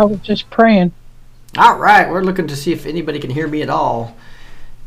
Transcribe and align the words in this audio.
I 0.00 0.04
was 0.04 0.20
just 0.20 0.48
praying. 0.48 0.92
All 1.58 1.76
right, 1.76 2.08
we're 2.08 2.22
looking 2.22 2.46
to 2.46 2.56
see 2.56 2.72
if 2.72 2.86
anybody 2.86 3.18
can 3.18 3.28
hear 3.28 3.46
me 3.46 3.60
at 3.60 3.68
all. 3.68 4.16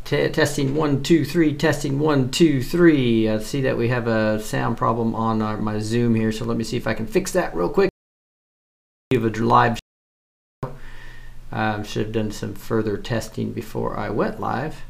T- 0.04 0.28
testing 0.28 0.74
one, 0.74 1.04
two, 1.04 1.24
three. 1.24 1.54
Testing 1.54 2.00
one, 2.00 2.32
two, 2.32 2.60
three. 2.60 3.28
I 3.28 3.38
see 3.38 3.60
that 3.60 3.78
we 3.78 3.88
have 3.88 4.08
a 4.08 4.40
sound 4.40 4.76
problem 4.76 5.14
on 5.14 5.40
our, 5.40 5.56
my 5.56 5.78
Zoom 5.78 6.16
here, 6.16 6.32
so 6.32 6.44
let 6.44 6.56
me 6.56 6.64
see 6.64 6.76
if 6.76 6.88
I 6.88 6.94
can 6.94 7.06
fix 7.06 7.30
that 7.30 7.54
real 7.54 7.68
quick. 7.68 7.90
We 9.12 9.18
have 9.20 9.24
a 9.24 9.40
live 9.40 9.78
show. 10.64 10.74
Um, 11.52 11.84
should 11.84 12.06
have 12.06 12.12
done 12.12 12.32
some 12.32 12.54
further 12.54 12.96
testing 12.96 13.52
before 13.52 13.96
I 13.96 14.10
went 14.10 14.40
live. 14.40 14.82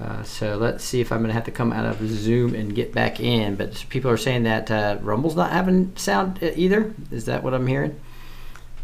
Uh, 0.00 0.24
so 0.24 0.56
let's 0.56 0.82
see 0.82 1.00
if 1.00 1.12
I'm 1.12 1.18
going 1.18 1.28
to 1.28 1.34
have 1.34 1.44
to 1.44 1.52
come 1.52 1.72
out 1.72 1.86
of 1.86 2.04
Zoom 2.08 2.56
and 2.56 2.74
get 2.74 2.92
back 2.92 3.20
in. 3.20 3.54
But 3.54 3.86
people 3.88 4.10
are 4.10 4.16
saying 4.16 4.42
that 4.42 4.68
uh, 4.68 4.98
Rumble's 5.00 5.36
not 5.36 5.52
having 5.52 5.94
sound 5.94 6.42
uh, 6.42 6.50
either. 6.56 6.92
Is 7.12 7.26
that 7.26 7.44
what 7.44 7.54
I'm 7.54 7.68
hearing? 7.68 8.00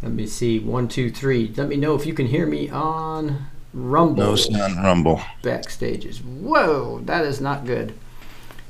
Let 0.02 0.12
me 0.12 0.27
see. 0.27 0.58
One, 0.58 0.88
two, 0.88 1.10
three. 1.10 1.52
Let 1.56 1.68
me 1.68 1.77
know 1.77 1.94
if 1.94 2.06
you 2.06 2.14
can 2.14 2.27
hear 2.27 2.46
me 2.46 2.68
on 2.68 3.46
Rumble. 3.74 4.24
No 4.24 4.36
sound 4.36 4.77
rumble. 4.83 5.20
Backstages. 5.42 6.18
Whoa, 6.24 7.00
that 7.05 7.24
is 7.24 7.40
not 7.40 7.67
good. 7.67 7.92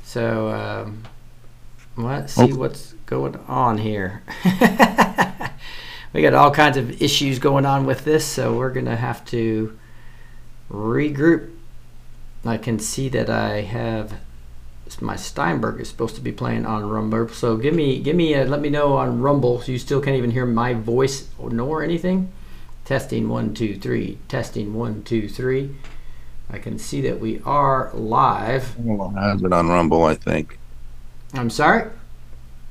So 0.02 0.48
um, 0.48 1.04
let's 1.96 2.32
see 2.32 2.52
Oh. 2.52 2.56
what's 2.56 2.94
going 3.06 3.36
on 3.46 3.78
here. 3.78 4.22
we 6.12 6.22
got 6.22 6.34
all 6.34 6.50
kinds 6.50 6.76
of 6.76 7.00
issues 7.00 7.38
going 7.38 7.64
on 7.64 7.86
with 7.86 8.04
this, 8.04 8.24
so 8.24 8.56
we're 8.56 8.70
gonna 8.72 8.96
have 8.96 9.24
to 9.26 9.78
regroup. 10.70 11.50
I 12.44 12.56
can 12.56 12.78
see 12.78 13.08
that 13.10 13.30
I 13.30 13.60
have 13.62 14.14
my 15.00 15.16
Steinberg 15.16 15.80
is 15.80 15.88
supposed 15.88 16.14
to 16.16 16.20
be 16.20 16.32
playing 16.32 16.66
on 16.66 16.88
Rumble. 16.88 17.28
So 17.28 17.56
give 17.56 17.74
me, 17.74 18.00
give 18.00 18.16
me, 18.16 18.34
a, 18.34 18.44
let 18.44 18.60
me 18.60 18.70
know 18.70 18.96
on 18.96 19.20
Rumble. 19.20 19.60
So 19.60 19.72
you 19.72 19.78
still 19.78 20.00
can't 20.00 20.16
even 20.16 20.30
hear 20.30 20.46
my 20.46 20.74
voice 20.74 21.28
or 21.38 21.50
nor 21.50 21.82
anything. 21.82 22.32
Testing 22.84 23.28
one, 23.28 23.54
two, 23.54 23.78
three. 23.78 24.18
Testing 24.28 24.74
one, 24.74 25.02
two, 25.02 25.28
three. 25.28 25.74
I 26.50 26.58
can 26.58 26.78
see 26.78 27.02
that 27.02 27.20
we 27.20 27.42
are 27.44 27.90
live. 27.92 28.76
Has 29.14 29.42
it 29.42 29.52
on 29.52 29.68
Rumble, 29.68 30.04
I 30.04 30.14
think. 30.14 30.58
I'm 31.34 31.50
sorry. 31.50 31.90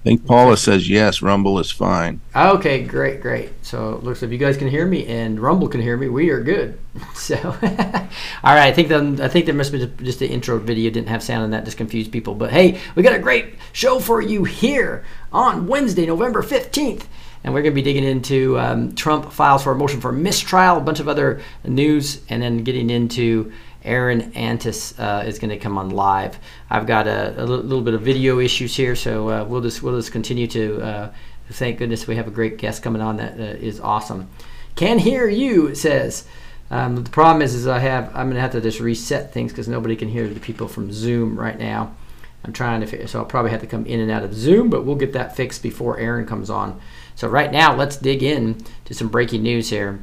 I 0.08 0.12
think 0.12 0.26
Paula 0.26 0.56
says 0.56 0.90
yes, 0.90 1.22
Rumble 1.22 1.60
is 1.60 1.70
fine. 1.70 2.22
Okay, 2.34 2.82
great, 2.82 3.20
great. 3.20 3.50
So 3.62 3.96
it 3.96 4.06
looks 4.06 4.22
like 4.22 4.32
you 4.32 4.38
guys 4.38 4.56
can 4.56 4.70
hear 4.70 4.88
me 4.88 5.06
and 5.06 5.38
Rumble 5.38 5.68
can 5.68 5.82
hear 5.82 5.98
me. 5.98 6.08
We 6.08 6.30
are 6.30 6.42
good. 6.42 6.80
So, 7.14 7.36
all 7.44 7.52
right. 7.52 8.68
I 8.68 8.72
think 8.72 8.88
the, 8.88 9.20
I 9.22 9.28
think 9.28 9.46
there 9.46 9.54
must 9.54 9.74
be 9.74 9.86
just 10.02 10.20
the 10.20 10.28
intro 10.28 10.58
video 10.60 10.90
didn't 10.90 11.10
have 11.10 11.22
sound 11.22 11.44
and 11.44 11.54
that 11.54 11.66
just 11.66 11.76
confused 11.76 12.12
people. 12.12 12.36
But 12.36 12.52
hey, 12.52 12.80
we 12.96 13.04
got 13.04 13.14
a 13.14 13.20
great 13.20 13.56
show 13.74 14.00
for 14.00 14.22
you 14.22 14.46
here 14.46 15.04
on 15.34 15.68
Wednesday, 15.68 16.06
November 16.06 16.42
fifteenth. 16.42 17.08
And 17.44 17.54
we're 17.54 17.62
going 17.62 17.74
to 17.74 17.76
be 17.76 17.82
digging 17.82 18.04
into 18.04 18.58
um, 18.60 18.96
Trump 18.96 19.32
files 19.32 19.64
for 19.64 19.74
a 19.74 19.76
motion 19.76 20.02
for 20.02 20.12
mistrial, 20.12 20.78
a 20.78 20.82
bunch 20.82 21.00
of 21.00 21.08
other 21.08 21.42
news, 21.66 22.22
and 22.30 22.42
then 22.42 22.64
getting 22.64 22.90
into 22.90 23.52
Aaron 23.88 24.34
Antis 24.34 24.98
uh, 25.00 25.24
is 25.26 25.40
going 25.40 25.50
to 25.50 25.58
come 25.58 25.78
on 25.78 25.90
live. 25.90 26.38
I've 26.70 26.86
got 26.86 27.08
a, 27.08 27.42
a 27.42 27.46
little 27.46 27.82
bit 27.82 27.94
of 27.94 28.02
video 28.02 28.40
issues 28.40 28.76
here, 28.76 28.96
so 28.96 29.30
uh, 29.30 29.44
we'll 29.46 29.62
just 29.62 29.82
we'll 29.82 29.98
just 29.98 30.12
continue 30.12 30.48
to. 30.48 30.82
Uh, 30.82 31.12
thank 31.52 31.80
goodness 31.80 32.08
we 32.08 32.18
have 32.18 32.28
a 32.28 32.32
great 32.32 32.58
guest 32.58 32.84
coming 32.84 33.02
on 33.02 33.18
that 33.18 33.40
is 33.40 33.80
awesome. 33.80 34.30
Can 34.76 35.00
hear 35.00 35.28
you, 35.28 35.68
it 35.68 35.78
says. 35.78 36.28
Um, 36.70 37.02
the 37.02 37.10
problem 37.10 37.42
is, 37.42 37.56
is 37.56 37.66
I 37.66 37.80
have 37.80 38.14
I'm 38.14 38.28
gonna 38.28 38.42
have 38.42 38.52
to 38.52 38.62
just 38.62 38.80
reset 38.80 39.34
things 39.34 39.52
because 39.52 39.68
nobody 39.68 39.96
can 39.96 40.10
hear 40.10 40.28
the 40.28 40.40
people 40.40 40.68
from 40.68 40.92
Zoom 40.92 41.40
right 41.40 41.58
now. 41.58 41.96
I'm 42.44 42.54
trying 42.54 42.86
to, 42.86 43.08
so 43.08 43.20
I'll 43.20 43.26
probably 43.26 43.52
have 43.52 43.62
to 43.62 43.68
come 43.68 43.86
in 43.86 44.00
and 44.00 44.12
out 44.12 44.24
of 44.24 44.34
Zoom, 44.34 44.70
but 44.70 44.86
we'll 44.86 44.96
get 44.96 45.14
that 45.14 45.36
fixed 45.36 45.64
before 45.64 45.98
Aaron 45.98 46.26
comes 46.26 46.50
on. 46.50 46.80
So 47.16 47.28
right 47.28 47.52
now, 47.52 47.76
let's 47.76 47.98
dig 47.98 48.24
in 48.24 48.64
to 48.86 48.94
some 48.94 49.08
breaking 49.08 49.44
news 49.44 49.70
here. 49.70 50.00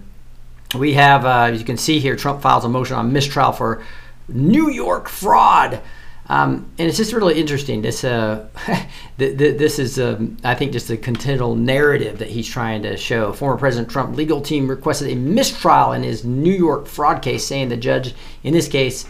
We 0.75 0.95
have, 0.95 1.25
uh, 1.25 1.51
as 1.53 1.59
you 1.59 1.65
can 1.65 1.77
see 1.77 2.01
here, 2.01 2.17
Trump 2.17 2.43
files 2.43 2.65
a 2.65 2.69
motion 2.69 2.97
on 2.97 3.12
mistrial 3.12 3.53
for 3.53 3.83
New 4.29 4.71
York 4.71 5.09
fraud. 5.09 5.81
Um, 6.27 6.71
and 6.79 6.89
it's 6.89 6.97
just 6.97 7.12
really 7.12 7.39
interesting. 7.39 7.83
This, 7.83 8.03
uh, 8.03 8.49
th- 9.19 9.37
th- 9.39 9.59
this 9.59 9.79
is, 9.79 9.99
um, 9.99 10.39
I 10.43 10.55
think, 10.55 10.73
just 10.73 10.89
a 10.91 10.97
continual 10.97 11.55
narrative 11.55 12.19
that 12.19 12.31
he's 12.31 12.49
trying 12.49 12.83
to 12.83 12.97
show. 12.97 13.33
Former 13.33 13.59
President 13.59 13.91
Trump 13.91 14.17
legal 14.17 14.41
team 14.41 14.69
requested 14.69 15.11
a 15.11 15.15
mistrial 15.15 15.93
in 15.93 16.03
his 16.03 16.25
New 16.25 16.53
York 16.53 16.87
fraud 16.87 17.21
case, 17.21 17.47
saying 17.47 17.69
the 17.69 17.77
judge 17.77 18.15
in 18.43 18.55
this 18.55 18.69
case 18.69 19.06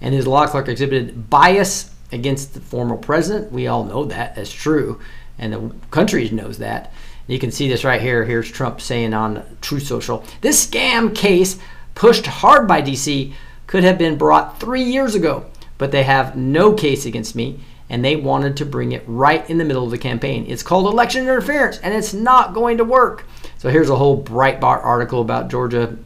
and 0.00 0.14
his 0.14 0.26
law 0.26 0.46
clerk 0.46 0.68
exhibited 0.68 1.30
bias 1.30 1.90
against 2.12 2.54
the 2.54 2.60
former 2.60 2.96
president. 2.96 3.52
We 3.52 3.66
all 3.66 3.84
know 3.84 4.04
that 4.04 4.36
as 4.38 4.52
true, 4.52 5.00
and 5.38 5.52
the 5.52 5.74
country 5.90 6.28
knows 6.30 6.58
that. 6.58 6.92
You 7.26 7.38
can 7.38 7.50
see 7.50 7.68
this 7.68 7.84
right 7.84 8.00
here. 8.00 8.24
Here's 8.24 8.50
Trump 8.50 8.80
saying 8.80 9.14
on 9.14 9.44
Truth 9.60 9.86
Social 9.86 10.24
this 10.40 10.66
scam 10.66 11.14
case 11.14 11.58
pushed 11.94 12.26
hard 12.26 12.68
by 12.68 12.82
DC 12.82 13.32
could 13.66 13.84
have 13.84 13.98
been 13.98 14.18
brought 14.18 14.60
three 14.60 14.82
years 14.82 15.14
ago, 15.14 15.46
but 15.78 15.90
they 15.90 16.02
have 16.02 16.36
no 16.36 16.74
case 16.74 17.06
against 17.06 17.34
me, 17.34 17.60
and 17.88 18.04
they 18.04 18.16
wanted 18.16 18.56
to 18.58 18.66
bring 18.66 18.92
it 18.92 19.02
right 19.06 19.48
in 19.48 19.58
the 19.58 19.64
middle 19.64 19.84
of 19.84 19.90
the 19.90 19.98
campaign. 19.98 20.44
It's 20.48 20.62
called 20.62 20.86
election 20.86 21.22
interference, 21.22 21.78
and 21.78 21.94
it's 21.94 22.12
not 22.12 22.52
going 22.52 22.76
to 22.78 22.84
work. 22.84 23.24
So 23.58 23.70
here's 23.70 23.90
a 23.90 23.96
whole 23.96 24.22
Breitbart 24.22 24.84
article 24.84 25.22
about 25.22 25.48
Georgia, 25.48 25.96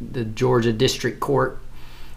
the 0.00 0.24
Georgia 0.24 0.72
District 0.72 1.20
Court 1.20 1.58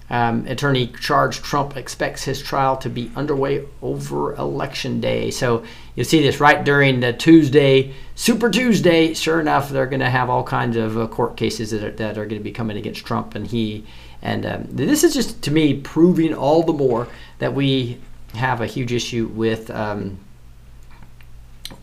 um, 0.10 0.46
attorney 0.48 0.88
charged 1.00 1.44
Trump 1.44 1.78
expects 1.78 2.24
his 2.24 2.42
trial 2.42 2.78
to 2.78 2.90
be 2.90 3.12
underway 3.16 3.66
over 3.82 4.36
election 4.36 5.00
day. 5.00 5.32
So 5.32 5.64
you'll 5.96 6.06
see 6.06 6.22
this 6.22 6.40
right 6.40 6.64
during 6.64 7.00
the 7.00 7.14
Tuesday, 7.14 7.94
Super 8.16 8.50
Tuesday. 8.50 9.14
Sure 9.14 9.40
enough, 9.40 9.70
they're 9.70 9.86
going 9.86 10.02
to 10.02 10.10
have 10.10 10.30
all 10.30 10.44
kinds 10.44 10.78
of 10.78 10.98
uh, 10.98 11.08
court 11.08 11.38
cases 11.38 11.72
that 11.72 11.84
are, 11.84 11.92
that 11.92 12.18
are 12.18 12.26
going 12.26 12.40
to 12.40 12.44
be 12.44 12.52
coming 12.52 12.78
against 12.78 13.06
Trump 13.06 13.36
and 13.36 13.48
he. 13.48 13.86
And 14.22 14.46
um, 14.46 14.68
this 14.70 15.04
is 15.04 15.14
just 15.14 15.42
to 15.44 15.52
me 15.52 15.80
proving 15.82 16.34
all 16.34 16.64
the 16.64 16.74
more 16.74 17.08
that 17.40 17.54
we 17.54 18.00
have 18.36 18.62
a 18.62 18.68
huge 18.68 18.92
issue 18.92 19.28
with 19.28 19.70
um, 19.70 20.20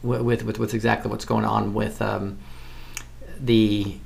with, 0.03 0.43
with 0.43 0.59
with 0.59 0.75
exactly 0.75 1.11
what's 1.11 1.25
going 1.25 1.45
on 1.45 1.75
with 1.75 2.01
um, 2.01 2.39
the 3.39 3.97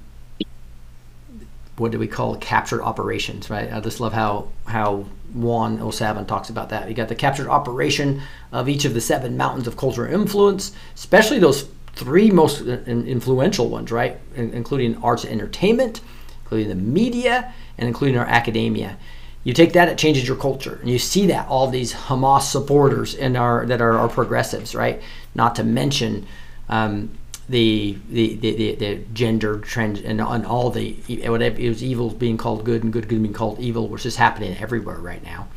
what 1.76 1.90
do 1.90 1.98
we 1.98 2.06
call 2.06 2.36
captured 2.36 2.82
operations, 2.82 3.50
right? 3.50 3.72
I 3.72 3.80
just 3.80 4.00
love 4.00 4.12
how 4.12 4.48
how 4.66 5.06
Juan 5.32 5.80
O'Savin 5.80 6.26
talks 6.26 6.48
about 6.48 6.68
that. 6.68 6.88
You 6.88 6.94
got 6.94 7.08
the 7.08 7.14
captured 7.14 7.48
operation 7.48 8.22
of 8.52 8.68
each 8.68 8.84
of 8.84 8.94
the 8.94 9.00
seven 9.00 9.36
mountains 9.36 9.66
of 9.66 9.76
cultural 9.76 10.12
influence, 10.12 10.72
especially 10.94 11.38
those 11.40 11.68
three 11.94 12.30
most 12.30 12.60
influential 12.62 13.68
ones, 13.68 13.90
right? 13.90 14.18
In- 14.36 14.52
including 14.52 14.96
arts 15.02 15.24
and 15.24 15.32
entertainment, 15.32 16.00
including 16.44 16.68
the 16.68 16.74
media, 16.76 17.52
and 17.78 17.88
including 17.88 18.16
our 18.16 18.26
academia. 18.26 18.96
You 19.42 19.52
take 19.52 19.74
that, 19.74 19.88
it 19.88 19.98
changes 19.98 20.26
your 20.26 20.38
culture, 20.38 20.78
and 20.80 20.88
you 20.88 20.98
see 20.98 21.26
that 21.26 21.48
all 21.48 21.68
these 21.68 21.92
Hamas 21.92 22.42
supporters 22.42 23.14
in 23.14 23.36
our 23.36 23.66
that 23.66 23.82
are, 23.82 23.98
our 23.98 24.08
progressives, 24.08 24.74
right? 24.74 25.02
Not 25.34 25.56
to 25.56 25.64
mention 25.64 26.26
um, 26.68 27.10
the, 27.48 27.98
the, 28.08 28.36
the, 28.36 28.74
the, 28.74 29.04
gender 29.12 29.58
trend 29.58 29.98
and, 29.98 30.20
and 30.20 30.46
all 30.46 30.70
the 30.70 30.92
whatever 31.26 31.60
it 31.60 31.68
was 31.68 31.82
evil 31.82 32.10
being 32.10 32.38
called 32.38 32.64
good 32.64 32.82
and 32.82 32.92
good 32.92 33.06
being 33.06 33.32
called 33.32 33.60
evil, 33.60 33.88
which 33.88 34.06
is 34.06 34.16
happening 34.16 34.56
everywhere 34.58 34.96
right 34.96 35.22
now. 35.22 35.48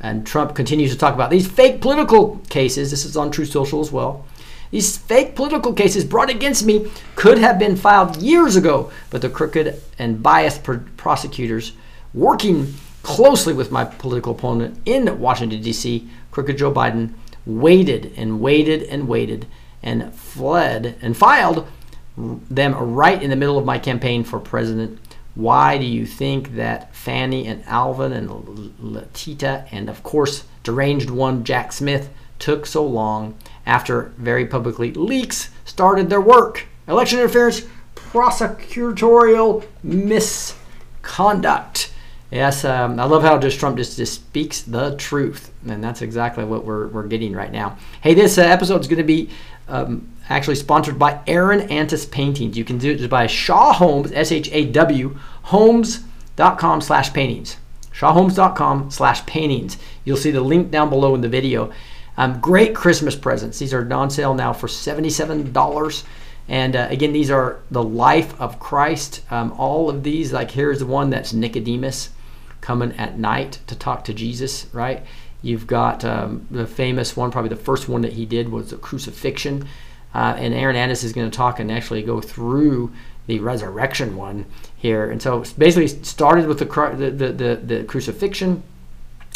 And 0.00 0.26
Trump 0.26 0.54
continues 0.54 0.92
to 0.92 0.98
talk 0.98 1.14
about 1.14 1.30
these 1.30 1.48
fake 1.48 1.80
political 1.80 2.38
cases. 2.48 2.90
This 2.90 3.04
is 3.04 3.16
on 3.16 3.30
Truth 3.30 3.50
Social 3.50 3.80
as 3.80 3.92
well. 3.92 4.24
These 4.70 4.98
fake 4.98 5.34
political 5.34 5.72
cases 5.72 6.04
brought 6.04 6.28
against 6.28 6.64
me 6.64 6.90
could 7.14 7.38
have 7.38 7.58
been 7.58 7.76
filed 7.76 8.20
years 8.20 8.54
ago, 8.54 8.92
but 9.10 9.22
the 9.22 9.30
crooked 9.30 9.80
and 9.98 10.22
biased 10.22 10.62
pr- 10.62 10.74
prosecutors 10.96 11.72
working 12.12 12.74
closely 13.02 13.54
with 13.54 13.72
my 13.72 13.84
political 13.84 14.32
opponent 14.32 14.78
in 14.84 15.18
Washington, 15.18 15.62
D.C., 15.62 16.08
crooked 16.30 16.58
Joe 16.58 16.72
Biden, 16.72 17.14
waited 17.46 18.12
and 18.16 18.40
waited 18.40 18.82
and 18.82 19.08
waited 19.08 19.46
and 19.82 20.12
fled 20.14 20.96
and 21.00 21.16
filed 21.16 21.66
them 22.16 22.74
right 22.74 23.22
in 23.22 23.30
the 23.30 23.36
middle 23.36 23.58
of 23.58 23.64
my 23.64 23.78
campaign 23.78 24.24
for 24.24 24.40
president. 24.40 24.98
Why 25.34 25.78
do 25.78 25.84
you 25.84 26.04
think 26.04 26.56
that 26.56 26.94
Fani 26.94 27.46
and 27.46 27.64
Alvin 27.66 28.12
and 28.12 28.74
Letitia 28.80 29.66
and, 29.70 29.88
of 29.88 30.02
course, 30.02 30.44
deranged 30.64 31.10
one 31.10 31.44
Jack 31.44 31.72
Smith 31.72 32.10
took 32.40 32.66
so 32.66 32.84
long 32.84 33.36
after 33.64 34.12
very 34.16 34.46
publicly 34.46 34.92
leaks 34.92 35.50
started 35.64 36.10
their 36.10 36.20
work? 36.20 36.66
Election 36.88 37.20
interference, 37.20 37.62
prosecutorial 37.94 39.64
misconduct. 39.82 41.92
Yes, 42.30 42.64
um, 42.64 43.00
I 43.00 43.04
love 43.04 43.22
how 43.22 43.38
just 43.38 43.58
Trump 43.58 43.76
just, 43.76 43.96
just 43.96 44.14
speaks 44.14 44.62
the 44.62 44.96
truth, 44.96 45.52
and 45.66 45.82
that's 45.82 46.02
exactly 46.02 46.44
what 46.44 46.64
we're, 46.64 46.88
we're 46.88 47.06
getting 47.06 47.32
right 47.32 47.50
now. 47.50 47.78
Hey, 48.02 48.12
this 48.12 48.36
uh, 48.36 48.42
episode 48.42 48.80
is 48.80 48.86
going 48.86 48.98
to 48.98 49.04
be 49.04 49.30
um, 49.68 50.08
actually 50.28 50.56
sponsored 50.56 50.98
by 50.98 51.20
Aaron 51.26 51.60
Antis 51.62 52.06
Paintings. 52.06 52.56
You 52.56 52.64
can 52.64 52.78
do 52.78 52.92
it 52.92 52.98
just 52.98 53.10
by 53.10 53.26
Shaw 53.26 53.72
Homes, 53.72 54.12
S 54.12 54.32
H 54.32 54.50
A 54.52 54.66
W, 54.66 55.18
homes.com 55.44 56.80
slash 56.80 57.12
paintings. 57.12 57.56
ShawHomes.com 57.92 58.92
slash 58.92 59.26
paintings. 59.26 59.76
You'll 60.04 60.16
see 60.16 60.30
the 60.30 60.40
link 60.40 60.70
down 60.70 60.88
below 60.88 61.14
in 61.16 61.20
the 61.20 61.28
video. 61.28 61.72
Um, 62.16 62.40
great 62.40 62.74
Christmas 62.74 63.16
presents. 63.16 63.58
These 63.58 63.74
are 63.74 63.92
on 63.92 64.10
sale 64.10 64.34
now 64.34 64.52
for 64.52 64.68
$77. 64.68 66.04
And 66.48 66.76
uh, 66.76 66.86
again, 66.90 67.12
these 67.12 67.30
are 67.30 67.60
the 67.70 67.82
life 67.82 68.40
of 68.40 68.60
Christ. 68.60 69.22
Um, 69.30 69.52
all 69.52 69.90
of 69.90 70.02
these, 70.04 70.32
like 70.32 70.52
here's 70.52 70.78
the 70.78 70.86
one 70.86 71.10
that's 71.10 71.32
Nicodemus 71.32 72.10
coming 72.60 72.92
at 72.92 73.18
night 73.18 73.58
to 73.66 73.76
talk 73.76 74.04
to 74.04 74.14
Jesus, 74.14 74.66
right? 74.72 75.04
You've 75.42 75.66
got 75.66 76.04
um, 76.04 76.46
the 76.50 76.66
famous 76.66 77.16
one, 77.16 77.30
probably 77.30 77.50
the 77.50 77.56
first 77.56 77.88
one 77.88 78.02
that 78.02 78.14
he 78.14 78.26
did 78.26 78.50
was 78.50 78.70
the 78.70 78.76
crucifixion. 78.76 79.68
Uh, 80.14 80.34
and 80.36 80.54
Aaron 80.54 80.76
Antis 80.76 81.04
is 81.04 81.12
going 81.12 81.30
to 81.30 81.36
talk 81.36 81.60
and 81.60 81.70
actually 81.70 82.02
go 82.02 82.20
through 82.20 82.92
the 83.26 83.38
resurrection 83.38 84.16
one 84.16 84.46
here. 84.76 85.10
And 85.10 85.22
so 85.22 85.44
basically 85.56 85.86
started 85.86 86.46
with 86.46 86.58
the, 86.58 86.64
the, 86.64 87.10
the, 87.10 87.32
the, 87.32 87.56
the 87.56 87.84
crucifixion. 87.84 88.62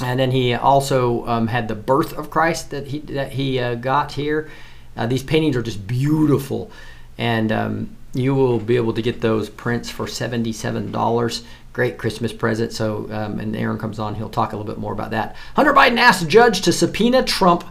And 0.03 0.19
then 0.19 0.31
he 0.31 0.55
also 0.55 1.27
um, 1.29 1.47
had 1.47 1.69
the 1.69 1.75
birth 1.75 2.13
of 2.15 2.31
Christ 2.31 2.71
that 2.71 2.89
he, 2.89 3.01
that 3.01 3.33
he 3.33 3.61
uh, 3.61 3.75
got 3.77 4.13
here. 4.13 4.51
Uh, 4.97 5.07
these 5.07 5.23
paintings 5.23 5.57
are 5.57 5.63
just 5.63 5.87
beautiful. 5.87 6.71
And 7.19 7.53
um, 7.53 7.97
you 8.15 8.35
will 8.35 8.59
be 8.59 8.77
able 8.77 8.95
to 8.95 9.03
get 9.03 9.21
those 9.21 9.49
prints 9.49 9.91
for 9.91 10.07
$77 10.07 11.45
great 11.73 11.99
Christmas 11.99 12.33
present. 12.33 12.73
So, 12.73 13.09
um, 13.11 13.41
and 13.41 13.57
Aaron 13.57 13.79
comes 13.79 13.99
on, 13.99 14.15
he'll 14.15 14.29
talk 14.29 14.53
a 14.53 14.57
little 14.57 14.71
bit 14.71 14.81
more 14.81 14.93
about 14.93 15.11
that. 15.11 15.37
Hunter 15.57 15.73
Biden 15.73 15.99
asked 15.99 16.29
judge 16.29 16.61
to 16.63 16.73
subpoena 16.73 17.23
Trump, 17.23 17.65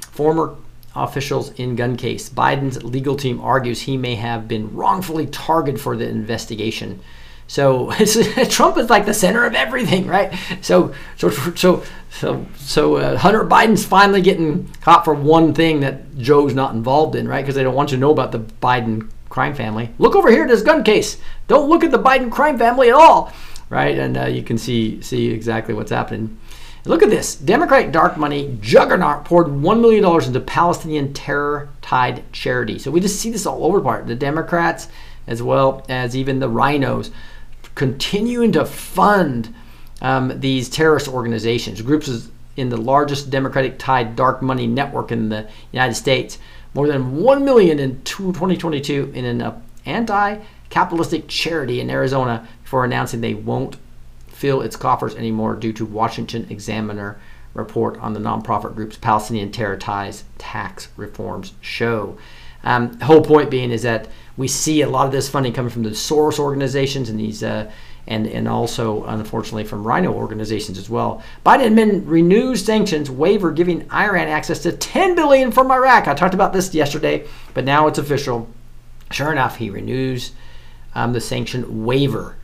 former 0.00 0.56
officials 0.94 1.50
in 1.52 1.76
gun 1.76 1.96
case. 1.96 2.28
Biden's 2.28 2.82
legal 2.82 3.16
team 3.16 3.40
argues 3.40 3.82
he 3.82 3.96
may 3.96 4.16
have 4.16 4.48
been 4.48 4.74
wrongfully 4.74 5.26
targeted 5.26 5.80
for 5.80 5.96
the 5.96 6.08
investigation. 6.08 7.00
So 7.46 7.90
Trump 8.50 8.76
is 8.76 8.90
like 8.90 9.06
the 9.06 9.14
center 9.14 9.44
of 9.44 9.54
everything, 9.54 10.06
right? 10.06 10.36
So, 10.60 10.92
so, 11.16 11.30
so, 11.30 11.82
so, 12.10 12.46
so 12.56 12.96
uh, 12.96 13.16
Hunter 13.16 13.44
Biden's 13.44 13.86
finally 13.86 14.20
getting 14.20 14.68
caught 14.82 15.04
for 15.04 15.14
one 15.14 15.54
thing 15.54 15.80
that 15.80 16.18
Joe's 16.18 16.54
not 16.54 16.74
involved 16.74 17.14
in, 17.14 17.26
right? 17.26 17.40
Because 17.40 17.54
they 17.54 17.62
don't 17.62 17.74
want 17.74 17.90
you 17.90 17.96
to 17.96 18.00
know 18.00 18.10
about 18.10 18.32
the 18.32 18.40
Biden 18.40 19.10
crime 19.28 19.54
family. 19.54 19.90
Look 19.98 20.16
over 20.16 20.30
here 20.30 20.42
at 20.42 20.48
this 20.48 20.62
gun 20.62 20.84
case. 20.84 21.18
Don't 21.46 21.68
look 21.68 21.84
at 21.84 21.90
the 21.90 21.98
Biden 21.98 22.30
crime 22.30 22.58
family 22.58 22.88
at 22.88 22.94
all, 22.94 23.32
right? 23.70 23.98
And 23.98 24.16
uh, 24.16 24.26
you 24.26 24.42
can 24.42 24.58
see 24.58 25.00
see 25.02 25.28
exactly 25.28 25.74
what's 25.74 25.90
happening. 25.90 26.38
Look 26.84 27.02
at 27.02 27.10
this. 27.10 27.34
Democratic 27.34 27.92
dark 27.92 28.16
money 28.16 28.56
juggernaut 28.60 29.24
poured 29.24 29.48
$1 29.48 29.80
million 29.80 30.04
into 30.24 30.40
Palestinian 30.40 31.12
terror 31.12 31.68
tied 31.82 32.32
charity. 32.32 32.78
So 32.78 32.90
we 32.90 33.00
just 33.00 33.20
see 33.20 33.30
this 33.30 33.46
all 33.46 33.64
over 33.64 33.78
the 33.78 33.84
part. 33.84 34.06
The 34.06 34.14
Democrats, 34.14 34.88
as 35.26 35.42
well 35.42 35.84
as 35.88 36.16
even 36.16 36.38
the 36.38 36.48
rhinos, 36.48 37.10
continuing 37.74 38.52
to 38.52 38.64
fund 38.64 39.54
um, 40.00 40.40
these 40.40 40.68
terrorist 40.70 41.08
organizations, 41.08 41.82
groups 41.82 42.30
in 42.56 42.70
the 42.70 42.76
largest 42.76 43.30
Democratic 43.30 43.78
tied 43.78 44.16
dark 44.16 44.40
money 44.40 44.66
network 44.66 45.12
in 45.12 45.28
the 45.28 45.48
United 45.72 45.94
States 45.94 46.38
more 46.74 46.86
than 46.86 47.16
1 47.16 47.44
million 47.44 47.78
in 47.78 48.02
2022 48.02 49.12
in 49.14 49.24
an 49.24 49.42
uh, 49.42 49.60
anti-capitalistic 49.86 51.28
charity 51.28 51.80
in 51.80 51.90
Arizona 51.90 52.46
for 52.64 52.84
announcing 52.84 53.20
they 53.20 53.34
won't 53.34 53.76
fill 54.28 54.60
its 54.60 54.76
coffers 54.76 55.14
anymore 55.16 55.54
due 55.54 55.72
to 55.72 55.84
Washington 55.84 56.46
Examiner 56.50 57.18
report 57.54 57.98
on 57.98 58.12
the 58.12 58.20
nonprofit 58.20 58.74
group's 58.74 58.96
Palestinian 58.96 59.50
terror 59.50 59.76
ties 59.76 60.24
tax 60.38 60.88
reforms 60.96 61.54
show. 61.60 62.16
Um, 62.64 62.92
the 62.92 63.04
whole 63.04 63.22
point 63.22 63.50
being 63.50 63.70
is 63.70 63.82
that 63.82 64.08
we 64.36 64.46
see 64.46 64.82
a 64.82 64.88
lot 64.88 65.06
of 65.06 65.12
this 65.12 65.28
funding 65.28 65.52
coming 65.52 65.70
from 65.70 65.82
the 65.82 65.90
Soros 65.90 66.38
organizations 66.38 67.08
and 67.08 67.18
these 67.18 67.42
uh, 67.42 67.70
and, 68.08 68.26
and 68.26 68.48
also, 68.48 69.04
unfortunately, 69.04 69.64
from 69.64 69.86
rhino 69.86 70.12
organizations 70.12 70.78
as 70.78 70.88
well. 70.88 71.22
Biden 71.44 71.68
admin 71.68 72.02
renews 72.06 72.64
sanctions 72.64 73.10
waiver 73.10 73.52
giving 73.52 73.88
Iran 73.92 74.28
access 74.28 74.60
to 74.60 74.72
10 74.72 75.14
billion 75.14 75.52
from 75.52 75.70
Iraq. 75.70 76.08
I 76.08 76.14
talked 76.14 76.32
about 76.32 76.54
this 76.54 76.74
yesterday, 76.74 77.26
but 77.52 77.66
now 77.66 77.86
it's 77.86 77.98
official. 77.98 78.48
Sure 79.10 79.30
enough, 79.30 79.56
he 79.56 79.68
renews 79.68 80.32
um, 80.94 81.12
the 81.12 81.20
sanction 81.20 81.84
waiver. 81.84 82.36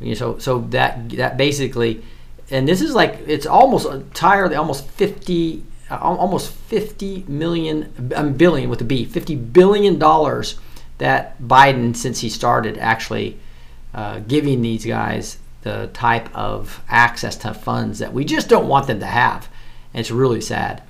You 0.00 0.08
know, 0.08 0.14
so 0.14 0.38
so 0.38 0.58
that 0.70 1.08
that 1.10 1.38
basically, 1.38 2.02
and 2.50 2.68
this 2.68 2.82
is 2.82 2.94
like 2.94 3.18
it's 3.26 3.46
almost 3.46 3.86
entirely 3.86 4.54
almost 4.54 4.86
50 4.86 5.64
uh, 5.90 5.96
almost 5.96 6.52
50 6.52 7.24
million 7.26 8.12
um, 8.14 8.34
billion 8.34 8.68
with 8.68 8.82
a 8.82 8.84
B 8.84 9.06
50 9.06 9.34
billion 9.36 9.98
dollars 9.98 10.58
that 10.98 11.40
Biden 11.40 11.96
since 11.96 12.20
he 12.20 12.28
started 12.28 12.76
actually 12.76 13.38
uh, 13.96 14.20
giving 14.20 14.62
these 14.62 14.84
guys 14.84 15.38
the 15.62 15.90
type 15.92 16.32
of 16.36 16.80
access 16.88 17.34
to 17.34 17.52
funds 17.52 17.98
that 17.98 18.12
we 18.12 18.24
just 18.24 18.48
don't 18.48 18.68
want 18.68 18.86
them 18.86 19.00
to 19.00 19.06
have. 19.06 19.48
And 19.92 20.00
it's 20.00 20.12
really 20.12 20.40
sad. 20.40 20.82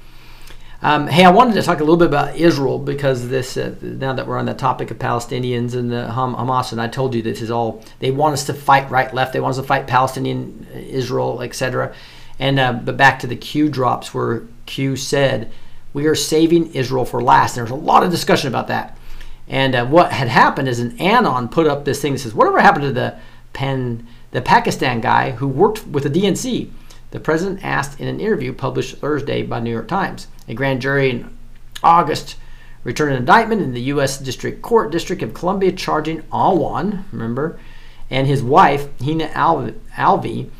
Um, 0.82 1.06
hey, 1.06 1.24
I 1.24 1.30
wanted 1.30 1.54
to 1.54 1.62
talk 1.62 1.78
a 1.78 1.84
little 1.84 1.96
bit 1.96 2.08
about 2.08 2.36
Israel 2.36 2.78
because 2.78 3.28
this, 3.28 3.56
uh, 3.56 3.74
now 3.80 4.12
that 4.12 4.26
we're 4.26 4.36
on 4.36 4.44
the 4.44 4.54
topic 4.54 4.90
of 4.90 4.98
Palestinians 4.98 5.74
and 5.74 5.90
the 5.90 6.08
Hamas, 6.12 6.72
and 6.72 6.80
I 6.80 6.88
told 6.88 7.14
you 7.14 7.22
this 7.22 7.40
is 7.40 7.50
all, 7.50 7.82
they 8.00 8.10
want 8.10 8.34
us 8.34 8.44
to 8.46 8.54
fight 8.54 8.90
right, 8.90 9.12
left, 9.14 9.32
they 9.32 9.40
want 9.40 9.52
us 9.52 9.60
to 9.60 9.66
fight 9.66 9.86
Palestinian, 9.86 10.66
Israel, 10.74 11.40
etc. 11.42 11.94
And, 12.38 12.58
uh, 12.58 12.72
but 12.74 12.96
back 12.96 13.20
to 13.20 13.26
the 13.26 13.36
Q 13.36 13.70
drops 13.70 14.12
where 14.12 14.42
Q 14.66 14.96
said, 14.96 15.50
we 15.94 16.06
are 16.06 16.14
saving 16.14 16.74
Israel 16.74 17.06
for 17.06 17.22
last. 17.22 17.56
And 17.56 17.66
there's 17.66 17.72
a 17.72 17.82
lot 17.82 18.02
of 18.02 18.10
discussion 18.10 18.48
about 18.48 18.68
that. 18.68 18.95
And 19.48 19.74
uh, 19.74 19.86
what 19.86 20.12
had 20.12 20.28
happened 20.28 20.68
is 20.68 20.80
an 20.80 20.98
anon 21.00 21.48
put 21.48 21.66
up 21.66 21.84
this 21.84 22.02
thing 22.02 22.12
that 22.12 22.18
says, 22.18 22.34
"Whatever 22.34 22.60
happened 22.60 22.84
to 22.84 22.92
the 22.92 23.16
Pen, 23.52 24.06
the 24.32 24.42
Pakistan 24.42 25.00
guy 25.00 25.32
who 25.32 25.46
worked 25.46 25.86
with 25.86 26.02
the 26.02 26.10
DNC?" 26.10 26.70
The 27.12 27.20
president 27.20 27.64
asked 27.64 28.00
in 28.00 28.08
an 28.08 28.20
interview 28.20 28.52
published 28.52 28.98
Thursday 28.98 29.42
by 29.42 29.60
New 29.60 29.70
York 29.70 29.88
Times. 29.88 30.26
A 30.48 30.54
grand 30.54 30.82
jury 30.82 31.10
in 31.10 31.36
August 31.82 32.36
returned 32.82 33.12
an 33.12 33.18
indictment 33.18 33.62
in 33.62 33.72
the 33.72 33.82
U.S. 33.82 34.18
District 34.18 34.62
Court 34.62 34.90
District 34.90 35.22
of 35.22 35.34
Columbia 35.34 35.72
charging 35.72 36.22
Awan, 36.24 37.04
remember, 37.12 37.58
and 38.10 38.26
his 38.26 38.42
wife 38.42 38.88
Hina 39.00 39.28
Alvi 39.28 40.50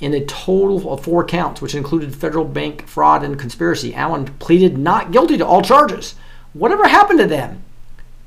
in 0.00 0.14
a 0.14 0.24
total 0.24 0.92
of 0.92 1.02
four 1.02 1.24
counts, 1.24 1.62
which 1.62 1.74
included 1.74 2.14
federal 2.14 2.44
bank 2.44 2.86
fraud 2.86 3.22
and 3.22 3.38
conspiracy. 3.38 3.92
Awan 3.92 4.38
pleaded 4.38 4.76
not 4.76 5.10
guilty 5.10 5.38
to 5.38 5.46
all 5.46 5.62
charges. 5.62 6.14
Whatever 6.52 6.88
happened 6.88 7.18
to 7.18 7.26
them? 7.26 7.62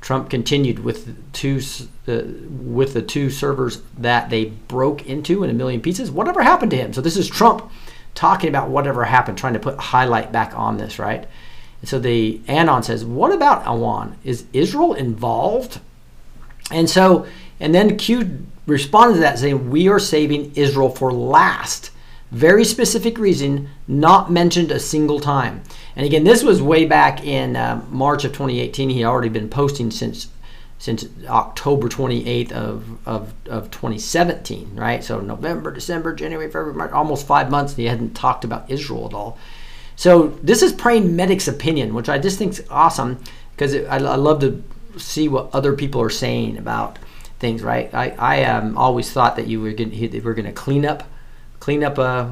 Trump 0.00 0.30
continued 0.30 0.78
with 0.78 1.32
two 1.32 1.60
uh, 2.08 2.22
with 2.62 2.94
the 2.94 3.02
two 3.02 3.30
servers 3.30 3.82
that 3.98 4.30
they 4.30 4.46
broke 4.46 5.06
into 5.06 5.44
in 5.44 5.50
a 5.50 5.54
million 5.54 5.80
pieces. 5.80 6.10
Whatever 6.10 6.42
happened 6.42 6.70
to 6.70 6.76
him? 6.76 6.92
So 6.92 7.00
this 7.00 7.16
is 7.16 7.28
Trump 7.28 7.70
talking 8.14 8.48
about 8.48 8.70
whatever 8.70 9.04
happened, 9.04 9.38
trying 9.38 9.52
to 9.52 9.60
put 9.60 9.78
highlight 9.78 10.32
back 10.32 10.58
on 10.58 10.78
this, 10.78 10.98
right? 10.98 11.26
And 11.80 11.88
so 11.88 11.98
the 11.98 12.40
Anon 12.48 12.82
says, 12.82 13.04
"What 13.04 13.32
about 13.32 13.64
Awan? 13.64 14.14
Is 14.24 14.44
Israel 14.52 14.94
involved?" 14.94 15.80
And 16.70 16.88
so, 16.88 17.26
and 17.58 17.74
then 17.74 17.96
Q 17.96 18.46
responded 18.66 19.14
to 19.14 19.20
that 19.20 19.38
saying, 19.38 19.70
"We 19.70 19.88
are 19.88 19.98
saving 19.98 20.52
Israel 20.54 20.88
for 20.88 21.12
last." 21.12 21.90
Very 22.30 22.64
specific 22.64 23.18
reason, 23.18 23.68
not 23.88 24.30
mentioned 24.30 24.70
a 24.70 24.78
single 24.78 25.18
time. 25.18 25.62
And 25.96 26.06
again, 26.06 26.24
this 26.24 26.42
was 26.42 26.62
way 26.62 26.84
back 26.84 27.24
in 27.24 27.56
uh, 27.56 27.84
March 27.90 28.24
of 28.24 28.32
2018. 28.32 28.90
He 28.90 29.00
had 29.00 29.08
already 29.08 29.28
been 29.28 29.48
posting 29.48 29.90
since 29.90 30.28
since 30.78 31.04
October 31.28 31.90
28th 31.90 32.52
of, 32.52 33.06
of, 33.06 33.34
of 33.46 33.70
2017, 33.70 34.76
right? 34.76 35.04
So 35.04 35.20
November, 35.20 35.70
December, 35.70 36.14
January, 36.14 36.46
February, 36.46 36.72
March, 36.72 36.92
almost 36.92 37.26
five 37.26 37.50
months. 37.50 37.72
And 37.72 37.80
he 37.80 37.84
hadn't 37.84 38.14
talked 38.14 38.44
about 38.44 38.70
Israel 38.70 39.04
at 39.04 39.12
all. 39.12 39.38
So 39.94 40.28
this 40.42 40.62
is 40.62 40.72
Praying 40.72 41.14
Medic's 41.14 41.46
opinion, 41.46 41.92
which 41.92 42.08
I 42.08 42.18
just 42.18 42.38
think 42.38 42.52
is 42.52 42.64
awesome 42.70 43.22
because 43.52 43.74
I, 43.74 43.96
I 43.96 44.16
love 44.16 44.40
to 44.40 44.64
see 44.96 45.28
what 45.28 45.50
other 45.52 45.74
people 45.74 46.00
are 46.00 46.08
saying 46.08 46.56
about 46.56 46.98
things, 47.40 47.62
right? 47.62 47.92
I, 47.92 48.12
I 48.12 48.44
um, 48.44 48.78
always 48.78 49.12
thought 49.12 49.36
that 49.36 49.48
you 49.48 49.60
were 49.60 49.72
going 49.72 49.90
to 49.90 50.52
clean 50.52 50.86
up, 50.86 51.04
clean 51.58 51.84
up 51.84 51.98
uh, 51.98 52.30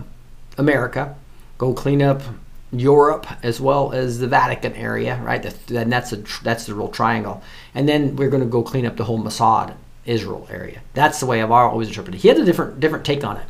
America, 0.57 1.17
go 1.59 1.75
clean 1.75 2.00
up 2.00 2.23
Europe 2.71 3.27
as 3.43 3.61
well 3.61 3.93
as 3.93 4.19
the 4.19 4.29
Vatican 4.29 4.75
area, 4.75 5.21
right? 5.23 5.45
And 5.71 5.91
that's 5.93 6.13
a 6.13 6.17
that's 6.43 6.67
the 6.67 6.75
real 6.75 6.89
triangle. 6.89 7.43
And 7.75 7.89
then 7.89 8.17
we're 8.17 8.31
going 8.31 8.43
to 8.43 8.49
go 8.49 8.63
clean 8.63 8.85
up 8.85 8.97
the 8.97 9.05
whole 9.05 9.19
Mossad 9.19 9.75
Israel 10.05 10.47
area. 10.51 10.81
That's 10.95 11.21
the 11.21 11.27
way 11.27 11.43
I've 11.43 11.51
always 11.51 11.89
interpreted. 11.89 12.19
it. 12.19 12.23
He 12.23 12.29
had 12.29 12.39
a 12.39 12.45
different 12.45 12.81
different 12.81 13.05
take 13.05 13.25
on 13.25 13.37
it. 13.37 13.47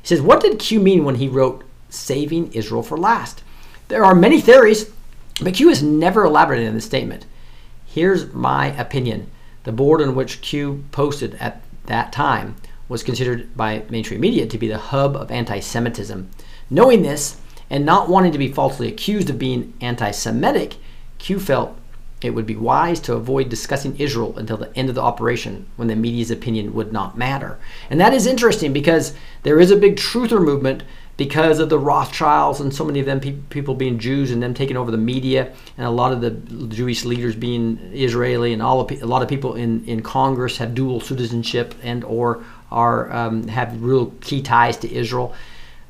He 0.00 0.08
says, 0.08 0.22
"What 0.22 0.40
did 0.40 0.58
Q 0.58 0.80
mean 0.80 1.04
when 1.04 1.16
he 1.16 1.28
wrote 1.28 1.64
saving 1.90 2.52
Israel 2.52 2.82
for 2.82 2.96
last?" 2.96 3.42
There 3.88 4.04
are 4.04 4.14
many 4.14 4.40
theories, 4.40 4.90
but 5.42 5.54
Q 5.54 5.68
has 5.68 5.82
never 5.82 6.24
elaborated 6.24 6.68
on 6.68 6.74
this 6.74 6.86
statement. 6.86 7.26
Here's 7.84 8.32
my 8.32 8.68
opinion: 8.80 9.30
the 9.64 9.72
board 9.72 10.00
on 10.00 10.14
which 10.14 10.40
Q 10.40 10.84
posted 10.92 11.34
at 11.34 11.62
that 11.86 12.12
time 12.12 12.56
was 12.88 13.02
considered 13.02 13.54
by 13.56 13.82
mainstream 13.90 14.20
media 14.20 14.46
to 14.46 14.58
be 14.58 14.68
the 14.68 14.78
hub 14.78 15.16
of 15.16 15.30
anti-Semitism. 15.30 16.30
Knowing 16.70 17.02
this 17.02 17.36
and 17.72 17.86
not 17.86 18.08
wanting 18.08 18.30
to 18.30 18.38
be 18.38 18.52
falsely 18.52 18.86
accused 18.86 19.30
of 19.30 19.38
being 19.38 19.72
anti 19.80 20.10
Semitic, 20.12 20.76
Q 21.18 21.40
felt 21.40 21.76
it 22.20 22.30
would 22.30 22.46
be 22.46 22.54
wise 22.54 23.00
to 23.00 23.14
avoid 23.14 23.48
discussing 23.48 23.96
Israel 23.96 24.38
until 24.38 24.58
the 24.58 24.76
end 24.76 24.88
of 24.90 24.94
the 24.94 25.00
operation 25.00 25.66
when 25.76 25.88
the 25.88 25.96
media's 25.96 26.30
opinion 26.30 26.74
would 26.74 26.92
not 26.92 27.18
matter. 27.18 27.58
And 27.90 28.00
that 28.00 28.12
is 28.12 28.26
interesting 28.26 28.72
because 28.72 29.14
there 29.42 29.58
is 29.58 29.72
a 29.72 29.76
big 29.76 29.96
truther 29.96 30.40
movement 30.40 30.84
because 31.16 31.58
of 31.58 31.70
the 31.70 31.78
Rothschilds 31.78 32.60
and 32.60 32.74
so 32.74 32.84
many 32.84 33.00
of 33.00 33.06
them 33.06 33.20
pe- 33.20 33.36
people 33.48 33.74
being 33.74 33.98
Jews 33.98 34.30
and 34.30 34.42
them 34.42 34.54
taking 34.54 34.76
over 34.76 34.90
the 34.90 34.98
media 34.98 35.52
and 35.76 35.86
a 35.86 35.90
lot 35.90 36.12
of 36.12 36.20
the 36.20 36.30
Jewish 36.66 37.04
leaders 37.04 37.34
being 37.34 37.78
Israeli 37.92 38.52
and 38.52 38.62
all 38.62 38.80
of, 38.80 38.90
a 39.02 39.06
lot 39.06 39.22
of 39.22 39.28
people 39.28 39.54
in, 39.54 39.84
in 39.86 40.02
Congress 40.02 40.58
have 40.58 40.74
dual 40.74 41.00
citizenship 41.00 41.74
and 41.82 42.04
or 42.04 42.44
are 42.70 43.12
um, 43.12 43.48
have 43.48 43.82
real 43.82 44.06
key 44.20 44.42
ties 44.42 44.76
to 44.78 44.92
Israel 44.92 45.34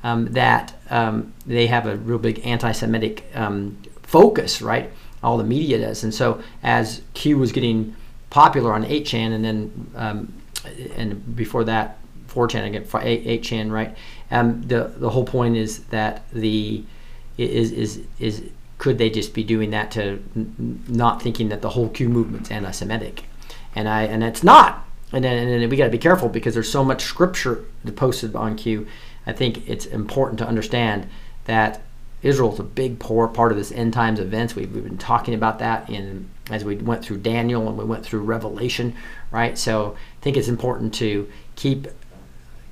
that 0.02 0.74
um, 0.90 1.32
they 1.46 1.66
have 1.66 1.86
a 1.86 1.96
real 1.96 2.18
big 2.18 2.44
anti-Semitic 2.46 3.24
um, 3.34 3.78
focus, 4.02 4.60
right? 4.60 4.90
All 5.22 5.38
the 5.38 5.44
media 5.44 5.78
does, 5.78 6.02
and 6.02 6.12
so 6.12 6.42
as 6.62 7.02
Q 7.14 7.38
was 7.38 7.52
getting 7.52 7.94
popular 8.30 8.72
on 8.72 8.84
8chan, 8.84 9.32
and 9.32 9.44
then 9.44 9.90
um, 9.94 10.32
and 10.96 11.36
before 11.36 11.64
that 11.64 11.98
4chan 12.28 12.66
again, 12.66 12.84
8chan, 12.84 13.70
right? 13.70 13.96
Um, 14.30 14.62
the 14.62 14.92
the 14.96 15.10
whole 15.10 15.24
point 15.24 15.56
is 15.56 15.84
that 15.84 16.28
the 16.32 16.84
is 17.38 17.70
is 17.70 18.00
is 18.18 18.50
could 18.78 18.98
they 18.98 19.10
just 19.10 19.32
be 19.32 19.44
doing 19.44 19.70
that 19.70 19.92
to 19.92 20.22
n- 20.34 20.82
not 20.88 21.22
thinking 21.22 21.50
that 21.50 21.62
the 21.62 21.70
whole 21.70 21.88
Q 21.88 22.08
movement's 22.08 22.50
anti-Semitic, 22.50 23.24
and 23.76 23.88
I 23.88 24.02
and 24.02 24.24
it's 24.24 24.42
not. 24.42 24.88
And 25.12 25.22
then, 25.24 25.36
and 25.36 25.62
then 25.62 25.68
we 25.68 25.76
got 25.76 25.84
to 25.84 25.90
be 25.90 25.98
careful 25.98 26.30
because 26.30 26.54
there's 26.54 26.72
so 26.72 26.82
much 26.82 27.02
scripture 27.02 27.66
posted 27.96 28.34
on 28.34 28.56
Q 28.56 28.86
I 29.26 29.32
think 29.32 29.68
it's 29.68 29.86
important 29.86 30.38
to 30.38 30.46
understand 30.46 31.08
that 31.44 31.82
Israel 32.22 32.52
is 32.52 32.60
a 32.60 32.64
big 32.64 32.98
part 32.98 33.50
of 33.50 33.56
this 33.56 33.72
end 33.72 33.92
times 33.92 34.20
events. 34.20 34.54
We've, 34.54 34.72
we've 34.72 34.84
been 34.84 34.98
talking 34.98 35.34
about 35.34 35.58
that 35.58 35.90
in 35.90 36.28
as 36.50 36.64
we 36.64 36.76
went 36.76 37.04
through 37.04 37.18
Daniel 37.18 37.68
and 37.68 37.76
we 37.76 37.84
went 37.84 38.04
through 38.04 38.20
Revelation, 38.20 38.94
right? 39.30 39.56
So 39.58 39.96
I 39.96 40.22
think 40.22 40.36
it's 40.36 40.48
important 40.48 40.94
to 40.94 41.28
keep 41.56 41.88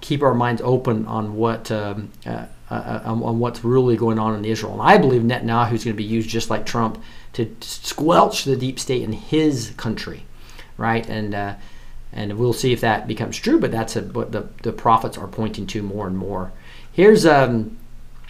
keep 0.01 0.23
our 0.23 0.35
minds 0.35 0.63
open 0.63 1.07
on 1.07 1.37
what 1.37 1.71
um, 1.71 2.11
uh, 2.25 2.47
uh, 2.71 2.75
uh 2.75 3.03
on 3.05 3.39
what's 3.39 3.65
really 3.65 3.97
going 3.97 4.19
on 4.19 4.37
in 4.37 4.45
Israel. 4.45 4.73
And 4.73 4.83
I 4.83 4.99
believe 4.99 5.23
Netanyahu 5.23 5.73
is 5.73 5.85
going 5.85 5.95
to 5.95 6.03
be 6.03 6.05
used 6.05 6.29
just 6.29 6.51
like 6.51 6.65
Trump 6.65 7.03
to 7.35 7.57
squelch 7.61 8.45
the 8.45 8.57
deep 8.57 8.79
state 8.79 9.03
in 9.03 9.13
his 9.13 9.73
country, 9.77 10.25
right? 10.77 11.09
And 11.09 11.35
uh, 11.35 11.55
and 12.13 12.39
we'll 12.39 12.53
see 12.53 12.73
if 12.73 12.81
that 12.81 13.07
becomes 13.07 13.37
true. 13.37 13.59
But 13.59 13.71
that's 13.71 13.97
a, 13.97 14.03
what 14.03 14.33
the 14.33 14.49
the 14.63 14.73
prophets 14.73 15.17
are 15.19 15.29
pointing 15.29 15.67
to 15.69 15.83
more 15.83 16.07
and 16.07 16.17
more. 16.17 16.53
Here's 16.93 17.25
um, 17.25 17.77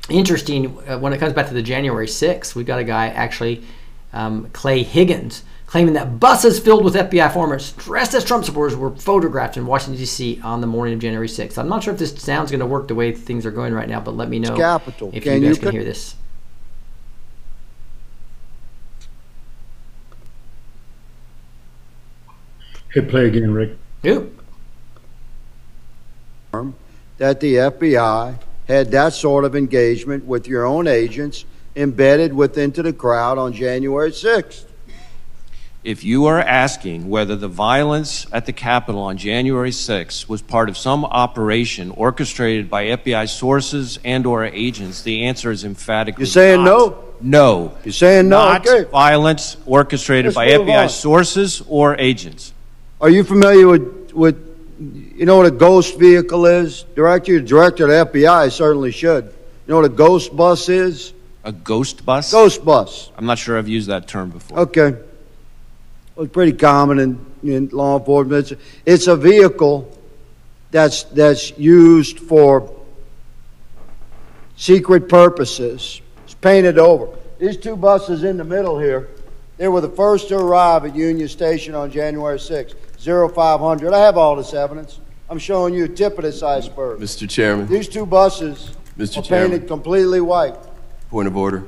interesting 0.09 0.77
uh, 0.89 0.99
when 0.99 1.13
it 1.13 1.19
comes 1.19 1.33
back 1.33 1.49
to 1.49 1.55
the 1.55 1.63
January 1.63 2.07
6th. 2.07 2.55
We've 2.55 2.67
got 2.67 2.79
a 2.79 2.85
guy 2.85 3.09
actually, 3.09 3.65
um, 4.13 4.49
Clay 4.53 4.83
Higgins, 4.83 5.45
claiming 5.67 5.95
that 5.95 6.21
buses 6.21 6.61
filled 6.61 6.85
with 6.85 6.95
FBI 6.95 7.27
informers 7.27 7.73
dressed 7.73 8.15
as 8.15 8.25
Trump 8.25 8.45
supporters 8.45 8.77
were 8.77 8.91
photographed 8.97 9.57
in 9.57 9.67
Washington 9.67 9.99
D.C. 9.99 10.41
on 10.43 10.61
the 10.61 10.67
morning 10.67 10.95
of 10.95 11.01
January 11.01 11.29
6th. 11.29 11.57
I'm 11.59 11.69
not 11.69 11.83
sure 11.83 11.93
if 11.93 11.99
this 11.99 12.15
sounds 12.21 12.51
going 12.51 12.61
to 12.61 12.67
work 12.67 12.89
the 12.89 12.95
way 12.95 13.13
things 13.13 13.47
are 13.47 13.51
going 13.51 13.73
right 13.73 13.89
now, 13.89 14.01
but 14.01 14.17
let 14.17 14.29
me 14.29 14.39
know 14.39 14.57
capital. 14.57 15.11
if 15.15 15.25
Can 15.25 15.43
you 15.43 15.49
guys 15.49 15.59
can 15.59 15.67
pick- 15.67 15.73
hear 15.73 15.85
this. 15.85 16.17
Hit 22.93 23.09
play 23.09 23.27
again, 23.27 23.53
Rick. 23.53 23.77
Oop. 24.07 24.37
that 27.19 27.39
the 27.41 27.55
FBI 27.57 28.35
had 28.67 28.91
that 28.91 29.13
sort 29.13 29.45
of 29.45 29.55
engagement 29.55 30.25
with 30.25 30.49
your 30.49 30.65
own 30.65 30.87
agents 30.87 31.45
embedded 31.77 32.33
within 32.33 32.73
to 32.73 32.83
the 32.83 32.93
crowd 32.93 33.37
on 33.39 33.53
January 33.53 34.11
6th. 34.11 34.65
If 35.85 36.03
you 36.05 36.27
are 36.27 36.41
asking 36.41 37.09
whether 37.09 37.37
the 37.37 37.49
violence 37.49 38.27
at 38.33 38.45
the 38.47 38.53
Capitol 38.53 39.01
on 39.03 39.17
January 39.17 39.71
6th 39.71 40.29
was 40.29 40.43
part 40.43 40.69
of 40.69 40.77
some 40.77 41.05
operation 41.05 41.91
orchestrated 41.93 42.69
by 42.69 42.87
FBI 42.87 43.29
sources 43.29 43.99
and 44.05 44.27
or 44.27 44.45
agents, 44.45 45.03
the 45.03 45.25
answer 45.25 45.51
is 45.51 45.65
emphatically 45.65 46.23
You're 46.23 46.27
saying 46.33 46.65
not. 46.65 46.71
no? 46.71 47.05
No. 47.23 47.79
You're 47.85 47.93
saying 47.93 48.29
no? 48.29 48.39
Not 48.45 48.67
Okay. 48.67 48.91
violence 48.91 49.57
orchestrated 49.67 50.35
Let's 50.35 50.37
by 50.37 50.49
FBI 50.49 50.83
on. 50.85 50.89
sources 50.89 51.63
or 51.69 51.97
agents. 51.99 52.53
Are 53.01 53.09
you 53.09 53.25
familiar 53.25 53.67
with, 53.67 54.13
with, 54.13 55.17
you 55.17 55.25
know 55.25 55.39
what 55.39 55.47
a 55.47 55.51
ghost 55.51 55.99
vehicle 55.99 56.45
is? 56.45 56.83
Director, 56.95 57.41
director 57.41 57.85
of 57.85 58.13
the 58.13 58.21
FBI 58.21 58.53
certainly 58.53 58.93
should. 58.93 59.25
You 59.25 59.33
know 59.69 59.77
what 59.77 59.87
a 59.87 59.89
ghost 59.89 60.37
bus 60.37 60.69
is? 60.69 61.15
A 61.45 61.53
ghost 61.53 62.05
bus? 62.05 62.31
Ghost 62.31 62.63
bus. 62.63 63.11
I'm 63.17 63.25
not 63.25 63.39
sure 63.39 63.57
I've 63.57 63.69
used 63.69 63.89
that 63.89 64.07
term 64.07 64.29
before. 64.29 64.61
Okay. 64.61 64.91
Well, 66.15 66.25
it's 66.25 66.33
pretty 66.33 66.53
common 66.53 66.99
in, 66.99 67.27
in 67.43 67.69
law 67.69 67.99
enforcement. 67.99 68.53
It's, 68.53 68.63
it's 68.85 69.07
a 69.07 69.17
vehicle 69.17 69.97
that's, 70.71 71.05
that's 71.05 71.57
used 71.59 72.19
for 72.19 72.71
secret 74.57 75.09
purposes. 75.09 76.03
It's 76.25 76.35
painted 76.35 76.79
over. 76.79 77.17
These 77.39 77.57
two 77.57 77.77
buses 77.77 78.25
in 78.25 78.37
the 78.37 78.45
middle 78.45 78.79
here, 78.79 79.09
they 79.57 79.69
were 79.69 79.81
the 79.81 79.89
first 79.89 80.29
to 80.29 80.37
arrive 80.37 80.85
at 80.85 80.95
Union 80.95 81.29
Station 81.29 81.75
on 81.75 81.91
January 81.91 82.39
6th, 82.39 82.75
0500. 83.05 83.93
I 83.93 83.99
have 84.01 84.17
all 84.17 84.37
this 84.37 84.53
evidence. 84.55 85.01
I'm 85.29 85.39
showing 85.39 85.75
you 85.75 85.85
a 85.85 85.89
tip 85.89 86.19
of 86.19 86.25
this 86.25 86.43
iceberg. 86.43 87.01
Mr. 87.01 87.29
Chairman, 87.29 87.67
These 87.69 87.89
two 87.89 88.05
buses 88.05 88.73
Mr. 88.99 89.19
were 89.19 89.23
Chairman. 89.23 89.51
painted 89.53 89.69
completely 89.69 90.21
white. 90.21 90.57
point 91.11 91.29
of 91.29 91.37
order. 91.37 91.65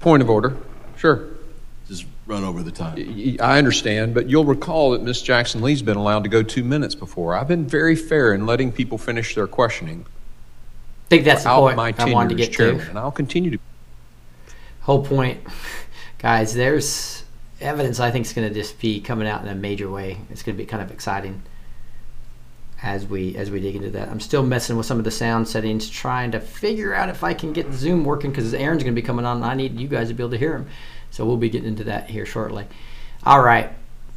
Point 0.00 0.22
of 0.22 0.28
order. 0.30 0.56
Sure. 0.96 1.28
Just 1.88 2.04
run 2.26 2.42
over 2.42 2.62
the 2.64 2.72
time. 2.72 2.96
I 3.40 3.58
understand, 3.58 4.12
but 4.12 4.28
you'll 4.28 4.44
recall 4.44 4.90
that 4.90 5.02
Miss 5.02 5.22
Jackson 5.22 5.62
Lee's 5.62 5.82
been 5.82 5.96
allowed 5.96 6.24
to 6.24 6.28
go 6.28 6.42
two 6.42 6.64
minutes 6.64 6.94
before. 6.96 7.36
I've 7.36 7.46
been 7.48 7.66
very 7.66 7.94
fair 7.94 8.34
in 8.34 8.44
letting 8.46 8.72
people 8.72 8.98
finish 8.98 9.34
their 9.34 9.46
questioning 9.46 10.04
I 10.08 11.08
think 11.08 11.24
that's 11.24 11.44
the 11.44 11.50
point 11.50 11.76
my 11.76 11.88
I 11.88 11.92
tenure 11.92 12.14
wanted 12.14 12.30
to 12.30 12.34
get 12.34 12.52
chairman, 12.52 12.80
to. 12.82 12.88
and 12.90 12.98
I'll 12.98 13.12
continue 13.12 13.52
to. 13.52 13.58
whole 14.80 15.04
point, 15.06 15.38
guys, 16.18 16.52
there's 16.52 17.22
evidence 17.60 18.00
I 18.00 18.10
think 18.10 18.26
is 18.26 18.32
going 18.32 18.48
to 18.48 18.54
just 18.54 18.78
be 18.78 19.00
coming 19.00 19.26
out 19.26 19.42
in 19.42 19.48
a 19.48 19.54
major 19.54 19.90
way. 19.90 20.18
It's 20.30 20.42
going 20.42 20.56
to 20.56 20.62
be 20.62 20.66
kind 20.66 20.82
of 20.82 20.90
exciting 20.90 21.42
as 22.82 23.06
we 23.06 23.36
as 23.36 23.50
we 23.50 23.60
dig 23.60 23.76
into 23.76 23.90
that. 23.90 24.08
I'm 24.08 24.20
still 24.20 24.42
messing 24.42 24.76
with 24.76 24.86
some 24.86 24.98
of 24.98 25.04
the 25.04 25.10
sound 25.10 25.48
settings, 25.48 25.88
trying 25.88 26.32
to 26.32 26.40
figure 26.40 26.94
out 26.94 27.08
if 27.08 27.24
I 27.24 27.34
can 27.34 27.52
get 27.52 27.72
Zoom 27.72 28.04
working 28.04 28.30
because 28.30 28.52
Aaron's 28.52 28.82
going 28.82 28.94
to 28.94 29.00
be 29.00 29.06
coming 29.06 29.24
on. 29.24 29.38
and 29.38 29.46
I 29.46 29.54
need 29.54 29.80
you 29.80 29.88
guys 29.88 30.08
to 30.08 30.14
be 30.14 30.22
able 30.22 30.32
to 30.32 30.38
hear 30.38 30.54
him, 30.54 30.68
so 31.10 31.24
we'll 31.24 31.36
be 31.36 31.48
getting 31.48 31.68
into 31.68 31.84
that 31.84 32.10
here 32.10 32.26
shortly. 32.26 32.66
All 33.24 33.42
right, 33.42 33.72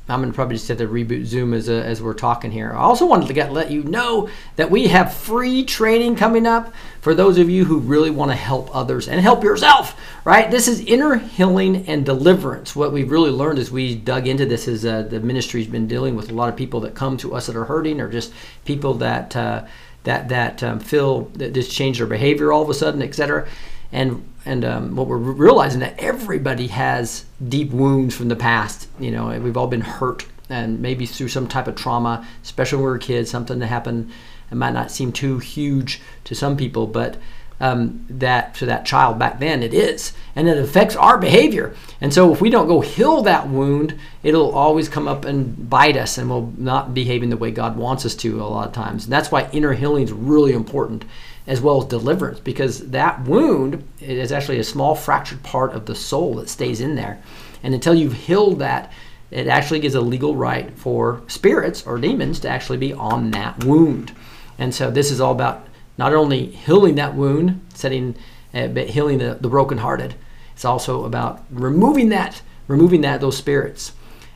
I'm 0.10 0.22
gonna 0.22 0.34
probably 0.34 0.56
just 0.56 0.68
have 0.70 0.80
to 0.80 0.88
reboot 0.88 1.26
Zoom 1.26 1.54
as, 1.54 1.70
a, 1.70 1.84
as 1.86 2.02
we're 2.02 2.14
talking 2.14 2.52
here. 2.52 2.72
I 2.74 2.80
also 2.80 3.06
wanted 3.06 3.28
to 3.28 3.34
get 3.34 3.52
let 3.52 3.70
you 3.70 3.84
know 3.84 4.30
that 4.56 4.72
we 4.72 4.88
have 4.88 5.14
free 5.14 5.64
training 5.64 6.16
coming 6.16 6.48
up 6.48 6.74
for 7.02 7.14
those 7.14 7.38
of 7.38 7.50
you 7.50 7.66
who 7.66 7.80
really 7.80 8.10
want 8.10 8.32
to 8.32 8.36
help 8.36 8.76
others 8.76 9.08
and 9.08 9.22
help 9.22 9.44
yourself. 9.44 10.00
Right? 10.26 10.50
This 10.50 10.68
is 10.68 10.82
inner 10.82 11.16
healing 11.16 11.88
and 11.88 12.06
deliverance. 12.06 12.76
What 12.76 12.92
we've 12.92 13.12
really 13.12 13.32
learned 13.32 13.60
as 13.60 13.72
we 13.72 13.96
dug 13.96 14.28
into 14.28 14.46
this 14.46 14.68
is 14.68 14.86
uh, 14.86 15.04
the 15.04 15.20
ministry's 15.20 15.68
been 15.68 15.88
dealing 15.88 16.16
with 16.16 16.30
a 16.30 16.34
lot 16.34 16.50
of 16.50 16.56
people 16.56 16.80
that 16.82 16.96
come 16.96 17.18
to 17.18 17.36
us 17.36 17.48
that 17.48 17.56
are 17.56 17.66
hurting, 17.66 18.02
or 18.02 18.10
just 18.10 18.34
people 18.66 18.96
that 18.96 19.36
uh, 19.36 19.66
that 20.04 20.30
that 20.30 20.64
um, 20.64 20.80
feel 20.80 21.26
that 21.36 21.54
just 21.54 21.72
change 21.72 21.98
their 21.98 22.08
behavior 22.08 22.52
all 22.52 22.64
of 22.64 22.70
a 22.70 22.74
sudden, 22.74 23.02
etc. 23.02 23.48
And 23.92 24.26
and 24.46 24.64
um, 24.64 24.96
what 24.96 25.08
we're 25.08 25.18
realizing 25.18 25.82
that 25.82 26.00
everybody 26.00 26.68
has 26.68 27.26
deep 27.48 27.72
wounds 27.72 28.16
from 28.16 28.30
the 28.30 28.36
past. 28.36 28.88
You 29.00 29.12
know, 29.12 29.38
we've 29.40 29.58
all 29.58 29.68
been 29.68 29.82
hurt, 29.82 30.26
and 30.50 30.80
maybe 30.82 31.06
through 31.06 31.28
some 31.28 31.48
type 31.48 31.68
of 31.68 31.76
trauma, 31.76 32.26
especially 32.44 32.78
when 32.78 32.86
we 32.86 32.92
were 32.92 32.98
kids, 32.98 33.30
something 33.30 33.60
that 33.60 33.68
happened. 33.68 34.12
It 34.52 34.56
might 34.56 34.74
not 34.74 34.92
seem 34.92 35.12
too 35.12 35.38
huge 35.38 36.02
to 36.24 36.34
some 36.34 36.58
people, 36.58 36.88
but 36.88 37.18
um, 37.60 38.06
that 38.10 38.56
to 38.56 38.66
that 38.68 38.86
child 38.86 39.20
back 39.20 39.40
then 39.40 39.62
it 39.62 39.74
is, 39.74 40.14
and 40.36 40.48
it 40.48 40.58
affects 40.58 40.96
our 40.96 41.18
behavior. 41.18 41.76
And 42.02 42.14
so 42.14 42.32
if 42.34 42.42
we 42.42 42.50
don't 42.50 42.68
go 42.68 42.80
heal 42.80 43.22
that 43.24 43.50
wound, 43.50 44.00
it'll 44.24 44.52
always 44.52 44.88
come 44.88 45.08
up 45.08 45.26
and 45.26 45.70
bite 45.70 45.98
us, 45.98 46.18
and 46.18 46.30
we'll 46.30 46.54
not 46.58 46.94
behave 46.94 47.22
in 47.22 47.30
the 47.30 47.38
way 47.38 47.52
God 47.52 47.78
wants 47.78 48.06
us 48.06 48.16
to 48.16 48.42
a 48.42 48.46
lot 48.46 48.68
of 48.68 48.74
times. 48.74 49.04
And 49.04 49.14
that's 49.14 49.32
why 49.32 49.50
inner 49.52 49.74
healing 49.74 50.04
is 50.04 50.12
really 50.12 50.54
important 50.54 51.06
as 51.50 51.60
well 51.60 51.82
as 51.82 51.88
deliverance 51.88 52.40
because 52.40 52.92
that 52.92 53.24
wound 53.24 53.84
is 54.00 54.32
actually 54.32 54.60
a 54.60 54.64
small 54.64 54.94
fractured 54.94 55.42
part 55.42 55.74
of 55.74 55.88
the 55.88 55.96
soul 55.96 56.36
that 56.36 56.48
stays 56.48 56.80
in 56.80 56.94
there. 56.94 57.20
And 57.64 57.74
until 57.74 57.96
you've 57.96 58.14
healed 58.14 58.60
that, 58.60 58.94
it 59.32 59.48
actually 59.48 59.80
gives 59.80 59.96
a 59.96 60.02
legal 60.02 60.36
right 60.36 60.72
for 60.78 61.24
spirits 61.28 61.86
or 61.88 61.98
demons 61.98 62.40
to 62.42 62.50
actually 62.50 62.78
be 62.78 62.94
on 62.94 63.32
that 63.32 63.64
wound. 63.64 64.16
And 64.60 64.76
so 64.76 64.92
this 64.92 65.10
is 65.10 65.20
all 65.20 65.32
about 65.32 65.68
not 65.98 66.14
only 66.14 66.46
healing 66.46 66.96
that 66.96 67.16
wound, 67.16 67.60
setting, 67.74 68.16
uh, 68.54 68.68
but 68.68 68.92
healing 68.92 69.18
the, 69.18 69.40
the 69.42 69.50
brokenhearted. 69.50 70.14
It's 70.54 70.66
also 70.66 71.04
about 71.04 71.44
removing 71.50 72.10
that, 72.10 72.44
removing 72.68 73.02
that 73.02 73.22
those 73.22 73.38
spirits, 73.38 73.94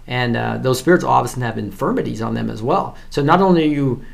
and 0.08 0.36
uh, 0.36 0.58
those 0.58 0.80
spirits 0.80 1.04
often 1.04 1.44
have 1.44 1.60
infirmities 1.60 2.24
on 2.24 2.34
them 2.34 2.50
as 2.50 2.64
well. 2.64 2.98
So 3.12 3.22
not 3.22 3.40
only 3.40 3.66
are 3.66 3.74
you 3.74 4.06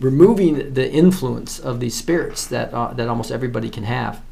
removing 0.00 0.74
the 0.74 0.90
influence 0.90 1.58
of 1.58 1.80
these 1.80 1.94
spirits 1.94 2.46
that 2.48 2.72
uh, 2.72 2.92
that 2.94 3.08
almost 3.08 3.30
everybody 3.30 3.70
can 3.70 3.84
have. 3.84 4.22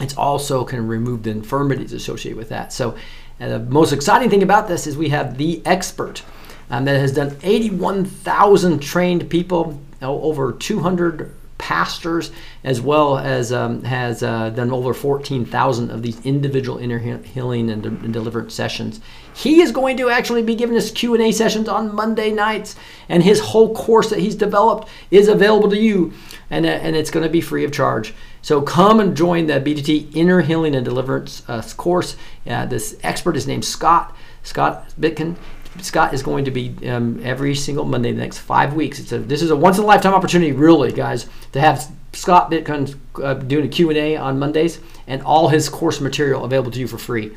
It's 0.00 0.16
also 0.16 0.64
can 0.64 0.88
remove 0.88 1.22
the 1.22 1.30
infirmities 1.30 1.92
associated 1.92 2.36
with 2.36 2.48
that. 2.48 2.72
So, 2.72 2.96
the 3.38 3.60
most 3.60 3.92
exciting 3.92 4.30
thing 4.30 4.42
about 4.42 4.66
this 4.66 4.86
is 4.86 4.96
we 4.96 5.10
have 5.10 5.38
the 5.38 5.62
expert 5.64 6.22
um, 6.70 6.84
that 6.86 6.98
has 6.98 7.12
done 7.12 7.36
81,000 7.42 8.80
trained 8.80 9.30
people, 9.30 9.80
over 10.02 10.52
200 10.52 11.34
pastors, 11.58 12.30
as 12.62 12.80
well 12.80 13.18
as 13.18 13.52
um, 13.52 13.82
has 13.84 14.22
uh, 14.22 14.50
done 14.50 14.70
over 14.72 14.92
14,000 14.92 15.90
of 15.90 16.02
these 16.02 16.24
individual 16.24 16.78
inner 16.78 16.98
healing 16.98 17.70
and, 17.70 17.82
de- 17.82 17.88
and 17.88 18.12
deliverance 18.12 18.54
sessions. 18.54 19.00
He 19.34 19.60
is 19.60 19.72
going 19.72 19.96
to 19.98 20.10
actually 20.10 20.42
be 20.42 20.54
giving 20.54 20.76
us 20.76 20.90
Q&A 20.90 21.32
sessions 21.32 21.68
on 21.68 21.94
Monday 21.94 22.30
nights, 22.30 22.76
and 23.08 23.22
his 23.22 23.40
whole 23.40 23.74
course 23.74 24.10
that 24.10 24.18
he's 24.18 24.34
developed 24.34 24.88
is 25.10 25.28
available 25.28 25.70
to 25.70 25.78
you, 25.78 26.12
and, 26.50 26.66
uh, 26.66 26.70
and 26.70 26.96
it's 26.96 27.10
going 27.10 27.24
to 27.24 27.32
be 27.32 27.40
free 27.40 27.64
of 27.64 27.72
charge. 27.72 28.14
So 28.42 28.60
come 28.60 29.00
and 29.00 29.16
join 29.16 29.46
the 29.46 29.54
B2T 29.54 30.14
Inner 30.14 30.42
Healing 30.42 30.74
and 30.74 30.84
Deliverance 30.84 31.42
uh, 31.48 31.62
course. 31.76 32.16
Uh, 32.46 32.66
this 32.66 32.96
expert 33.02 33.36
is 33.36 33.46
named 33.46 33.64
Scott, 33.64 34.14
Scott 34.42 34.86
Bitkin. 35.00 35.36
Scott 35.80 36.14
is 36.14 36.22
going 36.22 36.44
to 36.44 36.50
be 36.50 36.74
um, 36.88 37.20
every 37.24 37.54
single 37.54 37.84
Monday 37.84 38.12
the 38.12 38.20
next 38.20 38.38
five 38.38 38.74
weeks. 38.74 38.98
It's 38.98 39.12
a, 39.12 39.18
this 39.18 39.42
is 39.42 39.50
a 39.50 39.56
once 39.56 39.78
in 39.78 39.84
a 39.84 39.86
lifetime 39.86 40.14
opportunity, 40.14 40.52
really, 40.52 40.92
guys, 40.92 41.26
to 41.52 41.60
have 41.60 41.90
Scott 42.12 42.50
Bitkin 42.50 42.96
uh, 43.22 43.34
doing 43.34 43.66
a 43.66 43.68
Q&A 43.68 44.16
on 44.16 44.38
Mondays 44.38 44.78
and 45.06 45.22
all 45.22 45.48
his 45.48 45.68
course 45.68 46.00
material 46.00 46.44
available 46.44 46.70
to 46.70 46.78
you 46.78 46.86
for 46.86 46.98
free. 46.98 47.32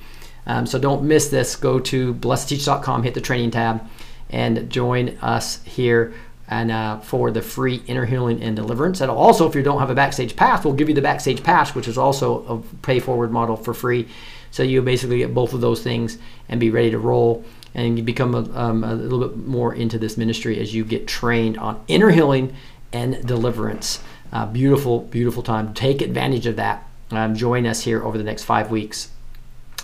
Um, 0.46 0.65
so 0.65 0.79
don't 0.79 1.03
miss 1.03 1.29
this. 1.29 1.56
Go 1.56 1.79
to 1.79 2.13
blessedteach.com, 2.13 3.03
hit 3.03 3.13
the 3.13 3.22
training 3.22 3.51
tab, 3.51 3.88
and 4.30 4.69
join 4.69 5.17
us 5.21 5.63
here 5.63 6.13
and 6.47 6.71
uh, 6.71 7.00
for 7.00 7.30
the 7.32 7.41
free 7.41 7.84
inner 7.88 8.06
healing 8.06 8.41
and 8.41 8.56
deliverance. 8.56 9.02
And 9.02 9.12
also, 9.12 9.47
if 9.50 9.56
you 9.56 9.63
don't 9.63 9.80
have 9.80 9.89
a 9.89 9.95
backstage 9.95 10.36
pass, 10.36 10.63
we'll 10.63 10.76
give 10.76 10.88
you 10.88 10.95
the 10.95 11.02
backstage 11.02 11.43
pass, 11.43 11.76
which 11.76 11.88
is 11.88 11.97
also 11.97 12.45
a 12.45 12.78
pay 12.78 13.00
forward 13.00 13.32
model 13.32 13.58
for 13.58 13.73
free. 13.73 14.08
So 14.52 14.63
you 14.63 14.82
basically 14.82 15.17
get 15.17 15.34
both 15.34 15.54
of 15.54 15.60
those 15.60 15.84
things 15.84 16.17
and 16.47 16.60
be 16.60 16.69
ready 16.69 16.91
to 16.91 17.00
roll 17.00 17.43
and 17.73 17.97
you 17.97 18.03
become 18.03 18.34
a, 18.34 18.60
um, 18.60 18.84
a 18.84 18.93
little 18.93 19.27
bit 19.27 19.38
more 19.38 19.73
into 19.73 19.97
this 19.99 20.17
ministry 20.17 20.60
as 20.60 20.73
you 20.73 20.84
get 20.84 21.08
trained 21.08 21.58
on 21.58 21.84
inner 21.88 22.10
healing 22.10 22.56
and 22.91 23.25
deliverance. 23.25 24.01
Uh, 24.32 24.45
beautiful, 24.45 25.01
beautiful 25.01 25.43
time. 25.43 25.73
Take 25.73 26.01
advantage 26.01 26.47
of 26.47 26.56
that. 26.58 26.88
Um, 27.12 27.36
join 27.36 27.65
us 27.65 27.82
here 27.82 28.03
over 28.03 28.17
the 28.17 28.23
next 28.23 28.43
five 28.43 28.69
weeks. 28.69 29.10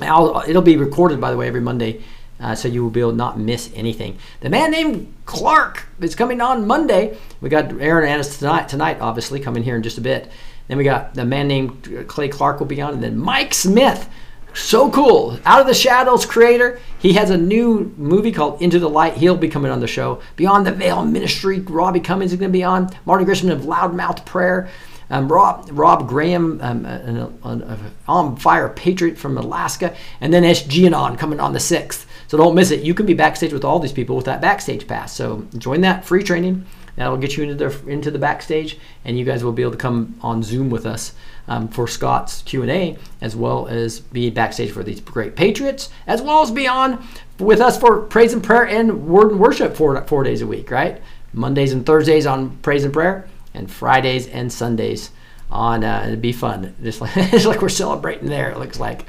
I'll, 0.02 0.44
it'll 0.48 0.62
be 0.62 0.78
recorded, 0.78 1.22
by 1.22 1.32
the 1.32 1.38
way, 1.38 1.48
every 1.48 1.62
Monday, 1.62 2.02
uh, 2.40 2.56
so 2.56 2.68
you 2.68 2.84
will 2.84 2.90
be 2.90 3.00
able 3.00 3.12
to 3.12 3.18
not 3.18 3.40
miss 3.40 3.72
anything. 3.76 4.18
The 4.42 4.50
man 4.50 4.72
named 4.72 5.14
Clark 5.26 5.86
is 6.02 6.16
coming 6.16 6.42
on 6.42 6.68
Monday. 6.68 7.18
We 7.40 7.50
got 7.50 7.72
Aaron 7.80 8.10
Antis 8.10 8.40
tonight, 8.40 8.68
tonight, 8.68 9.00
obviously, 9.00 9.40
coming 9.40 9.64
here 9.64 9.76
in 9.76 9.84
just 9.84 9.98
a 9.98 10.02
bit. 10.02 10.30
Then 10.68 10.78
we 10.78 10.84
got 10.84 11.14
the 11.14 11.26
man 11.26 11.48
named 11.48 12.06
Clay 12.08 12.28
Clark 12.28 12.60
will 12.60 12.68
be 12.68 12.82
on, 12.82 12.96
and 12.96 13.04
then 13.04 13.18
Mike 13.18 13.54
Smith 13.54 14.10
so 14.54 14.90
cool. 14.92 15.40
Out 15.46 15.62
of 15.62 15.68
the 15.68 15.74
Shadows 15.74 16.26
creator. 16.26 16.80
He 17.00 17.14
has 17.14 17.30
a 17.30 17.38
new 17.38 17.94
movie 17.98 18.32
called 18.32 18.62
Into 18.62 18.80
the 18.80 18.90
Light. 18.90 19.18
He'll 19.18 19.36
be 19.36 19.50
coming 19.50 19.72
on 19.72 19.80
the 19.80 19.88
show. 19.88 20.22
Beyond 20.36 20.66
the 20.66 20.72
Veil 20.72 21.04
Ministry, 21.06 21.60
Robbie 21.60 22.00
Cummings 22.00 22.32
is 22.32 22.40
going 22.40 22.52
to 22.52 22.58
be 22.58 22.64
on. 22.64 22.90
Marty 23.06 23.26
Grisham 23.26 23.52
of 23.52 23.62
Loudmouth 23.62 24.26
Prayer. 24.26 24.70
Um, 25.10 25.32
Rob, 25.32 25.70
Rob 25.72 26.08
Graham, 26.08 26.60
um, 26.62 26.86
an, 26.86 27.18
an, 27.44 27.92
on 28.08 28.36
fire 28.38 28.70
patriot 28.70 29.18
from 29.18 29.38
Alaska, 29.38 29.96
and 30.22 30.34
then 30.34 30.44
SG 30.44 31.18
coming 31.20 31.40
on 31.40 31.54
the 31.54 31.60
6th. 31.60 32.06
So 32.28 32.38
don't 32.38 32.56
miss 32.56 32.72
it. 32.72 32.82
You 32.82 32.94
can 32.94 33.06
be 33.06 33.14
backstage 33.14 33.54
with 33.54 33.64
all 33.64 33.80
these 33.80 33.92
people 33.92 34.16
with 34.16 34.26
that 34.26 34.42
backstage 34.42 34.88
pass. 34.88 35.14
So 35.14 35.46
join 35.58 35.82
that 35.82 36.06
free 36.06 36.24
training. 36.24 36.66
That'll 36.96 37.18
get 37.18 37.38
you 37.38 37.44
into 37.44 37.56
the 37.56 37.88
into 37.88 38.12
the 38.12 38.20
backstage, 38.20 38.80
and 39.04 39.18
you 39.18 39.26
guys 39.26 39.44
will 39.44 39.52
be 39.52 39.64
able 39.64 39.72
to 39.72 39.78
come 39.78 40.18
on 40.22 40.44
Zoom 40.44 40.70
with 40.70 40.86
us 40.86 41.14
um, 41.48 41.68
for 41.68 41.88
Scott's 41.88 42.42
Q&A, 42.44 42.98
as 43.22 43.36
well 43.36 43.68
as 43.68 44.00
be 44.00 44.30
backstage 44.30 44.72
for 44.72 44.84
these 44.84 45.00
great 45.00 45.36
Patriots, 45.36 45.90
as 46.08 46.22
well 46.22 46.42
as 46.42 46.52
be 46.52 46.68
on 46.68 47.06
with 47.40 47.60
us 47.60 47.78
for 47.78 48.02
praise 48.02 48.34
and 48.34 48.44
prayer 48.44 48.68
and 48.68 49.08
word 49.08 49.32
and 49.32 49.40
worship 49.40 49.76
four, 49.76 50.00
four 50.06 50.24
days 50.24 50.42
a 50.42 50.48
week, 50.48 50.72
right? 50.72 51.02
Mondays 51.34 51.74
and 51.74 51.86
Thursdays 51.86 52.26
on 52.26 52.58
praise 52.58 52.84
and 52.84 52.94
prayer, 52.94 53.28
and 53.54 53.70
Fridays 53.70 54.28
and 54.28 54.52
Sundays 54.52 55.12
on, 55.50 55.84
uh, 55.84 56.04
it'd 56.08 56.22
be 56.22 56.32
fun. 56.32 56.76
Just 56.84 57.02
like, 57.02 57.14
just 57.32 57.46
like 57.46 57.62
we're 57.62 57.70
celebrating 57.70 58.30
there, 58.30 58.50
it 58.50 58.60
looks 58.60 58.80
like. 58.80 59.06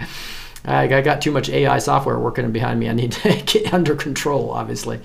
I 0.66 0.86
got 1.02 1.20
too 1.20 1.30
much 1.30 1.50
AI 1.50 1.78
software 1.78 2.18
working 2.18 2.50
behind 2.50 2.80
me. 2.80 2.88
I 2.88 2.94
need 2.94 3.12
to 3.12 3.42
get 3.46 3.74
under 3.74 3.94
control, 3.94 4.50
obviously. 4.50 5.00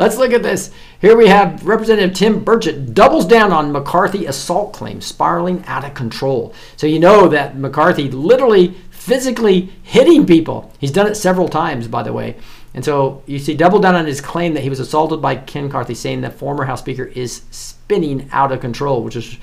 Let's 0.00 0.16
look 0.16 0.32
at 0.32 0.42
this. 0.42 0.70
Here 1.02 1.14
we 1.14 1.28
have 1.28 1.66
Representative 1.66 2.16
Tim 2.16 2.42
Burchett 2.42 2.94
doubles 2.94 3.26
down 3.26 3.52
on 3.52 3.70
McCarthy 3.70 4.24
assault 4.24 4.72
claim 4.72 5.02
spiraling 5.02 5.62
out 5.66 5.84
of 5.84 5.92
control. 5.92 6.54
So 6.78 6.86
you 6.86 6.98
know 6.98 7.28
that 7.28 7.58
McCarthy 7.58 8.10
literally 8.10 8.76
physically 8.90 9.68
hitting 9.82 10.26
people. 10.26 10.72
He's 10.78 10.90
done 10.90 11.06
it 11.06 11.16
several 11.16 11.50
times, 11.50 11.86
by 11.86 12.02
the 12.02 12.14
way. 12.14 12.36
And 12.72 12.82
so 12.82 13.22
you 13.26 13.38
see 13.38 13.52
double 13.52 13.78
down 13.78 13.94
on 13.94 14.06
his 14.06 14.22
claim 14.22 14.54
that 14.54 14.62
he 14.62 14.70
was 14.70 14.80
assaulted 14.80 15.20
by 15.20 15.36
Ken 15.36 15.64
McCarthy, 15.64 15.94
saying 15.94 16.22
that 16.22 16.32
former 16.32 16.64
House 16.64 16.80
Speaker 16.80 17.04
is 17.04 17.42
spinning 17.50 18.26
out 18.32 18.52
of 18.52 18.60
control, 18.62 19.04
which 19.04 19.16
is 19.16 19.36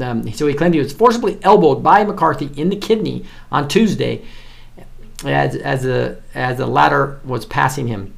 um, 0.00 0.28
so 0.32 0.48
he 0.48 0.54
claimed 0.54 0.74
he 0.74 0.80
was 0.80 0.92
forcibly 0.92 1.38
elbowed 1.44 1.84
by 1.84 2.02
McCarthy 2.02 2.50
in 2.60 2.68
the 2.68 2.76
kidney 2.76 3.26
on 3.52 3.68
Tuesday 3.68 4.24
as 5.24 5.54
as 5.54 5.84
the 5.84 6.20
as 6.34 6.58
the 6.58 6.66
latter 6.66 7.20
was 7.24 7.46
passing 7.46 7.86
him. 7.86 8.12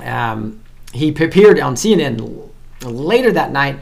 Um, 0.00 0.60
he 0.98 1.08
appeared 1.10 1.60
on 1.60 1.74
CNN 1.74 2.50
later 2.82 3.32
that 3.32 3.52
night, 3.52 3.78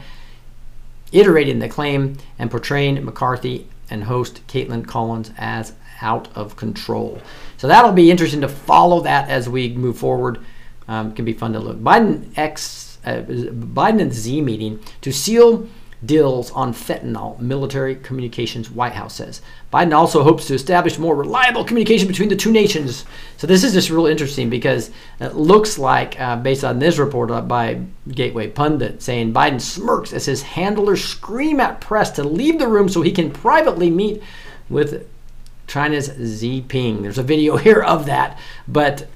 iterating 1.11 1.59
the 1.59 1.69
claim 1.69 2.17
and 2.39 2.49
portraying 2.51 3.03
McCarthy 3.03 3.67
and 3.89 4.05
host 4.05 4.45
Kaitlan 4.47 4.87
Collins 4.87 5.31
as 5.37 5.73
out 6.01 6.27
of 6.35 6.55
control. 6.55 7.21
So 7.57 7.67
that'll 7.67 7.93
be 7.93 8.11
interesting 8.11 8.41
to 8.41 8.49
follow 8.49 9.01
that 9.01 9.29
as 9.29 9.49
we 9.49 9.69
move 9.69 9.97
forward. 9.97 10.39
Um, 10.87 11.13
can 11.13 11.25
be 11.25 11.33
fun 11.33 11.51
to 11.53 11.59
look. 11.59 11.77
Biden 11.77 12.29
X 12.37 12.97
uh, 13.03 13.23
Biden 13.23 14.01
and 14.01 14.13
Xi 14.13 14.41
meeting 14.41 14.79
to 15.01 15.11
seal 15.11 15.67
deals 16.05 16.51
on 16.51 16.73
fentanyl, 16.73 17.39
military 17.39 17.95
communications, 17.95 18.69
White 18.69 18.93
House 18.93 19.15
says. 19.15 19.41
Biden 19.71 19.93
also 19.93 20.23
hopes 20.23 20.47
to 20.47 20.53
establish 20.53 20.97
more 20.97 21.15
reliable 21.15 21.65
communication 21.65 22.07
between 22.07 22.29
the 22.29 22.35
two 22.35 22.51
nations. 22.51 23.03
So 23.35 23.47
this 23.47 23.63
is 23.65 23.73
just 23.73 23.89
real 23.89 24.05
interesting 24.05 24.49
because 24.49 24.91
it 25.19 25.35
looks 25.35 25.77
like, 25.77 26.19
uh, 26.19 26.37
based 26.37 26.63
on 26.63 26.79
this 26.79 26.97
report 26.97 27.47
by 27.47 27.81
Gateway 28.07 28.47
Pundit, 28.47 29.01
saying 29.01 29.33
Biden 29.33 29.59
smirks 29.59 30.13
as 30.13 30.25
his 30.25 30.41
handlers 30.41 31.03
scream 31.03 31.59
at 31.59 31.81
press 31.81 32.11
to 32.11 32.23
leave 32.23 32.59
the 32.59 32.67
room 32.67 32.87
so 32.87 33.01
he 33.01 33.11
can 33.11 33.29
privately 33.29 33.89
meet 33.89 34.23
with 34.69 35.05
China's 35.67 36.07
Xi 36.07 36.61
Jinping. 36.61 37.01
There's 37.01 37.17
a 37.17 37.23
video 37.23 37.57
here 37.57 37.81
of 37.81 38.05
that, 38.05 38.39
but 38.69 39.07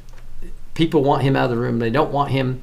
people 0.73 1.01
want 1.03 1.23
him 1.23 1.37
out 1.37 1.45
of 1.45 1.51
the 1.51 1.57
room. 1.57 1.79
They 1.79 1.89
don't 1.89 2.11
want 2.11 2.31
him 2.31 2.61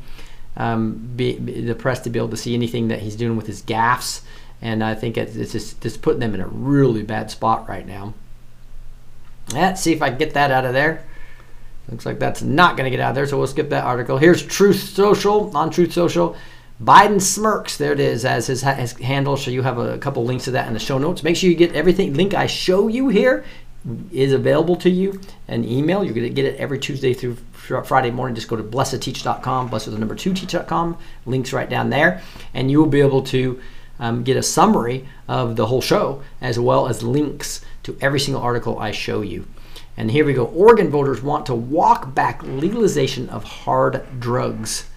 um, 0.59 1.12
be, 1.16 1.38
be 1.38 1.62
the 1.62 1.74
press 1.74 2.01
to 2.01 2.11
be 2.11 2.18
able 2.18 2.31
to 2.31 2.37
see 2.37 2.55
anything 2.55 2.88
that 2.88 3.01
he's 3.01 3.16
doing 3.16 3.37
with 3.37 3.46
his 3.46 3.62
gaffes. 3.62 4.22
And 4.61 4.83
I 4.83 4.94
think 4.94 5.16
it's, 5.16 5.37
it's 5.37 5.53
just, 5.53 5.81
just 5.81 6.03
putting 6.03 6.21
them 6.21 6.35
in 6.35 6.40
a 6.40 6.49
really 6.49 7.03
bad 7.03 7.31
spot 7.31 7.68
right 7.68 7.87
now. 7.87 8.14
Let's 9.53 9.81
see 9.81 9.92
if 9.92 10.03
I 10.03 10.11
can 10.11 10.18
get 10.18 10.35
that 10.35 10.51
out 10.51 10.64
of 10.64 10.73
there. 10.73 11.05
Looks 11.90 12.05
like 12.05 12.18
that's 12.18 12.42
not 12.42 12.77
going 12.77 12.85
to 12.85 12.94
get 12.94 13.01
out 13.03 13.11
of 13.11 13.14
there, 13.14 13.27
so 13.27 13.38
we'll 13.38 13.47
skip 13.47 13.71
that 13.71 13.85
article. 13.85 14.18
Here's 14.18 14.42
Truth 14.42 14.81
Social 14.81 15.57
on 15.57 15.71
Truth 15.71 15.92
Social. 15.92 16.37
Biden 16.83 17.21
smirks. 17.21 17.77
There 17.77 17.92
it 17.92 18.01
is 18.01 18.25
as 18.25 18.47
his, 18.47 18.62
his 18.62 18.92
handle. 18.92 19.37
So 19.37 19.51
you 19.51 19.62
have 19.62 19.79
a 19.79 19.99
couple 19.99 20.25
links 20.25 20.44
to 20.44 20.51
that 20.53 20.68
in 20.68 20.75
the 20.75 20.79
show 20.79 20.99
notes. 20.99 21.23
Make 21.23 21.37
sure 21.37 21.49
you 21.51 21.57
get 21.57 21.75
everything. 21.75 22.14
Link 22.14 22.35
I 22.35 22.47
show 22.47 22.88
you 22.88 23.09
here 23.09 23.44
is 24.12 24.33
available 24.33 24.77
to 24.77 24.90
you. 24.90 25.21
An 25.49 25.64
email. 25.64 26.05
You're 26.05 26.14
going 26.14 26.29
to 26.29 26.33
get 26.33 26.44
it 26.44 26.57
every 26.57 26.79
Tuesday 26.79 27.14
through 27.14 27.37
Friday 27.85 28.11
morning. 28.11 28.35
Just 28.35 28.49
go 28.49 28.57
to 28.57 28.62
blessedteach.com. 28.62 29.68
Blessed 29.68 29.90
the 29.90 29.99
number 29.99 30.14
two 30.14 30.35
teach.com. 30.35 30.99
Links 31.27 31.53
right 31.53 31.68
down 31.68 31.90
there, 31.90 32.23
and 32.55 32.71
you 32.71 32.79
will 32.79 32.87
be 32.87 33.01
able 33.01 33.23
to 33.25 33.61
um, 33.98 34.22
get 34.22 34.37
a 34.37 34.42
summary 34.42 35.08
of 35.26 35.56
the 35.56 35.66
whole 35.66 35.80
show 35.80 36.22
as 36.40 36.58
well 36.58 36.88
as 36.88 37.02
links 37.02 37.61
to 37.82 37.96
every 38.00 38.20
single 38.20 38.42
article 38.42 38.78
I 38.78 38.90
show 38.90 39.20
you. 39.20 39.46
And 39.96 40.12
here 40.12 40.24
we 40.24 40.32
go. 40.32 40.44
Oregon 40.46 40.90
voters 40.90 41.22
want 41.22 41.46
to 41.46 41.54
walk 41.54 42.14
back 42.14 42.40
legalization 42.44 43.28
of 43.30 43.42
hard 43.42 44.20
drugs. 44.20 44.88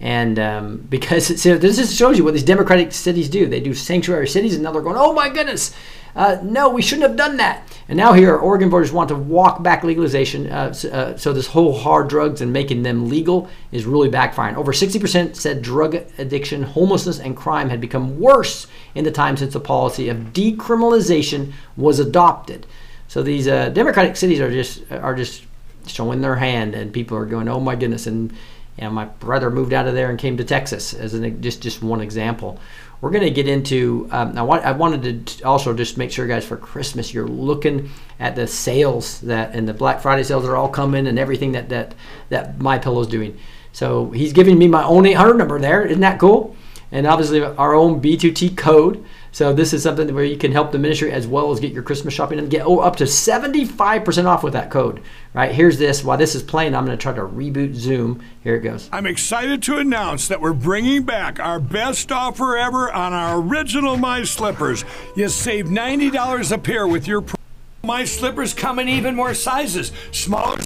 And 0.00 0.36
um, 0.38 0.76
because 0.90 1.40
so 1.40 1.56
this 1.56 1.76
just 1.76 1.96
shows 1.96 2.18
you 2.18 2.24
what 2.24 2.34
these 2.34 2.42
democratic 2.42 2.92
cities 2.92 3.28
do. 3.28 3.46
They 3.46 3.60
do 3.60 3.72
sanctuary 3.72 4.26
cities, 4.26 4.54
and 4.54 4.64
now 4.64 4.72
they're 4.72 4.82
going, 4.82 4.96
oh 4.96 5.12
my 5.12 5.28
goodness, 5.28 5.74
uh, 6.14 6.38
no, 6.42 6.68
we 6.68 6.82
shouldn't 6.82 7.08
have 7.08 7.16
done 7.16 7.38
that. 7.38 7.66
And 7.88 7.96
now 7.96 8.12
here, 8.12 8.36
Oregon 8.36 8.70
voters 8.70 8.92
want 8.92 9.08
to 9.08 9.14
walk 9.14 9.62
back 9.62 9.82
legalization. 9.82 10.50
Uh, 10.50 10.72
so, 10.72 10.90
uh, 10.90 11.16
so 11.16 11.32
this 11.32 11.46
whole 11.46 11.76
hard 11.76 12.08
drugs 12.08 12.40
and 12.40 12.52
making 12.52 12.82
them 12.82 13.08
legal 13.08 13.48
is 13.70 13.86
really 13.86 14.10
backfiring. 14.10 14.56
Over 14.56 14.72
60% 14.72 15.36
said 15.36 15.62
drug 15.62 15.94
addiction, 16.18 16.62
homelessness, 16.62 17.18
and 17.18 17.36
crime 17.36 17.70
had 17.70 17.80
become 17.80 18.20
worse 18.20 18.66
in 18.94 19.04
the 19.04 19.10
time 19.10 19.36
since 19.36 19.54
the 19.54 19.60
policy 19.60 20.08
of 20.08 20.32
decriminalization 20.32 21.52
was 21.76 21.98
adopted. 21.98 22.66
So 23.08 23.22
these 23.22 23.48
uh, 23.48 23.68
democratic 23.70 24.16
cities 24.16 24.40
are 24.40 24.50
just 24.50 24.90
are 24.90 25.14
just 25.14 25.44
showing 25.86 26.22
their 26.22 26.36
hand, 26.36 26.74
and 26.74 26.92
people 26.92 27.18
are 27.18 27.26
going, 27.26 27.46
"Oh 27.46 27.60
my 27.60 27.76
goodness!" 27.76 28.06
And 28.06 28.32
you 28.78 28.84
know, 28.84 28.90
my 28.90 29.04
brother 29.04 29.50
moved 29.50 29.74
out 29.74 29.86
of 29.86 29.92
there 29.92 30.08
and 30.08 30.18
came 30.18 30.38
to 30.38 30.44
Texas 30.44 30.94
as 30.94 31.12
an 31.12 31.42
just 31.42 31.60
just 31.60 31.82
one 31.82 32.00
example. 32.00 32.58
We're 33.02 33.10
going 33.10 33.24
to 33.24 33.30
get 33.30 33.48
into. 33.48 34.08
Um, 34.12 34.38
I 34.38 34.42
want 34.42 34.64
I 34.64 34.70
wanted 34.70 35.26
to 35.26 35.42
also 35.42 35.74
just 35.74 35.98
make 35.98 36.12
sure, 36.12 36.24
guys, 36.28 36.46
for 36.46 36.56
Christmas 36.56 37.12
you're 37.12 37.26
looking 37.26 37.90
at 38.20 38.36
the 38.36 38.46
sales 38.46 39.20
that 39.22 39.56
and 39.56 39.66
the 39.68 39.74
Black 39.74 40.00
Friday 40.00 40.22
sales 40.22 40.44
are 40.44 40.54
all 40.54 40.68
coming 40.68 41.08
and 41.08 41.18
everything 41.18 41.50
that 41.52 41.68
that 41.70 41.96
that 42.28 42.60
My 42.60 42.78
Pillow's 42.78 43.08
doing. 43.08 43.36
So 43.72 44.10
he's 44.10 44.32
giving 44.32 44.56
me 44.56 44.68
my 44.68 44.84
own 44.84 45.04
800 45.04 45.34
number 45.34 45.58
there. 45.58 45.84
Isn't 45.84 46.00
that 46.02 46.20
cool? 46.20 46.54
And 46.92 47.04
obviously 47.08 47.42
our 47.42 47.74
own 47.74 48.00
B2T 48.00 48.56
code. 48.56 49.04
So 49.32 49.54
this 49.54 49.72
is 49.72 49.82
something 49.82 50.14
where 50.14 50.24
you 50.24 50.36
can 50.36 50.52
help 50.52 50.72
the 50.72 50.78
ministry 50.78 51.10
as 51.10 51.26
well 51.26 51.50
as 51.50 51.58
get 51.58 51.72
your 51.72 51.82
Christmas 51.82 52.12
shopping 52.12 52.38
and 52.38 52.50
get 52.50 52.66
oh, 52.66 52.80
up 52.80 52.96
to 52.96 53.04
75% 53.04 54.26
off 54.26 54.42
with 54.42 54.52
that 54.52 54.70
code. 54.70 55.00
Right 55.32 55.52
here's 55.52 55.78
this. 55.78 56.04
While 56.04 56.18
this 56.18 56.34
is 56.34 56.42
playing, 56.42 56.74
I'm 56.74 56.84
going 56.84 56.96
to 56.96 57.02
try 57.02 57.14
to 57.14 57.22
reboot 57.22 57.74
Zoom. 57.74 58.22
Here 58.44 58.56
it 58.56 58.60
goes. 58.60 58.90
I'm 58.92 59.06
excited 59.06 59.62
to 59.62 59.78
announce 59.78 60.28
that 60.28 60.42
we're 60.42 60.52
bringing 60.52 61.04
back 61.04 61.40
our 61.40 61.58
best 61.58 62.12
offer 62.12 62.58
ever 62.58 62.92
on 62.92 63.14
our 63.14 63.40
original 63.40 63.96
My 63.96 64.22
Slippers. 64.24 64.84
You 65.16 65.30
save 65.30 65.66
$90 65.66 66.52
a 66.52 66.58
pair 66.58 66.86
with 66.86 67.08
your 67.08 67.22
pr- 67.22 67.36
My 67.82 68.04
Slippers 68.04 68.52
come 68.52 68.78
in 68.78 68.88
even 68.88 69.16
more 69.16 69.32
sizes. 69.32 69.92
Smaller 70.10 70.58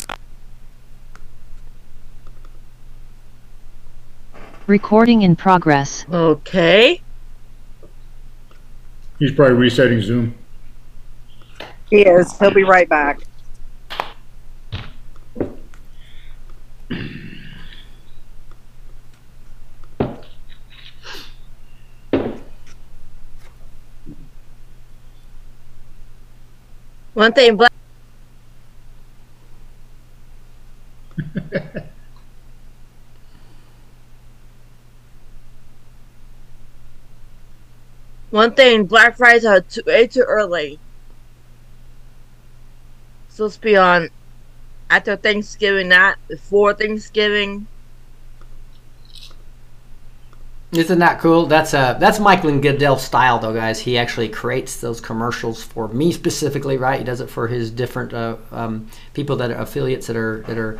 Recording 4.66 5.22
in 5.22 5.36
progress. 5.36 6.04
Okay. 6.10 7.00
He's 9.18 9.32
probably 9.32 9.54
resetting 9.54 10.02
Zoom. 10.02 10.34
He 11.88 12.02
is. 12.02 12.36
He'll 12.38 12.52
be 12.52 12.64
right 12.64 12.88
back. 12.88 13.20
One 27.14 27.32
thing, 27.32 27.56
Black. 27.56 27.72
One 38.36 38.52
thing, 38.52 38.84
Black 38.84 39.16
Friday's 39.16 39.46
are 39.46 39.62
too, 39.62 39.80
way 39.86 40.06
too 40.06 40.20
early. 40.20 40.78
Supposed 43.30 43.54
to 43.54 43.60
be 43.62 43.78
on 43.78 44.10
after 44.90 45.16
Thanksgiving, 45.16 45.88
not 45.88 46.18
before 46.28 46.74
Thanksgiving. 46.74 47.66
Isn't 50.70 50.98
that 50.98 51.18
cool? 51.18 51.46
That's 51.46 51.72
uh 51.72 51.94
that's 51.94 52.20
Michael 52.20 52.50
Lindell's 52.50 53.02
style 53.02 53.38
though, 53.38 53.54
guys. 53.54 53.80
He 53.80 53.96
actually 53.96 54.28
creates 54.28 54.80
those 54.82 55.00
commercials 55.00 55.62
for 55.62 55.88
me 55.88 56.12
specifically, 56.12 56.76
right? 56.76 56.98
He 56.98 57.06
does 57.06 57.22
it 57.22 57.30
for 57.30 57.48
his 57.48 57.70
different 57.70 58.12
uh, 58.12 58.36
um, 58.52 58.86
people 59.14 59.36
that 59.36 59.50
are 59.50 59.62
affiliates 59.62 60.08
that 60.08 60.16
are 60.16 60.42
that 60.46 60.58
are 60.58 60.78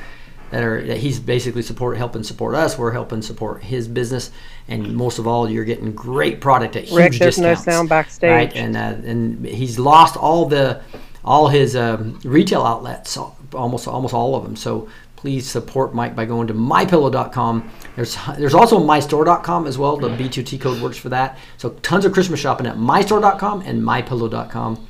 that 0.56 0.64
are 0.64 0.80
that 0.86 0.96
he's 0.96 1.20
basically 1.20 1.60
support 1.60 1.98
helping 1.98 2.22
support 2.22 2.54
us. 2.54 2.78
We're 2.78 2.90
helping 2.90 3.20
support 3.20 3.62
his 3.62 3.86
business, 3.86 4.30
and 4.68 4.96
most 4.96 5.18
of 5.18 5.26
all, 5.26 5.50
you're 5.50 5.66
getting 5.66 5.92
great 5.92 6.40
product 6.40 6.76
at 6.76 6.84
huge 6.84 6.96
Rick, 6.96 7.12
there's 7.18 7.36
no 7.36 7.50
discounts. 7.50 7.64
sound 7.64 7.88
backstage. 7.90 8.30
right? 8.30 8.56
And 8.56 8.74
uh, 8.74 8.94
and 9.04 9.44
he's 9.44 9.78
lost 9.78 10.16
all 10.16 10.46
the 10.46 10.80
all 11.22 11.48
his 11.48 11.76
um, 11.76 12.18
retail 12.24 12.62
outlets, 12.62 13.18
almost 13.52 13.86
almost 13.86 14.14
all 14.14 14.34
of 14.34 14.44
them. 14.44 14.56
So 14.56 14.88
please 15.16 15.46
support 15.46 15.94
Mike 15.94 16.16
by 16.16 16.24
going 16.24 16.46
to 16.46 16.54
mypillow.com. 16.54 17.70
There's 17.94 18.16
there's 18.38 18.54
also 18.54 18.80
mystore.com 18.80 19.66
as 19.66 19.76
well. 19.76 19.98
The 19.98 20.08
B2T 20.08 20.58
code 20.58 20.80
works 20.80 20.96
for 20.96 21.10
that. 21.10 21.36
So 21.58 21.68
tons 21.82 22.06
of 22.06 22.14
Christmas 22.14 22.40
shopping 22.40 22.66
at 22.66 22.76
mystore.com 22.76 23.60
and 23.60 23.82
mypillow.com. 23.82 24.88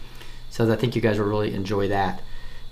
So 0.48 0.72
I 0.72 0.76
think 0.76 0.94
you 0.94 1.02
guys 1.02 1.18
will 1.18 1.26
really 1.26 1.54
enjoy 1.54 1.88
that. 1.88 2.22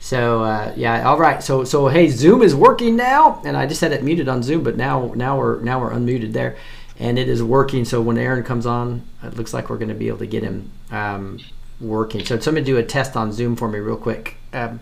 So 0.05 0.43
uh, 0.43 0.75
yeah, 0.77 1.09
all 1.09 1.17
right. 1.19 1.43
So 1.43 1.65
so 1.65 1.89
hey, 1.89 2.09
Zoom 2.09 2.43
is 2.43 2.55
working 2.55 2.95
now, 2.95 3.41
and 3.43 3.57
I 3.57 3.65
just 3.65 3.81
had 3.81 3.91
it 3.91 4.05
muted 4.05 4.29
on 4.29 4.43
Zoom, 4.43 4.63
but 4.63 4.77
now 4.77 5.15
now 5.17 5.39
we're 5.39 5.61
now 5.61 5.81
we're 5.81 5.93
unmuted 5.93 6.35
there, 6.35 6.59
and 6.99 7.19
it 7.19 7.27
is 7.27 7.43
working. 7.43 7.87
So 7.87 8.03
when 8.03 8.19
Aaron 8.19 8.45
comes 8.45 8.67
on, 8.67 9.03
it 9.23 9.35
looks 9.39 9.55
like 9.55 9.71
we're 9.71 9.79
going 9.79 9.89
to 9.89 9.95
be 9.95 10.09
able 10.09 10.19
to 10.19 10.27
get 10.27 10.43
him 10.43 10.71
um, 10.91 11.41
working. 11.81 12.23
So 12.27 12.39
somebody 12.39 12.67
do 12.67 12.77
a 12.77 12.83
test 12.83 13.17
on 13.17 13.33
Zoom 13.33 13.57
for 13.57 13.67
me 13.67 13.79
real 13.79 13.97
quick. 13.97 14.37
Um, 14.53 14.79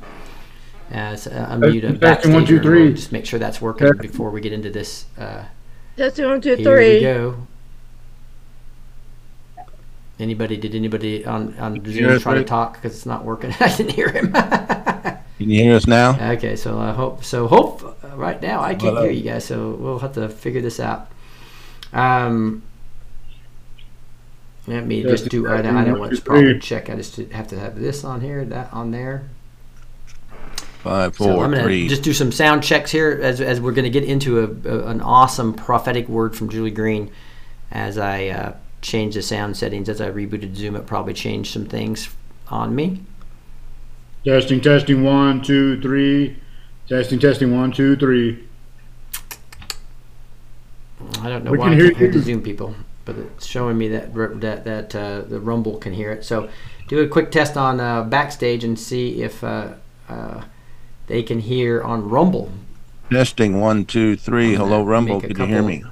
uh, 0.92 1.14
so, 1.14 1.30
uh, 1.30 1.54
unmute 1.54 1.84
a 1.84 1.96
Testing, 1.96 2.00
testing, 2.00 2.32
one, 2.32 2.42
backstage 2.42 2.62
two, 2.64 2.70
we'll 2.70 2.92
just 2.92 3.12
make 3.12 3.24
sure 3.24 3.38
that's 3.38 3.60
working 3.60 3.86
Testing. 3.86 4.10
before 4.10 4.30
we 4.30 4.40
get 4.40 4.52
into 4.52 4.70
this. 4.70 5.04
Uh, 5.16 5.44
Testing 5.96 6.26
one, 6.26 6.40
two, 6.40 6.56
here 6.56 6.64
three. 6.64 6.94
we 6.94 7.00
go. 7.00 7.46
Anybody? 10.18 10.56
Did 10.56 10.74
anybody 10.74 11.24
on 11.24 11.56
on 11.60 11.84
Zoom 11.84 12.10
us, 12.10 12.22
try 12.22 12.34
to 12.34 12.42
talk 12.42 12.74
because 12.74 12.96
it's 12.96 13.06
not 13.06 13.24
working? 13.24 13.54
I 13.60 13.68
didn't 13.76 13.92
hear 13.92 14.10
him. 14.10 14.34
Can 15.42 15.50
you 15.50 15.62
hear 15.62 15.74
us 15.76 15.86
now? 15.86 16.32
Okay, 16.32 16.56
so 16.56 16.78
I 16.78 16.92
hope 16.92 17.24
so. 17.24 17.46
Hope 17.48 17.98
right 18.14 18.40
now 18.40 18.60
I 18.62 18.70
can't 18.70 18.82
Hello. 18.94 19.02
hear 19.02 19.10
you 19.12 19.22
guys, 19.22 19.44
so 19.44 19.70
we'll 19.72 19.98
have 19.98 20.12
to 20.14 20.28
figure 20.28 20.60
this 20.60 20.80
out. 20.80 21.10
Um, 21.92 22.62
let 24.66 24.86
me 24.86 25.02
just 25.02 25.28
do. 25.28 25.48
I, 25.48 25.58
I 25.58 25.84
know 25.84 25.98
what's 25.98 26.20
probably 26.20 26.58
check. 26.60 26.88
I 26.88 26.96
just 26.96 27.16
have 27.16 27.48
to 27.48 27.58
have 27.58 27.78
this 27.78 28.04
on 28.04 28.20
here, 28.20 28.44
that 28.46 28.72
on 28.72 28.90
there. 28.92 29.28
Five, 30.82 31.14
So 31.16 31.24
four, 31.24 31.44
I'm 31.44 31.50
gonna 31.52 31.62
three. 31.62 31.86
just 31.88 32.02
do 32.02 32.12
some 32.12 32.32
sound 32.32 32.62
checks 32.64 32.90
here 32.90 33.18
as, 33.22 33.40
as 33.40 33.60
we're 33.60 33.72
gonna 33.72 33.88
get 33.90 34.02
into 34.04 34.40
a, 34.40 34.68
a- 34.68 34.86
an 34.88 35.00
awesome 35.00 35.52
prophetic 35.54 36.08
word 36.08 36.34
from 36.36 36.48
Julie 36.48 36.70
Green. 36.72 37.10
As 37.70 37.98
I 37.98 38.28
uh, 38.28 38.54
change 38.82 39.14
the 39.14 39.22
sound 39.22 39.56
settings, 39.56 39.88
as 39.88 40.00
I 40.00 40.10
rebooted 40.10 40.54
Zoom, 40.56 40.74
it 40.76 40.86
probably 40.86 41.14
changed 41.14 41.52
some 41.52 41.66
things 41.66 42.08
on 42.48 42.74
me. 42.74 43.00
Testing, 44.24 44.60
testing, 44.60 45.02
one, 45.02 45.42
two, 45.42 45.80
three. 45.80 46.36
Testing, 46.88 47.18
testing, 47.18 47.56
one, 47.56 47.72
two, 47.72 47.96
three. 47.96 48.44
I 51.20 51.28
don't 51.28 51.44
know 51.44 51.50
We 51.50 51.58
why 51.58 51.66
can 51.66 51.72
I 51.72 51.76
hear 51.76 51.86
can't 51.86 51.96
hear 51.96 52.12
the. 52.12 52.20
Zoom 52.20 52.42
people, 52.42 52.74
but 53.04 53.16
it's 53.16 53.46
showing 53.46 53.76
me 53.76 53.88
that 53.88 54.14
that 54.40 54.64
that 54.64 54.94
uh, 54.94 55.22
the 55.22 55.40
Rumble 55.40 55.78
can 55.78 55.92
hear 55.92 56.12
it. 56.12 56.24
So 56.24 56.48
do 56.86 57.00
a 57.00 57.08
quick 57.08 57.32
test 57.32 57.56
on 57.56 57.80
uh, 57.80 58.04
Backstage 58.04 58.62
and 58.62 58.78
see 58.78 59.22
if 59.22 59.42
uh, 59.42 59.72
uh, 60.08 60.44
they 61.08 61.24
can 61.24 61.40
hear 61.40 61.82
on 61.82 62.08
Rumble. 62.08 62.52
Testing, 63.10 63.60
one, 63.60 63.84
two, 63.84 64.16
three. 64.16 64.54
I'm 64.54 64.60
Hello, 64.60 64.84
Rumble. 64.84 65.20
Can 65.20 65.36
you 65.36 65.46
hear 65.46 65.62
me? 65.62 65.84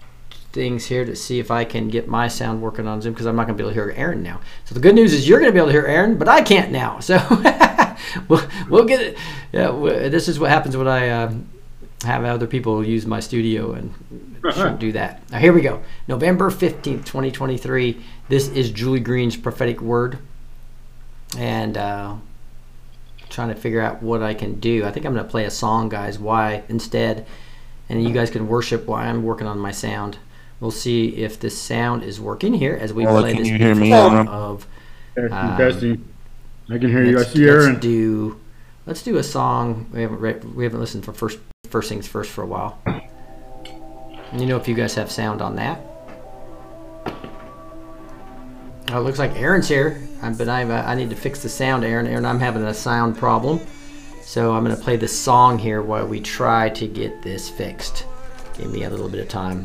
Things 0.53 0.87
here 0.87 1.05
to 1.05 1.15
see 1.15 1.39
if 1.39 1.51
I 1.51 1.65
can 1.65 1.89
get 1.89 2.09
my 2.09 2.29
sound 2.29 2.63
working 2.63 2.87
on 2.87 3.01
Zoom 3.01 3.13
because 3.13 3.27
I'm 3.27 3.37
not 3.37 3.47
going 3.47 3.57
to 3.57 3.63
be 3.63 3.69
able 3.69 3.71
to 3.71 3.75
hear 3.75 3.95
Aaron 3.97 4.23
now. 4.23 4.41
So 4.65 4.75
the 4.75 4.81
good 4.81 4.95
news 4.95 5.13
is 5.13 5.29
you're 5.29 5.39
going 5.39 5.49
to 5.49 5.53
be 5.53 5.59
able 5.59 5.69
to 5.69 5.73
hear 5.73 5.87
Aaron, 5.87 6.17
but 6.19 6.29
I 6.29 6.43
can't 6.43 6.73
now. 6.73 6.99
So 7.01 7.19
we'll, 8.29 8.43
we'll 8.69 8.85
get 8.85 9.01
it. 9.01 9.19
Yeah, 9.53 9.67
w- 9.67 10.09
this 10.09 10.29
is 10.29 10.39
what 10.39 10.51
happens 10.51 10.77
when 10.77 10.89
I 10.89 11.09
uh, 11.09 11.33
have 12.05 12.25
other 12.25 12.47
people 12.47 12.85
use 12.85 13.07
my 13.07 13.21
studio 13.21 13.73
and 13.73 13.93
shouldn't 14.53 14.79
do 14.79 14.93
that. 14.93 15.23
Now 15.31 15.39
here 15.39 15.53
we 15.53 15.61
go. 15.61 15.83
November 16.09 16.51
15th, 16.51 17.05
2023. 17.05 18.01
This 18.29 18.49
is 18.49 18.71
Julie 18.71 19.01
Green's 19.01 19.37
prophetic 19.37 19.81
word. 19.81 20.19
And 21.39 21.77
uh 21.77 22.17
trying 23.29 23.49
to 23.49 23.55
figure 23.55 23.81
out 23.81 24.03
what 24.03 24.23
I 24.23 24.35
can 24.35 24.59
do. 24.59 24.85
I 24.85 24.91
think 24.91 25.07
I'm 25.07 25.13
going 25.15 25.25
to 25.25 25.31
play 25.31 25.45
a 25.45 25.51
song, 25.51 25.89
guys, 25.89 26.19
why 26.19 26.65
instead. 26.69 27.27
And 27.89 28.03
you 28.03 28.13
guys 28.13 28.31
can 28.31 28.49
worship 28.49 28.87
while 28.87 28.99
I'm 29.07 29.23
working 29.23 29.47
on 29.47 29.59
my 29.59 29.71
sound. 29.71 30.19
We'll 30.59 30.71
see 30.73 31.17
if 31.17 31.39
this 31.39 31.57
sound 31.57 32.03
is 32.03 32.21
working 32.21 32.55
here 32.55 32.77
as 32.81 32.93
we 32.93 33.07
Paula, 33.07 33.23
play 33.23 33.35
can 33.35 33.43
this 33.43 33.49
you 33.49 33.57
hear 33.59 33.75
me, 33.75 33.91
beautiful 33.91 33.93
Aaron? 33.93 34.27
of 34.27 34.67
Testing, 35.17 35.33
um, 35.33 35.57
testing. 35.57 36.09
I 36.73 36.79
can 36.79 36.89
hear 36.89 37.05
you. 37.05 37.17
I 37.17 37.23
let's, 37.23 37.35
let's 37.35 37.81
do 37.81 38.41
let's 38.87 39.03
do 39.03 39.17
a 39.17 39.23
song. 39.23 39.91
We 39.93 40.03
haven't 40.03 40.21
re- 40.21 40.39
we 40.55 40.65
haven't 40.65 40.81
listened 40.81 41.05
for 41.05 41.13
first 41.13 41.39
first 41.69 41.89
things 41.89 42.07
first 42.07 42.31
for 42.31 42.43
a 42.43 42.47
while. 42.47 42.79
You 44.33 44.47
know 44.47 44.57
if 44.57 44.69
you 44.69 44.75
guys 44.75 44.95
have 44.95 45.11
sound 45.11 45.43
on 45.43 45.57
that. 45.57 45.81
Oh, 48.93 48.99
it 48.99 49.05
looks 49.05 49.19
like 49.19 49.35
Aaron's 49.37 49.69
here, 49.69 50.01
but 50.39 50.49
I 50.49 50.63
uh, 50.65 50.83
I 50.87 50.95
need 50.95 51.11
to 51.11 51.17
fix 51.17 51.43
the 51.43 51.49
sound, 51.49 51.85
Aaron. 51.85 52.07
Aaron, 52.07 52.25
I'm 52.25 52.41
having 52.41 52.63
a 52.63 52.75
sound 52.75 53.17
problem, 53.17 53.61
so 54.23 54.53
I'm 54.53 54.63
gonna 54.63 54.77
play 54.77 54.97
the 54.97 55.09
song 55.09 55.59
here 55.59 55.83
while 55.83 56.07
we 56.07 56.21
try 56.21 56.69
to 56.71 56.87
get 56.87 57.23
this 57.23 57.49
fixed. 57.49 58.07
Give 58.57 58.71
me 58.71 58.85
a 58.85 58.91
little 58.91 59.09
bit 59.09 59.21
of 59.21 59.29
time, 59.29 59.65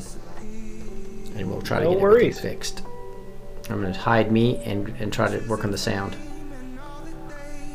and 1.36 1.50
we'll 1.50 1.62
try 1.62 1.80
to 1.80 1.86
No 1.86 1.94
get 1.94 2.02
worries. 2.02 2.38
everything 2.38 2.52
fixed. 2.58 2.82
I'm 3.70 3.82
gonna 3.82 3.96
hide 3.98 4.32
me 4.32 4.58
and 4.64 4.90
and 5.00 5.14
try 5.14 5.28
to 5.30 5.48
work 5.48 5.66
on 5.66 5.72
the 5.72 5.78
sound. 5.78 6.16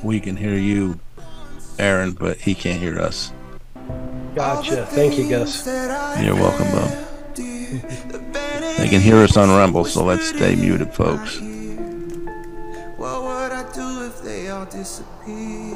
We 0.02 0.18
can 0.18 0.36
hear 0.36 0.54
you, 0.54 0.98
Aaron, 1.78 2.12
but 2.12 2.38
he 2.38 2.54
can't 2.54 2.80
hear 2.80 2.98
us. 2.98 3.32
Gotcha. 4.34 4.86
Thank 4.86 5.18
you, 5.18 5.28
Gus. 5.28 5.66
You're 5.66 6.34
welcome, 6.34 6.70
Bob. 6.70 6.90
They 7.34 8.88
can 8.88 9.00
hear 9.00 9.16
us 9.16 9.36
on 9.36 9.50
Rumble, 9.50 9.84
so 9.84 10.04
let's 10.04 10.28
stay 10.28 10.54
muted, 10.56 10.94
folks. 10.94 11.38
What 12.96 13.22
would 13.22 13.52
I 13.52 13.70
do 13.74 14.06
if 14.06 14.22
they 14.22 14.48
all 14.48 14.64
disappear? 14.66 15.74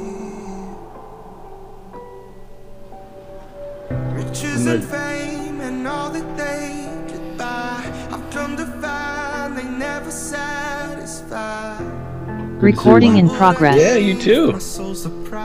Riches 4.15 4.67
and 4.67 4.85
fame 4.85 5.61
and 5.61 5.87
all 5.87 6.11
that 6.11 6.37
they 6.37 6.89
could 7.13 7.37
buy. 7.37 7.83
I've 8.11 8.31
come 8.31 8.57
to 8.57 8.65
find 8.81 9.57
they 9.57 9.65
never 9.65 10.11
satisfy. 10.11 12.04
Recording 12.65 13.19
in 13.19 13.29
progress. 13.29 13.77
Yeah, 13.77 13.97
you 13.97 14.19
too. 14.19 14.53
My 14.53 14.59
soul's 14.59 15.03
surprised. 15.03 15.39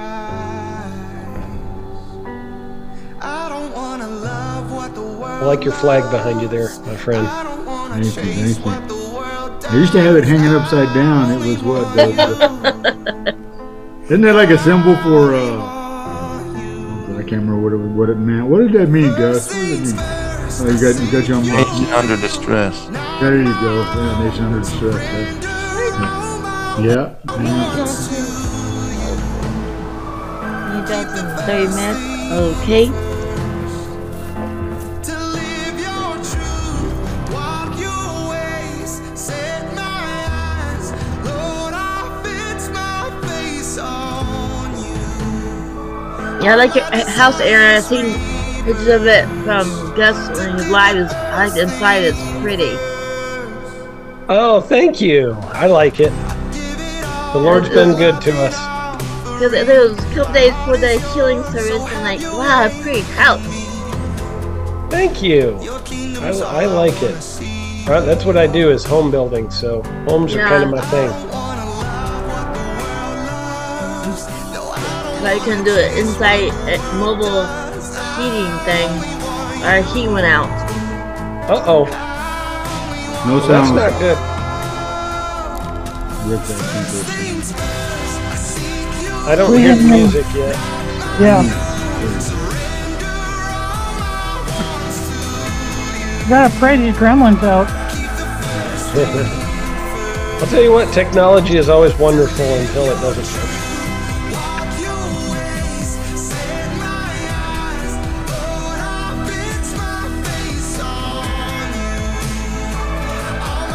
I 3.19 3.49
don't 3.49 3.73
wanna 3.73 4.08
love 4.08 4.71
what 4.71 4.95
the 4.95 5.01
world 5.01 5.43
I 5.43 5.45
like 5.45 5.65
your 5.65 5.73
flag 5.73 6.10
behind 6.12 6.39
you 6.39 6.47
there, 6.47 6.69
my 6.86 6.95
friend. 6.95 7.27
Thank 7.27 8.05
you, 8.05 8.12
thank 8.12 8.65
you. 8.65 8.71
I 9.67 9.75
used 9.75 9.91
to 9.91 10.01
have 10.01 10.15
it 10.15 10.23
hanging 10.23 10.55
upside 10.55 10.93
down. 10.95 11.29
It 11.34 11.45
was 11.45 11.62
what? 11.62 11.93
The, 11.93 12.05
the, 12.05 13.36
isn't 14.05 14.21
that 14.21 14.36
like 14.36 14.51
a 14.51 14.58
symbol 14.58 14.95
for? 15.03 15.36
uh 15.36 15.60
I 17.17 17.23
can't 17.23 17.43
remember 17.43 17.60
what 17.60 17.73
it 17.73 17.77
what 17.77 18.10
it 18.10 18.15
meant. 18.15 18.47
What 18.47 18.60
did 18.60 18.71
that 18.71 18.88
mean, 18.88 19.10
Gus? 19.17 19.53
What 19.53 19.60
did 19.60 19.71
it 19.71 19.86
mean? 19.88 19.95
Oh, 19.97 20.69
you 20.71 20.79
got 20.79 20.95
you 21.03 21.12
got 21.12 21.27
your 21.27 21.41
Nation 21.43 21.93
under 21.93 22.15
distress. 22.15 22.88
There 23.19 23.36
you 23.36 23.43
go. 23.43 23.82
Yeah, 23.82 24.23
nation 24.23 24.45
under 24.45 24.60
distress. 24.60 25.43
Yeah. 25.43 25.59
Yeah. 26.84 27.15
You 30.72 30.88
got 30.88 31.15
some 31.15 31.30
30 31.46 31.68
minutes? 31.76 32.00
Okay. 32.32 32.86
To 35.04 35.15
live 35.36 35.80
your 35.80 36.15
truth, 36.24 37.32
walk 37.34 37.78
your 37.80 38.30
ways, 38.30 39.02
set 39.20 39.76
my 39.76 40.26
eyes. 40.30 40.92
Lord, 41.26 41.74
I 41.76 42.22
fix 42.24 42.70
my 42.70 43.10
face 43.28 43.78
on 43.78 44.72
you. 44.78 46.44
Yeah, 46.46 46.54
I 46.54 46.56
like 46.56 46.76
your 46.76 46.86
uh, 46.86 47.06
house, 47.10 47.39
Aaron. 47.42 47.78
I've 47.78 47.84
seen 47.84 48.13
pictures 48.63 48.88
of 48.88 49.06
it 49.06 49.26
from 49.44 49.68
Gus 49.96 50.38
when 50.38 50.60
he 50.60 50.72
live. 50.72 50.98
Is 50.98 51.12
I 51.12 51.46
like 51.46 51.54
the 51.54 51.62
inside. 51.63 52.04
It's 52.04 52.42
pretty. 52.42 52.78
Oh, 54.32 54.62
thank 54.62 55.02
you. 55.02 55.32
I 55.54 55.65
like 55.68 56.00
it. 56.00 56.13
The 57.34 57.39
Lord's 57.39 57.70
been 57.70 57.96
good 57.96 58.20
to 58.22 58.32
us. 58.42 58.56
Because 59.39 59.52
there 59.52 59.88
was 59.88 59.98
a 59.98 60.13
couple 60.15 60.34
days 60.34 60.54
for 60.65 60.78
the 60.78 61.00
healing 61.13 61.44
service, 61.44 61.72
and 61.94 62.04
like, 62.04 62.20
wow, 62.22 62.65
a 62.65 62.70
pretty 62.82 63.02
house. 63.02 63.39
Thank 64.89 65.22
you. 65.22 65.58
I, 66.22 66.63
I 66.63 66.65
like 66.65 67.02
it. 67.04 67.15
Uh, 67.88 68.02
That's 68.02 68.26
what 68.26 68.36
I 68.36 68.48
do 68.48 68.72
is 68.72 68.84
home 68.84 69.12
building, 69.12 69.52
so 69.52 69.84
homes 70.10 70.36
are 70.36 70.39
kind 70.39 70.63
of 70.63 70.72
my 70.72 70.82
thing. 70.89 71.10
But 75.22 75.36
you 75.36 75.42
can 75.42 75.63
do 75.63 75.76
it 75.76 75.98
inside 76.00 76.50
a 76.68 76.78
mobile 76.98 77.46
heating 78.18 78.58
thing. 78.65 78.89
Our 79.63 79.82
heat 79.84 80.08
went 80.08 80.26
out. 80.26 80.50
Uh 81.50 81.63
oh. 81.68 81.86
No 83.28 83.39
sound. 83.42 83.78
That's 83.78 83.94
not 83.94 84.00
good. 84.00 84.29
Rip 86.30 86.42
that 86.42 86.60
people. 86.76 87.02
I 89.28 89.36
don't 89.36 89.52
We 89.52 89.58
hear 89.62 89.76
the 89.76 89.84
no- 89.84 89.98
music 89.98 90.26
yet. 90.36 90.56
Yeah. 91.20 91.44
Gotta 96.30 96.54
pray 96.60 96.78
these 96.78 96.94
gremlins 96.96 97.42
out. 97.42 97.68
I'll 100.42 100.48
tell 100.48 100.62
you 100.62 100.72
what, 100.72 100.94
technology 100.94 101.58
is 101.58 101.68
always 101.70 101.96
wonderful 101.98 102.46
until 102.46 102.86
it 102.86 103.02
doesn't. 103.02 103.68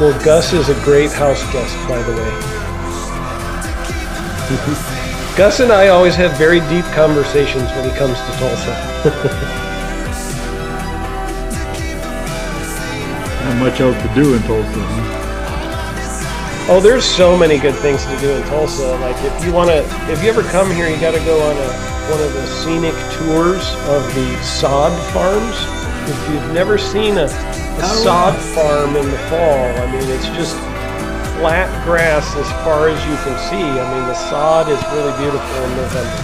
Well, 0.01 0.25
Gus 0.25 0.53
is 0.53 0.69
a 0.71 0.75
great 0.83 1.13
house 1.13 1.41
guest, 1.53 1.77
by 1.89 2.03
the 2.03 2.13
way. 2.13 2.31
Gus 5.37 5.61
and 5.61 5.71
I 5.71 5.89
always 5.89 6.17
have 6.17 6.37
very 6.37 6.59
deep 6.69 6.85
conversations 6.87 7.71
when 7.71 7.89
he 7.89 7.97
comes 7.97 8.19
to 8.19 8.33
Tulsa. 8.39 8.75
Not 13.45 13.57
much 13.61 13.81
else 13.81 13.97
to 14.03 14.15
do 14.15 14.35
in 14.35 14.43
Tulsa. 14.43 14.69
Huh? 14.75 15.15
Oh, 16.73 16.81
there's 16.81 17.05
so 17.05 17.39
many 17.39 17.59
good 17.59 17.77
things 17.77 18.05
to 18.07 18.17
do 18.19 18.31
in 18.31 18.43
Tulsa. 18.49 18.97
Like 18.99 19.17
if 19.23 19.45
you 19.45 19.53
want 19.53 19.71
to, 19.71 19.85
if 20.11 20.25
you 20.25 20.29
ever 20.29 20.43
come 20.43 20.73
here, 20.73 20.89
you 20.89 20.99
got 21.01 21.15
to 21.15 21.25
go 21.25 21.41
on 21.41 21.57
a 21.57 21.95
one 22.11 22.21
of 22.21 22.33
the 22.33 22.47
scenic 22.47 22.95
tours 23.13 23.75
of 23.87 24.03
the 24.15 24.43
sod 24.43 24.93
farms. 25.13 25.57
If 26.11 26.29
you've 26.31 26.53
never 26.53 26.79
seen 26.79 27.19
a 27.19 27.29
sod 27.83 28.37
farm 28.55 28.97
in 28.97 29.11
the 29.11 29.19
fall, 29.31 29.67
I 29.83 29.91
mean, 29.91 30.09
it's 30.11 30.29
just 30.37 30.57
flat 31.39 31.69
grass 31.85 32.37
as 32.37 32.49
far 32.63 32.89
as 32.89 32.99
you 33.07 33.17
can 33.27 33.37
see. 33.51 33.63
I 33.63 33.85
mean, 33.93 34.07
the 34.07 34.15
sod 34.15 34.69
is 34.69 34.81
really 34.93 35.13
beautiful 35.19 35.57
in 35.65 35.77
November. 35.77 36.23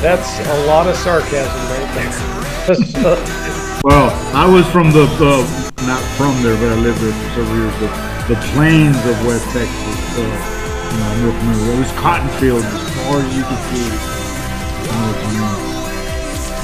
That's 0.00 0.40
a 0.48 0.66
lot 0.66 0.88
of 0.88 0.96
sarcasm 0.96 1.62
right 1.70 1.90
there. 1.94 3.38
Well, 3.84 4.10
I 4.32 4.46
was 4.46 4.64
from 4.70 4.92
the, 4.92 5.10
uh, 5.18 5.42
not 5.88 6.00
from 6.14 6.40
there, 6.44 6.54
but 6.54 6.70
I 6.70 6.76
lived 6.80 7.00
there 7.00 7.10
for 7.10 7.28
several 7.34 7.56
years, 7.56 7.74
the, 7.80 7.88
the 8.32 8.40
plains 8.54 8.94
of 8.94 9.26
West 9.26 9.44
Texas. 9.50 10.14
So, 10.14 10.22
you 10.22 10.98
know, 10.98 11.06
I'm 11.10 11.24
real 11.24 11.34
familiar. 11.40 11.74
It 11.74 11.78
was 11.80 11.90
cotton 11.98 12.28
fields 12.38 12.64
as 12.64 12.94
far 12.94 13.18
as 13.18 13.36
you 13.36 13.42
could 13.42 13.58
see. 13.74 14.12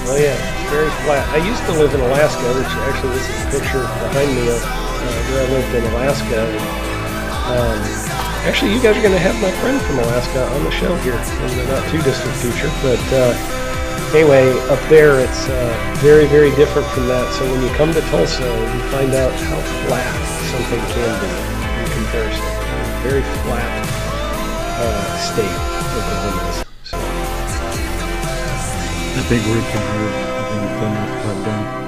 Oh 0.09 0.17
yeah, 0.17 0.41
very 0.73 0.89
flat. 1.05 1.21
I 1.37 1.45
used 1.45 1.61
to 1.69 1.73
live 1.77 1.93
in 1.93 2.01
Alaska, 2.01 2.41
which 2.57 2.73
actually 2.89 3.13
this 3.21 3.29
is 3.29 3.37
a 3.45 3.49
picture 3.53 3.85
behind 4.09 4.33
me 4.33 4.49
of 4.49 4.57
uh, 4.57 5.21
where 5.29 5.45
I 5.45 5.49
lived 5.53 5.69
in 5.77 5.85
Alaska. 5.93 6.49
And, 6.49 6.57
um, 7.53 7.77
actually, 8.49 8.73
you 8.73 8.81
guys 8.81 8.97
are 8.97 9.05
going 9.05 9.13
to 9.13 9.21
have 9.21 9.37
my 9.45 9.53
friend 9.61 9.77
from 9.85 10.01
Alaska 10.01 10.49
on 10.57 10.65
the 10.65 10.73
show 10.73 10.97
here 11.05 11.13
in 11.13 11.51
the 11.61 11.65
not 11.69 11.85
too 11.93 12.01
distant 12.01 12.33
future. 12.41 12.73
But 12.81 13.05
uh, 13.13 13.37
anyway, 14.17 14.49
up 14.73 14.81
there 14.89 15.21
it's 15.21 15.45
uh, 15.45 15.77
very, 16.01 16.25
very 16.33 16.57
different 16.57 16.89
from 16.97 17.05
that. 17.13 17.29
So 17.37 17.45
when 17.45 17.61
you 17.61 17.69
come 17.77 17.93
to 17.93 18.01
Tulsa, 18.09 18.49
you 18.49 18.81
find 18.89 19.13
out 19.13 19.37
how 19.37 19.61
flat 19.85 20.09
something 20.49 20.81
can 20.97 21.13
be 21.21 21.33
in 21.85 21.89
comparison. 22.01 22.49
Very 23.05 23.21
flat 23.45 23.77
uh, 24.81 25.05
state 25.21 25.53
Oklahoma 25.53 26.65
is. 26.65 26.68
I 29.19 29.23
think 29.23 29.45
we're 29.47 29.61
can 29.61 29.83
hear. 29.99 30.11
I 30.15 30.43
think 30.49 30.63
it's 30.63 30.81
done 30.81 30.93
enough 30.93 31.23
cut 31.25 31.88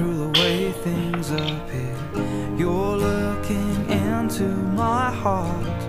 through 0.00 0.16
the 0.16 0.40
way 0.40 0.72
things 0.72 1.30
appear. 1.30 1.94
You're 2.56 2.96
looking 2.96 3.90
into 3.90 4.44
my 4.44 5.10
heart. 5.10 5.79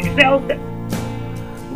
Poor, 0.00 0.10
excels 0.10 0.50
it. 0.50 0.60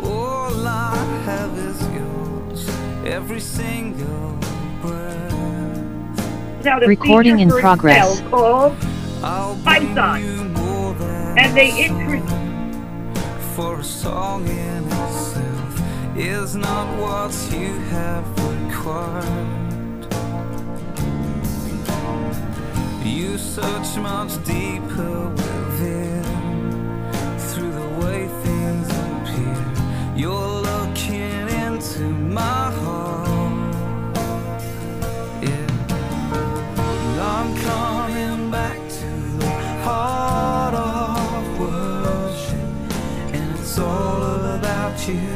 all 0.03 0.67
I 0.67 0.95
have 1.25 1.57
is 1.57 1.81
yours. 1.93 2.69
Every 3.05 3.39
single 3.39 4.37
breath. 4.81 6.63
Now 6.63 6.79
the 6.79 6.87
Recording 6.87 7.39
in 7.39 7.49
progress. 7.49 8.19
Excel 8.19 8.29
called 8.29 8.75
I'll 9.23 9.55
Python. 9.63 10.21
And 11.35 11.57
they 11.57 11.85
introduce 11.85 12.31
for 13.55 13.79
a 13.79 13.83
song 13.83 14.47
in 14.47 14.83
itself 14.85 15.81
is 16.17 16.55
not 16.55 16.87
what 16.99 17.33
you 17.51 17.73
have 17.89 18.25
required. 18.49 20.07
You 23.03 23.37
search 23.37 23.97
much 23.97 24.43
deeper 24.43 25.29
You're 30.23 30.61
looking 30.71 31.49
into 31.49 32.03
my 32.39 32.71
heart. 32.79 33.75
Yeah. 35.41 35.67
And 36.79 37.19
I'm 37.19 37.49
coming 37.57 38.49
back 38.49 38.77
to 38.99 39.09
the 39.43 39.51
heart 39.83 40.75
of 40.75 41.59
worship, 41.59 42.69
and 43.35 43.59
it's 43.59 43.77
all 43.77 44.45
about 44.59 44.97
you. 45.09 45.27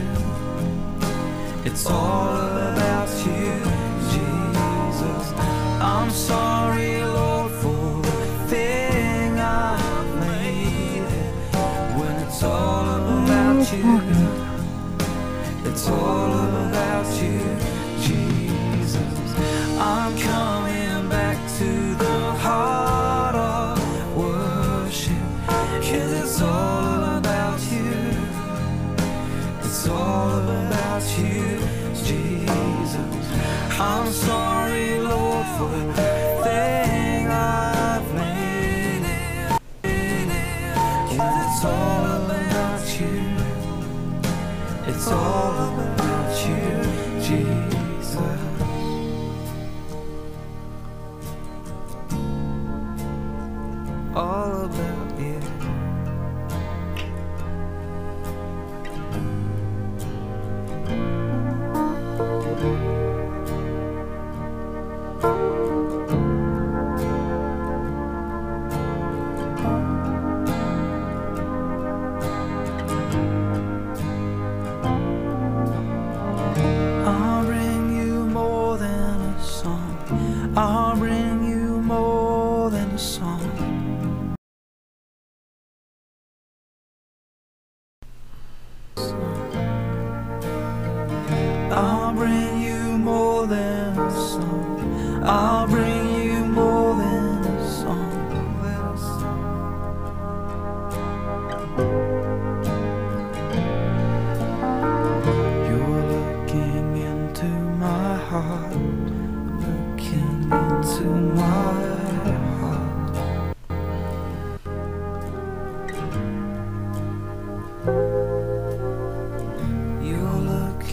It's 1.65 1.86
all 1.86 2.47
about 2.71 3.10
you, 3.26 3.60
Jesus. 4.13 5.34
I'm 5.82 6.10
sorry, 6.12 6.66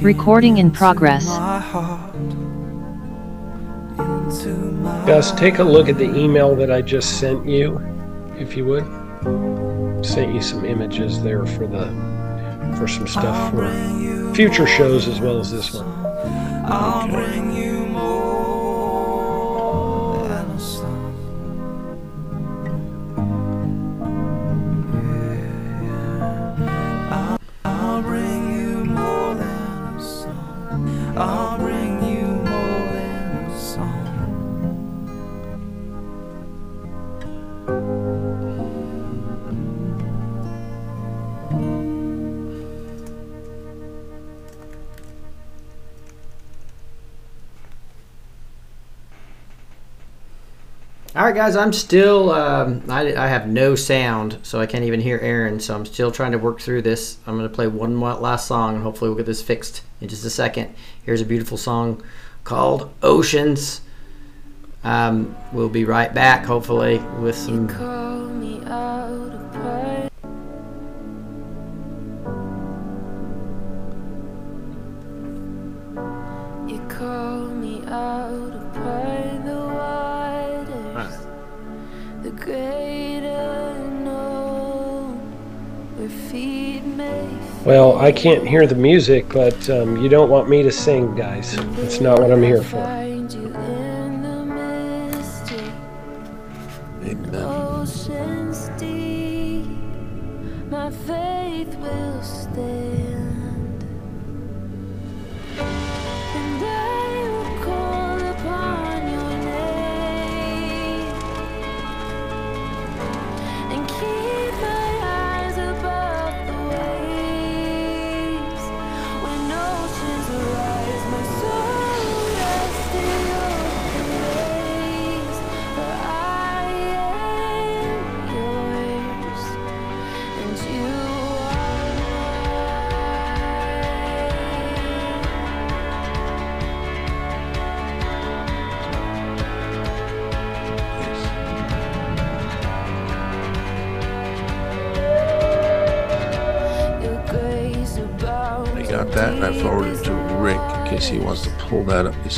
Recording 0.05 0.59
in 0.59 0.71
progress. 0.71 1.25
Gus, 5.07 5.33
take 5.33 5.61
a 5.61 5.65
look 5.65 5.89
at 5.89 5.97
the 5.97 6.15
email 6.15 6.55
that 6.57 6.71
I 6.71 6.83
just 6.83 7.19
sent 7.19 7.49
you, 7.49 7.81
if 8.39 8.55
you 8.55 8.67
would. 8.67 8.85
Sent 10.05 10.35
you 10.35 10.43
some 10.43 10.67
images 10.67 11.23
there 11.23 11.47
for 11.47 11.67
the 11.67 11.87
for 12.77 12.87
some 12.87 13.09
stuff 13.09 13.51
for 13.51 14.35
future 14.35 14.67
shows 14.67 15.09
as 15.09 15.21
well 15.21 15.39
as 15.39 15.51
this 15.51 15.73
one. 15.73 15.87
Okay. 16.71 17.44
All 51.17 51.25
right, 51.25 51.35
guys, 51.35 51.55
I'm 51.55 51.73
still, 51.73 52.33
um, 52.33 52.83
I, 52.89 53.15
I, 53.15 53.29
have 53.29 53.47
no 53.47 53.77
sound, 53.77 54.39
so 54.43 54.61
I 54.61 54.67
can't 54.67 54.83
even 54.83 55.01
hear 55.01 55.21
Aaron, 55.23 55.61
so 55.61 55.73
I'm 55.73 55.87
still 55.87 56.11
trying 56.11 56.33
to 56.33 56.39
work 56.39 56.61
through 56.61 56.83
this. 56.83 57.19
I'm 57.25 57.37
going 57.39 57.49
to 57.49 57.55
play 57.55 57.69
one 57.69 58.01
last 58.01 58.49
song, 58.49 58.75
and 58.75 58.83
hopefully 58.83 59.11
we'll 59.11 59.19
get 59.19 59.27
this 59.27 59.41
fixed 59.41 59.83
in 60.01 60.09
just 60.09 60.25
a 60.25 60.31
second. 60.31 60.75
Here's 61.05 61.21
a 61.21 61.25
beautiful 61.25 61.57
song 61.57 62.03
called 62.43 62.93
Oceans. 63.01 63.83
Um, 64.83 65.37
we'll 65.53 65.69
be 65.69 65.85
right 65.85 66.13
back, 66.13 66.47
hopefully, 66.47 66.99
with 67.21 67.37
some. 67.37 68.04
Well, 87.65 87.99
I 87.99 88.13
can't 88.13 88.47
hear 88.47 88.67
the 88.67 88.75
music, 88.75 89.27
but 89.31 89.71
um, 89.71 89.97
you 89.97 90.11
don't 90.11 90.29
want 90.29 90.51
me 90.51 90.63
to 90.63 90.71
sing, 90.71 91.15
guys. 91.17 91.57
That's 91.77 91.99
not 91.99 92.19
what 92.19 92.31
I'm 92.31 92.43
here 92.43 92.63
for. 92.63 93.14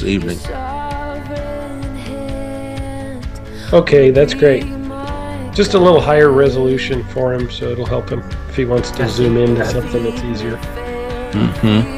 this 0.01 0.09
evening. 0.09 0.39
Okay, 3.73 4.11
that's 4.11 4.35
great. 4.35 4.65
Just 5.55 5.75
a 5.75 5.79
little 5.79 6.01
higher 6.01 6.31
resolution 6.31 7.03
for 7.05 7.33
him, 7.33 7.51
so 7.51 7.71
it'll 7.71 7.87
help 7.87 8.11
him 8.11 8.21
if 8.49 8.57
he 8.57 8.65
wants 8.65 8.91
to 8.93 9.09
zoom 9.09 9.37
in 9.37 9.55
to 9.55 9.65
something 9.65 10.05
that's 10.05 10.23
easier. 10.23 10.57
Mm-hmm. 11.33 11.96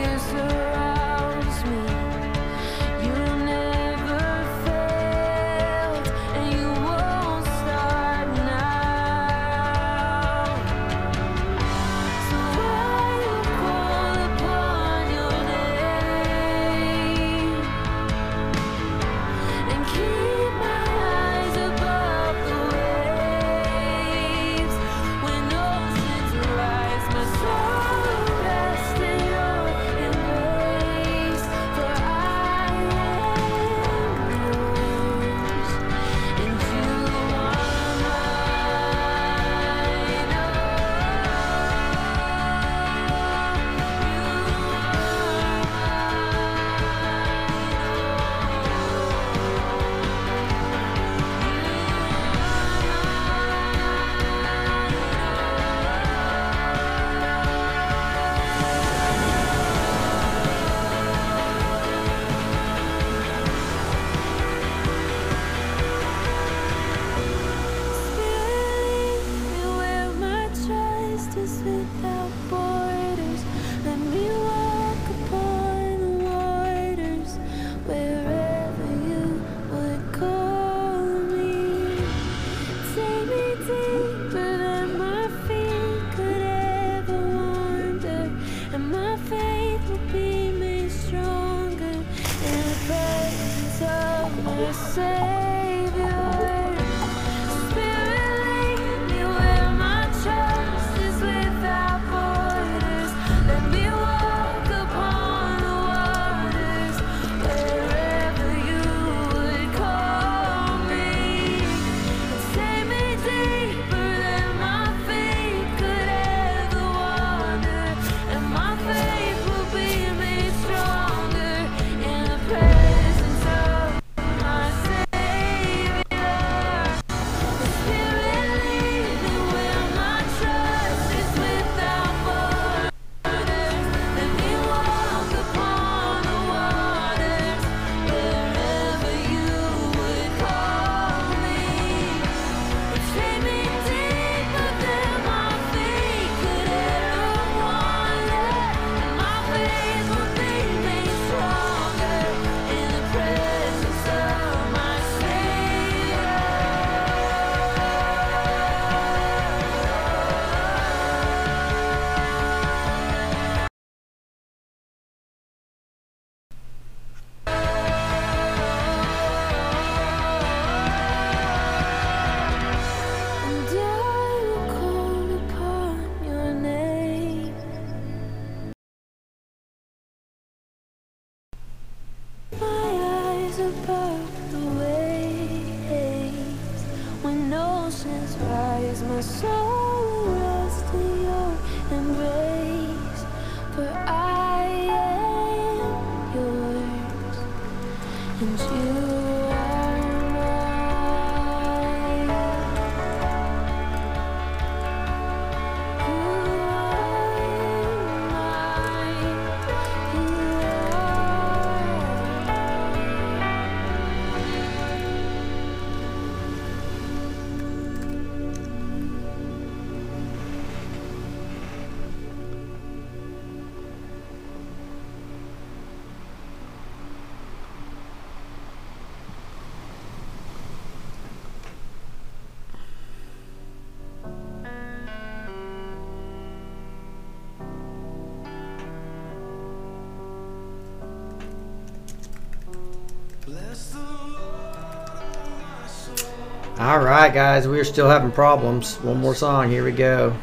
Alright 246.89 247.35
guys, 247.35 247.69
we 247.69 247.79
are 247.79 247.85
still 247.85 248.09
having 248.09 248.31
problems. 248.31 248.97
One 249.03 249.21
more 249.21 249.35
song, 249.35 249.69
here 249.69 249.85
we 249.85 249.93
go. 249.93 250.35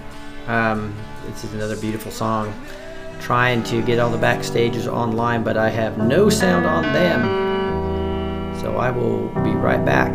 Um, 0.45 0.95
this 1.25 1.43
is 1.43 1.51
another 1.55 1.75
beautiful 1.75 2.11
song. 2.11 2.53
Trying 3.19 3.63
to 3.63 3.81
get 3.81 3.97
all 3.97 4.11
the 4.11 4.19
backstages 4.19 4.85
online, 4.85 5.43
but 5.43 5.57
I 5.57 5.69
have 5.69 5.97
no 5.97 6.29
sound 6.29 6.67
on 6.67 6.83
them. 6.93 8.59
So 8.61 8.77
I 8.77 8.91
will 8.91 9.29
be 9.43 9.55
right 9.55 9.83
back. 9.83 10.14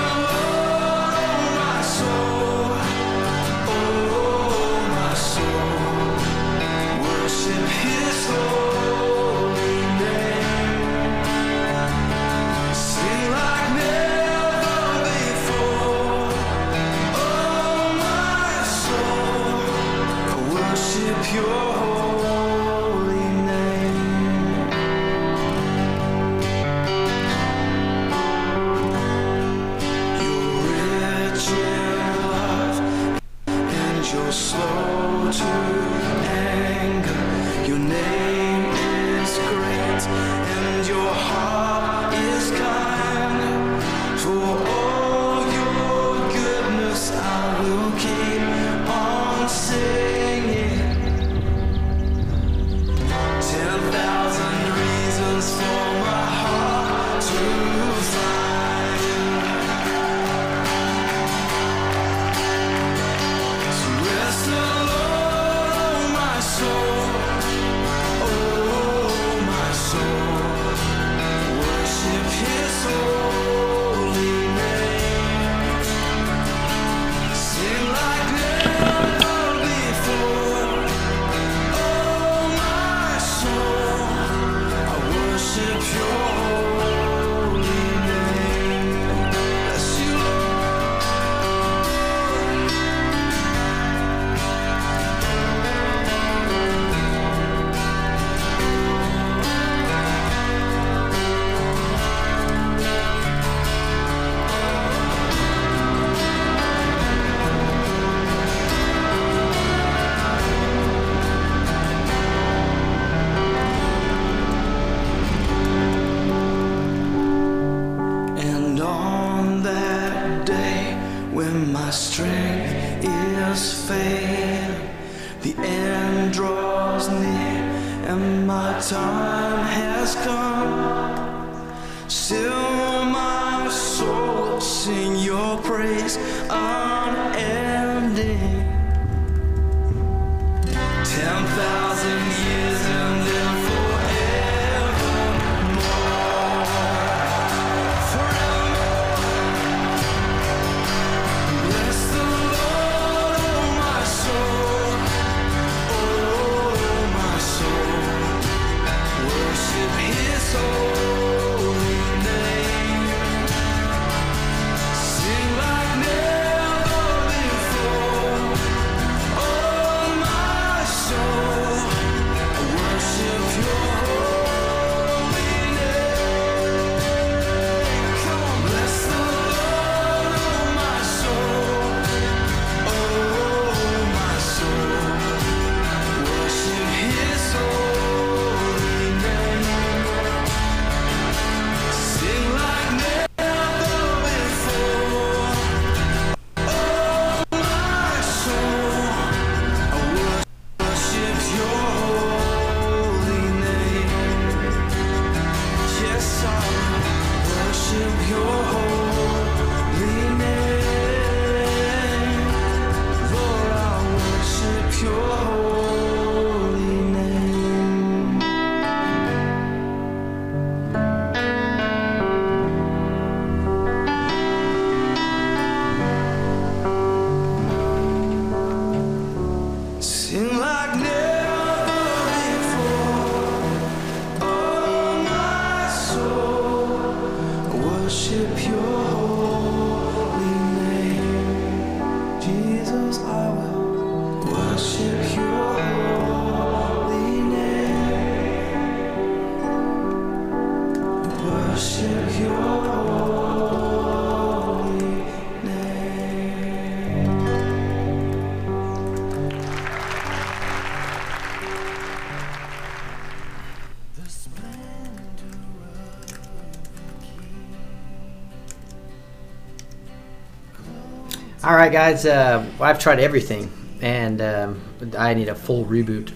Right, 271.81 271.91
guys. 271.91 272.25
Uh, 272.25 272.63
I've 272.79 272.99
tried 272.99 273.19
everything, 273.19 273.71
and 274.01 274.39
um, 274.41 274.81
I 275.17 275.33
need 275.33 275.49
a 275.49 275.55
full 275.55 275.85
reboot. 275.85 276.31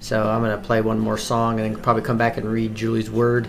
So 0.00 0.28
I'm 0.28 0.42
gonna 0.42 0.58
play 0.58 0.82
one 0.82 0.98
more 0.98 1.16
song, 1.16 1.60
and 1.60 1.74
then 1.74 1.82
probably 1.82 2.02
come 2.02 2.18
back 2.18 2.36
and 2.36 2.46
read 2.46 2.74
Julie's 2.74 3.10
word. 3.10 3.48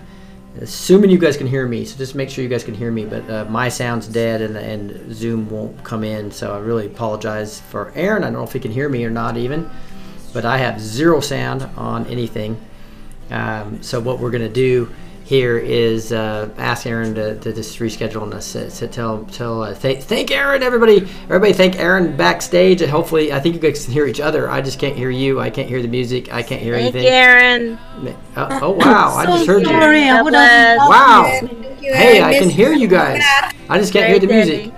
Assuming 0.61 1.09
you 1.09 1.17
guys 1.17 1.35
can 1.35 1.47
hear 1.47 1.67
me, 1.67 1.83
so 1.83 1.97
just 1.97 2.15
make 2.15 2.29
sure 2.29 2.43
you 2.43 2.49
guys 2.49 2.63
can 2.63 2.75
hear 2.75 2.91
me. 2.91 3.05
But 3.05 3.29
uh, 3.29 3.45
my 3.45 3.67
sound's 3.67 4.07
dead, 4.07 4.41
and, 4.41 4.55
and 4.55 5.13
Zoom 5.13 5.49
won't 5.49 5.83
come 5.83 6.03
in, 6.03 6.31
so 6.31 6.53
I 6.53 6.59
really 6.59 6.85
apologize 6.85 7.59
for 7.59 7.91
Aaron. 7.95 8.23
I 8.23 8.27
don't 8.27 8.33
know 8.33 8.43
if 8.43 8.53
he 8.53 8.59
can 8.59 8.71
hear 8.71 8.87
me 8.87 9.03
or 9.03 9.09
not, 9.09 9.35
even. 9.35 9.69
But 10.31 10.45
I 10.45 10.57
have 10.59 10.79
zero 10.79 11.19
sound 11.19 11.63
on 11.75 12.05
anything. 12.05 12.59
Um, 13.31 13.83
so 13.83 13.99
what 13.99 14.19
we're 14.19 14.31
gonna 14.31 14.47
do 14.47 14.89
here 15.23 15.57
is 15.57 16.11
uh, 16.11 16.49
ask 16.57 16.85
Aaron 16.85 17.15
to, 17.15 17.39
to 17.39 17.53
just 17.53 17.79
reschedule 17.79 18.23
and 18.23 18.41
to, 18.41 18.85
Uh, 18.85 18.89
tell 18.91 19.23
tell 19.25 19.63
uh, 19.63 19.73
th- 19.73 20.03
thank 20.03 20.31
Aaron, 20.31 20.61
everybody. 20.63 21.07
Everybody, 21.25 21.53
thank 21.53 21.77
Aaron 21.77 22.15
backstage. 22.17 22.81
And 22.81 22.91
hopefully, 22.91 23.31
I 23.31 23.39
think 23.39 23.55
you 23.55 23.61
guys 23.61 23.85
can 23.85 23.93
hear 23.93 24.05
each 24.05 24.19
other. 24.19 24.49
I 24.49 24.61
just 24.61 24.79
can't 24.79 24.95
hear 24.95 25.09
you. 25.09 25.39
I 25.39 25.49
can't 25.49 25.67
hear 25.69 25.81
the 25.81 25.87
music. 25.87 26.33
I 26.33 26.43
can't 26.43 26.61
hear 26.61 26.73
Thank 26.75 26.95
anything. 26.95 27.11
Aaron. 27.13 27.79
Oh, 28.35 28.59
oh, 28.61 28.69
wow! 28.71 29.15
I 29.15 29.25
just 29.37 29.47
heard 29.47 29.63
sorry, 29.65 30.01
you. 30.05 30.11
I 30.13 30.21
would 30.21 30.33
have- 30.33 30.77
Wow! 30.77 31.39
You, 31.81 31.93
Hey, 31.93 32.19
Aaron. 32.19 32.23
I 32.35 32.39
can 32.39 32.49
hear 32.49 32.71
you. 32.73 32.79
you 32.81 32.87
guys. 32.87 33.21
I 33.69 33.77
just 33.79 33.93
can't 33.93 34.07
hear 34.09 34.19
the 34.19 34.27
Very 34.27 34.45
music. 34.45 34.73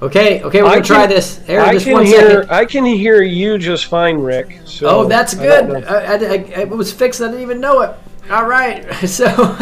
Okay, 0.00 0.42
okay, 0.42 0.62
we're 0.62 0.68
I 0.68 0.74
gonna 0.74 0.84
try 0.84 1.06
this. 1.08 1.40
Aaron, 1.48 1.68
I 1.68 1.72
just 1.72 1.86
can 1.86 1.94
one 1.94 2.06
hear. 2.06 2.42
second. 2.42 2.50
I 2.50 2.64
can 2.66 2.84
hear 2.84 3.20
you 3.22 3.58
just 3.58 3.86
fine, 3.86 4.18
Rick. 4.18 4.60
So 4.64 4.86
oh, 4.88 5.08
that's 5.08 5.34
good. 5.34 5.66
know. 5.68 5.74
I, 5.88 5.96
I, 5.96 6.14
I, 6.14 6.34
it 6.62 6.68
was 6.68 6.92
fixed. 6.92 7.20
I 7.20 7.26
didn't 7.26 7.40
even 7.42 7.58
know 7.60 7.80
it. 7.80 7.96
All 8.30 8.44
right, 8.44 8.84
so 9.08 9.24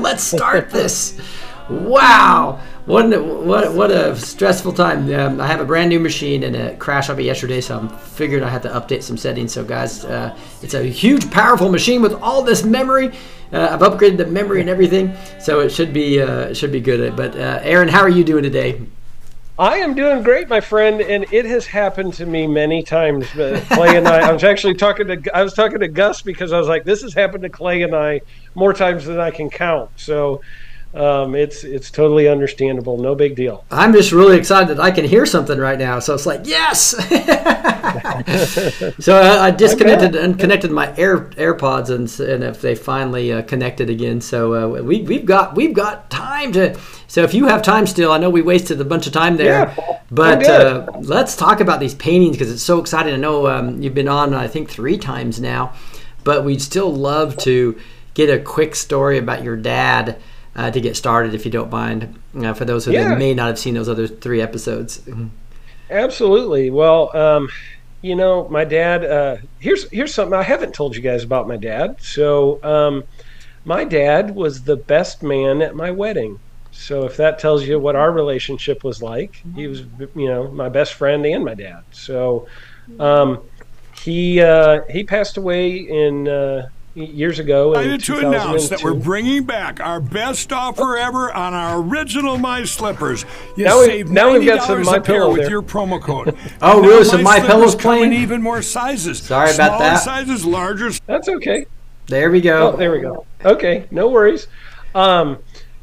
let's 0.00 0.22
start 0.22 0.70
this. 0.70 1.20
Wow, 1.68 2.60
what 2.86 3.08
what 3.08 3.74
what 3.74 3.90
a 3.90 4.14
stressful 4.14 4.74
time. 4.74 5.12
Um, 5.12 5.40
I 5.40 5.46
have 5.48 5.60
a 5.60 5.64
brand 5.64 5.88
new 5.88 5.98
machine 5.98 6.44
and 6.44 6.54
it 6.54 6.78
crashed 6.78 7.10
on 7.10 7.16
me 7.16 7.24
yesterday, 7.24 7.60
so 7.60 7.78
I'm 7.78 7.88
figured 7.88 8.44
I 8.44 8.48
have 8.48 8.62
to 8.62 8.68
update 8.68 9.02
some 9.02 9.16
settings. 9.16 9.52
So 9.52 9.64
guys, 9.64 10.04
uh, 10.04 10.36
it's 10.62 10.74
a 10.74 10.84
huge, 10.84 11.32
powerful 11.32 11.68
machine 11.68 12.00
with 12.00 12.14
all 12.14 12.42
this 12.42 12.62
memory. 12.62 13.08
Uh, 13.52 13.68
I've 13.72 13.80
upgraded 13.80 14.18
the 14.18 14.26
memory 14.26 14.60
and 14.60 14.70
everything, 14.70 15.16
so 15.40 15.58
it 15.58 15.70
should 15.70 15.92
be 15.92 16.20
uh, 16.20 16.54
should 16.54 16.70
be 16.72 16.80
good. 16.80 17.16
But 17.16 17.34
uh, 17.34 17.58
Aaron, 17.62 17.88
how 17.88 18.02
are 18.02 18.08
you 18.08 18.22
doing 18.22 18.44
today? 18.44 18.80
I 19.58 19.78
am 19.78 19.94
doing 19.94 20.22
great, 20.22 20.48
my 20.48 20.60
friend, 20.60 21.02
and 21.02 21.26
it 21.30 21.44
has 21.44 21.66
happened 21.66 22.14
to 22.14 22.24
me 22.24 22.46
many 22.46 22.82
times. 22.82 23.26
But 23.36 23.62
Clay 23.64 23.96
and 23.96 24.08
I, 24.08 24.30
I 24.30 24.32
was 24.32 24.44
actually 24.44 24.74
talking 24.74 25.06
to 25.08 25.36
I 25.36 25.42
was 25.42 25.52
talking 25.52 25.80
to 25.80 25.88
Gus 25.88 26.22
because 26.22 26.52
I 26.52 26.58
was 26.58 26.68
like, 26.68 26.84
this 26.84 27.02
has 27.02 27.12
happened 27.12 27.42
to 27.42 27.50
Clay 27.50 27.82
and 27.82 27.94
I 27.94 28.22
more 28.54 28.72
times 28.72 29.04
than 29.04 29.20
I 29.20 29.30
can 29.30 29.50
count. 29.50 29.90
So 29.96 30.40
um, 30.94 31.34
it's 31.34 31.64
it's 31.64 31.90
totally 31.90 32.28
understandable. 32.28 32.98
No 32.98 33.14
big 33.14 33.34
deal. 33.34 33.64
I'm 33.70 33.94
just 33.94 34.12
really 34.12 34.36
excited 34.36 34.76
that 34.76 34.82
I 34.82 34.90
can 34.90 35.06
hear 35.06 35.24
something 35.24 35.58
right 35.58 35.78
now. 35.78 36.00
So 36.00 36.12
it's 36.12 36.26
like, 36.26 36.42
yes. 36.44 36.88
so 38.98 39.18
I, 39.18 39.46
I 39.46 39.50
disconnected 39.50 40.14
and 40.14 40.38
connected 40.38 40.70
my 40.70 40.94
Air 40.98 41.30
AirPods, 41.30 41.88
and, 41.88 42.28
and 42.28 42.44
if 42.44 42.60
they 42.60 42.74
finally 42.74 43.32
uh, 43.32 43.40
connected 43.42 43.88
again, 43.88 44.20
so 44.20 44.54
uh, 44.54 44.82
we 44.82 45.00
we've 45.02 45.24
got 45.24 45.54
we've 45.54 45.72
got 45.72 46.10
time 46.10 46.52
to. 46.52 46.78
So 47.06 47.22
if 47.22 47.32
you 47.32 47.46
have 47.46 47.62
time 47.62 47.86
still, 47.86 48.12
I 48.12 48.18
know 48.18 48.28
we 48.28 48.42
wasted 48.42 48.78
a 48.78 48.84
bunch 48.84 49.06
of 49.06 49.14
time 49.14 49.38
there, 49.38 49.74
Yeah, 49.76 50.00
but 50.10 50.46
uh, 50.46 50.86
let's 51.00 51.36
talk 51.36 51.60
about 51.60 51.80
these 51.80 51.94
paintings 51.94 52.36
because 52.36 52.52
it's 52.52 52.62
so 52.62 52.78
exciting. 52.78 53.14
I 53.14 53.16
know 53.16 53.46
um, 53.46 53.80
you've 53.80 53.94
been 53.94 54.08
on 54.08 54.34
I 54.34 54.46
think 54.46 54.68
three 54.68 54.98
times 54.98 55.40
now, 55.40 55.72
but 56.22 56.44
we'd 56.44 56.60
still 56.60 56.94
love 56.94 57.38
to 57.38 57.78
get 58.12 58.28
a 58.28 58.38
quick 58.38 58.74
story 58.74 59.16
about 59.16 59.42
your 59.42 59.56
dad. 59.56 60.20
Uh, 60.54 60.70
to 60.70 60.82
get 60.82 60.96
started, 60.96 61.34
if 61.34 61.46
you 61.46 61.50
don't 61.50 61.70
mind, 61.70 62.14
uh, 62.36 62.52
for 62.52 62.66
those 62.66 62.84
who 62.84 62.92
Yeah. 62.92 63.14
may 63.14 63.32
not 63.32 63.46
have 63.48 63.58
seen 63.58 63.72
those 63.72 63.88
other 63.88 64.06
three 64.06 64.42
episodes. 64.42 65.00
Absolutely. 65.90 66.70
Well, 66.70 67.14
um, 67.16 67.48
you 68.02 68.14
know, 68.16 68.48
my 68.50 68.64
dad. 68.64 69.04
Uh, 69.04 69.36
here's 69.60 69.88
here's 69.90 70.12
something 70.12 70.34
I 70.38 70.42
haven't 70.42 70.74
told 70.74 70.94
you 70.94 71.00
guys 71.02 71.24
about 71.24 71.48
my 71.48 71.56
dad. 71.56 71.96
So, 72.00 72.62
um, 72.62 73.04
my 73.64 73.84
dad 73.84 74.34
was 74.34 74.62
the 74.64 74.76
best 74.76 75.22
man 75.22 75.62
at 75.62 75.74
my 75.74 75.90
wedding. 75.90 76.38
So, 76.70 77.04
if 77.04 77.16
that 77.16 77.38
tells 77.38 77.64
you 77.64 77.78
what 77.78 77.96
our 77.96 78.10
relationship 78.12 78.82
was 78.84 79.00
like, 79.02 79.36
he 79.54 79.66
was, 79.68 79.80
you 80.14 80.28
know, 80.28 80.50
my 80.50 80.68
best 80.68 80.94
friend 80.94 81.24
and 81.24 81.44
my 81.44 81.54
dad. 81.54 81.82
So, 81.92 82.46
um, 82.98 83.42
he 84.04 84.40
uh, 84.40 84.80
he 84.90 85.04
passed 85.04 85.36
away 85.36 85.76
in 85.76 86.28
uh, 86.28 86.66
years 86.94 87.38
ago. 87.38 87.72
In 87.74 87.92
Excited 87.94 88.04
to 88.22 88.28
announce 88.28 88.68
that 88.68 88.82
we're 88.82 88.94
bringing 88.94 89.44
back 89.44 89.80
our 89.80 90.00
best 90.00 90.52
offer 90.52 90.96
ever 90.96 91.32
on 91.32 91.54
our 91.54 91.80
original 91.80 92.38
My 92.38 92.64
Slippers. 92.64 93.24
You 93.56 93.64
Now 93.64 93.80
we- 93.80 93.86
save 93.86 94.10
now 94.10 94.32
we've 94.32 94.44
got 94.46 94.62
some 94.66 94.78
$90 94.82 94.84
My 94.86 94.96
a 94.96 95.00
pair 95.00 95.14
Pillow 95.20 95.32
with 95.32 95.40
there. 95.42 95.50
your 95.50 95.62
promo 95.62 96.00
code. 96.00 96.36
Oh, 96.62 96.78
And 96.78 96.86
really? 96.86 97.04
now 97.04 97.10
So 97.10 97.18
My 97.18 97.38
Slippers 97.38 97.50
Pillow's 97.50 97.74
come 97.74 97.98
playing? 97.98 98.12
even 98.12 98.42
more 98.42 98.62
sizes. 98.62 99.22
Sorry 99.22 99.54
about 99.54 99.78
that. 99.78 99.96
sizes, 100.02 100.44
larger 100.44 100.90
That's 101.06 101.28
okay. 101.28 101.66
There 102.06 102.30
we 102.30 102.40
go. 102.40 102.72
Oh, 102.72 102.76
there 102.76 102.90
we 102.92 103.00
go. 103.00 103.24
Okay, 103.44 103.86
no 103.90 104.08
worries. 104.08 104.48
Um, 104.94 105.38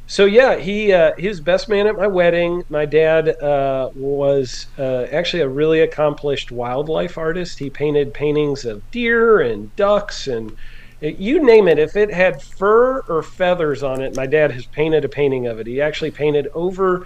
so 0.06 0.26
yeah, 0.26 0.56
he 0.58 0.92
uh, 0.92 1.14
he 1.18 1.28
was 1.28 1.40
best 1.40 1.70
man 1.70 1.88
at 1.88 1.96
my 1.96 2.08
wedding. 2.08 2.64
My 2.70 2.86
dad 2.86 3.30
uh, 3.42 3.90
was 3.96 4.66
uh, 4.78 5.04
actually 5.12 5.42
a 5.44 5.48
really 5.50 5.82
accomplished 5.82 6.52
wildlife 6.52 7.18
artist. 7.18 7.58
He 7.60 7.70
painted 7.70 8.14
paintings 8.14 8.66
of 8.66 8.90
deer 8.92 9.40
and 9.42 9.76
ducks 9.76 10.28
and 10.28 10.52
it- 10.52 10.58
you 11.02 11.44
name 11.44 11.68
it. 11.68 11.80
If 11.80 11.96
it 11.96 12.14
had 12.14 12.42
fur 12.58 13.02
or 13.08 13.24
feathers 13.24 13.84
on 13.84 14.02
it, 14.02 14.16
my 14.16 14.26
dad 14.26 14.52
has 14.52 14.68
painted 14.68 15.06
a 15.06 15.10
painting 15.10 15.48
of 15.48 15.60
it. 15.60 15.68
He 15.68 15.82
actually 15.82 16.12
painted 16.12 16.48
over 16.54 17.06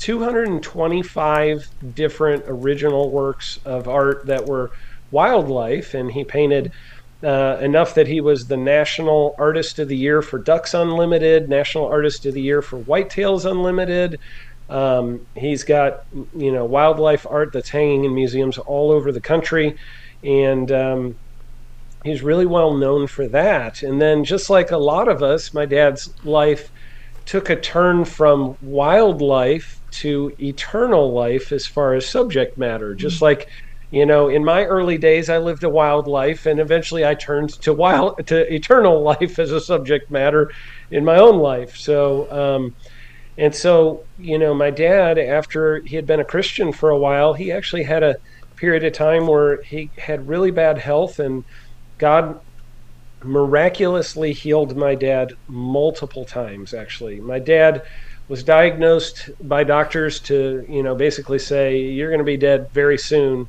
225 0.00 1.58
different 1.92 2.44
original 2.46 3.12
works 3.12 3.56
of 3.64 3.88
art 3.88 4.18
that 4.26 4.46
were 4.46 4.70
wildlife, 5.10 5.94
and 5.94 6.10
he 6.10 6.24
painted 6.24 6.72
uh, 7.24 7.58
enough 7.60 7.94
that 7.94 8.08
he 8.08 8.20
was 8.20 8.46
the 8.46 8.56
National 8.56 9.34
Artist 9.38 9.78
of 9.78 9.88
the 9.88 9.96
Year 9.96 10.22
for 10.22 10.42
Ducks 10.42 10.74
Unlimited, 10.74 11.48
National 11.48 11.86
Artist 11.86 12.26
of 12.26 12.34
the 12.34 12.42
Year 12.42 12.62
for 12.62 12.80
Whitetails 12.80 13.48
Unlimited. 13.48 14.16
Um, 14.68 15.26
he's 15.34 15.64
got 15.64 15.94
you 16.12 16.50
know 16.52 16.64
wildlife 16.64 17.26
art 17.28 17.50
that's 17.52 17.70
hanging 17.70 18.04
in 18.04 18.14
museums 18.14 18.58
all 18.58 18.90
over 18.90 19.12
the 19.12 19.20
country, 19.20 19.74
and 20.24 20.70
um, 20.72 21.14
he's 22.04 22.22
really 22.22 22.46
well 22.46 22.74
known 22.76 23.06
for 23.06 23.28
that. 23.28 23.82
And 23.82 24.00
then, 24.00 24.24
just 24.24 24.50
like 24.50 24.70
a 24.70 24.78
lot 24.78 25.08
of 25.08 25.22
us, 25.22 25.54
my 25.54 25.66
dad's 25.66 26.12
life 26.24 26.68
took 27.26 27.50
a 27.50 27.56
turn 27.56 28.04
from 28.04 28.56
wildlife 28.60 29.80
to 30.00 30.32
eternal 30.38 31.14
life 31.14 31.52
as 31.52 31.66
far 31.66 31.94
as 31.94 32.10
subject 32.10 32.58
matter. 32.58 32.94
Just 32.94 33.22
like, 33.22 33.46
you 33.90 34.06
know, 34.06 34.28
in 34.28 34.44
my 34.44 34.64
early 34.64 34.98
days, 34.98 35.28
I 35.30 35.38
lived 35.38 35.62
a 35.64 35.68
wild 35.70 36.08
life, 36.08 36.46
and 36.46 36.58
eventually 36.60 37.04
I 37.06 37.14
turned 37.14 37.50
to 37.62 37.72
wild 37.74 38.14
to 38.26 38.52
eternal 38.52 39.02
life 39.12 39.38
as 39.38 39.52
a 39.52 39.60
subject 39.60 40.10
matter 40.10 40.50
in 40.90 41.04
my 41.04 41.16
own 41.18 41.38
life. 41.38 41.72
So, 41.76 42.30
um, 42.32 42.76
and 43.38 43.54
so, 43.54 44.04
you 44.16 44.38
know, 44.38 44.54
my 44.54 44.70
dad, 44.70 45.18
after 45.18 45.82
he 45.86 45.96
had 45.96 46.06
been 46.06 46.20
a 46.20 46.24
Christian 46.24 46.72
for 46.72 46.90
a 46.90 46.98
while, 46.98 47.34
he 47.34 47.50
actually 47.52 47.84
had 47.84 48.02
a 48.02 48.16
period 48.58 48.84
of 48.84 48.92
time 48.92 49.26
where 49.26 49.58
he 49.68 49.90
had 49.98 50.28
really 50.28 50.50
bad 50.50 50.78
health, 50.78 51.18
and 51.18 51.44
God 52.02 52.40
miraculously 53.22 54.32
healed 54.32 54.76
my 54.76 54.96
dad 54.96 55.28
multiple 55.46 56.24
times 56.24 56.74
actually. 56.74 57.20
My 57.20 57.38
dad 57.38 57.80
was 58.26 58.42
diagnosed 58.42 59.30
by 59.40 59.62
doctors 59.62 60.18
to 60.22 60.64
you 60.68 60.82
know 60.82 60.96
basically 60.96 61.38
say 61.38 61.78
you're 61.78 62.10
going 62.10 62.18
to 62.18 62.24
be 62.24 62.36
dead 62.36 62.66
very 62.72 62.98
soon 62.98 63.46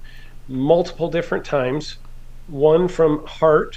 multiple 0.47 1.09
different 1.09 1.45
times 1.45 1.97
one 2.45 2.87
from 2.87 3.25
heart 3.25 3.75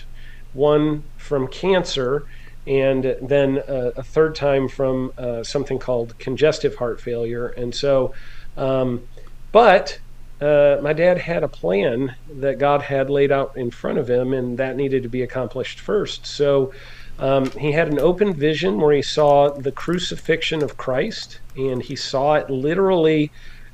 one 0.53 1.05
from 1.17 1.49
cancer 1.49 2.27
and 2.67 3.17
then 3.23 3.63
a 3.67 4.03
third 4.03 4.35
time 4.35 4.69
from 4.69 5.11
uh, 5.17 5.43
something 5.43 5.79
called 5.79 6.19
congestive 6.19 6.75
heart 6.75 7.01
failure. 7.01 7.47
And 7.57 7.75
so 7.75 8.13
um, 8.59 9.09
but 9.53 9.97
uh, 10.41 10.79
my 10.83 10.93
dad 10.93 11.19
had 11.19 11.43
a 11.43 11.49
plan 11.49 12.15
that 12.31 12.59
God 12.59 12.83
had 12.83 13.09
laid 13.09 13.33
out 13.33 13.57
in 13.57 13.71
front 13.71 13.99
of 13.99 14.09
him, 14.09 14.35
and 14.35 14.59
that 14.59 14.77
needed 14.77 15.03
to 15.05 15.09
be 15.09 15.23
accomplished 15.23 15.81
first. 15.81 16.27
So 16.27 16.73
um, 17.19 17.51
he 17.53 17.73
had 17.73 17.89
an 17.89 17.99
open 17.99 18.35
vision 18.35 18.79
where 18.79 18.95
he 18.95 19.03
saw 19.03 19.49
the 19.51 19.73
crucifixion 19.73 20.63
of 20.63 20.77
Christ, 20.77 21.41
and 21.57 21.83
he 21.83 21.97
saw 21.97 22.35
it 22.35 22.51
literally 22.51 23.31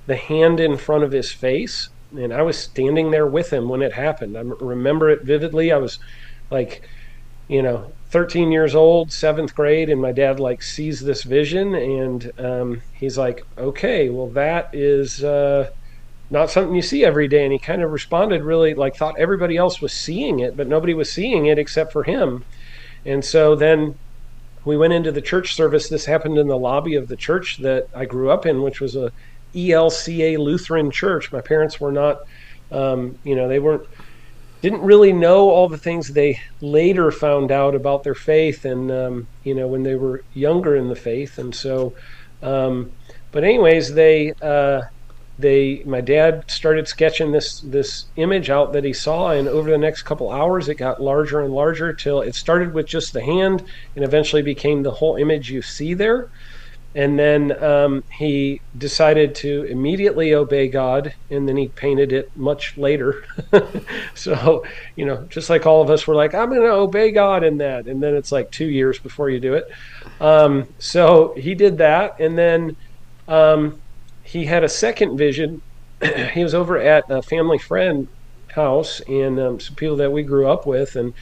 the 0.07 0.17
hand 0.17 0.61
in 0.61 0.77
front 0.77 1.03
of 1.03 1.11
his 1.11 1.33
face. 1.33 1.89
And 2.17 2.33
I 2.33 2.43
was 2.43 2.59
standing 2.59 3.11
there 3.11 3.27
with 3.27 3.53
him 3.53 3.69
when 3.69 3.83
it 3.83 3.95
happened. 3.95 4.37
I 4.37 4.43
remember 4.43 5.11
it 5.11 5.23
vividly. 5.23 5.73
I 5.73 5.79
was 5.79 5.99
like, 6.51 6.89
you 7.49 7.63
know, 7.63 7.91
13 8.11 8.53
years 8.53 8.75
old, 8.75 9.11
seventh 9.11 9.55
grade, 9.55 9.89
and 9.91 10.01
my 10.01 10.13
dad 10.13 10.39
like 10.39 10.63
sees 10.63 11.01
this 11.01 11.25
vision, 11.25 11.75
and 11.75 12.31
um, 12.39 12.83
he's 12.93 13.19
like, 13.19 13.45
"Okay, 13.59 14.11
well, 14.11 14.29
that 14.29 14.71
is." 14.73 15.25
Uh, 15.25 15.71
not 16.33 16.51
something 16.51 16.75
you 16.75 16.83
see 16.83 17.05
every 17.05 17.29
day. 17.29 17.45
And 17.45 17.53
he 17.53 17.59
kind 17.59 17.83
of 17.83 17.91
responded 17.91 18.43
really 18.43 18.75
like 18.75 18.97
thought 18.97 19.15
everybody 19.19 19.57
else 19.57 19.81
was 19.81 19.93
seeing 19.93 20.41
it, 20.41 20.57
but 20.57 20.67
nobody 20.67 20.95
was 20.95 21.13
seeing 21.13 21.47
it 21.47 21.59
except 21.59 21.93
for 21.93 22.05
him. 22.05 22.45
And 23.05 23.25
so 23.25 23.55
then 23.55 23.95
we 24.65 24.77
went 24.77 24.95
into 24.95 25.13
the 25.13 25.21
church 25.23 25.55
service. 25.55 25.89
This 25.89 26.07
happened 26.07 26.39
in 26.39 26.49
the 26.49 26.57
lobby 26.57 26.95
of 26.95 27.09
the 27.09 27.17
church 27.17 27.59
that 27.63 27.85
I 27.95 28.07
grew 28.07 28.31
up 28.31 28.47
in, 28.47 28.63
which 28.63 28.81
was 28.81 28.97
a 28.97 29.11
ELCA 29.55 30.39
Lutheran 30.39 30.91
Church. 30.91 31.31
My 31.33 31.43
parents 31.43 31.79
were 31.79 31.93
not, 31.93 32.17
um, 32.71 33.19
you 33.25 33.37
know, 33.37 33.49
they 33.49 33.59
weren't 33.59 33.83
didn't 34.63 34.83
really 34.83 35.13
know 35.13 35.51
all 35.51 35.69
the 35.69 35.77
things 35.77 36.09
they 36.09 36.39
later 36.61 37.11
found 37.11 37.51
out 37.51 37.75
about 37.75 38.05
their 38.05 38.15
faith 38.15 38.65
and 38.65 38.91
um, 38.93 39.27
you 39.43 39.55
know 39.57 39.67
when 39.67 39.83
they 39.83 39.97
were 39.97 40.23
younger 40.33 40.77
in 40.77 40.89
the 40.89 40.95
faith 40.95 41.37
and 41.37 41.53
so 41.55 41.93
um, 42.43 42.93
but 43.33 43.43
anyways 43.43 43.93
they 43.93 44.33
uh, 44.41 44.81
they 45.39 45.83
my 45.87 46.01
dad 46.01 46.45
started 46.49 46.87
sketching 46.87 47.33
this 47.33 47.61
this 47.61 48.07
image 48.17 48.51
out 48.51 48.73
that 48.73 48.85
he 48.85 48.93
saw 48.93 49.31
and 49.31 49.49
over 49.49 49.71
the 49.71 49.79
next 49.79 50.03
couple 50.03 50.31
hours 50.31 50.69
it 50.69 50.75
got 50.75 51.01
larger 51.01 51.41
and 51.41 51.53
larger 51.53 51.93
till 51.93 52.21
it 52.21 52.35
started 52.35 52.75
with 52.75 52.87
just 52.87 53.13
the 53.13 53.23
hand 53.23 53.65
and 53.97 54.05
eventually 54.05 54.43
became 54.43 54.83
the 54.83 54.91
whole 54.91 55.17
image 55.17 55.51
you 55.51 55.63
see 55.63 55.95
there 55.95 56.31
and 56.95 57.19
then 57.19 57.63
um, 57.63 58.05
he 58.19 58.61
decided 58.77 59.35
to 59.37 59.65
immediately 59.65 60.35
obey 60.35 60.69
God, 60.69 61.15
and 61.31 61.49
then 61.49 61.57
he 61.57 61.69
painted 61.69 62.13
it 62.13 62.37
much 62.37 62.77
later. 62.77 63.25
so, 64.15 64.65
you 64.95 65.07
know, 65.07 65.27
just 65.31 65.49
like 65.49 65.65
all 65.65 65.81
of 65.81 65.89
us 65.89 66.07
were 66.07 66.15
like, 66.15 66.35
I'm 66.35 66.51
going 66.51 66.61
to 66.61 66.71
obey 66.71 67.11
God 67.11 67.45
in 67.45 67.59
that. 67.59 67.87
And 67.87 68.03
then 68.03 68.15
it's 68.15 68.31
like 68.31 68.51
two 68.51 68.67
years 68.67 68.99
before 68.99 69.31
you 69.31 69.41
do 69.41 69.55
it. 69.55 69.65
Um, 70.21 70.69
so 70.79 71.35
he 71.37 71.55
did 71.55 71.79
that. 71.79 72.21
And 72.21 72.37
then 72.37 72.77
um, 73.27 73.81
he 74.33 74.47
had 74.47 74.65
a 74.65 74.69
second 74.69 75.17
vision. 75.19 75.61
he 76.35 76.43
was 76.43 76.55
over 76.55 76.79
at 76.79 77.05
a 77.11 77.23
family 77.23 77.59
friend 77.59 78.09
house 78.55 79.01
and 79.09 79.39
um, 79.39 79.61
some 79.61 79.77
people 79.77 79.97
that 79.97 80.13
we 80.13 80.23
grew 80.23 80.49
up 80.49 80.67
with, 80.67 80.95
and 80.95 81.13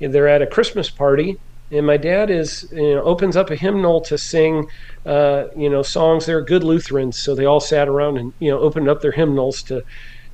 they're 0.00 0.28
at 0.28 0.42
a 0.42 0.46
Christmas 0.46 0.90
party. 0.90 1.36
And 1.70 1.86
my 1.86 1.98
dad 1.98 2.30
is 2.30 2.66
you 2.72 2.94
know 2.94 3.02
opens 3.02 3.36
up 3.36 3.50
a 3.50 3.56
hymnal 3.56 4.00
to 4.02 4.16
sing 4.16 4.66
uh, 5.04 5.44
you 5.56 5.68
know 5.68 5.82
songs. 5.82 6.24
They're 6.24 6.44
good 6.44 6.64
lutherans 6.64 7.18
so 7.20 7.34
they 7.34 7.44
all 7.44 7.60
sat 7.60 7.88
around 7.88 8.16
and 8.16 8.32
you 8.38 8.50
know 8.50 8.58
opened 8.58 8.88
up 8.88 9.02
their 9.02 9.12
hymnals 9.12 9.62
to 9.64 9.82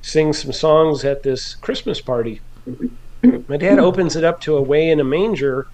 sing 0.01 0.31
some 0.33 0.53
songs 0.53 1.03
at 1.03 1.23
this 1.23 1.55
christmas 1.55 2.01
party. 2.01 2.39
My 3.49 3.57
dad 3.57 3.79
opens 3.79 4.15
it 4.15 4.23
up 4.23 4.39
to 4.41 4.55
away 4.55 4.89
in 4.89 4.99
a 4.99 5.03
manger 5.03 5.65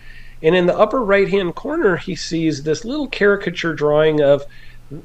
and 0.42 0.56
in 0.56 0.66
the 0.66 0.78
upper 0.78 1.04
right 1.04 1.30
hand 1.30 1.56
corner 1.56 1.98
he 1.98 2.16
sees 2.16 2.64
this 2.64 2.84
little 2.86 3.08
caricature 3.10 3.74
drawing 3.74 4.22
of 4.22 4.42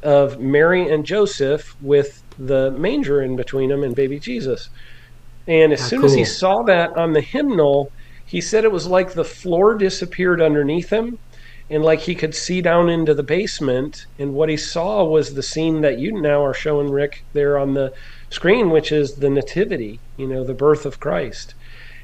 of 0.03 0.39
mary 0.41 0.89
and 0.89 1.07
joseph 1.07 1.63
with 1.81 2.09
the 2.39 2.73
manger 2.73 3.23
in 3.23 3.37
between 3.37 3.71
them 3.71 3.83
and 3.85 3.95
baby 3.97 4.19
jesus. 4.21 4.69
And 5.49 5.73
as 5.73 5.81
Ah, 5.81 5.85
soon 5.85 6.05
as 6.05 6.15
he 6.15 6.25
saw 6.25 6.63
that 6.65 6.91
on 6.97 7.13
the 7.13 7.23
hymnal 7.23 7.91
he 8.27 8.41
said 8.41 8.65
it 8.65 8.73
was 8.73 8.87
like 8.89 9.13
the 9.15 9.25
floor 9.25 9.77
disappeared 9.79 10.43
underneath 10.43 10.91
him 10.93 11.19
and 11.71 11.85
like 11.85 12.01
he 12.01 12.15
could 12.17 12.35
see 12.35 12.63
down 12.63 12.89
into 12.89 13.15
the 13.15 13.25
basement. 13.25 13.97
And 14.19 14.33
what 14.35 14.49
he 14.51 14.57
saw 14.57 15.05
was 15.05 15.35
the 15.35 15.43
scene 15.43 15.81
that 15.83 15.99
you 15.99 16.13
now 16.21 16.45
are 16.45 16.55
showing 16.55 16.91
rick 16.91 17.13
there 17.35 17.59
on 17.59 17.75
the 17.75 17.93
screen 18.31 18.71
which 18.71 18.93
is 18.93 19.17
the 19.21 19.31
nativity 19.31 20.01
you 20.17 20.29
know 20.29 20.45
the 20.45 20.55
birth 20.55 20.87
of 20.87 20.99
christ 21.01 21.55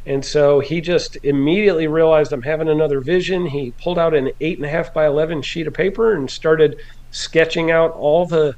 and 0.06 0.24
so 0.24 0.60
he 0.60 0.80
just 0.80 1.16
immediately 1.22 1.86
realized 1.86 2.32
i'm 2.32 2.42
having 2.42 2.68
another 2.68 3.00
vision 3.00 3.46
he 3.46 3.70
pulled 3.82 3.98
out 3.98 4.14
an 4.14 4.30
eight 4.40 4.58
and 4.58 4.66
a 4.66 4.68
half 4.70 4.92
by 4.92 5.06
11 5.06 5.42
sheet 5.42 5.66
of 5.66 5.74
paper 5.74 6.14
and 6.14 6.30
started 6.30 6.76
sketching 7.10 7.70
out 7.70 7.92
all 7.92 8.26
the 8.26 8.54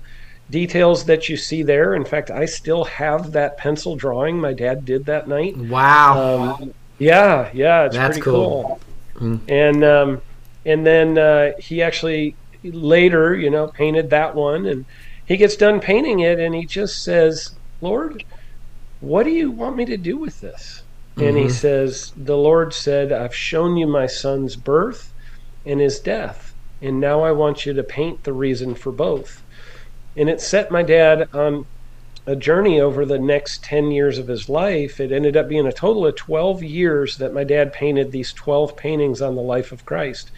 details 0.50 1.04
that 1.06 1.28
you 1.28 1.36
see 1.36 1.62
there 1.62 1.94
in 1.94 2.04
fact 2.04 2.30
i 2.30 2.44
still 2.44 2.84
have 2.84 3.32
that 3.32 3.56
pencil 3.58 3.96
drawing 3.96 4.38
my 4.40 4.52
dad 4.52 4.84
did 4.84 5.04
that 5.06 5.26
night 5.28 5.56
Wow. 5.56 6.56
um, 6.60 6.72
yeah, 6.98 7.50
yeah, 7.52 7.86
it's 7.86 7.96
That's 7.96 8.10
pretty 8.18 8.20
cool. 8.22 8.80
cool. 9.18 9.28
Mm. 9.36 9.50
And 9.50 9.84
um, 9.84 10.22
and 10.64 10.86
then 10.86 11.18
uh, 11.18 11.50
he 11.58 11.82
actually 11.82 12.36
later, 12.62 13.34
you 13.34 13.50
know, 13.50 13.66
painted 13.66 14.10
that 14.10 14.36
one, 14.36 14.64
and 14.66 14.86
he 15.26 15.36
gets 15.36 15.56
done 15.56 15.80
painting 15.80 16.20
it, 16.20 16.38
and 16.38 16.54
he 16.54 16.66
just 16.66 17.02
says, 17.02 17.56
"Lord, 17.80 18.22
what 19.00 19.24
do 19.24 19.30
you 19.30 19.50
want 19.50 19.74
me 19.76 19.84
to 19.86 19.96
do 19.96 20.16
with 20.16 20.40
this?" 20.40 20.83
And 21.18 21.36
he 21.38 21.46
Mhm. 21.46 21.50
says, 21.50 22.12
"The 22.16 22.36
Lord 22.36 22.72
said, 22.74 23.12
I've 23.12 23.34
shown 23.34 23.76
you 23.76 23.86
my 23.86 24.06
son's 24.06 24.56
birth 24.56 25.12
and 25.64 25.80
his 25.80 26.00
death, 26.00 26.54
and 26.80 27.00
now 27.00 27.22
I 27.22 27.32
want 27.32 27.66
you 27.66 27.72
to 27.74 27.84
paint 27.84 28.24
the 28.24 28.32
reason 28.34 28.74
for 28.74 28.92
both." 28.92 29.42
And 30.16 30.28
it 30.30 30.40
set 30.40 30.70
my 30.70 30.82
dad 30.82 31.26
on 31.32 31.64
a 32.26 32.36
journey 32.36 32.80
over 32.80 33.04
the 33.04 33.18
next 33.18 33.64
10 33.64 33.90
years 33.90 34.18
of 34.18 34.28
his 34.28 34.48
life. 34.48 35.00
It 35.00 35.12
ended 35.12 35.36
up 35.36 35.48
being 35.48 35.66
a 35.66 35.72
total 35.72 36.06
of 36.06 36.16
12 36.16 36.62
years 36.62 37.16
that 37.18 37.34
my 37.34 37.44
dad 37.44 37.72
painted 37.72 38.12
these 38.12 38.32
12 38.34 38.76
paintings 38.76 39.20
on 39.22 39.34
the 39.36 39.42
life 39.42 39.72
of 39.72 39.84
Christ. 39.84 40.30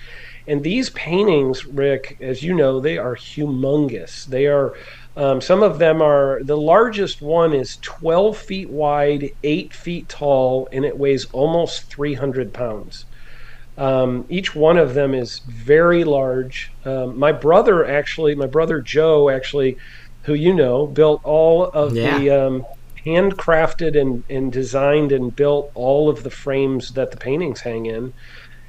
And 0.47 0.63
these 0.65 0.91
paintings, 0.91 1.65
Rick, 1.67 2.17
as 2.21 2.43
you 2.43 2.55
know, 2.55 2.81
they 2.81 2.99
are 2.99 3.17
humongous. 3.17 4.25
They 4.29 4.47
are, 4.47 4.75
um, 5.17 5.41
some 5.41 5.63
of 5.63 5.79
them 5.79 6.03
are, 6.03 6.41
the 6.45 6.57
largest 6.59 7.23
one 7.23 7.55
is 7.55 7.79
12 7.83 8.37
feet 8.39 8.71
wide, 8.71 9.31
8 9.43 9.75
feet 9.75 10.09
tall, 10.09 10.69
and 10.73 10.85
it 10.85 10.99
weighs 10.99 11.27
almost 11.33 11.91
300 11.95 12.53
pounds. 12.55 13.07
Um, 13.79 14.27
each 14.31 14.55
one 14.55 14.79
of 14.79 14.95
them 14.95 15.15
is 15.15 15.41
very 15.47 16.05
large. 16.05 16.71
Um, 16.85 17.19
my 17.19 17.33
brother 17.33 17.85
actually, 17.87 18.35
my 18.35 18.47
brother 18.47 18.81
Joe 18.81 19.31
actually, 19.31 19.77
who 20.25 20.35
you 20.35 20.55
know, 20.55 20.87
built 20.87 21.21
all 21.25 21.65
of 21.67 21.95
Yeah. 21.95 22.03
the 22.03 22.31
um, 22.31 22.63
handcrafted 23.07 23.99
and, 24.01 24.25
and 24.29 24.53
designed 24.53 25.13
and 25.13 25.35
built 25.35 25.71
all 25.75 26.09
of 26.09 26.23
the 26.23 26.31
frames 26.31 26.91
that 26.95 27.11
the 27.11 27.17
paintings 27.19 27.61
hang 27.61 27.87
in. 27.87 28.13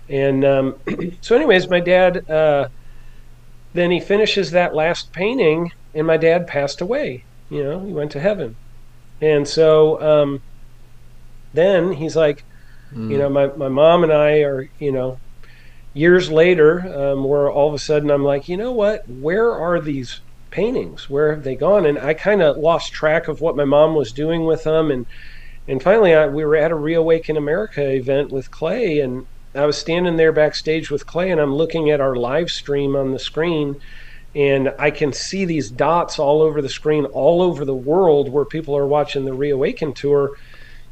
And 0.09 0.45
um, 0.45 0.75
so, 1.21 1.35
anyways, 1.35 1.69
my 1.69 1.79
dad, 1.79 2.21
uh, 2.29 2.67
then 3.73 3.91
he 3.91 3.99
finishes 3.99 4.51
that 4.51 4.75
last 4.75 5.13
painting, 5.13 5.69
and 5.97 6.07
my 6.07 6.17
dad 6.17 6.47
passed 6.47 6.79
away. 6.79 7.25
You 7.49 7.63
know, 7.63 7.85
he 7.85 7.91
went 7.91 8.11
to 8.11 8.19
heaven. 8.19 8.55
And 9.19 9.47
so 9.47 10.01
um, 10.01 10.41
then 11.53 11.93
he's 11.93 12.15
like, 12.15 12.43
you 13.11 13.17
know, 13.17 13.29
my, 13.29 13.47
my 13.47 13.67
mom 13.67 14.03
and 14.03 14.13
I 14.13 14.41
are, 14.41 14.69
you 14.79 14.91
know, 14.91 15.19
years 15.93 16.29
later, 16.29 16.79
um, 16.79 17.23
where 17.23 17.49
all 17.49 17.67
of 17.67 17.73
a 17.73 17.79
sudden 17.79 18.11
I'm 18.11 18.23
like, 18.23 18.47
you 18.47 18.55
know 18.55 18.71
what? 18.71 19.01
Where 19.09 19.51
are 19.51 19.81
these 19.81 20.21
paintings? 20.51 21.09
Where 21.09 21.33
have 21.33 21.43
they 21.43 21.55
gone? 21.55 21.85
And 21.85 21.97
I 21.97 22.13
kind 22.13 22.41
of 22.41 22.57
lost 22.57 22.93
track 22.93 23.27
of 23.27 23.41
what 23.41 23.55
my 23.57 23.65
mom 23.65 23.95
was 23.95 24.11
doing 24.11 24.45
with 24.45 24.63
them. 24.63 24.91
And 24.91 25.05
and 25.67 25.83
finally, 25.83 26.13
I, 26.15 26.27
we 26.27 26.45
were 26.45 26.55
at 26.55 26.71
a 26.71 26.75
Reawaken 26.75 27.35
America 27.35 27.91
event 27.91 28.31
with 28.31 28.51
Clay, 28.51 28.99
and 28.99 29.27
I 29.53 29.65
was 29.65 29.77
standing 29.77 30.15
there 30.15 30.31
backstage 30.31 30.89
with 30.89 31.05
Clay, 31.05 31.29
and 31.29 31.41
I'm 31.41 31.55
looking 31.55 31.89
at 31.89 31.99
our 31.99 32.15
live 32.15 32.49
stream 32.49 32.95
on 32.95 33.11
the 33.11 33.19
screen, 33.19 33.75
and 34.37 34.71
I 34.77 34.91
can 34.91 35.13
see 35.13 35.45
these 35.45 35.71
dots 35.71 36.19
all 36.19 36.43
over 36.43 36.61
the 36.61 36.69
screen, 36.69 37.05
all 37.05 37.41
over 37.41 37.65
the 37.65 37.75
world, 37.75 38.29
where 38.29 38.45
people 38.45 38.77
are 38.77 38.85
watching 38.85 39.25
the 39.25 39.33
Reawaken 39.33 39.93
tour. 39.93 40.37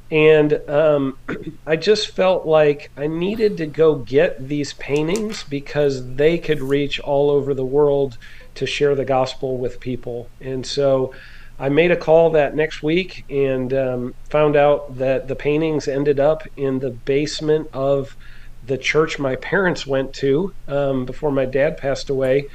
And 0.09 0.59
um, 0.67 1.19
I 1.67 1.75
just 1.75 2.09
felt 2.09 2.47
like 2.47 2.89
I 2.97 3.05
needed 3.05 3.57
to 3.57 3.67
go 3.67 3.97
get 3.97 4.47
these 4.47 4.73
paintings 4.73 5.43
because 5.43 6.15
they 6.15 6.39
could 6.39 6.59
reach 6.59 6.99
all 6.99 7.29
over 7.29 7.53
the 7.53 7.63
world 7.63 8.17
to 8.55 8.65
share 8.65 8.95
the 8.95 9.05
gospel 9.05 9.57
with 9.57 9.79
people. 9.79 10.27
And 10.41 10.65
so 10.65 11.13
I 11.59 11.69
made 11.69 11.91
a 11.91 11.95
call 11.95 12.31
that 12.31 12.55
next 12.55 12.81
week 12.81 13.25
and 13.29 13.71
um, 13.75 14.15
found 14.27 14.55
out 14.55 14.97
that 14.97 15.27
the 15.27 15.35
paintings 15.35 15.87
ended 15.87 16.19
up 16.19 16.47
in 16.57 16.79
the 16.79 16.89
basement 16.89 17.69
of 17.73 18.17
the 18.65 18.79
church 18.79 19.19
my 19.19 19.35
parents 19.35 19.85
went 19.85 20.13
to 20.15 20.51
um, 20.67 21.05
before 21.05 21.31
my 21.31 21.45
dad 21.45 21.77
passed 21.77 22.09
away. 22.09 22.47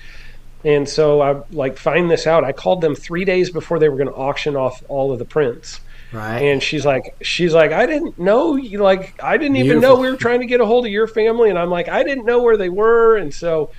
And 0.65 0.89
so 0.89 1.23
I 1.23 1.43
like 1.51 1.79
find 1.79 2.11
this 2.11 2.27
out. 2.27 2.45
I 2.45 2.53
called 2.53 2.81
them 2.81 2.95
three 2.95 3.25
days 3.25 3.51
before 3.51 3.79
they 3.79 3.89
were 3.89 3.97
going 3.97 4.09
to 4.09 4.15
auction 4.15 4.57
off 4.57 4.83
all 4.89 5.13
of 5.13 5.19
the 5.19 5.25
prints. 5.25 5.81
Right. 6.13 6.39
And 6.39 6.63
she's 6.63 6.85
like, 6.85 7.17
she's 7.23 7.55
like, 7.55 7.73
I 7.73 7.87
didn't 7.87 8.19
know 8.19 8.57
you 8.57 8.79
like, 8.79 9.23
I 9.23 9.37
didn't 9.37 9.57
even 9.57 9.81
know 9.81 9.95
we 9.95 10.11
were 10.11 10.17
trying 10.17 10.41
to 10.41 10.47
get 10.47 10.61
a 10.61 10.67
hold 10.67 10.85
of 10.85 10.93
your 10.93 11.07
family. 11.07 11.51
And 11.51 11.59
I'm 11.59 11.71
like, 11.71 11.89
I 11.89 12.03
didn't 12.03 12.25
know 12.25 12.43
where 12.43 12.57
they 12.57 12.69
were. 12.69 13.17
And 13.17 13.33
so, 13.33 13.71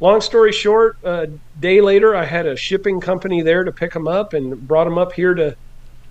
long 0.00 0.20
story 0.20 0.52
short, 0.52 0.98
a 1.04 1.28
day 1.58 1.80
later, 1.80 2.14
I 2.14 2.24
had 2.24 2.46
a 2.46 2.56
shipping 2.56 3.00
company 3.00 3.42
there 3.42 3.64
to 3.64 3.72
pick 3.72 3.92
them 3.92 4.08
up 4.08 4.32
and 4.32 4.66
brought 4.66 4.84
them 4.84 4.98
up 4.98 5.12
here 5.12 5.34
to 5.34 5.56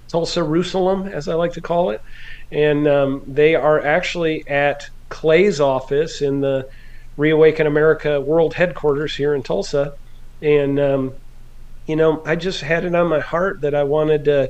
Tulsa, 0.07 0.39
Jerusalem, 0.39 1.07
as 1.07 1.27
I 1.27 1.33
like 1.33 1.53
to 1.53 1.61
call 1.61 1.89
it. 1.89 2.01
And 2.49 2.87
um, 2.87 3.23
they 3.27 3.55
are 3.55 3.83
actually 3.83 4.47
at 4.47 4.89
Clay's 5.09 5.59
office 5.59 6.21
in 6.21 6.39
the 6.39 6.69
Reawaken 7.17 7.67
America 7.67 8.21
World 8.21 8.53
Headquarters 8.53 9.15
here 9.15 9.33
in 9.33 9.43
Tulsa. 9.43 9.95
And, 10.41 10.79
um, 10.79 11.11
you 11.87 11.95
know, 11.95 12.21
I 12.25 12.35
just 12.35 12.61
had 12.61 12.85
it 12.85 12.95
on 12.95 13.07
my 13.07 13.19
heart 13.19 13.57
that 13.61 13.75
I 13.75 13.83
wanted 13.83 14.25
to, 14.25 14.49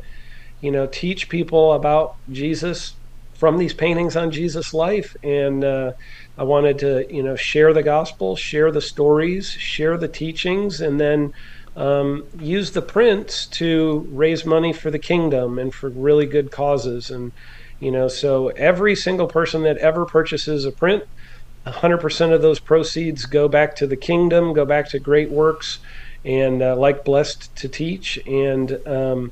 you 0.61 0.71
know, 0.71 0.87
teach 0.87 1.29
people 1.29 1.73
about 1.73 2.09
Jesus 2.29 2.99
from 3.39 3.57
these 3.57 3.73
paintings 3.73 4.15
on 4.15 4.31
Jesus' 4.31 4.73
life. 4.73 5.13
And 5.23 5.63
uh, 5.63 5.91
I 6.37 6.43
wanted 6.43 6.79
to, 6.79 7.05
you 7.09 7.23
know, 7.23 7.35
share 7.35 7.73
the 7.73 7.83
gospel, 7.83 8.35
share 8.35 8.71
the 8.71 8.81
stories, 8.81 9.47
share 9.49 9.97
the 9.97 10.07
teachings, 10.07 10.81
and 10.81 10.99
then 10.99 11.29
um, 11.75 12.23
use 12.33 12.71
the 12.71 12.81
prints 12.81 13.47
to 13.49 14.07
raise 14.11 14.45
money 14.45 14.73
for 14.73 14.89
the 14.89 14.99
kingdom 14.99 15.59
and 15.59 15.73
for 15.73 15.91
really 15.95 16.25
good 16.25 16.49
causes. 16.51 17.11
And, 17.11 17.31
you 17.79 17.91
know, 17.91 18.07
so 18.07 18.47
every 18.57 18.95
single 18.95 19.27
person 19.27 19.61
that 19.63 19.77
ever 19.77 20.05
purchases 20.05 20.65
a 20.65 20.71
print, 20.71 21.03
100% 21.71 22.33
of 22.33 22.41
those 22.41 22.59
proceeds 22.59 23.25
go 23.25 23.47
back 23.47 23.75
to 23.77 23.87
the 23.87 23.97
kingdom, 23.97 24.53
go 24.53 24.65
back 24.65 24.89
to 24.89 24.99
great 24.99 25.29
works. 25.29 25.79
and 26.25 26.61
uh, 26.61 26.75
like 26.75 27.05
blessed 27.05 27.55
to 27.55 27.69
teach. 27.69 28.19
And, 28.27 28.85
um, 28.85 29.31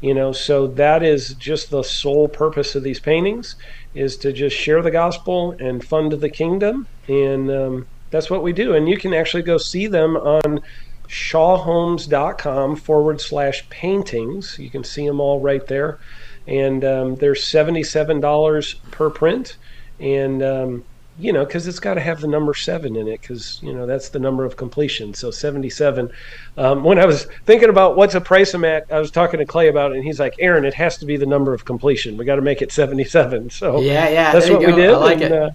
you 0.00 0.12
know, 0.12 0.32
so 0.32 0.66
that 0.66 1.02
is 1.02 1.34
just 1.34 1.70
the 1.70 1.84
sole 1.84 2.28
purpose 2.28 2.74
of 2.74 2.82
these 2.82 2.98
paintings 2.98 3.54
is 3.94 4.16
to 4.18 4.32
just 4.32 4.56
share 4.56 4.82
the 4.82 4.90
gospel 4.90 5.52
and 5.60 5.84
fund 5.84 6.12
the 6.12 6.30
kingdom. 6.30 6.88
And 7.06 7.50
um, 7.50 7.86
that's 8.10 8.28
what 8.28 8.42
we 8.42 8.52
do. 8.52 8.74
And 8.74 8.88
you 8.88 8.96
can 8.96 9.14
actually 9.14 9.44
go 9.44 9.58
see 9.58 9.86
them 9.86 10.16
on 10.16 10.60
shawhomes.com 11.08 12.76
forward 12.76 13.20
slash 13.20 13.68
paintings. 13.70 14.58
You 14.58 14.70
can 14.70 14.82
see 14.82 15.06
them 15.06 15.20
all 15.20 15.40
right 15.40 15.66
there. 15.66 16.00
And 16.46 16.84
um, 16.84 17.14
they're 17.16 17.34
$77 17.34 18.90
per 18.90 19.10
print. 19.10 19.56
And, 20.00 20.42
um, 20.42 20.84
you 21.22 21.32
know, 21.32 21.44
because 21.44 21.66
it's 21.66 21.78
got 21.78 21.94
to 21.94 22.00
have 22.00 22.20
the 22.20 22.26
number 22.26 22.54
seven 22.54 22.96
in 22.96 23.08
it, 23.08 23.20
because, 23.20 23.60
you 23.62 23.72
know, 23.72 23.86
that's 23.86 24.08
the 24.08 24.18
number 24.18 24.44
of 24.44 24.56
completion. 24.56 25.14
So 25.14 25.30
77. 25.30 26.10
Um, 26.56 26.84
when 26.84 26.98
I 26.98 27.06
was 27.06 27.26
thinking 27.44 27.68
about 27.68 27.96
what's 27.96 28.14
a 28.14 28.20
price 28.20 28.54
I'm 28.54 28.64
at, 28.64 28.86
I 28.90 28.98
was 28.98 29.10
talking 29.10 29.38
to 29.38 29.46
Clay 29.46 29.68
about 29.68 29.92
it, 29.92 29.96
and 29.96 30.04
he's 30.04 30.20
like, 30.20 30.34
Aaron, 30.38 30.64
it 30.64 30.74
has 30.74 30.98
to 30.98 31.06
be 31.06 31.16
the 31.16 31.26
number 31.26 31.54
of 31.54 31.64
completion. 31.64 32.16
We 32.16 32.24
got 32.24 32.36
to 32.36 32.42
make 32.42 32.62
it 32.62 32.72
77. 32.72 33.50
So 33.50 33.80
Yeah, 33.80 34.08
yeah, 34.08 34.32
that's 34.32 34.50
what 34.50 34.60
we 34.60 34.72
did. 34.72 34.90
I 34.90 34.96
like 34.96 35.20
and, 35.20 35.22
it. 35.22 35.32
Uh, 35.32 35.50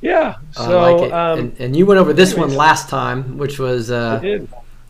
yeah. 0.00 0.36
I 0.56 0.66
So, 0.66 0.80
like 0.80 1.02
it. 1.08 1.12
Um, 1.12 1.38
and, 1.38 1.60
and 1.60 1.76
you 1.76 1.86
went 1.86 1.98
over 1.98 2.12
this 2.12 2.34
one 2.34 2.54
last 2.54 2.88
time, 2.88 3.38
which 3.38 3.58
was 3.58 3.90
uh, 3.90 4.20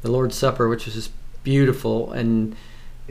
the 0.03 0.11
Lord's 0.11 0.37
Supper, 0.37 0.68
which 0.68 0.87
was 0.87 0.95
just 0.95 1.12
beautiful. 1.45 2.12
And 2.12 2.57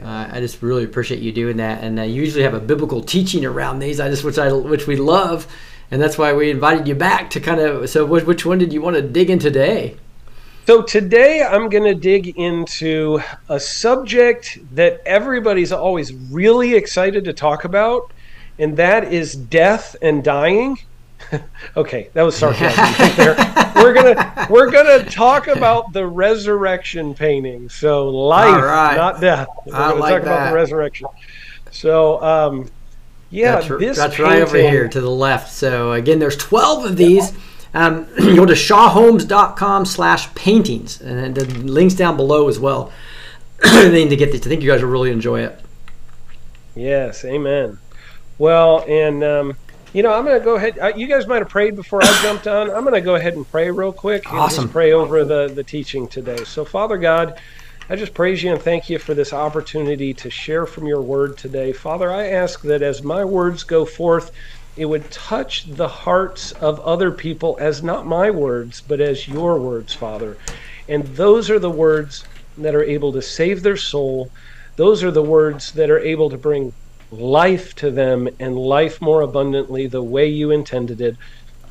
uh, 0.02 0.28
I 0.30 0.40
just 0.40 0.60
really 0.60 0.84
appreciate 0.84 1.20
you 1.20 1.32
doing 1.32 1.56
that. 1.58 1.82
And 1.82 2.00
I 2.00 2.04
usually 2.04 2.42
have 2.42 2.54
a 2.54 2.60
biblical 2.60 3.02
teaching 3.02 3.44
around 3.44 3.78
these. 3.78 4.00
I 4.00 4.10
just 4.10 4.24
which 4.24 4.38
I 4.38 4.52
which 4.52 4.86
we 4.86 4.96
love, 4.96 5.46
and 5.94 6.02
that's 6.02 6.18
why 6.18 6.32
we 6.32 6.50
invited 6.50 6.88
you 6.88 6.96
back 6.96 7.30
to 7.30 7.38
kind 7.38 7.60
of. 7.60 7.88
So, 7.88 8.04
which, 8.04 8.24
which 8.24 8.44
one 8.44 8.58
did 8.58 8.72
you 8.72 8.82
want 8.82 8.96
to 8.96 9.02
dig 9.02 9.30
in 9.30 9.38
today? 9.38 9.96
So 10.66 10.82
today 10.82 11.40
I'm 11.40 11.68
going 11.68 11.84
to 11.84 11.94
dig 11.94 12.36
into 12.36 13.20
a 13.48 13.60
subject 13.60 14.58
that 14.74 15.02
everybody's 15.06 15.70
always 15.70 16.12
really 16.12 16.74
excited 16.74 17.24
to 17.26 17.32
talk 17.32 17.64
about, 17.64 18.12
and 18.58 18.76
that 18.76 19.12
is 19.12 19.36
death 19.36 19.94
and 20.02 20.24
dying. 20.24 20.80
okay, 21.76 22.10
that 22.14 22.22
was 22.22 22.36
sarcasm 22.36 23.16
there. 23.16 23.36
We're 23.76 23.94
gonna 23.94 24.48
we're 24.50 24.72
gonna 24.72 25.08
talk 25.08 25.46
about 25.46 25.92
the 25.92 26.08
resurrection 26.08 27.14
painting. 27.14 27.68
So 27.68 28.08
life, 28.08 28.60
right. 28.60 28.96
not 28.96 29.20
death. 29.20 29.46
We're 29.64 29.76
I 29.76 29.90
gonna 29.90 30.00
like 30.00 30.12
talk 30.14 30.22
about 30.22 30.48
the 30.50 30.56
resurrection. 30.56 31.06
So 31.70 32.20
um, 32.20 32.68
yeah, 33.30 33.56
that's, 33.56 33.68
this 33.68 33.96
that's 33.96 34.18
right 34.18 34.40
over 34.42 34.56
here 34.56 34.88
to 34.88 35.00
the 35.00 35.10
left. 35.10 35.52
So 35.52 35.92
again, 35.92 36.18
there's 36.18 36.36
12 36.36 36.84
of 36.84 36.96
these. 36.96 37.32
Um, 37.74 38.06
you 38.18 38.36
go 38.36 38.46
to 38.46 38.52
shawhomes.com 38.52 39.84
slash 39.86 40.32
paintings, 40.34 41.00
and 41.00 41.34
the 41.34 41.44
links 41.44 41.94
down 41.94 42.16
below 42.16 42.48
as 42.48 42.58
well. 42.58 42.92
Then 43.62 44.08
to 44.08 44.16
get 44.16 44.30
this, 44.32 44.42
I 44.42 44.48
think 44.48 44.62
you 44.62 44.70
guys 44.70 44.82
will 44.82 44.90
really 44.90 45.10
enjoy 45.10 45.40
it. 45.40 45.58
Yes, 46.76 47.24
amen. 47.24 47.78
Well, 48.38 48.84
and 48.88 49.22
um, 49.22 49.56
you 49.92 50.02
know, 50.02 50.12
I'm 50.12 50.24
going 50.24 50.38
to 50.38 50.44
go 50.44 50.56
ahead. 50.56 50.78
Uh, 50.78 50.92
you 50.96 51.06
guys 51.06 51.26
might 51.26 51.38
have 51.38 51.48
prayed 51.48 51.76
before 51.76 52.02
I 52.02 52.06
jumped 52.22 52.46
on. 52.46 52.70
I'm 52.70 52.82
going 52.82 52.94
to 52.94 53.00
go 53.00 53.14
ahead 53.14 53.34
and 53.34 53.48
pray 53.48 53.70
real 53.70 53.92
quick 53.92 54.28
and 54.28 54.38
Awesome. 54.38 54.64
just 54.64 54.72
pray 54.72 54.92
over 54.92 55.24
the 55.24 55.48
the 55.48 55.62
teaching 55.62 56.08
today. 56.08 56.42
So, 56.44 56.64
Father 56.64 56.98
God, 56.98 57.40
I 57.86 57.96
just 57.96 58.14
praise 58.14 58.42
you 58.42 58.50
and 58.50 58.62
thank 58.62 58.88
you 58.88 58.98
for 58.98 59.12
this 59.12 59.34
opportunity 59.34 60.14
to 60.14 60.30
share 60.30 60.64
from 60.64 60.86
your 60.86 61.02
word 61.02 61.36
today. 61.36 61.70
Father, 61.70 62.10
I 62.10 62.28
ask 62.28 62.62
that 62.62 62.80
as 62.80 63.02
my 63.02 63.26
words 63.26 63.62
go 63.62 63.84
forth, 63.84 64.30
it 64.74 64.86
would 64.86 65.10
touch 65.10 65.66
the 65.66 65.86
hearts 65.86 66.52
of 66.52 66.80
other 66.80 67.10
people 67.10 67.58
as 67.60 67.82
not 67.82 68.06
my 68.06 68.30
words, 68.30 68.80
but 68.80 69.02
as 69.02 69.28
your 69.28 69.60
words, 69.60 69.92
Father. 69.92 70.38
And 70.88 71.04
those 71.08 71.50
are 71.50 71.58
the 71.58 71.70
words 71.70 72.24
that 72.56 72.74
are 72.74 72.82
able 72.82 73.12
to 73.12 73.20
save 73.20 73.62
their 73.62 73.76
soul. 73.76 74.30
Those 74.76 75.04
are 75.04 75.10
the 75.10 75.22
words 75.22 75.72
that 75.72 75.90
are 75.90 76.00
able 76.00 76.30
to 76.30 76.38
bring 76.38 76.72
life 77.10 77.74
to 77.76 77.90
them 77.90 78.30
and 78.40 78.56
life 78.56 79.02
more 79.02 79.20
abundantly 79.20 79.88
the 79.88 80.02
way 80.02 80.26
you 80.26 80.50
intended 80.50 81.02
it. 81.02 81.16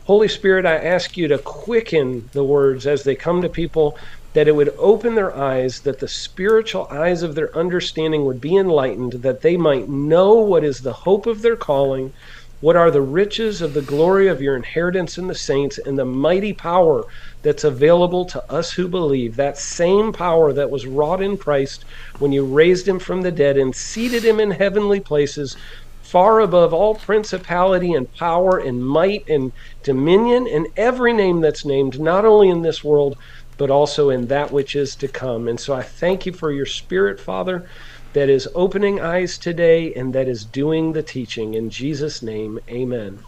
Holy 0.05 0.27
Spirit, 0.27 0.67
I 0.67 0.75
ask 0.75 1.17
you 1.17 1.27
to 1.29 1.39
quicken 1.39 2.29
the 2.33 2.43
words 2.43 2.85
as 2.85 3.03
they 3.03 3.15
come 3.15 3.41
to 3.41 3.49
people, 3.49 3.97
that 4.33 4.47
it 4.47 4.55
would 4.55 4.73
open 4.77 5.15
their 5.15 5.35
eyes, 5.35 5.81
that 5.83 5.99
the 5.99 6.07
spiritual 6.07 6.87
eyes 6.91 7.23
of 7.23 7.35
their 7.35 7.55
understanding 7.57 8.25
would 8.25 8.41
be 8.41 8.55
enlightened, 8.55 9.13
that 9.21 9.41
they 9.41 9.57
might 9.57 9.87
know 9.87 10.33
what 10.33 10.63
is 10.63 10.79
the 10.79 10.93
hope 10.93 11.25
of 11.25 11.41
their 11.41 11.55
calling, 11.55 12.11
what 12.59 12.75
are 12.75 12.91
the 12.91 13.01
riches 13.01 13.61
of 13.61 13.73
the 13.73 13.81
glory 13.81 14.27
of 14.27 14.41
your 14.41 14.55
inheritance 14.55 15.17
in 15.17 15.27
the 15.27 15.35
saints, 15.35 15.77
and 15.85 15.99
the 15.99 16.05
mighty 16.05 16.53
power 16.53 17.03
that's 17.43 17.65
available 17.65 18.25
to 18.25 18.41
us 18.49 18.71
who 18.73 18.87
believe. 18.87 19.35
That 19.35 19.57
same 19.57 20.13
power 20.13 20.53
that 20.53 20.71
was 20.71 20.87
wrought 20.87 21.21
in 21.21 21.37
Christ 21.37 21.83
when 22.19 22.31
you 22.31 22.45
raised 22.45 22.87
him 22.87 22.99
from 22.99 23.21
the 23.21 23.31
dead 23.33 23.57
and 23.57 23.75
seated 23.75 24.23
him 24.23 24.39
in 24.39 24.51
heavenly 24.51 25.01
places, 25.01 25.57
far 26.01 26.39
above 26.39 26.73
all 26.73 26.95
principality 26.95 27.93
and 27.93 28.07
power 28.17 28.57
and 28.57 28.85
might 28.85 29.23
and 29.27 29.51
dominion 29.83 30.47
and 30.47 30.67
every 30.77 31.13
name 31.13 31.41
that's 31.41 31.65
named, 31.65 31.99
not 31.99 32.23
only 32.25 32.49
in 32.49 32.61
this 32.61 32.83
world, 32.83 33.15
but 33.57 33.71
also 33.71 34.09
in 34.09 34.27
that 34.27 34.51
which 34.51 34.75
is 34.75 34.95
to 34.97 35.09
come. 35.09 35.47
And 35.47 35.59
so 35.59 35.73
I 35.75 35.83
thank 35.83 36.25
you 36.25 36.33
for 36.33 36.51
your 36.51 36.65
spirit, 36.67 37.19
Father, 37.19 37.67
that 38.13 38.29
is 38.29 38.49
opening 38.55 39.01
eyes 39.01 39.37
today 39.39 39.93
and 39.95 40.13
that 40.15 40.27
is 40.29 40.45
doing 40.45 40.93
the 40.93 41.03
teaching. 41.03 41.53
In 41.55 41.69
Jesus' 41.69 42.23
name, 42.23 42.59
amen. 42.71 43.25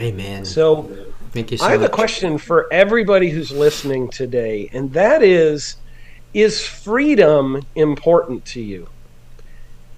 Amen. 0.00 0.44
So, 0.44 0.90
Thank 1.32 1.52
you 1.52 1.58
so 1.58 1.66
I 1.66 1.72
have 1.72 1.82
much. 1.82 1.90
a 1.90 1.90
question 1.90 2.38
for 2.38 2.66
everybody 2.72 3.30
who's 3.30 3.52
listening 3.52 4.10
today, 4.10 4.68
and 4.72 4.92
that 4.94 5.22
is 5.22 5.76
Is 6.32 6.60
freedom 6.64 7.66
important 7.74 8.44
to 8.52 8.60
you? 8.60 8.86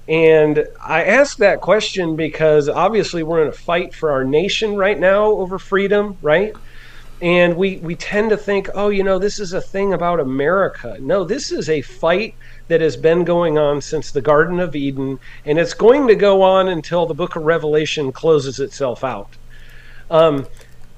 And 0.09 0.65
I 0.85 1.05
ask 1.05 1.39
that 1.39 1.61
question 1.61 2.17
because 2.17 2.69
obviously 2.69 3.23
we're 3.23 3.43
in 3.43 3.49
a 3.49 3.53
fight 3.53 3.95
for 3.95 4.13
our 4.13 4.25
nation 4.25 4.77
right 4.77 4.99
now 4.99 5.27
over 5.27 5.59
freedom, 5.59 6.19
right? 6.23 6.53
And 7.23 7.57
we, 7.57 7.79
we 7.79 7.95
tend 7.95 8.31
to 8.31 8.37
think, 8.37 8.69
oh, 8.75 8.91
you 8.91 9.03
know, 9.03 9.19
this 9.19 9.41
is 9.41 9.55
a 9.55 9.61
thing 9.61 9.95
about 9.95 10.21
America. 10.21 10.99
No, 11.01 11.25
this 11.25 11.51
is 11.51 11.71
a 11.71 11.81
fight 11.81 12.35
that 12.69 12.83
has 12.83 12.97
been 12.97 13.25
going 13.25 13.57
on 13.57 13.81
since 13.81 14.11
the 14.11 14.21
Garden 14.21 14.61
of 14.61 14.77
Eden, 14.77 15.19
and 15.45 15.59
it's 15.59 15.73
going 15.73 16.09
to 16.09 16.15
go 16.15 16.43
on 16.43 16.69
until 16.69 17.07
the 17.07 17.15
book 17.15 17.37
of 17.37 17.45
Revelation 17.45 18.13
closes 18.13 18.61
itself 18.61 19.03
out. 19.03 19.31
Um, 20.11 20.47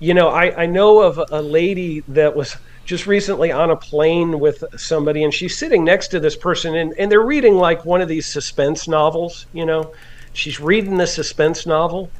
you 0.00 0.14
know, 0.14 0.28
I, 0.28 0.62
I 0.62 0.66
know 0.66 1.00
of 1.00 1.20
a 1.30 1.42
lady 1.42 2.02
that 2.08 2.34
was 2.34 2.56
just 2.84 3.06
recently 3.06 3.52
on 3.52 3.70
a 3.70 3.76
plane 3.76 4.40
with 4.40 4.64
somebody, 4.76 5.22
and 5.22 5.32
she's 5.32 5.56
sitting 5.56 5.84
next 5.84 6.08
to 6.08 6.20
this 6.20 6.36
person, 6.36 6.74
and, 6.74 6.94
and 6.98 7.12
they're 7.12 7.20
reading 7.20 7.54
like 7.54 7.84
one 7.84 8.00
of 8.00 8.08
these 8.08 8.26
suspense 8.26 8.88
novels, 8.88 9.46
you 9.52 9.66
know. 9.66 9.92
She's 10.32 10.58
reading 10.58 10.96
the 10.96 11.06
suspense 11.06 11.66
novel, 11.66 12.10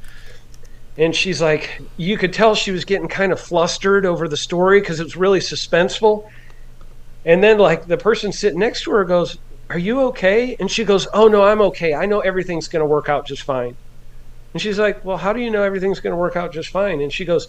and 0.99 1.15
she's 1.15 1.41
like, 1.41 1.81
you 1.95 2.17
could 2.17 2.33
tell 2.33 2.53
she 2.55 2.71
was 2.71 2.83
getting 2.83 3.07
kind 3.07 3.31
of 3.31 3.39
flustered 3.39 4.05
over 4.05 4.27
the 4.27 4.35
story 4.35 4.81
because 4.81 4.99
it 4.99 5.05
was 5.05 5.15
really 5.15 5.39
suspenseful. 5.39 6.29
And 7.23 7.41
then, 7.41 7.57
like, 7.57 7.87
the 7.87 7.97
person 7.97 8.33
sitting 8.33 8.59
next 8.59 8.83
to 8.83 8.91
her 8.91 9.05
goes, 9.05 9.37
Are 9.69 9.77
you 9.77 10.01
okay? 10.07 10.57
And 10.59 10.69
she 10.69 10.83
goes, 10.83 11.07
Oh, 11.13 11.29
no, 11.29 11.43
I'm 11.43 11.61
okay. 11.61 11.93
I 11.93 12.05
know 12.05 12.19
everything's 12.19 12.67
going 12.67 12.81
to 12.81 12.85
work 12.85 13.07
out 13.07 13.25
just 13.25 13.43
fine. 13.43 13.77
And 14.53 14.61
she's 14.61 14.77
like, 14.77 15.05
Well, 15.05 15.15
how 15.15 15.31
do 15.31 15.39
you 15.39 15.49
know 15.49 15.63
everything's 15.63 16.01
going 16.01 16.11
to 16.11 16.17
work 16.17 16.35
out 16.35 16.51
just 16.51 16.69
fine? 16.69 16.99
And 16.99 17.13
she 17.13 17.23
goes, 17.23 17.47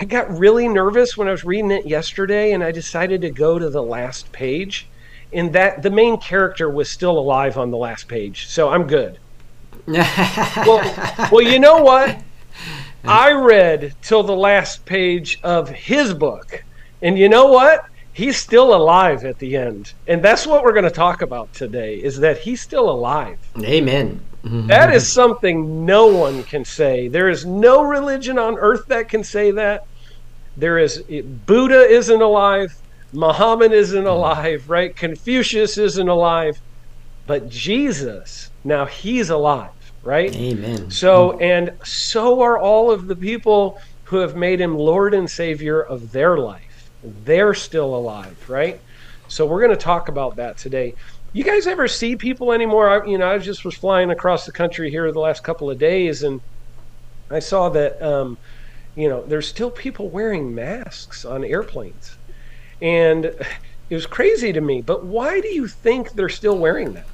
I 0.00 0.06
got 0.06 0.30
really 0.38 0.66
nervous 0.66 1.18
when 1.18 1.28
I 1.28 1.32
was 1.32 1.44
reading 1.44 1.70
it 1.70 1.84
yesterday 1.86 2.52
and 2.52 2.64
I 2.64 2.72
decided 2.72 3.20
to 3.20 3.30
go 3.30 3.58
to 3.58 3.68
the 3.68 3.82
last 3.82 4.32
page. 4.32 4.88
And 5.34 5.52
that 5.52 5.82
the 5.82 5.90
main 5.90 6.16
character 6.16 6.70
was 6.70 6.88
still 6.88 7.18
alive 7.18 7.58
on 7.58 7.70
the 7.70 7.76
last 7.76 8.08
page. 8.08 8.48
So 8.48 8.70
I'm 8.70 8.86
good. 8.86 9.18
well, 9.86 11.28
well, 11.30 11.42
you 11.42 11.58
know 11.58 11.82
what? 11.82 12.18
I 13.04 13.32
read 13.32 13.94
till 14.02 14.22
the 14.22 14.36
last 14.36 14.84
page 14.84 15.40
of 15.42 15.68
his 15.68 16.14
book. 16.14 16.64
And 17.02 17.18
you 17.18 17.28
know 17.28 17.46
what? 17.46 17.86
He's 18.12 18.36
still 18.36 18.74
alive 18.74 19.24
at 19.24 19.38
the 19.38 19.56
end. 19.56 19.94
And 20.06 20.22
that's 20.22 20.46
what 20.46 20.62
we're 20.62 20.72
going 20.72 20.84
to 20.84 20.90
talk 20.90 21.22
about 21.22 21.52
today 21.54 21.96
is 21.96 22.18
that 22.20 22.38
he's 22.38 22.60
still 22.60 22.90
alive. 22.90 23.38
Amen. 23.62 24.20
That 24.42 24.50
mm-hmm. 24.50 24.92
is 24.92 25.10
something 25.10 25.84
no 25.84 26.06
one 26.06 26.42
can 26.44 26.64
say. 26.64 27.08
There 27.08 27.28
is 27.28 27.44
no 27.44 27.82
religion 27.82 28.38
on 28.38 28.56
earth 28.58 28.86
that 28.86 29.08
can 29.08 29.22
say 29.22 29.50
that. 29.50 29.86
There 30.56 30.78
is 30.78 31.02
Buddha 31.46 31.80
isn't 31.80 32.22
alive, 32.22 32.74
Muhammad 33.12 33.72
isn't 33.72 33.98
mm-hmm. 33.98 34.06
alive, 34.06 34.70
right? 34.70 34.96
Confucius 34.96 35.76
isn't 35.76 36.08
alive, 36.08 36.58
but 37.26 37.48
Jesus, 37.48 38.50
now 38.64 38.86
he's 38.86 39.30
alive, 39.30 39.70
right? 40.02 40.34
Amen. 40.34 40.90
So 40.90 41.38
and 41.38 41.72
so 41.84 42.40
are 42.40 42.58
all 42.58 42.90
of 42.90 43.06
the 43.06 43.16
people 43.16 43.80
who 44.04 44.16
have 44.16 44.36
made 44.36 44.60
him 44.60 44.76
Lord 44.76 45.14
and 45.14 45.30
Savior 45.30 45.80
of 45.80 46.12
their 46.12 46.38
life. 46.38 46.90
They're 47.24 47.54
still 47.54 47.94
alive, 47.94 48.48
right? 48.48 48.80
So 49.28 49.46
we're 49.46 49.60
going 49.60 49.76
to 49.76 49.82
talk 49.82 50.08
about 50.08 50.36
that 50.36 50.58
today. 50.58 50.94
You 51.32 51.44
guys 51.44 51.68
ever 51.68 51.86
see 51.86 52.16
people 52.16 52.52
anymore? 52.52 52.88
I, 52.88 53.06
you 53.06 53.16
know, 53.16 53.30
I 53.30 53.38
just 53.38 53.64
was 53.64 53.76
flying 53.76 54.10
across 54.10 54.46
the 54.46 54.52
country 54.52 54.90
here 54.90 55.10
the 55.12 55.20
last 55.20 55.44
couple 55.44 55.70
of 55.70 55.78
days, 55.78 56.24
and 56.24 56.40
I 57.30 57.38
saw 57.38 57.68
that, 57.68 58.02
um, 58.02 58.36
you 58.96 59.08
know, 59.08 59.22
there's 59.22 59.46
still 59.46 59.70
people 59.70 60.08
wearing 60.08 60.52
masks 60.52 61.24
on 61.24 61.44
airplanes, 61.44 62.16
and 62.82 63.32
It 63.90 63.96
was 63.96 64.06
crazy 64.06 64.52
to 64.52 64.60
me. 64.60 64.80
But 64.80 65.04
why 65.04 65.40
do 65.40 65.48
you 65.48 65.66
think 65.66 66.12
they're 66.12 66.28
still 66.28 66.56
wearing 66.56 66.92
that? 66.94 67.06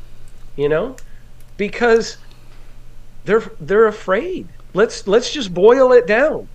You 0.54 0.68
know? 0.68 0.96
Because 1.56 2.18
they're 3.26 3.42
they're 3.60 3.86
afraid. 3.86 4.48
Let's 4.72 5.06
let's 5.06 5.32
just 5.32 5.52
boil 5.52 5.92
it 5.92 6.06
down. 6.06 6.48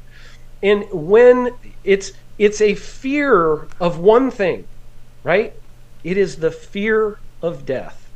And 0.64 0.86
when 0.92 1.52
it's 1.84 2.12
it's 2.38 2.62
a 2.62 2.76
fear 2.76 3.68
of 3.80 4.00
one 4.00 4.32
thing, 4.32 4.66
right? 5.24 5.54
It 6.04 6.18
is 6.18 6.38
the 6.38 6.52
fear 6.52 7.20
of 7.42 7.66
death. 7.66 8.10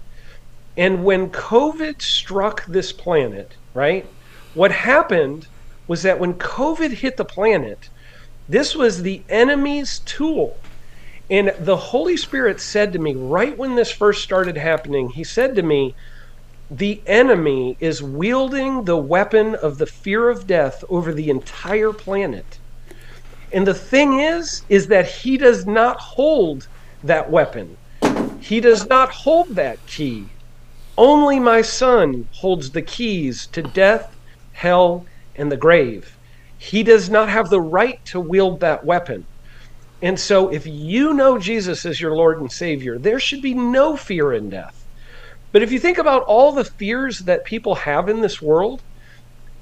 And 0.77 1.03
when 1.03 1.29
COVID 1.29 2.01
struck 2.01 2.65
this 2.65 2.91
planet, 2.91 3.55
right? 3.73 4.05
What 4.53 4.71
happened 4.71 5.47
was 5.87 6.01
that 6.03 6.19
when 6.19 6.33
COVID 6.33 6.91
hit 6.91 7.17
the 7.17 7.25
planet, 7.25 7.89
this 8.47 8.75
was 8.75 9.01
the 9.01 9.23
enemy's 9.29 9.99
tool. 9.99 10.57
And 11.29 11.53
the 11.59 11.77
Holy 11.77 12.17
Spirit 12.17 12.59
said 12.61 12.93
to 12.93 12.99
me 12.99 13.15
right 13.15 13.57
when 13.57 13.75
this 13.75 13.91
first 13.91 14.23
started 14.23 14.57
happening, 14.57 15.09
He 15.09 15.23
said 15.23 15.55
to 15.55 15.63
me, 15.63 15.95
the 16.69 17.01
enemy 17.05 17.77
is 17.79 18.01
wielding 18.01 18.85
the 18.85 18.97
weapon 18.97 19.55
of 19.55 19.77
the 19.77 19.85
fear 19.85 20.29
of 20.29 20.47
death 20.47 20.83
over 20.89 21.13
the 21.13 21.29
entire 21.29 21.93
planet. 21.93 22.57
And 23.51 23.67
the 23.67 23.73
thing 23.73 24.19
is, 24.19 24.63
is 24.67 24.87
that 24.87 25.05
he 25.05 25.37
does 25.37 25.65
not 25.65 25.99
hold 25.99 26.67
that 27.03 27.29
weapon. 27.29 27.77
He 28.39 28.59
does 28.59 28.87
not 28.89 29.09
hold 29.09 29.49
that 29.55 29.85
key. 29.85 30.25
Only 30.97 31.39
my 31.39 31.61
son 31.61 32.27
holds 32.31 32.71
the 32.71 32.81
keys 32.81 33.47
to 33.47 33.61
death, 33.61 34.15
hell, 34.53 35.05
and 35.35 35.51
the 35.51 35.57
grave. 35.57 36.17
He 36.57 36.83
does 36.83 37.09
not 37.09 37.29
have 37.29 37.49
the 37.49 37.61
right 37.61 38.03
to 38.05 38.19
wield 38.19 38.59
that 38.61 38.85
weapon. 38.85 39.25
And 40.01 40.19
so, 40.19 40.49
if 40.49 40.65
you 40.65 41.13
know 41.13 41.37
Jesus 41.37 41.85
as 41.85 42.01
your 42.01 42.15
Lord 42.15 42.39
and 42.39 42.51
Savior, 42.51 42.97
there 42.97 43.19
should 43.19 43.41
be 43.41 43.53
no 43.53 43.95
fear 43.95 44.33
in 44.33 44.49
death. 44.49 44.84
But 45.55 45.63
if 45.63 45.71
you 45.71 45.79
think 45.79 45.99
about 45.99 46.23
all 46.23 46.51
the 46.51 46.65
fears 46.65 47.19
that 47.19 47.45
people 47.45 47.75
have 47.75 48.09
in 48.09 48.19
this 48.19 48.41
world, 48.41 48.81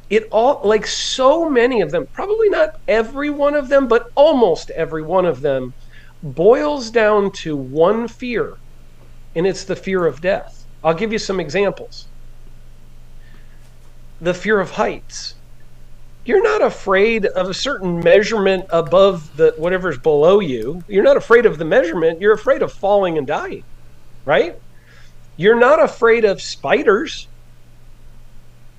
it 0.09 0.27
all, 0.31 0.59
like 0.63 0.87
so 0.87 1.47
many 1.47 1.81
of 1.81 1.91
them, 1.91 2.07
probably 2.11 2.49
not 2.49 2.79
every 2.87 3.29
one 3.29 3.53
of 3.53 3.69
them, 3.69 3.87
but 3.87 4.07
almost 4.15 4.71
every 4.71 5.03
one 5.03 5.27
of 5.27 5.41
them, 5.41 5.71
boils 6.23 6.89
down 6.89 7.31
to 7.43 7.55
one 7.55 8.07
fear, 8.07 8.57
and 9.35 9.45
it's 9.45 9.65
the 9.65 9.75
fear 9.75 10.07
of 10.07 10.19
death. 10.19 10.65
I'll 10.83 10.95
give 10.95 11.11
you 11.11 11.19
some 11.19 11.39
examples. 11.39 12.07
The 14.19 14.33
fear 14.33 14.59
of 14.59 14.71
heights. 14.71 15.35
You're 16.25 16.41
not 16.41 16.63
afraid 16.63 17.27
of 17.27 17.51
a 17.51 17.53
certain 17.53 17.99
measurement 17.99 18.65
above 18.71 19.37
the 19.37 19.53
whatever's 19.57 19.99
below 19.99 20.39
you. 20.39 20.83
You're 20.87 21.03
not 21.03 21.17
afraid 21.17 21.45
of 21.45 21.59
the 21.59 21.65
measurement. 21.65 22.19
You're 22.19 22.33
afraid 22.33 22.63
of 22.63 22.73
falling 22.73 23.19
and 23.19 23.27
dying, 23.27 23.63
right? 24.25 24.55
You're 25.35 25.59
not 25.59 25.81
afraid 25.81 26.25
of 26.25 26.41
spiders. 26.41 27.27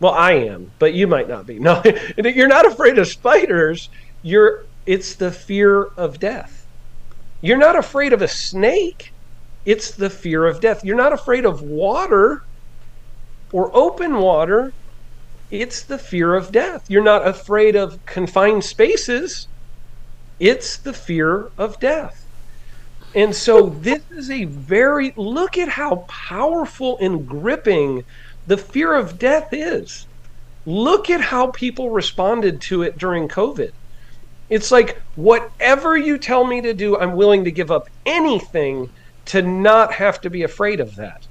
Well, 0.01 0.13
I 0.13 0.33
am, 0.33 0.73
but 0.79 0.95
you 0.95 1.07
might 1.07 1.29
not 1.29 1.47
be. 1.47 1.59
No, 1.61 1.83
you're 2.17 2.49
not 2.49 2.67
afraid 2.67 2.99
of 2.99 3.09
spiders. 3.09 3.89
You're 4.23 4.65
it's 4.87 5.15
the 5.15 5.31
fear 5.31 5.85
of 5.97 6.21
death. 6.21 6.67
You're 7.41 7.57
not 7.59 7.77
afraid 7.77 8.13
of 8.13 8.23
a 8.23 8.29
snake. 8.29 9.13
It's 9.65 9.93
the 9.93 10.11
fear 10.11 10.47
of 10.47 10.61
death. 10.61 10.85
You're 10.85 10.97
not 10.97 11.13
afraid 11.13 11.45
of 11.47 11.63
water 11.63 12.43
or 13.53 13.75
open 13.75 14.19
water. 14.19 14.75
It's 15.51 15.83
the 15.83 15.99
fear 15.99 16.35
of 16.35 16.53
death. 16.53 16.85
You're 16.89 17.03
not 17.03 17.27
afraid 17.27 17.77
of 17.77 18.05
confined 18.05 18.65
spaces. 18.65 19.49
It's 20.39 20.77
the 20.77 20.93
fear 20.93 21.51
of 21.57 21.79
death. 21.81 22.24
And 23.15 23.35
so 23.35 23.69
this 23.69 24.03
is 24.11 24.31
a 24.31 24.45
very 24.45 25.13
look 25.17 25.57
at 25.57 25.69
how 25.69 26.05
powerful 26.09 26.99
and 26.99 27.27
gripping 27.27 28.05
the 28.47 28.57
fear 28.57 28.95
of 28.95 29.19
death 29.19 29.49
is. 29.53 30.09
Look 30.67 31.11
at 31.11 31.21
how 31.21 31.49
people 31.49 31.91
responded 31.91 32.61
to 32.63 32.83
it 32.83 32.99
during 32.99 33.29
COVID. 33.29 33.71
It's 34.49 34.73
like 34.73 35.01
whatever 35.15 35.97
you 35.97 36.19
tell 36.19 36.45
me 36.45 36.61
to 36.63 36.75
do, 36.75 36.99
I'm 36.99 37.13
willing 37.13 37.45
to 37.45 37.53
give 37.53 37.71
up 37.71 37.89
anything 38.05 38.91
to 39.27 39.43
not 39.43 39.93
have 39.95 40.21
to 40.23 40.31
be 40.31 40.43
afraid 40.43 40.81
of 40.81 40.97
that. 40.97 41.27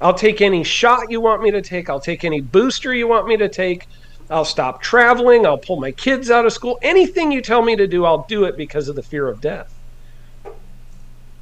I'll 0.00 0.14
take 0.14 0.40
any 0.40 0.64
shot 0.64 1.10
you 1.10 1.20
want 1.20 1.42
me 1.42 1.50
to 1.50 1.62
take, 1.62 1.90
I'll 1.90 2.00
take 2.00 2.24
any 2.24 2.40
booster 2.40 2.94
you 2.94 3.06
want 3.06 3.26
me 3.26 3.36
to 3.36 3.48
take. 3.48 3.86
I'll 4.30 4.44
stop 4.44 4.82
traveling, 4.82 5.46
I'll 5.46 5.58
pull 5.58 5.80
my 5.80 5.92
kids 5.92 6.30
out 6.30 6.46
of 6.46 6.52
school. 6.52 6.78
Anything 6.82 7.32
you 7.32 7.42
tell 7.42 7.62
me 7.62 7.76
to 7.76 7.86
do, 7.86 8.04
I'll 8.04 8.26
do 8.28 8.44
it 8.44 8.56
because 8.56 8.88
of 8.88 8.96
the 8.96 9.02
fear 9.02 9.28
of 9.28 9.40
death. 9.40 9.77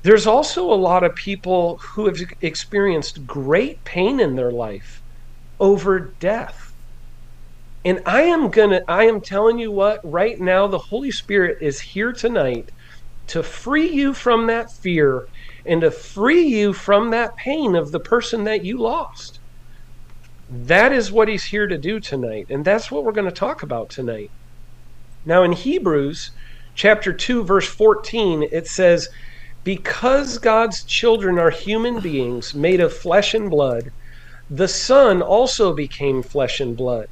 There's 0.06 0.28
also 0.28 0.72
a 0.72 0.74
lot 0.74 1.02
of 1.02 1.16
people 1.16 1.80
who 1.82 2.06
have 2.06 2.16
experienced 2.40 3.26
great 3.26 3.82
pain 3.82 4.20
in 4.20 4.36
their 4.36 4.52
life 4.52 5.02
over 5.58 6.14
death. 6.20 6.74
And 7.84 8.00
I 8.06 8.22
am 8.22 8.50
going 8.50 8.70
to, 8.70 8.84
I 8.86 9.06
am 9.06 9.20
telling 9.20 9.58
you 9.58 9.72
what, 9.72 9.98
right 10.04 10.38
now, 10.38 10.68
the 10.68 10.78
Holy 10.78 11.10
Spirit 11.10 11.56
is 11.60 11.80
here 11.80 12.12
tonight 12.12 12.70
to 13.26 13.42
free 13.42 13.90
you 13.90 14.14
from 14.14 14.46
that 14.46 14.68
fear 14.80 15.26
and 15.66 15.80
to 15.80 15.90
free 15.90 16.46
you 16.46 16.72
from 16.72 17.10
that 17.10 17.34
pain 17.36 17.74
of 17.74 17.90
the 17.90 17.98
person 17.98 18.44
that 18.44 18.64
you 18.64 18.78
lost. 18.78 19.40
That 20.48 20.92
is 20.92 21.10
what 21.10 21.26
he's 21.26 21.46
here 21.46 21.66
to 21.66 21.78
do 21.78 21.98
tonight. 21.98 22.46
And 22.48 22.64
that's 22.64 22.92
what 22.92 23.02
we're 23.02 23.10
going 23.10 23.28
to 23.28 23.32
talk 23.32 23.64
about 23.64 23.90
tonight. 23.90 24.30
Now, 25.24 25.42
in 25.42 25.50
Hebrews 25.50 26.30
chapter 26.76 27.12
2, 27.12 27.42
verse 27.42 27.66
14, 27.66 28.44
it 28.52 28.68
says, 28.68 29.08
because 29.66 30.38
God's 30.38 30.84
children 30.84 31.40
are 31.40 31.50
human 31.50 31.98
beings 32.00 32.54
made 32.54 32.78
of 32.80 32.96
flesh 32.96 33.34
and 33.34 33.50
blood, 33.50 33.82
the 34.48 34.68
Son 34.68 35.20
also 35.20 35.74
became 35.74 36.22
flesh 36.22 36.60
and 36.60 36.76
blood. 36.76 37.06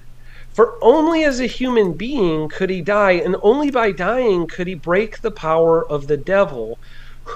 For 0.55 0.75
only 0.81 1.25
as 1.25 1.41
a 1.41 1.47
human 1.47 1.97
being 1.97 2.49
could 2.49 2.71
he 2.71 2.81
die, 2.81 3.15
and 3.15 3.35
only 3.43 3.73
by 3.73 3.91
dying 3.91 4.47
could 4.47 4.69
he 4.69 4.77
break 4.77 5.21
the 5.21 5.33
power 5.33 5.85
of 5.91 6.07
the 6.07 6.17
devil, 6.17 6.79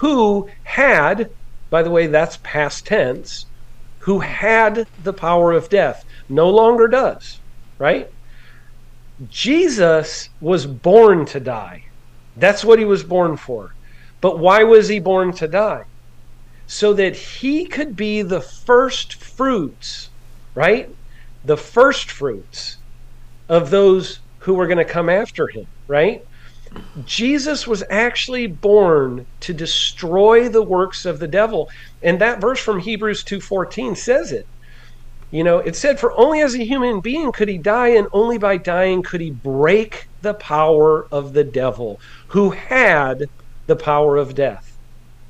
who 0.01 0.49
had, 0.63 1.31
by 1.69 1.83
the 1.83 1.91
way, 1.91 2.07
that's 2.07 2.39
past 2.45 2.87
tense, 2.87 3.51
who 4.03 4.21
had 4.21 4.85
the 4.97 5.13
power 5.13 5.51
of 5.51 5.69
death, 5.69 6.01
no 6.29 6.49
longer 6.49 6.87
does, 6.87 7.41
right? 7.81 8.07
Jesus 9.27 10.29
was 10.39 10.65
born 10.65 11.27
to 11.27 11.41
die. 11.41 11.81
That's 12.37 12.65
what 12.65 12.79
he 12.79 12.85
was 12.85 13.03
born 13.03 13.37
for. 13.37 13.71
But 14.21 14.39
why 14.39 14.65
was 14.65 14.89
he 14.89 14.99
born 14.99 15.33
to 15.35 15.49
die? 15.49 15.85
So 16.67 16.93
that 16.95 17.17
he 17.17 17.67
could 17.67 17.97
be 17.97 18.23
the 18.23 18.41
first 18.41 19.23
fruits, 19.23 20.11
right? 20.55 20.89
The 21.45 21.57
first 21.57 22.11
fruits 22.11 22.77
of 23.49 23.71
those 23.71 24.21
who 24.41 24.55
were 24.55 24.67
going 24.67 24.79
to 24.79 24.85
come 24.85 25.09
after 25.09 25.49
him, 25.49 25.67
right? 25.87 26.21
Jesus 27.05 27.67
was 27.67 27.83
actually 27.91 28.47
born 28.47 29.27
to 29.41 29.55
destroy 29.55 30.49
the 30.49 30.63
works 30.63 31.05
of 31.05 31.19
the 31.19 31.29
devil. 31.29 31.69
And 32.03 32.21
that 32.21 32.41
verse 32.41 32.61
from 32.61 32.81
Hebrews 32.81 33.25
2:14 33.25 33.97
says 33.97 34.33
it. 34.33 34.47
You 35.31 35.45
know, 35.45 35.59
it 35.59 35.77
said 35.77 36.01
for 36.01 36.19
only 36.19 36.41
as 36.41 36.55
a 36.55 36.65
human 36.65 37.01
being 37.01 37.33
could 37.33 37.49
he 37.49 37.59
die 37.59 37.89
and 37.89 38.07
only 38.13 38.39
by 38.39 38.57
dying 38.57 39.03
could 39.03 39.21
he 39.21 39.31
break 39.31 40.07
the 40.23 40.35
power 40.35 41.07
of 41.13 41.33
the 41.33 41.45
devil 41.45 42.01
who 42.29 42.51
had 42.51 43.27
the 43.69 43.77
power 43.77 44.17
of 44.17 44.35
death. 44.35 44.77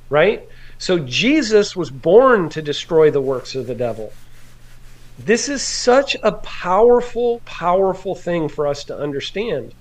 Right? 0.09 0.49
So 0.79 0.97
Jesus 0.97 1.75
was 1.75 1.91
born 1.91 2.49
to 2.49 2.61
destroy 2.63 3.11
the 3.11 3.21
works 3.21 3.53
of 3.53 3.67
the 3.67 3.75
devil. 3.75 4.11
This 5.19 5.49
is 5.49 5.61
such 5.61 6.15
a 6.23 6.31
powerful, 6.31 7.41
powerful 7.45 8.15
thing 8.15 8.47
for 8.47 8.65
us 8.65 8.85
to 8.85 8.97
understand. 8.97 9.75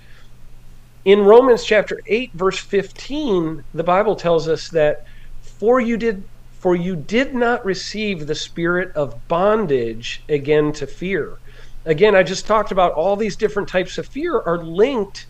In 1.05 1.21
Romans 1.21 1.65
chapter 1.65 2.01
8 2.07 2.33
verse 2.35 2.59
15, 2.59 3.65
the 3.73 3.85
Bible 3.85 4.17
tells 4.17 4.49
us 4.49 4.69
that 4.71 5.07
for 5.41 5.81
you 5.81 5.97
did 5.97 6.25
for 6.59 6.75
you 6.75 6.97
did 6.97 7.35
not 7.35 7.65
receive 7.65 8.27
the 8.27 8.35
spirit 8.35 8.91
of 8.97 9.29
bondage 9.29 10.23
again 10.29 10.73
to 10.73 10.89
fear. 10.89 11.39
Again, 11.85 12.17
I 12.17 12.25
just 12.25 12.47
talked 12.47 12.73
about 12.73 12.95
all 12.95 13.15
these 13.15 13.37
different 13.37 13.69
types 13.69 13.97
of 13.97 14.09
fear 14.09 14.41
are 14.41 14.59
linked 14.59 15.27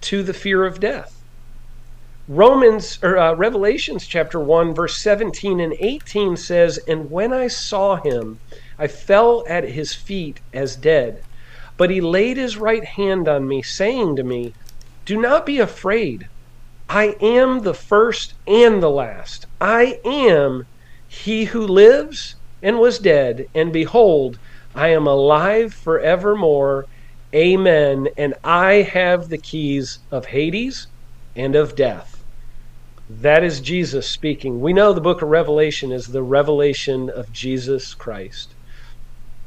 to 0.00 0.22
the 0.22 0.32
fear 0.32 0.64
of 0.64 0.80
death. 0.80 1.19
Romans 2.32 3.00
or 3.02 3.18
uh, 3.18 3.34
Revelations 3.34 4.06
chapter 4.06 4.38
1 4.38 4.72
verse 4.72 4.96
17 4.98 5.58
and 5.58 5.74
18 5.80 6.36
says, 6.36 6.78
"And 6.86 7.10
when 7.10 7.32
I 7.32 7.48
saw 7.48 7.96
him, 7.96 8.38
I 8.78 8.86
fell 8.86 9.44
at 9.48 9.64
his 9.64 9.94
feet 9.94 10.38
as 10.54 10.76
dead. 10.76 11.24
But 11.76 11.90
he 11.90 12.00
laid 12.00 12.36
his 12.36 12.56
right 12.56 12.84
hand 12.84 13.26
on 13.26 13.48
me, 13.48 13.62
saying 13.62 14.14
to 14.14 14.22
me, 14.22 14.54
Do 15.04 15.20
not 15.20 15.44
be 15.44 15.58
afraid. 15.58 16.28
I 16.88 17.16
am 17.20 17.62
the 17.62 17.74
first 17.74 18.34
and 18.46 18.80
the 18.80 18.90
last. 18.90 19.46
I 19.60 19.98
am 20.04 20.68
he 21.08 21.46
who 21.46 21.66
lives 21.66 22.36
and 22.62 22.78
was 22.78 23.00
dead, 23.00 23.48
and 23.56 23.72
behold, 23.72 24.38
I 24.72 24.90
am 24.90 25.08
alive 25.08 25.74
forevermore. 25.74 26.86
Amen. 27.34 28.06
And 28.16 28.34
I 28.44 28.82
have 28.82 29.30
the 29.30 29.38
keys 29.38 29.98
of 30.12 30.26
Hades 30.26 30.86
and 31.34 31.56
of 31.56 31.74
death. 31.74 32.19
That 33.18 33.42
is 33.42 33.60
Jesus 33.60 34.08
speaking. 34.08 34.60
We 34.60 34.72
know 34.72 34.92
the 34.92 35.00
book 35.00 35.20
of 35.20 35.28
Revelation 35.28 35.90
is 35.90 36.06
the 36.06 36.22
revelation 36.22 37.10
of 37.10 37.32
Jesus 37.32 37.92
Christ. 37.92 38.54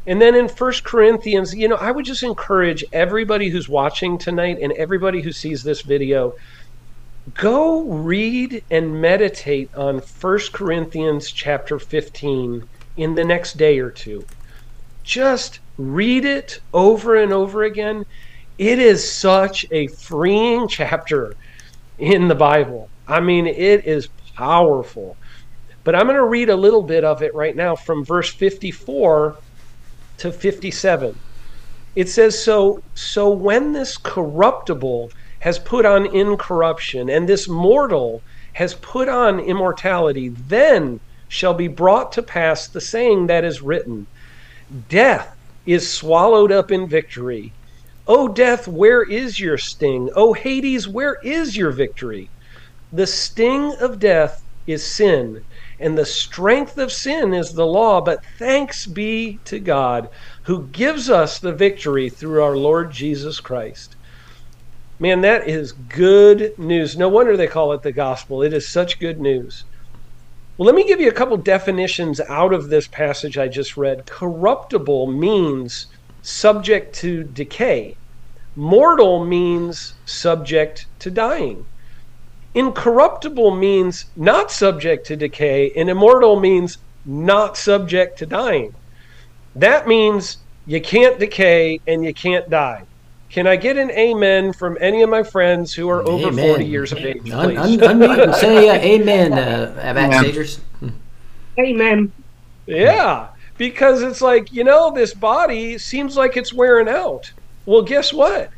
And 0.05 0.21
then 0.21 0.35
in 0.35 0.49
First 0.49 0.83
Corinthians, 0.83 1.55
you 1.55 1.69
know, 1.69 1.77
I 1.77 1.91
would 1.91 2.03
just 2.03 2.23
encourage 2.23 2.83
everybody 2.91 3.47
who's 3.49 3.69
watching 3.69 4.17
tonight 4.17 4.57
and 4.61 4.73
everybody 4.73 5.21
who 5.21 5.31
sees 5.31 5.63
this 5.63 5.81
video 5.81 6.33
go 7.35 7.83
read 7.83 8.61
and 8.69 9.01
meditate 9.01 9.73
on 9.75 10.01
First 10.01 10.51
Corinthians 10.51 11.31
chapter 11.31 11.79
15 11.79 12.67
in 12.97 13.15
the 13.15 13.23
next 13.23 13.55
day 13.55 13.79
or 13.79 13.91
two. 13.91 14.25
Just 15.03 15.61
read 15.77 16.25
it 16.25 16.59
over 16.73 17.15
and 17.15 17.31
over 17.31 17.63
again. 17.63 18.03
It 18.57 18.77
is 18.77 19.09
such 19.09 19.65
a 19.71 19.87
freeing 19.87 20.67
chapter 20.67 21.33
in 21.97 22.27
the 22.27 22.35
Bible. 22.35 22.89
I 23.07 23.19
mean, 23.19 23.47
it 23.47 23.85
is 23.85 24.09
powerful. 24.37 25.17
But 25.83 25.95
I'm 25.95 26.05
going 26.05 26.15
to 26.15 26.25
read 26.25 26.49
a 26.49 26.55
little 26.55 26.83
bit 26.83 27.03
of 27.03 27.21
it 27.21 27.33
right 27.35 27.55
now 27.55 27.75
from 27.75 28.05
verse 28.05 28.33
54 28.33 29.35
to 30.19 30.31
57. 30.31 31.21
It 31.95 32.09
says 32.09 32.43
so 32.43 32.79
so 32.95 33.29
when 33.29 33.73
this 33.73 33.97
corruptible 33.97 35.09
has 35.41 35.59
put 35.59 35.85
on 35.85 36.07
incorruption 36.15 37.09
and 37.09 37.29
this 37.29 37.47
mortal 37.47 38.23
has 38.55 38.75
put 38.75 39.09
on 39.09 39.39
immortality 39.39 40.31
then 40.47 40.99
shall 41.27 41.53
be 41.53 41.67
brought 41.67 42.11
to 42.13 42.23
pass 42.23 42.67
the 42.69 42.81
saying 42.81 43.27
that 43.27 43.43
is 43.43 43.61
written 43.61 44.07
death 44.87 45.35
is 45.65 45.93
swallowed 45.93 46.51
up 46.51 46.71
in 46.71 46.87
victory 46.89 47.53
o 48.07 48.27
death 48.27 48.67
where 48.67 49.03
is 49.03 49.39
your 49.39 49.57
sting 49.57 50.09
o 50.15 50.33
hades 50.33 50.87
where 50.87 51.17
is 51.23 51.55
your 51.55 51.71
victory 51.71 52.31
the 52.93 53.07
sting 53.07 53.75
of 53.81 53.97
death 53.97 54.39
is 54.67 54.95
sin 54.95 55.43
and 55.79 55.97
the 55.97 56.05
strength 56.05 56.77
of 56.77 56.91
sin 56.91 57.33
is 57.33 57.51
the 57.51 57.65
law, 57.65 57.99
but 57.99 58.19
thanks 58.37 58.85
be 58.85 59.39
to 59.45 59.59
God 59.59 60.07
who 60.45 60.69
gives 60.69 61.09
us 61.09 61.39
the 61.39 61.53
victory 61.53 62.09
through 62.09 62.43
our 62.43 62.55
Lord 62.55 62.91
Jesus 62.91 63.39
Christ. 63.39 63.95
Man, 64.99 65.21
that 65.21 65.49
is 65.49 65.71
good 65.71 66.51
news. 66.59 66.95
No 66.95 67.09
wonder 67.09 67.35
they 67.35 67.47
call 67.47 67.73
it 67.73 67.81
the 67.81 67.91
gospel. 67.91 68.43
It 68.43 68.53
is 68.53 68.71
such 68.71 68.99
good 68.99 69.19
news. 69.19 69.65
Well, 70.57 70.67
let 70.67 70.75
me 70.75 70.87
give 70.87 71.01
you 71.01 71.09
a 71.09 71.13
couple 71.13 71.35
definitions 71.37 72.21
out 72.29 72.53
of 72.53 72.69
this 72.69 72.87
passage 72.87 73.39
I 73.39 73.47
just 73.47 73.75
read. 73.75 74.05
Corruptible 74.05 75.07
means 75.07 75.87
subject 76.21 76.95
to 76.97 77.23
decay, 77.23 77.97
mortal 78.55 79.25
means 79.25 79.95
subject 80.05 80.85
to 80.99 81.09
dying. 81.09 81.65
Incorruptible 82.55 83.55
means 83.55 84.05
not 84.15 84.51
subject 84.51 85.07
to 85.07 85.15
decay, 85.15 85.71
and 85.75 85.89
immortal 85.89 86.39
means 86.39 86.77
not 87.05 87.57
subject 87.57 88.19
to 88.19 88.25
dying. 88.25 88.73
That 89.55 89.87
means 89.87 90.37
you 90.65 90.81
can't 90.81 91.19
decay 91.19 91.79
and 91.87 92.03
you 92.03 92.13
can't 92.13 92.49
die. 92.49 92.83
Can 93.29 93.47
I 93.47 93.55
get 93.55 93.77
an 93.77 93.89
amen 93.91 94.53
from 94.53 94.77
any 94.79 95.01
of 95.01 95.09
my 95.09 95.23
friends 95.23 95.73
who 95.73 95.89
are 95.89 96.07
over 96.07 96.27
Amen. 96.27 96.49
40 96.49 96.65
years 96.65 96.91
of 96.91 96.99
age, 96.99 97.21
please? 97.23 97.33
Un- 97.33 97.57
un- 97.57 97.79
unmute 97.79 98.23
and 98.23 98.35
say 98.35 98.69
uh, 98.69 98.75
amen, 98.75 99.33
uh, 99.33 99.93
backstagers. 99.95 100.59
Amen. 101.59 102.11
Yeah, 102.67 103.29
because 103.57 104.03
it's 104.03 104.21
like, 104.21 104.53
you 104.53 104.63
know, 104.63 104.91
this 104.91 105.15
body 105.15 105.79
seems 105.79 106.15
like 106.15 106.37
it's 106.37 106.53
wearing 106.53 106.87
out. 106.87 107.31
Well, 107.65 107.81
guess 107.81 108.13
what? 108.13 108.51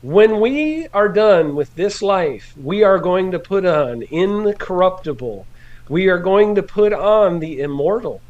When 0.00 0.40
we 0.40 0.86
are 0.92 1.08
done 1.08 1.56
with 1.56 1.74
this 1.74 2.00
life, 2.00 2.52
we 2.56 2.84
are 2.84 3.00
going 3.00 3.32
to 3.32 3.40
put 3.40 3.66
on 3.66 4.02
incorruptible. 4.08 5.44
We 5.88 6.06
are 6.06 6.20
going 6.20 6.54
to 6.54 6.62
put 6.62 6.92
on 6.92 7.40
the 7.40 7.58
immortal. 7.58 8.22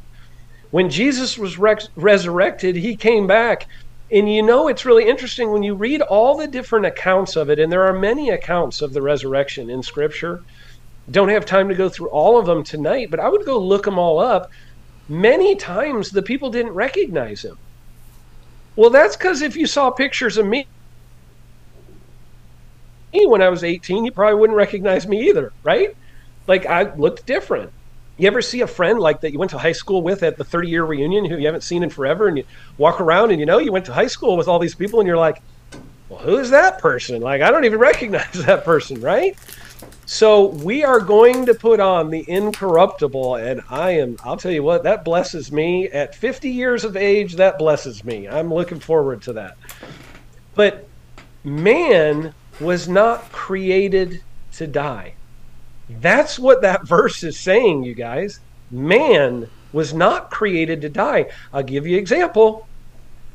When 0.70 0.89
Jesus 0.89 1.36
was 1.36 1.59
rex 1.59 1.86
resurrected, 1.95 2.77
he 2.77 2.97
came 2.97 3.27
back. 3.27 3.66
And 4.11 4.32
you 4.32 4.43
know, 4.43 4.69
it's 4.69 4.86
really 4.86 5.07
interesting 5.07 5.53
when 5.53 5.62
you 5.62 5.74
read 5.74 6.01
all 6.01 6.39
the 6.39 6.49
different 6.49 6.86
accounts 6.86 7.36
of 7.36 7.51
it, 7.51 7.59
and 7.59 7.70
there 7.70 7.85
are 7.85 7.99
many 7.99 8.31
accounts 8.31 8.81
of 8.81 8.95
the 8.95 9.03
resurrection 9.03 9.69
in 9.69 9.82
Scripture. 9.82 10.40
Don't 11.11 11.28
have 11.28 11.45
time 11.45 11.69
to 11.69 11.74
go 11.74 11.90
through 11.90 12.09
all 12.11 12.39
of 12.39 12.47
them 12.47 12.65
tonight, 12.65 13.09
but 13.11 13.20
I 13.20 13.28
would 13.28 13.45
go 13.45 13.59
look 13.59 13.85
them 13.85 13.99
all 13.99 14.19
up. 14.20 14.49
Many 15.07 15.55
times 15.55 16.09
the 16.09 16.23
people 16.23 16.51
didn't 16.51 16.73
recognize 16.73 17.45
him. 17.45 17.57
Well, 18.74 18.89
that's 18.89 19.19
because 19.19 19.43
if 19.43 19.55
you 19.55 19.66
saw 19.66 19.90
pictures 19.90 20.39
of 20.39 20.47
me 20.47 20.66
when 23.27 23.43
I 23.43 23.49
was 23.49 23.65
18, 23.65 24.05
you 24.05 24.12
probably 24.12 24.39
wouldn't 24.39 24.57
recognize 24.57 25.07
me 25.07 25.28
either, 25.28 25.53
right? 25.62 25.97
Like 26.47 26.66
I 26.66 26.95
looked 26.95 27.27
different. 27.27 27.73
You 28.16 28.27
ever 28.27 28.43
see 28.43 28.62
a 28.62 28.66
friend 28.66 28.99
like 28.99 29.20
that 29.20 29.32
you 29.32 29.39
went 29.39 29.53
to 29.53 29.59
high 29.59 29.73
school 29.73 30.03
with 30.03 30.23
at 30.23 30.36
the 30.36 30.45
30 30.45 30.69
year 30.69 30.85
reunion 30.85 31.24
who 31.24 31.36
you 31.36 31.47
haven't 31.47 31.61
seen 31.61 31.82
in 31.82 31.90
forever 31.90 32.27
and 32.27 32.39
you 32.39 32.45
walk 32.77 33.01
around 33.01 33.31
and 33.31 33.39
you 33.39 33.47
know 33.47 33.59
you 33.59 33.70
went 33.70 33.85
to 33.86 33.93
high 33.93 34.09
school 34.09 34.36
with 34.36 34.49
all 34.49 34.59
these 34.59 34.74
people 34.74 34.99
and 35.01 35.07
you're 35.07 35.16
like, 35.16 35.40
well, 36.09 36.19
who 36.20 36.39
is 36.39 36.51
that 36.51 36.78
person? 36.78 37.20
Like, 37.20 37.43
I 37.43 37.51
don't 37.51 37.65
even 37.65 37.78
recognize 37.93 38.32
that 38.45 38.65
person, 38.65 39.01
right? 39.01 39.36
So 40.07 40.47
we 40.47 40.85
are 40.85 41.01
going 41.01 41.45
to 41.47 41.55
put 41.55 41.81
on 41.81 42.09
the 42.09 42.24
incorruptible, 42.28 43.36
and 43.36 43.61
I 43.69 43.90
am, 43.90 44.16
I'll 44.24 44.39
tell 44.39 44.51
you 44.51 44.62
what, 44.62 44.82
that 44.85 45.05
blesses 45.05 45.53
me. 45.53 45.89
At 45.89 46.15
50 46.15 46.49
years 46.49 46.85
of 46.85 46.97
age, 46.97 47.36
that 47.36 47.59
blesses 47.59 48.03
me. 48.05 48.27
I'm 48.27 48.53
looking 48.53 48.81
forward 48.81 49.20
to 49.23 49.35
that. 49.35 49.59
But 50.55 50.89
man 51.45 52.35
was 52.60 52.89
not 52.89 53.30
created 53.32 54.22
to 54.52 54.66
die. 54.66 55.14
That's 55.89 56.39
what 56.39 56.62
that 56.62 56.80
verse 56.89 57.22
is 57.22 57.40
saying, 57.40 57.85
you 57.85 57.94
guys. 57.94 58.40
Man 58.70 59.48
was 59.72 59.94
not 59.94 60.30
created 60.30 60.80
to 60.82 60.89
die. 60.89 61.26
I'll 61.52 61.62
give 61.62 61.86
you 61.86 61.97
an 61.97 62.01
example. 62.01 62.66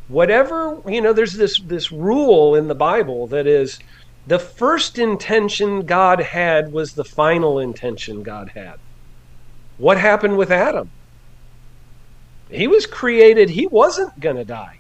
Whatever, 0.08 0.82
you 0.88 1.02
know, 1.02 1.14
there's 1.14 1.34
this 1.34 1.60
this 1.62 1.92
rule 1.92 2.56
in 2.56 2.68
the 2.68 2.76
Bible 2.76 3.28
that 3.28 3.48
is 3.48 3.80
the 4.28 4.40
first 4.40 5.00
intention 5.00 5.86
God 5.86 6.20
had 6.20 6.72
was 6.72 6.94
the 6.94 7.06
final 7.06 7.60
intention 7.60 8.24
God 8.24 8.52
had. 8.54 8.76
What 9.78 9.98
happened 9.98 10.38
with 10.38 10.52
Adam? 10.52 10.90
He 12.50 12.68
was 12.68 12.86
created, 12.86 13.50
he 13.50 13.66
wasn't 13.68 14.20
going 14.20 14.36
to 14.36 14.46
die. 14.46 14.80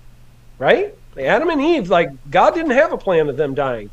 Right? 0.59 0.93
Adam 1.17 1.49
and 1.49 1.61
Eve, 1.61 1.89
like 1.89 2.09
God 2.29 2.53
didn't 2.53 2.71
have 2.71 2.93
a 2.93 2.97
plan 2.97 3.29
of 3.29 3.37
them 3.37 3.53
dying 3.53 3.89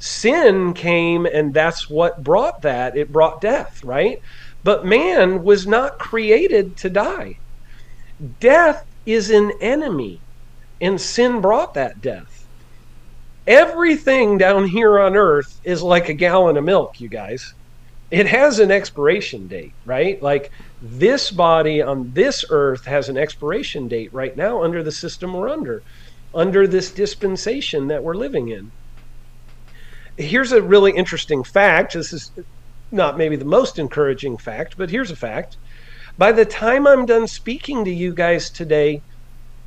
sin 0.00 0.74
came 0.74 1.26
and 1.26 1.54
that's 1.54 1.88
what 1.88 2.22
brought 2.22 2.54
that. 2.62 2.96
It 2.96 3.12
brought 3.12 3.40
death 3.40 3.70
right? 3.84 4.18
But 4.64 4.86
man 4.86 5.42
was 5.44 5.66
not 5.66 5.98
created 6.00 6.76
to 6.78 6.90
die. 6.90 7.34
Death 8.40 8.82
is 9.06 9.30
an 9.30 9.52
enemy 9.60 10.22
and 10.80 11.00
sin 11.00 11.40
brought 11.40 11.74
that 11.74 12.00
death. 12.00 12.24
Everything 13.46 14.38
down 14.38 14.66
here 14.66 15.00
on 15.00 15.16
earth 15.16 15.46
is 15.64 15.82
like 15.82 16.08
a 16.08 16.14
gallon 16.14 16.56
of 16.56 16.64
milk 16.64 16.92
you 16.98 17.08
guys. 17.10 17.42
It 18.10 18.26
has 18.26 18.58
an 18.60 18.70
expiration 18.70 19.48
date 19.48 19.74
right? 19.84 20.16
Like 20.22 20.50
this 20.80 21.30
body 21.32 21.82
on 21.82 22.10
this 22.12 22.44
earth 22.50 22.86
has 22.86 23.08
an 23.08 23.18
expiration 23.18 23.88
date 23.88 24.10
right 24.12 24.32
now 24.36 24.64
under 24.64 24.82
the 24.82 24.92
system 24.92 25.34
we're 25.34 25.48
under 25.50 25.82
under 26.34 26.66
this 26.66 26.92
dispensation 26.92 27.88
that 27.88 28.04
we're 28.04 28.14
living 28.14 28.48
in 28.48 28.72
here's 30.16 30.52
a 30.52 30.62
really 30.62 30.92
interesting 30.92 31.42
fact. 31.44 31.94
This 31.94 32.12
is 32.12 32.30
not 32.92 33.18
maybe 33.18 33.36
the 33.36 33.44
most 33.44 33.78
encouraging 33.78 34.36
fact, 34.36 34.76
but 34.76 34.90
here's 34.90 35.10
a 35.10 35.16
fact. 35.16 35.56
By 36.18 36.32
the 36.32 36.44
time 36.44 36.86
I'm 36.86 37.06
done 37.06 37.26
speaking 37.26 37.84
to 37.84 37.90
you 37.90 38.12
guys 38.12 38.50
today, 38.50 39.02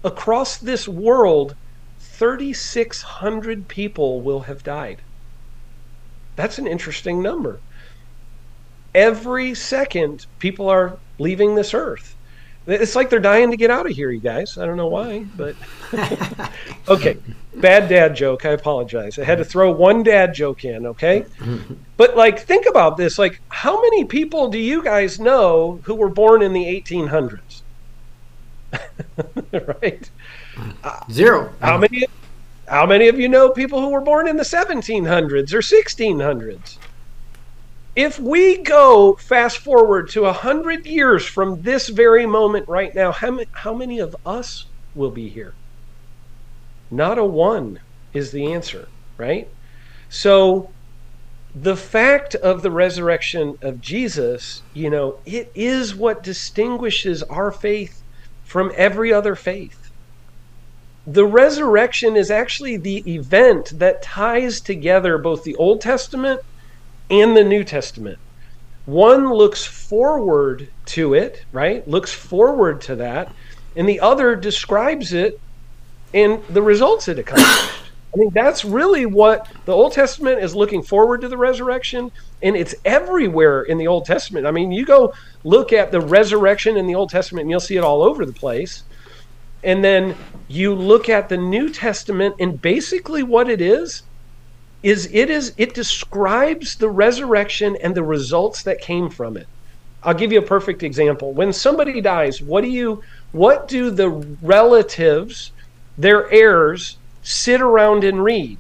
across 0.04 0.58
this 0.58 0.88
world, 0.88 1.56
3,600 2.00 3.68
people 3.68 4.22
will 4.22 4.42
have 4.42 4.64
died. 4.64 5.02
That's 6.36 6.58
an 6.58 6.68
interesting 6.68 7.22
number. 7.22 7.60
Every 8.94 9.56
second, 9.56 10.26
people 10.40 10.70
are 10.70 10.98
leaving 11.18 11.56
this 11.56 11.74
earth. 11.74 12.16
It's 12.68 12.96
like 12.96 13.10
they're 13.10 13.20
dying 13.20 13.52
to 13.52 13.58
get 13.58 13.72
out 13.72 13.90
of 13.90 13.96
here, 13.96 14.12
you 14.12 14.20
guys. 14.20 14.58
I 14.58 14.66
don't 14.66 14.78
know 14.78 14.88
why, 14.88 15.26
but 15.36 15.56
okay. 16.88 17.18
Bad 17.56 17.90
dad 17.90 18.16
joke. 18.16 18.46
I 18.46 18.50
apologize. 18.50 19.18
I 19.18 19.24
had 19.24 19.38
to 19.38 19.46
throw 19.46 19.72
one 19.72 20.04
dad 20.04 20.34
joke 20.34 20.64
in, 20.64 20.86
okay? 20.88 21.26
But 21.98 22.18
like 22.18 22.40
think 22.40 22.66
about 22.66 22.98
this. 22.98 23.20
Like 23.20 23.40
how 23.50 23.80
many 23.82 24.06
people 24.06 24.50
do 24.50 24.58
you 24.58 24.84
guys 24.84 25.20
know 25.20 25.82
who 25.86 25.96
were 25.96 26.10
born 26.10 26.42
in 26.42 26.54
the 26.54 26.66
1800s? 26.66 27.62
right? 29.82 30.10
Uh, 30.84 31.00
Zero. 31.12 31.54
How 31.62 31.78
many 31.78 32.06
how 32.68 32.86
many 32.86 33.08
of 33.08 33.20
you 33.20 33.30
know 33.30 33.52
people 33.52 33.82
who 33.82 33.90
were 33.90 34.02
born 34.02 34.28
in 34.28 34.38
the 34.38 34.44
1700s 34.44 35.54
or 35.54 35.60
1600s? 35.60 36.80
If 37.96 38.20
we 38.20 38.64
go 38.64 39.16
fast 39.18 39.60
forward 39.60 40.10
to 40.12 40.26
a 40.26 40.34
hundred 40.34 40.86
years 40.86 41.26
from 41.28 41.62
this 41.62 41.90
very 41.90 42.26
moment 42.26 42.66
right 42.68 42.94
now, 42.96 43.12
how, 43.12 43.38
how 43.54 43.74
many 43.76 44.00
of 44.00 44.16
us 44.26 44.72
will 44.96 45.12
be 45.12 45.30
here? 45.30 45.58
Not 46.94 47.18
a 47.18 47.26
one 47.26 47.80
is 48.14 48.32
the 48.32 48.54
answer, 48.54 48.88
right? 49.18 49.48
So 50.10 50.70
the 51.56 51.76
fact 51.76 52.36
of 52.36 52.62
the 52.62 52.70
resurrection 52.70 53.56
of 53.64 53.82
Jesus, 53.82 54.62
you 54.76 54.92
know, 54.92 55.18
it 55.26 55.52
is 55.56 55.96
what 55.96 56.22
distinguishes 56.22 57.24
our 57.24 57.52
faith 57.52 58.04
from 58.44 58.72
every 58.76 59.12
other 59.12 59.34
faith. 59.34 59.90
The 61.08 61.26
resurrection 61.26 62.16
is 62.16 62.30
actually 62.30 62.78
the 62.78 63.02
event 63.12 63.74
that 63.80 64.04
ties 64.04 64.62
together 64.62 65.18
both 65.18 65.44
the 65.44 65.56
Old 65.56 65.82
Testament 65.82 66.42
and 67.10 67.36
the 67.36 67.44
New 67.44 67.64
Testament. 67.64 68.20
One 68.86 69.34
looks 69.34 69.66
forward 69.66 70.68
to 70.90 71.16
it, 71.16 71.40
right? 71.52 71.88
Looks 71.88 72.14
forward 72.14 72.82
to 72.82 72.96
that, 72.98 73.34
and 73.76 73.90
the 73.90 74.00
other 74.00 74.36
describes 74.36 75.12
it 75.12 75.34
and 76.14 76.44
the 76.48 76.62
results 76.62 77.08
it 77.08 77.20
accomplished. 77.20 77.72
I 78.14 78.18
mean, 78.20 78.30
that's 78.34 78.64
really 78.64 79.08
what 79.08 79.48
the 79.66 79.72
Old 79.72 79.94
Testament 79.94 80.40
is 80.40 80.54
looking 80.54 80.84
forward 80.84 81.22
to 81.22 81.28
the 81.28 81.38
resurrection, 81.38 82.12
and 82.44 82.56
it's 82.56 82.76
everywhere 82.86 83.64
in 83.64 83.80
the 83.80 83.88
Old 83.88 84.06
Testament. 84.06 84.46
I 84.46 84.52
mean, 84.52 84.72
you 84.72 84.86
go 84.86 85.14
look 85.44 85.74
at 85.74 85.92
the 85.92 86.00
resurrection 86.00 86.78
in 86.78 86.86
the 86.86 86.94
Old 86.94 87.10
Testament, 87.10 87.44
and 87.44 87.50
you'll 87.50 87.60
see 87.60 87.76
it 87.76 87.84
all 87.84 88.04
over 88.04 88.24
the 88.24 88.34
place. 88.34 88.84
And 89.64 89.84
then 89.84 90.16
you 90.48 90.76
look 90.76 91.10
at 91.10 91.30
the 91.30 91.38
New 91.38 91.70
Testament, 91.70 92.36
and 92.40 92.62
basically 92.62 93.24
what 93.24 93.50
it 93.50 93.62
is 93.62 94.04
is 94.84 95.10
it 95.14 95.30
is 95.30 95.54
it 95.58 95.74
describes 95.74 96.76
the 96.76 96.90
resurrection 96.90 97.78
and 97.82 97.96
the 97.96 98.04
results 98.04 98.64
that 98.64 98.82
came 98.82 99.10
from 99.10 99.38
it. 99.38 99.48
I'll 100.04 100.14
give 100.14 100.34
you 100.34 100.40
a 100.40 100.46
perfect 100.46 100.84
example. 100.84 101.32
When 101.32 101.54
somebody 101.54 102.02
dies, 102.02 102.42
what 102.42 102.62
do 102.62 102.70
you 102.70 103.02
what 103.32 103.70
do 103.70 103.90
the 103.90 104.10
relatives, 104.42 105.54
their 105.98 106.32
heirs, 106.32 106.98
sit 107.22 107.62
around 107.62 108.04
and 108.04 108.24
read? 108.24 108.58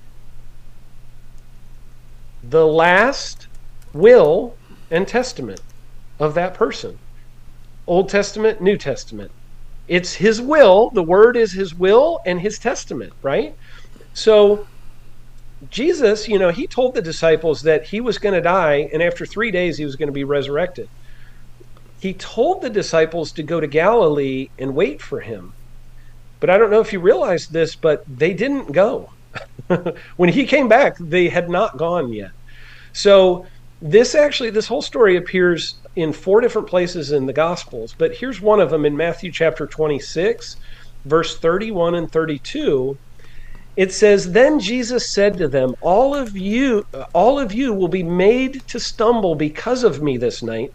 The 2.43 2.67
last 2.67 3.47
will 3.93 4.55
and 4.91 5.07
testament 5.07 5.61
of 6.19 6.33
that 6.35 6.53
person. 6.53 6.99
Old 7.87 8.09
Testament, 8.09 8.61
New 8.61 8.77
Testament. 8.77 9.31
It's 9.87 10.13
his 10.13 10.41
will, 10.41 10.89
the 10.91 11.03
word 11.03 11.35
is 11.35 11.51
his 11.51 11.75
will 11.75 12.21
and 12.25 12.39
his 12.39 12.57
testament, 12.57 13.11
right? 13.21 13.55
So 14.13 14.67
Jesus, 15.69 16.27
you 16.27 16.39
know, 16.39 16.49
he 16.49 16.67
told 16.67 16.93
the 16.93 17.01
disciples 17.01 17.61
that 17.63 17.85
he 17.85 17.99
was 18.01 18.17
going 18.17 18.35
to 18.35 18.41
die 18.41 18.89
and 18.93 19.01
after 19.01 19.25
three 19.25 19.51
days 19.51 19.77
he 19.77 19.85
was 19.85 19.95
going 19.95 20.07
to 20.07 20.13
be 20.13 20.23
resurrected. 20.23 20.89
He 21.99 22.13
told 22.13 22.61
the 22.61 22.69
disciples 22.69 23.31
to 23.33 23.43
go 23.43 23.59
to 23.59 23.67
Galilee 23.67 24.49
and 24.59 24.75
wait 24.75 25.01
for 25.01 25.21
him. 25.21 25.53
But 26.43 26.49
I 26.49 26.57
don't 26.57 26.71
know 26.71 26.81
if 26.81 26.91
you 26.91 26.99
realized 26.99 27.53
this, 27.53 27.77
but 27.81 28.01
they 28.05 28.33
didn't 28.33 28.73
go. 28.73 29.07
when 30.17 30.27
he 30.27 30.45
came 30.45 30.67
back, 30.67 30.91
they 30.99 31.29
had 31.29 31.47
not 31.47 31.77
gone 31.77 32.11
yet. 32.11 32.31
So 32.93 33.45
this 33.79 34.13
actually, 34.13 34.49
this 34.49 34.67
whole 34.67 34.81
story 34.81 35.15
appears 35.15 35.79
in 35.95 36.11
four 36.11 36.41
different 36.41 36.67
places 36.67 37.13
in 37.13 37.27
the 37.27 37.31
Gospels, 37.31 37.93
but 37.97 38.17
here's 38.19 38.41
one 38.41 38.59
of 38.59 38.71
them 38.71 38.83
in 38.83 38.97
Matthew 38.97 39.31
chapter 39.31 39.69
26, 39.73 40.45
verse 41.05 41.39
31 41.39 41.95
and 41.95 42.11
32 42.11 42.95
it 43.75 43.91
says 43.91 44.31
then 44.31 44.59
jesus 44.59 45.13
said 45.13 45.37
to 45.37 45.47
them 45.47 45.73
all 45.81 46.15
of 46.15 46.29
you 46.35 46.83
all 47.13 47.39
of 47.39 47.53
you 47.53 47.73
will 47.73 47.87
be 47.89 48.03
made 48.03 48.61
to 48.67 48.79
stumble 48.79 49.35
because 49.35 49.83
of 49.83 50.01
me 50.01 50.17
this 50.17 50.43
night 50.43 50.69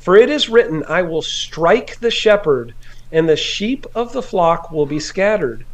for 0.00 0.16
it 0.16 0.30
is 0.30 0.48
written 0.48 0.82
i 0.88 1.02
will 1.02 1.22
strike 1.22 1.96
the 2.00 2.10
shepherd 2.10 2.72
and 3.14 3.28
the 3.28 3.36
sheep 3.36 3.86
of 3.94 4.12
the 4.12 4.22
flock 4.22 4.70
will 4.70 4.86
be 4.86 5.00
scattered 5.00 5.64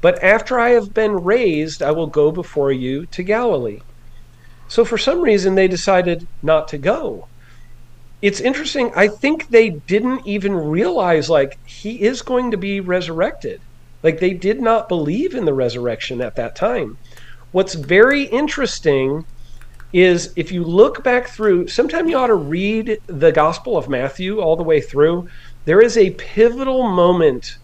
but 0.00 0.22
after 0.22 0.58
i 0.58 0.70
have 0.70 0.92
been 0.94 1.12
raised 1.12 1.82
i 1.82 1.90
will 1.90 2.08
go 2.08 2.32
before 2.32 2.72
you 2.72 3.06
to 3.06 3.22
galilee 3.22 3.78
so 4.68 4.84
for 4.84 4.98
some 4.98 5.20
reason 5.20 5.54
they 5.54 5.68
decided 5.68 6.26
not 6.42 6.66
to 6.68 6.78
go 6.78 7.28
it's 8.22 8.40
interesting 8.40 8.90
i 8.96 9.06
think 9.06 9.46
they 9.48 9.70
didn't 9.86 10.20
even 10.26 10.54
realize 10.54 11.30
like 11.30 11.52
he 11.64 12.02
is 12.02 12.22
going 12.22 12.50
to 12.50 12.56
be 12.56 12.80
resurrected 12.80 13.60
like 14.06 14.20
they 14.20 14.34
did 14.34 14.60
not 14.60 14.88
believe 14.88 15.34
in 15.34 15.44
the 15.46 15.54
resurrection 15.54 16.20
at 16.20 16.36
that 16.36 16.54
time. 16.56 16.96
What's 17.50 17.74
very 17.74 18.24
interesting 18.24 19.22
is 19.92 20.32
if 20.36 20.52
you 20.52 20.62
look 20.62 21.02
back 21.02 21.28
through, 21.28 21.68
sometime 21.68 22.08
you 22.08 22.16
ought 22.16 22.28
to 22.28 22.34
read 22.34 22.98
the 23.08 23.32
Gospel 23.32 23.76
of 23.76 23.88
Matthew 23.88 24.40
all 24.40 24.56
the 24.56 24.62
way 24.62 24.80
through. 24.80 25.26
There 25.66 25.80
is 25.80 25.96
a 25.98 26.10
pivotal 26.10 26.88
moment 26.88 27.58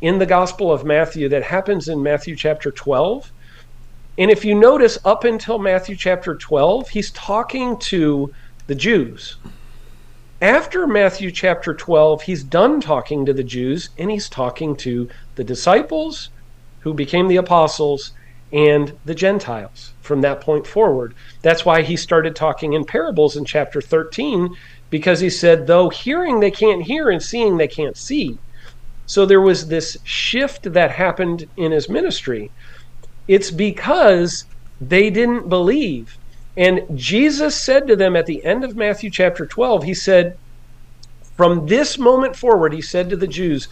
in 0.00 0.20
the 0.20 0.26
Gospel 0.26 0.72
of 0.72 0.84
Matthew 0.84 1.28
that 1.30 1.42
happens 1.42 1.88
in 1.88 2.00
Matthew 2.00 2.36
chapter 2.36 2.70
12. 2.70 3.32
And 4.16 4.30
if 4.30 4.44
you 4.44 4.54
notice, 4.54 4.96
up 5.04 5.24
until 5.24 5.58
Matthew 5.58 5.96
chapter 5.96 6.36
12, 6.36 6.90
he's 6.90 7.10
talking 7.10 7.76
to 7.80 8.32
the 8.68 8.76
Jews. 8.76 9.38
After 10.40 10.86
Matthew 10.86 11.32
chapter 11.32 11.74
12, 11.74 12.22
he's 12.22 12.44
done 12.44 12.80
talking 12.80 13.26
to 13.26 13.32
the 13.32 13.42
Jews 13.42 13.90
and 13.98 14.08
he's 14.08 14.28
talking 14.28 14.76
to 14.76 15.08
the 15.34 15.42
disciples 15.42 16.30
who 16.82 16.94
became 16.94 17.26
the 17.26 17.38
apostles 17.38 18.12
and 18.52 18.96
the 19.04 19.16
Gentiles 19.16 19.94
from 20.00 20.20
that 20.20 20.40
point 20.40 20.64
forward. 20.64 21.12
That's 21.42 21.64
why 21.64 21.82
he 21.82 21.96
started 21.96 22.36
talking 22.36 22.72
in 22.72 22.84
parables 22.84 23.36
in 23.36 23.44
chapter 23.44 23.80
13 23.80 24.54
because 24.90 25.20
he 25.20 25.30
said, 25.30 25.66
though 25.66 25.90
hearing 25.90 26.40
they 26.40 26.50
can't 26.50 26.82
hear 26.82 27.10
and 27.10 27.22
seeing 27.22 27.56
they 27.56 27.68
can't 27.68 27.96
see. 27.96 28.38
So 29.06 29.24
there 29.26 29.40
was 29.40 29.68
this 29.68 29.96
shift 30.04 30.72
that 30.72 30.90
happened 30.90 31.46
in 31.56 31.72
his 31.72 31.88
ministry. 31.88 32.50
It's 33.26 33.50
because 33.50 34.44
they 34.80 35.10
didn't 35.10 35.48
believe. 35.48 36.06
And 36.56 36.82
Jesus 36.94 37.62
said 37.64 37.86
to 37.86 37.96
them 37.96 38.16
at 38.16 38.26
the 38.26 38.44
end 38.44 38.64
of 38.64 38.76
Matthew 38.76 39.10
chapter 39.12 39.46
12, 39.46 39.84
He 39.84 39.94
said, 39.94 40.32
From 41.36 41.66
this 41.66 41.98
moment 41.98 42.36
forward, 42.36 42.72
He 42.72 42.82
said 42.82 43.10
to 43.10 43.16
the 43.16 43.26
Jews, 43.28 43.66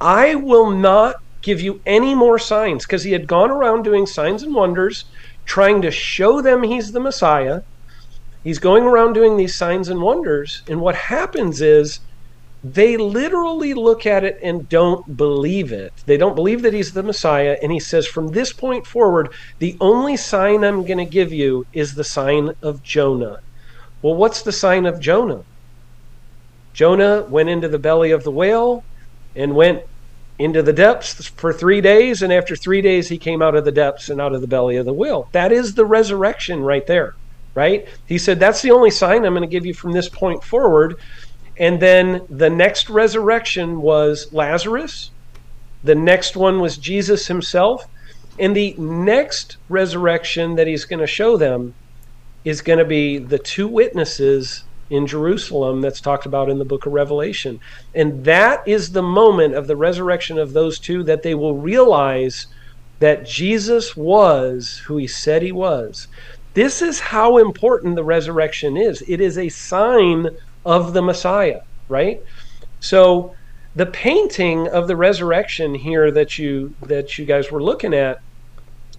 I 0.00 0.34
will 0.34 0.70
not 0.70 1.16
give 1.42 1.60
you 1.60 1.80
any 1.86 2.14
more 2.14 2.38
signs, 2.38 2.84
because 2.84 3.04
He 3.04 3.12
had 3.12 3.28
gone 3.28 3.50
around 3.50 3.84
doing 3.84 4.06
signs 4.06 4.42
and 4.42 4.54
wonders, 4.54 5.04
trying 5.46 5.82
to 5.82 5.90
show 5.90 6.42
them 6.42 6.62
He's 6.62 6.92
the 6.92 7.00
Messiah. 7.00 7.60
He's 8.44 8.58
going 8.58 8.84
around 8.84 9.14
doing 9.14 9.36
these 9.36 9.56
signs 9.56 9.88
and 9.88 10.00
wonders. 10.00 10.62
And 10.68 10.80
what 10.80 10.94
happens 10.94 11.60
is, 11.60 11.98
they 12.66 12.96
literally 12.96 13.74
look 13.74 14.06
at 14.06 14.24
it 14.24 14.36
and 14.42 14.66
don't 14.70 15.18
believe 15.18 15.70
it. 15.70 15.92
They 16.06 16.16
don't 16.16 16.34
believe 16.34 16.62
that 16.62 16.72
he's 16.72 16.92
the 16.92 17.02
Messiah. 17.02 17.58
And 17.62 17.70
he 17.70 17.78
says, 17.78 18.06
from 18.06 18.28
this 18.28 18.54
point 18.54 18.86
forward, 18.86 19.28
the 19.58 19.76
only 19.82 20.16
sign 20.16 20.64
I'm 20.64 20.86
going 20.86 20.96
to 20.96 21.04
give 21.04 21.30
you 21.30 21.66
is 21.74 21.94
the 21.94 22.04
sign 22.04 22.52
of 22.62 22.82
Jonah. 22.82 23.36
Well, 24.00 24.14
what's 24.14 24.42
the 24.42 24.52
sign 24.52 24.86
of 24.86 24.98
Jonah? 24.98 25.42
Jonah 26.72 27.26
went 27.28 27.50
into 27.50 27.68
the 27.68 27.78
belly 27.78 28.12
of 28.12 28.24
the 28.24 28.32
whale 28.32 28.82
and 29.36 29.54
went 29.54 29.82
into 30.38 30.62
the 30.62 30.72
depths 30.72 31.28
for 31.36 31.52
three 31.52 31.82
days. 31.82 32.22
And 32.22 32.32
after 32.32 32.56
three 32.56 32.80
days, 32.80 33.08
he 33.08 33.18
came 33.18 33.42
out 33.42 33.56
of 33.56 33.66
the 33.66 33.72
depths 33.72 34.08
and 34.08 34.22
out 34.22 34.34
of 34.34 34.40
the 34.40 34.48
belly 34.48 34.76
of 34.76 34.86
the 34.86 34.94
whale. 34.94 35.28
That 35.32 35.52
is 35.52 35.74
the 35.74 35.84
resurrection 35.84 36.60
right 36.60 36.86
there, 36.86 37.12
right? 37.54 37.88
He 38.06 38.18
said, 38.18 38.40
That's 38.40 38.62
the 38.62 38.70
only 38.70 38.90
sign 38.90 39.24
I'm 39.24 39.34
going 39.34 39.42
to 39.42 39.46
give 39.46 39.66
you 39.66 39.74
from 39.74 39.92
this 39.92 40.08
point 40.08 40.42
forward. 40.42 40.96
And 41.56 41.80
then 41.80 42.26
the 42.28 42.50
next 42.50 42.90
resurrection 42.90 43.80
was 43.80 44.32
Lazarus. 44.32 45.10
The 45.84 45.94
next 45.94 46.36
one 46.36 46.60
was 46.60 46.76
Jesus 46.76 47.26
himself. 47.26 47.84
And 48.38 48.56
the 48.56 48.74
next 48.76 49.58
resurrection 49.68 50.56
that 50.56 50.66
he's 50.66 50.84
going 50.84 51.00
to 51.00 51.06
show 51.06 51.36
them 51.36 51.74
is 52.44 52.60
going 52.60 52.80
to 52.80 52.84
be 52.84 53.18
the 53.18 53.38
two 53.38 53.68
witnesses 53.68 54.64
in 54.90 55.06
Jerusalem 55.06 55.80
that's 55.80 56.00
talked 56.00 56.26
about 56.26 56.50
in 56.50 56.58
the 56.58 56.64
book 56.64 56.86
of 56.86 56.92
Revelation. 56.92 57.60
And 57.94 58.24
that 58.24 58.66
is 58.66 58.92
the 58.92 59.02
moment 59.02 59.54
of 59.54 59.66
the 59.66 59.76
resurrection 59.76 60.38
of 60.38 60.52
those 60.52 60.78
two 60.78 61.04
that 61.04 61.22
they 61.22 61.34
will 61.34 61.56
realize 61.56 62.46
that 62.98 63.26
Jesus 63.26 63.96
was 63.96 64.82
who 64.86 64.96
he 64.96 65.06
said 65.06 65.42
he 65.42 65.52
was. 65.52 66.08
This 66.54 66.82
is 66.82 67.00
how 67.00 67.38
important 67.38 67.96
the 67.96 68.04
resurrection 68.04 68.76
is. 68.76 69.02
It 69.08 69.20
is 69.20 69.38
a 69.38 69.48
sign 69.48 70.28
of 70.64 70.92
the 70.92 71.02
Messiah, 71.02 71.60
right? 71.88 72.18
So 72.80 73.34
the 73.74 73.86
painting 73.86 74.68
of 74.68 74.86
the 74.86 74.96
resurrection 74.96 75.74
here 75.74 76.12
that 76.12 76.38
you 76.38 76.74
that 76.82 77.18
you 77.18 77.26
guys 77.26 77.50
were 77.50 77.62
looking 77.62 77.92
at, 77.92 78.18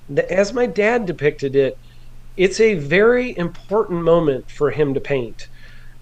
the, 0.09 0.29
as 0.31 0.53
my 0.53 0.65
dad 0.65 1.05
depicted 1.05 1.55
it, 1.55 1.77
it's 2.35 2.59
a 2.59 2.75
very 2.75 3.37
important 3.37 4.03
moment 4.03 4.51
for 4.51 4.71
him 4.71 4.93
to 4.93 4.99
paint. 4.99 5.47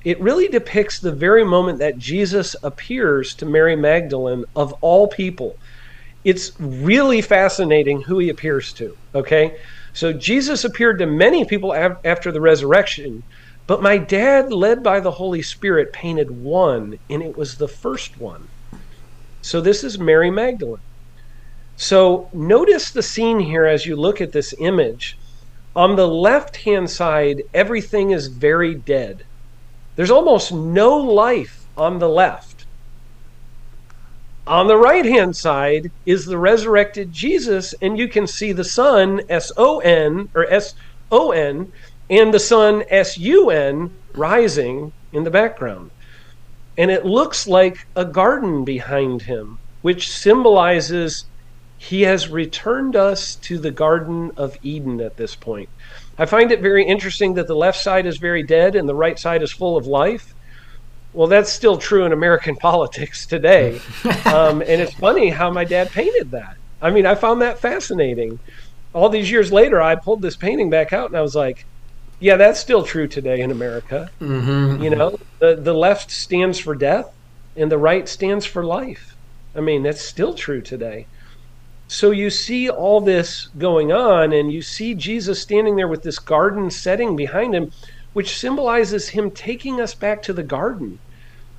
It 0.04 0.20
really 0.20 0.48
depicts 0.48 1.00
the 1.00 1.12
very 1.12 1.46
moment 1.46 1.80
that 1.80 1.98
Jesus 1.98 2.56
appears 2.64 3.36
to 3.36 3.46
Mary 3.46 3.76
Magdalene 3.76 4.44
of 4.56 4.74
all 4.82 5.08
people. 5.08 5.54
It's 6.24 6.52
really 6.60 7.22
fascinating 7.22 8.02
who 8.02 8.20
he 8.20 8.30
appears 8.30 8.74
to, 8.74 8.98
okay? 9.14 9.56
So 9.94 10.14
Jesus 10.14 10.64
appeared 10.64 11.00
to 11.00 11.06
many 11.08 11.46
people 11.46 11.74
af- 11.74 11.98
after 12.06 12.32
the 12.32 12.42
resurrection, 12.42 13.24
but 13.68 13.84
my 13.84 13.98
dad, 13.98 14.52
led 14.52 14.84
by 14.84 15.00
the 15.00 15.12
Holy 15.12 15.42
Spirit, 15.42 15.90
painted 15.94 16.28
one, 16.32 16.94
and 17.10 17.24
it 17.24 17.36
was 17.38 17.56
the 17.58 17.68
first 17.68 18.12
one. 18.18 18.48
So 19.42 19.62
this 19.62 19.84
is 19.84 20.00
Mary 20.00 20.32
Magdalene. 20.32 20.78
So 21.78 22.30
notice 22.34 22.92
the 22.92 23.04
scene 23.04 23.40
here 23.40 23.66
as 23.66 23.86
you 23.86 23.96
look 23.96 24.22
at 24.22 24.32
this 24.34 24.54
image. 24.60 25.18
On 25.76 25.96
the 25.96 26.08
left 26.08 26.58
hand 26.66 26.90
side, 26.90 27.38
everything 27.54 28.12
is 28.12 28.28
very 28.28 28.76
dead. 28.76 29.24
There's 29.96 30.12
almost 30.12 30.54
no 30.54 30.98
life 30.98 31.68
on 31.78 32.00
the 32.00 32.10
left. 32.10 32.53
On 34.46 34.68
the 34.68 34.78
right 34.78 35.06
hand 35.06 35.38
side 35.38 35.92
is 36.06 36.26
the 36.26 36.38
resurrected 36.38 37.14
Jesus, 37.14 37.74
and 37.82 37.98
you 37.98 38.10
can 38.10 38.28
see 38.28 38.52
the 38.52 38.66
sun, 38.66 39.22
S 39.30 39.52
O 39.56 39.80
N, 39.80 40.30
or 40.36 40.46
S 40.52 40.74
O 41.12 41.32
N, 41.32 41.72
and 42.10 42.34
the 42.34 42.40
sun, 42.40 42.84
S 42.90 43.18
U 43.18 43.50
N, 43.50 43.96
rising 44.14 44.92
in 45.14 45.24
the 45.24 45.32
background. 45.32 45.92
And 46.78 46.92
it 46.92 47.06
looks 47.06 47.48
like 47.48 47.78
a 47.96 48.04
garden 48.04 48.66
behind 48.66 49.22
him, 49.22 49.60
which 49.82 50.12
symbolizes 50.12 51.26
he 51.78 52.02
has 52.02 52.30
returned 52.30 52.96
us 52.96 53.36
to 53.36 53.60
the 53.60 53.72
Garden 53.72 54.32
of 54.38 54.58
Eden 54.62 55.02
at 55.02 55.18
this 55.18 55.36
point. 55.36 55.70
I 56.18 56.26
find 56.26 56.52
it 56.52 56.62
very 56.62 56.86
interesting 56.86 57.34
that 57.36 57.48
the 57.48 57.56
left 57.56 57.80
side 57.80 58.06
is 58.06 58.18
very 58.18 58.44
dead 58.44 58.76
and 58.76 58.88
the 58.88 58.96
right 58.96 59.20
side 59.20 59.44
is 59.44 59.52
full 59.52 59.78
of 59.78 59.86
life. 59.86 60.33
Well, 61.14 61.28
that's 61.28 61.52
still 61.52 61.78
true 61.78 62.06
in 62.06 62.12
American 62.12 62.56
politics 62.70 63.26
today. 63.26 63.80
um, 64.26 64.62
and 64.62 64.82
it's 64.82 64.94
funny 64.94 65.30
how 65.30 65.52
my 65.52 65.64
dad 65.64 65.92
painted 65.92 66.32
that. 66.32 66.58
I 66.82 66.92
mean, 66.92 67.06
I 67.06 67.16
found 67.16 67.42
that 67.42 67.60
fascinating. 67.60 68.40
All 68.94 69.10
these 69.10 69.32
years 69.32 69.52
later, 69.52 69.82
I 69.82 69.96
pulled 69.96 70.22
this 70.22 70.36
painting 70.36 70.70
back 70.70 70.94
out 70.94 71.10
and 71.10 71.18
I 71.18 71.22
was 71.22 71.36
like, 71.36 71.66
yeah, 72.20 72.36
that's 72.38 72.60
still 72.60 72.84
true 72.84 73.08
today 73.08 73.42
in 73.42 73.52
America. 73.52 74.10
Mm-hmm. 74.22 74.84
You 74.84 74.90
know, 74.92 75.20
the, 75.40 75.56
the 75.56 75.74
left 75.74 76.12
stands 76.12 76.60
for 76.60 76.76
death 76.76 77.12
and 77.56 77.72
the 77.72 77.78
right 77.78 78.08
stands 78.08 78.46
for 78.46 78.64
life. 78.64 79.16
I 79.56 79.62
mean, 79.62 79.84
that's 79.84 80.02
still 80.02 80.34
true 80.34 80.62
today. 80.62 81.06
So 81.88 82.12
you 82.12 82.30
see 82.30 82.70
all 82.70 83.02
this 83.02 83.50
going 83.58 83.92
on, 83.92 84.34
and 84.34 84.52
you 84.52 84.62
see 84.62 84.96
Jesus 84.96 85.42
standing 85.42 85.76
there 85.76 85.88
with 85.88 86.02
this 86.02 86.18
garden 86.18 86.72
setting 86.72 87.16
behind 87.16 87.54
him, 87.54 87.72
which 88.14 88.38
symbolizes 88.38 89.10
him 89.10 89.32
taking 89.32 89.82
us 89.82 89.94
back 89.94 90.22
to 90.24 90.34
the 90.34 90.44
garden. 90.44 91.00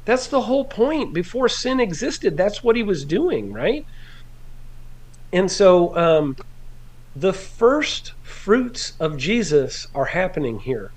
That's 0.05 0.27
the 0.27 0.43
whole 0.43 0.65
point. 0.65 1.13
Before 1.13 1.49
sin 1.49 1.81
existed, 1.81 2.37
that's 2.37 2.63
what 2.63 2.77
he 2.77 2.83
was 2.83 3.05
doing, 3.05 3.53
right? 3.53 3.85
And 5.33 5.51
so 5.51 5.97
um, 5.97 6.37
the 7.17 7.33
first 7.33 8.13
fruits 8.23 8.95
of 9.01 9.17
Jesus 9.17 9.87
are 9.95 10.07
happening 10.07 10.61
here. 10.61 10.93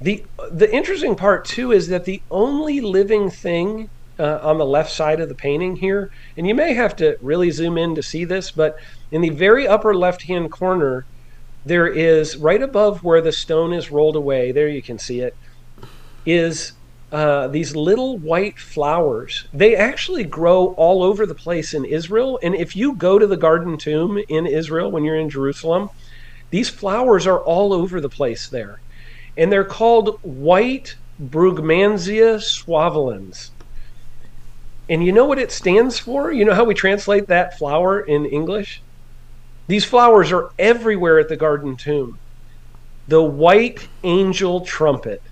The, 0.00 0.24
the 0.50 0.72
interesting 0.72 1.16
part, 1.16 1.44
too, 1.44 1.72
is 1.72 1.88
that 1.88 2.04
the 2.04 2.22
only 2.30 2.80
living 2.80 3.30
thing 3.30 3.90
uh, 4.18 4.38
on 4.42 4.58
the 4.58 4.66
left 4.66 4.92
side 4.92 5.20
of 5.20 5.28
the 5.28 5.34
painting 5.34 5.76
here, 5.76 6.10
and 6.36 6.46
you 6.46 6.54
may 6.54 6.72
have 6.74 6.94
to 6.96 7.16
really 7.20 7.50
zoom 7.50 7.76
in 7.76 7.94
to 7.96 8.02
see 8.02 8.24
this, 8.24 8.50
but 8.50 8.76
in 9.10 9.22
the 9.22 9.30
very 9.30 9.66
upper 9.66 9.94
left 9.94 10.22
hand 10.22 10.52
corner, 10.52 11.04
there 11.64 11.86
is 11.86 12.36
right 12.36 12.62
above 12.62 13.02
where 13.02 13.20
the 13.20 13.32
stone 13.32 13.72
is 13.72 13.90
rolled 13.90 14.16
away, 14.16 14.52
there 14.52 14.68
you 14.68 14.82
can 14.82 14.98
see 14.98 15.20
it, 15.20 15.34
is 16.24 16.72
uh, 17.10 17.48
these 17.48 17.74
little 17.74 18.18
white 18.18 18.58
flowers. 18.58 19.46
They 19.52 19.74
actually 19.76 20.24
grow 20.24 20.74
all 20.76 21.02
over 21.02 21.26
the 21.26 21.34
place 21.34 21.72
in 21.74 21.84
Israel. 21.84 22.38
And 22.42 22.54
if 22.54 22.76
you 22.76 22.96
go 22.96 23.18
to 23.18 23.26
the 23.26 23.36
Garden 23.36 23.78
Tomb 23.78 24.18
in 24.28 24.46
Israel 24.46 24.90
when 24.90 25.04
you're 25.04 25.16
in 25.18 25.30
Jerusalem, 25.30 25.88
these 26.50 26.68
flowers 26.68 27.26
are 27.26 27.40
all 27.40 27.72
over 27.72 28.00
the 28.00 28.10
place 28.10 28.48
there. 28.48 28.80
And 29.36 29.50
they're 29.50 29.64
called 29.64 30.18
white 30.22 30.96
Brugmansia 31.20 32.40
suaveolens. 32.40 33.50
And 34.88 35.04
you 35.04 35.12
know 35.12 35.26
what 35.26 35.38
it 35.38 35.52
stands 35.52 35.98
for? 35.98 36.32
You 36.32 36.44
know 36.44 36.54
how 36.54 36.64
we 36.64 36.74
translate 36.74 37.26
that 37.28 37.56
flower 37.58 38.00
in 38.00 38.26
English? 38.26 38.82
These 39.68 39.84
flowers 39.84 40.32
are 40.32 40.50
everywhere 40.58 41.18
at 41.20 41.28
the 41.28 41.36
Garden 41.36 41.76
Tomb. 41.76 42.18
The 43.06 43.22
white 43.22 43.86
angel 44.02 44.62
trumpet. 44.66 45.22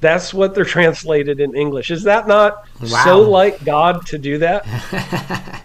That's 0.00 0.34
what 0.34 0.54
they're 0.54 0.64
translated 0.78 1.40
in 1.40 1.56
English. 1.56 1.90
Is 1.90 2.02
that 2.04 2.28
not 2.28 2.54
Wow. 2.82 3.04
so 3.04 3.20
like 3.22 3.64
God 3.64 4.04
to 4.06 4.18
do 4.18 4.38
that? 4.38 4.64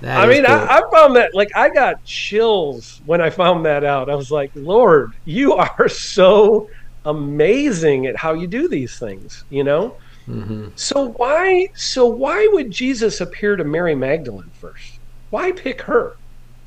That 0.00 0.18
I 0.18 0.26
mean. 0.26 0.44
I, 0.44 0.66
I 0.66 0.82
found 0.92 1.16
that 1.16 1.30
like 1.32 1.48
I 1.54 1.70
got 1.70 2.04
chills 2.04 3.00
when 3.06 3.22
I 3.22 3.30
found 3.30 3.64
that 3.64 3.84
out. 3.84 4.10
I 4.10 4.14
was 4.16 4.30
like, 4.30 4.50
Lord, 4.54 5.12
you 5.24 5.54
are 5.78 5.88
so 5.88 6.68
amazing 7.06 8.06
at 8.06 8.16
how 8.16 8.34
you 8.34 8.46
do 8.46 8.68
these 8.68 8.98
things, 8.98 9.44
you 9.48 9.64
know? 9.64 9.96
Mhm. 10.28 10.78
So 10.78 11.12
why 11.12 11.68
so 11.74 12.06
why 12.06 12.46
would 12.52 12.70
Jesus 12.70 13.20
appear 13.22 13.56
to 13.56 13.64
Mary 13.64 13.94
Magdalene 13.94 14.50
first? 14.60 14.98
Why 15.30 15.52
pick 15.52 15.82
her? 15.82 16.12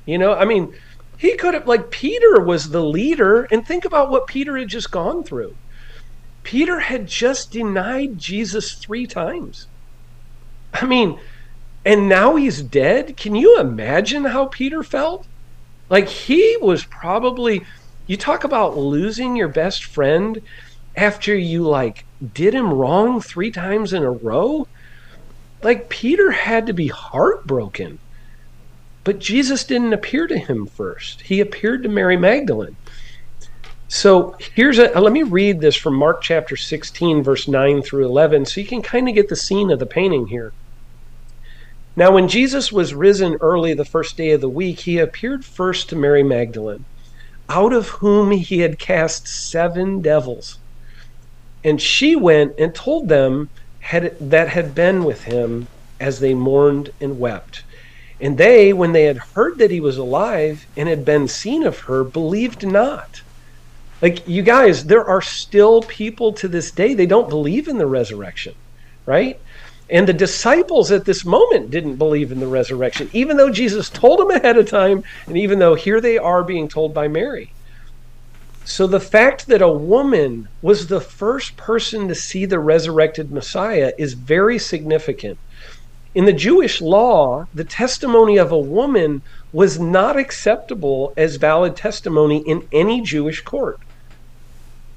You 0.07 0.17
know, 0.17 0.34
I 0.34 0.45
mean, 0.45 0.73
he 1.17 1.35
could 1.35 1.53
have 1.53 1.67
like 1.67 1.91
Peter 1.91 2.39
was 2.39 2.69
the 2.69 2.84
leader 2.84 3.43
and 3.51 3.67
think 3.67 3.84
about 3.85 4.09
what 4.09 4.25
Peter 4.25 4.57
had 4.57 4.69
just 4.69 4.89
gone 4.89 5.23
through. 5.23 5.55
Peter 6.43 6.79
had 6.79 7.07
just 7.07 7.51
denied 7.51 8.17
Jesus 8.17 8.73
3 8.75 9.05
times. 9.05 9.67
I 10.73 10.85
mean, 10.85 11.19
and 11.85 12.07
now 12.07 12.38
he's 12.38 12.61
dead. 12.61 13.17
Can 13.17 13.35
you 13.35 13.59
imagine 13.59 14.23
how 14.23 14.45
Peter 14.45 14.81
felt? 14.81 15.27
Like 15.89 16.07
he 16.07 16.57
was 16.61 16.85
probably 16.85 17.65
you 18.07 18.15
talk 18.15 18.45
about 18.45 18.77
losing 18.77 19.35
your 19.35 19.49
best 19.49 19.84
friend 19.84 20.41
after 20.95 21.35
you 21.35 21.63
like 21.63 22.05
did 22.34 22.53
him 22.53 22.73
wrong 22.73 23.19
3 23.19 23.51
times 23.51 23.91
in 23.91 24.03
a 24.03 24.11
row? 24.11 24.67
Like 25.61 25.89
Peter 25.89 26.31
had 26.31 26.65
to 26.67 26.73
be 26.73 26.88
heartbroken. 26.88 27.99
But 29.07 29.19
Jesus 29.19 29.63
didn't 29.63 29.93
appear 29.93 30.27
to 30.27 30.38
him 30.38 30.67
first. 30.67 31.21
He 31.21 31.39
appeared 31.39 31.84
to 31.84 31.88
Mary 31.88 32.17
Magdalene. 32.17 32.75
So 33.88 34.35
here's 34.53 34.79
a 34.79 34.89
let 34.99 35.13
me 35.13 35.23
read 35.23 35.61
this 35.61 35.77
from 35.77 35.95
Mark 35.95 36.21
chapter 36.21 36.57
16 36.57 37.23
verse 37.23 37.47
9 37.47 37.84
through 37.84 38.03
11 38.05 38.47
so 38.47 38.59
you 38.59 38.67
can 38.67 38.81
kind 38.81 39.07
of 39.07 39.15
get 39.15 39.29
the 39.29 39.38
scene 39.38 39.71
of 39.71 39.79
the 39.79 39.85
painting 39.85 40.27
here. 40.27 40.51
Now, 41.95 42.11
when 42.11 42.27
Jesus 42.27 42.69
was 42.69 42.93
risen 42.93 43.38
early 43.39 43.73
the 43.73 43.85
first 43.85 44.17
day 44.17 44.31
of 44.31 44.41
the 44.41 44.49
week, 44.49 44.81
he 44.81 44.99
appeared 44.99 45.45
first 45.45 45.88
to 45.88 45.95
Mary 45.95 46.21
Magdalene, 46.21 46.84
out 47.47 47.71
of 47.71 47.88
whom 47.88 48.31
he 48.31 48.59
had 48.59 48.77
cast 48.77 49.25
seven 49.25 50.01
devils. 50.01 50.59
And 51.63 51.81
she 51.81 52.17
went 52.17 52.59
and 52.59 52.75
told 52.75 53.07
them 53.07 53.51
had, 53.79 54.17
that 54.19 54.49
had 54.49 54.75
been 54.75 55.05
with 55.05 55.23
him 55.23 55.69
as 55.97 56.19
they 56.19 56.34
mourned 56.34 56.89
and 56.99 57.17
wept. 57.17 57.63
And 58.19 58.38
they, 58.38 58.73
when 58.73 58.94
they 58.94 59.03
had 59.03 59.19
heard 59.35 59.60
that 59.60 59.72
he 59.72 59.80
was 59.80 59.98
alive 59.98 60.65
and 60.76 60.89
had 60.89 61.06
been 61.06 61.27
seen 61.27 61.64
of 61.64 61.80
her, 61.81 62.03
believed 62.03 62.65
not. 62.65 63.22
Like, 64.02 64.27
you 64.27 64.44
guys, 64.44 64.85
there 64.85 65.07
are 65.07 65.22
still 65.22 65.81
people 65.84 66.34
to 66.34 66.48
this 66.48 66.72
day, 66.72 66.94
they 66.94 67.06
don't 67.06 67.30
believe 67.30 67.68
in 67.68 67.77
the 67.77 67.88
resurrection, 67.88 68.53
right? 69.06 69.39
And 69.89 70.07
the 70.07 70.14
disciples 70.14 70.91
at 70.91 71.06
this 71.06 71.26
moment 71.26 71.72
didn't 71.72 71.95
believe 71.95 72.31
in 72.31 72.39
the 72.39 72.48
resurrection, 72.48 73.10
even 73.14 73.38
though 73.38 73.52
Jesus 73.52 73.89
told 73.89 74.19
them 74.19 74.31
ahead 74.31 74.57
of 74.57 74.69
time, 74.69 75.03
and 75.27 75.38
even 75.38 75.60
though 75.60 75.76
here 75.76 76.02
they 76.02 76.18
are 76.18 76.44
being 76.44 76.68
told 76.68 76.94
by 76.94 77.07
Mary. 77.07 77.53
So 78.65 78.85
the 78.85 78.99
fact 78.99 79.48
that 79.48 79.61
a 79.61 79.72
woman 79.72 80.49
was 80.61 80.88
the 80.88 80.99
first 80.99 81.56
person 81.56 82.10
to 82.10 82.15
see 82.15 82.45
the 82.45 82.60
resurrected 82.60 83.31
Messiah 83.31 83.94
is 83.98 84.14
very 84.14 84.60
significant. 84.60 85.39
In 86.18 86.26
the 86.26 86.34
Jewish 86.34 86.81
law, 86.81 87.45
the 87.53 87.64
testimony 87.64 88.38
of 88.38 88.52
a 88.52 88.57
woman 88.57 89.22
was 89.53 89.80
not 89.80 90.18
acceptable 90.18 91.14
as 91.15 91.35
valid 91.35 91.76
testimony 91.76 92.39
in 92.39 92.68
any 92.72 93.02
Jewish 93.02 93.41
court. 93.41 93.80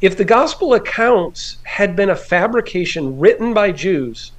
If 0.01 0.17
the 0.17 0.25
gospel 0.25 0.73
accounts 0.73 1.59
had 1.65 1.95
been 1.95 2.09
a 2.09 2.17
fabrication 2.17 3.19
written 3.19 3.53
by 3.53 3.71
Jews, 3.71 4.33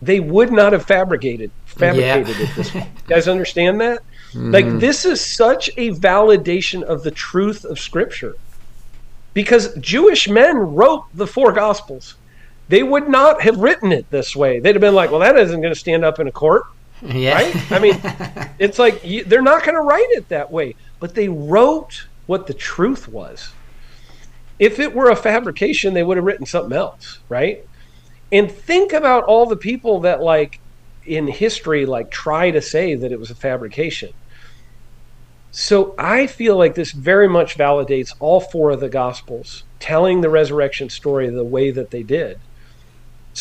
they 0.00 0.20
would 0.20 0.52
not 0.52 0.72
have 0.72 0.84
fabricated 0.86 1.50
fabricated 1.66 2.28
Yeah. 2.28 2.44
it 2.44 2.54
this 2.54 2.74
way. 2.74 2.80
You 2.80 3.08
guys 3.08 3.26
understand 3.26 3.80
that? 3.80 3.98
Mhm. 4.32 4.52
Like 4.52 4.78
this 4.78 5.04
is 5.04 5.20
such 5.20 5.68
a 5.76 5.90
validation 5.90 6.84
of 6.84 7.02
the 7.02 7.10
truth 7.10 7.64
of 7.64 7.80
scripture. 7.80 8.36
Because 9.34 9.74
Jewish 9.80 10.28
men 10.28 10.56
wrote 10.56 11.06
the 11.12 11.26
four 11.26 11.50
gospels. 11.50 12.14
They 12.70 12.84
would 12.84 13.08
not 13.08 13.42
have 13.42 13.58
written 13.58 13.90
it 13.90 14.08
this 14.10 14.36
way. 14.36 14.60
They'd 14.60 14.76
have 14.76 14.80
been 14.80 14.94
like, 14.94 15.10
"Well, 15.10 15.18
that 15.18 15.36
isn't 15.36 15.60
going 15.60 15.74
to 15.74 15.78
stand 15.78 16.04
up 16.04 16.20
in 16.20 16.28
a 16.28 16.32
court." 16.32 16.62
Yeah. 17.02 17.34
Right? 17.34 17.72
I 17.72 17.78
mean, 17.80 17.98
it's 18.60 18.78
like 18.78 19.04
you, 19.04 19.24
they're 19.24 19.42
not 19.42 19.64
going 19.64 19.74
to 19.74 19.80
write 19.80 20.06
it 20.10 20.28
that 20.28 20.52
way, 20.52 20.76
but 21.00 21.16
they 21.16 21.28
wrote 21.28 22.06
what 22.26 22.46
the 22.46 22.54
truth 22.54 23.08
was. 23.08 23.52
If 24.60 24.78
it 24.78 24.94
were 24.94 25.10
a 25.10 25.16
fabrication, 25.16 25.94
they 25.94 26.04
would 26.04 26.16
have 26.16 26.24
written 26.24 26.46
something 26.46 26.76
else, 26.76 27.18
right? 27.28 27.66
And 28.30 28.48
think 28.48 28.92
about 28.92 29.24
all 29.24 29.46
the 29.46 29.56
people 29.56 29.98
that 30.00 30.22
like 30.22 30.60
in 31.04 31.26
history 31.26 31.86
like 31.86 32.12
try 32.12 32.52
to 32.52 32.62
say 32.62 32.94
that 32.94 33.10
it 33.10 33.18
was 33.18 33.32
a 33.32 33.34
fabrication. 33.34 34.12
So 35.50 35.96
I 35.98 36.28
feel 36.28 36.56
like 36.56 36.76
this 36.76 36.92
very 36.92 37.28
much 37.28 37.58
validates 37.58 38.14
all 38.20 38.40
four 38.40 38.70
of 38.70 38.78
the 38.78 38.88
gospels 38.88 39.64
telling 39.80 40.20
the 40.20 40.30
resurrection 40.30 40.88
story 40.88 41.28
the 41.28 41.42
way 41.42 41.72
that 41.72 41.90
they 41.90 42.04
did. 42.04 42.38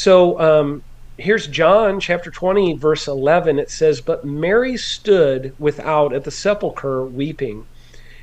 So 0.02 0.40
um, 0.40 0.84
here's 1.18 1.46
John 1.46 2.00
chapter 2.00 2.32
20, 2.32 2.78
verse 2.78 3.06
11. 3.06 3.60
It 3.60 3.70
says, 3.70 4.00
But 4.00 4.24
Mary 4.24 4.78
stood 4.78 5.52
without 5.60 6.14
at 6.14 6.24
the 6.24 6.32
sepulchre 6.32 7.06
weeping. 7.06 7.66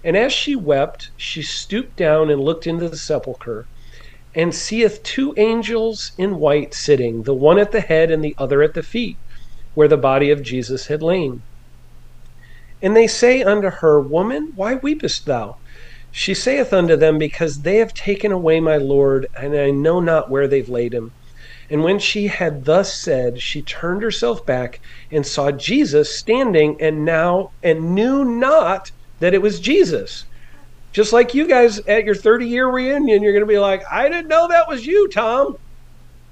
And 0.02 0.16
as 0.16 0.32
she 0.32 0.56
wept, 0.56 1.10
she 1.18 1.42
stooped 1.42 1.94
down 1.94 2.30
and 2.30 2.40
looked 2.40 2.66
into 2.66 2.88
the 2.88 2.96
sepulchre, 2.96 3.66
and 4.34 4.54
seeth 4.54 5.02
two 5.02 5.34
angels 5.36 6.12
in 6.16 6.38
white 6.38 6.72
sitting, 6.72 7.24
the 7.24 7.34
one 7.34 7.58
at 7.58 7.72
the 7.72 7.82
head 7.82 8.10
and 8.10 8.24
the 8.24 8.34
other 8.38 8.62
at 8.62 8.72
the 8.72 8.82
feet, 8.82 9.18
where 9.74 9.86
the 9.86 9.98
body 9.98 10.30
of 10.30 10.42
Jesus 10.42 10.86
had 10.86 11.02
lain. 11.02 11.42
And 12.80 12.96
they 12.96 13.06
say 13.06 13.42
unto 13.42 13.68
her, 13.68 14.00
Woman, 14.00 14.52
why 14.54 14.76
weepest 14.76 15.26
thou? 15.26 15.56
She 16.10 16.32
saith 16.32 16.72
unto 16.72 16.96
them, 16.96 17.18
Because 17.18 17.60
they 17.60 17.76
have 17.76 17.92
taken 17.92 18.32
away 18.32 18.60
my 18.60 18.78
Lord, 18.78 19.26
and 19.38 19.54
I 19.54 19.72
know 19.72 20.00
not 20.00 20.30
where 20.30 20.48
they've 20.48 20.70
laid 20.70 20.94
him. 20.94 21.12
And 21.70 21.82
when 21.82 21.98
she 21.98 22.28
had 22.28 22.64
thus 22.64 23.01
said, 23.01 23.40
she 23.40 23.62
turned 23.62 24.02
herself 24.02 24.44
back 24.47 24.80
and 25.10 25.26
saw 25.26 25.51
Jesus 25.51 26.18
standing, 26.18 26.76
and 26.80 27.05
now 27.05 27.51
and 27.62 27.94
knew 27.94 28.24
not 28.24 28.90
that 29.20 29.34
it 29.34 29.43
was 29.43 29.60
Jesus. 29.60 30.24
Just 30.93 31.12
like 31.12 31.34
you 31.34 31.47
guys 31.48 31.78
at 31.80 32.05
your 32.05 32.14
30 32.14 32.47
year 32.47 32.70
reunion, 32.70 33.22
you're 33.22 33.32
going 33.32 33.44
to 33.44 33.47
be 33.47 33.59
like, 33.59 33.82
I 33.90 34.09
didn't 34.09 34.28
know 34.28 34.48
that 34.48 34.68
was 34.68 34.86
you, 34.86 35.09
Tom. 35.12 35.56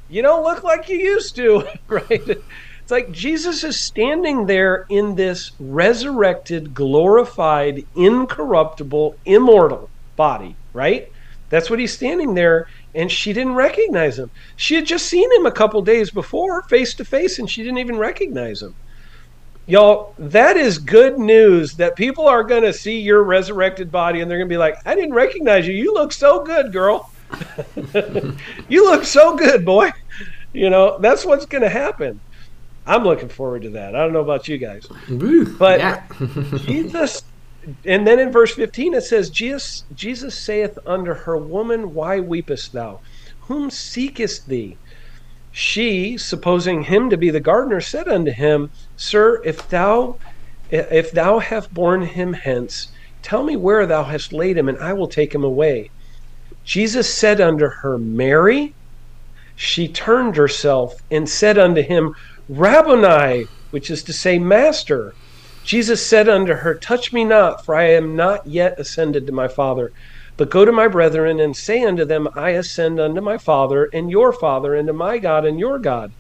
You 0.09 0.23
don't 0.23 0.45
look 0.45 0.63
like 0.63 0.89
you 0.89 0.97
used 0.97 1.37
to, 1.37 1.65
right? 1.89 2.11
It's 2.11 2.91
like 2.91 3.11
Jesus 3.11 3.65
is 3.65 3.81
standing 3.81 4.47
there 4.47 4.85
in 4.91 5.15
this 5.15 5.51
resurrected, 5.59 6.75
glorified, 6.75 7.83
incorruptible, 7.95 9.15
immortal 9.25 9.91
body, 10.17 10.59
right? 10.75 11.05
That's 11.51 11.71
what 11.71 11.79
he's 11.79 11.95
standing 11.95 12.35
there, 12.35 12.67
and 12.95 13.11
she 13.11 13.33
didn't 13.33 13.55
recognize 13.55 14.19
him. 14.19 14.31
She 14.57 14.75
had 14.75 14.87
just 14.87 15.07
seen 15.07 15.31
him 15.33 15.47
a 15.47 15.53
couple 15.53 15.83
days 15.83 16.11
before, 16.11 16.63
face 16.63 16.95
to 16.95 17.05
face, 17.05 17.39
and 17.39 17.51
she 17.51 17.63
didn't 17.63 17.79
even 17.79 17.99
recognize 17.99 18.63
him. 18.63 18.75
Y'all, 19.67 20.15
that 20.19 20.57
is 20.57 20.79
good 20.79 21.19
news 21.19 21.73
that 21.75 21.97
people 21.97 22.29
are 22.29 22.45
going 22.45 22.63
to 22.63 22.73
see 22.73 23.01
your 23.01 23.23
resurrected 23.23 23.91
body 23.91 24.21
and 24.21 24.31
they're 24.31 24.39
going 24.39 24.49
to 24.49 24.53
be 24.53 24.59
like, 24.59 24.77
I 24.85 24.95
didn't 24.95 25.15
recognize 25.15 25.67
you. 25.67 25.73
You 25.73 25.95
look 25.95 26.13
so 26.13 26.45
good, 26.45 26.71
girl. 26.71 27.11
you 28.69 28.85
look 28.85 29.05
so 29.05 29.37
good, 29.37 29.65
boy. 29.65 29.91
You 30.53 30.69
know, 30.69 30.99
that's 31.01 31.25
what's 31.25 31.47
going 31.47 31.63
to 31.63 31.71
happen. 31.71 32.21
I'm 32.87 33.05
looking 33.05 33.31
forward 33.31 33.63
to 33.63 33.71
that. 33.71 33.97
I 33.97 34.01
don't 34.01 34.13
know 34.13 34.21
about 34.21 34.47
you 34.49 34.59
guys. 34.59 34.87
But 35.59 35.81
Jesus, 36.59 37.23
and 37.85 38.07
then 38.07 38.19
in 38.19 38.33
verse 38.33 38.55
15 38.55 38.95
it 38.95 39.03
says, 39.03 39.31
Jesus, 39.31 39.85
Jesus 39.95 40.39
saith 40.39 40.79
unto 40.87 41.13
her, 41.15 41.37
Woman, 41.37 41.93
why 41.95 42.21
weepest 42.21 42.73
thou? 42.73 43.01
Whom 43.41 43.71
seekest 43.71 44.49
thee? 44.49 44.79
She, 45.51 46.19
supposing 46.19 46.83
him 46.83 47.11
to 47.11 47.17
be 47.17 47.31
the 47.31 47.41
gardener, 47.41 47.81
said 47.81 48.09
unto 48.09 48.33
him, 48.33 48.71
Sir, 48.97 49.41
if 49.45 49.69
thou 49.69 50.19
if 50.71 51.13
thou 51.13 51.39
have 51.39 51.71
borne 51.71 52.03
him 52.03 52.33
hence, 52.33 52.89
tell 53.23 53.45
me 53.45 53.55
where 53.55 53.87
thou 53.87 54.05
hast 54.05 54.33
laid 54.33 54.57
him, 54.59 54.69
and 54.69 54.79
I 54.79 54.93
will 54.95 55.09
take 55.09 55.35
him 55.35 55.45
away. 55.45 55.91
Jesus 56.65 57.13
said 57.15 57.41
unto 57.41 57.69
her, 57.83 57.99
Mary. 57.99 58.75
She 59.55 59.87
turned 59.87 60.37
herself 60.37 60.95
and 61.11 61.29
said 61.29 61.59
unto 61.59 61.83
him, 61.83 62.15
Rabboni, 62.49 63.51
which 63.71 63.91
is 63.91 64.03
to 64.05 64.13
say, 64.13 64.39
Master. 64.39 65.15
Jesus 65.65 66.07
said 66.07 66.29
unto 66.29 66.53
her, 66.53 66.75
Touch 66.75 67.13
me 67.13 67.25
not, 67.25 67.65
for 67.65 67.75
I 67.75 67.91
am 67.91 68.17
not 68.17 68.47
yet 68.47 68.79
ascended 68.79 69.27
to 69.27 69.33
my 69.33 69.49
Father. 69.49 69.91
But 70.37 70.51
go 70.51 70.65
to 70.65 70.73
my 70.73 70.89
brethren 70.89 71.41
and 71.41 71.57
say 71.57 71.83
unto 71.83 72.05
them, 72.05 72.29
I 72.37 72.51
ascend 72.51 73.01
unto 73.01 73.21
my 73.21 73.39
Father 73.39 73.89
and 73.93 74.11
your 74.11 74.33
Father, 74.33 74.75
and 74.75 74.87
to 74.89 74.93
my 74.93 75.19
God 75.19 75.47
and 75.47 75.59
your 75.59 75.79
God. 75.79 76.13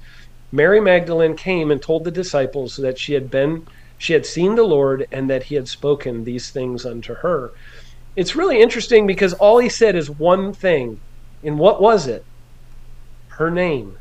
Mary 0.50 0.80
Magdalene 0.80 1.36
came 1.36 1.70
and 1.70 1.82
told 1.82 2.04
the 2.04 2.10
disciples 2.10 2.76
that 2.76 2.98
she 2.98 3.14
had 3.14 3.30
been 3.30 3.66
she 3.96 4.12
had 4.12 4.26
seen 4.26 4.54
the 4.54 4.64
Lord 4.64 5.06
and 5.12 5.30
that 5.30 5.44
he 5.44 5.54
had 5.54 5.68
spoken 5.68 6.24
these 6.24 6.50
things 6.50 6.84
unto 6.84 7.14
her. 7.14 7.50
It's 8.16 8.36
really 8.36 8.60
interesting 8.60 9.06
because 9.06 9.32
all 9.34 9.58
he 9.58 9.68
said 9.68 9.96
is 9.96 10.10
one 10.10 10.52
thing. 10.52 11.00
And 11.42 11.58
what 11.58 11.80
was 11.80 12.06
it? 12.06 12.22
Her 13.30 13.50
name. 13.50 13.96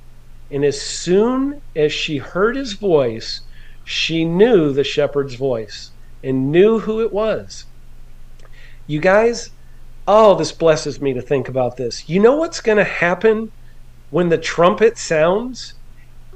And 0.52 0.66
as 0.66 0.82
soon 0.82 1.62
as 1.76 1.94
she 1.94 2.18
heard 2.18 2.56
his 2.56 2.74
voice, 2.74 3.42
she 3.84 4.26
knew 4.26 4.72
the 4.72 4.84
shepherd's 4.84 5.36
voice 5.36 5.92
and 6.24 6.52
knew 6.52 6.80
who 6.80 7.02
it 7.02 7.12
was. 7.12 7.66
You 8.88 9.00
guys, 9.00 9.50
oh, 10.08 10.36
this 10.36 10.52
blesses 10.52 11.02
me 11.02 11.14
to 11.14 11.22
think 11.22 11.48
about 11.50 11.78
this. 11.78 12.08
You 12.08 12.20
know 12.20 12.36
what's 12.36 12.62
going 12.62 12.78
to 12.78 12.84
happen 12.84 13.50
when 14.10 14.30
the 14.30 14.38
trumpet 14.38 14.98
sounds 14.98 15.74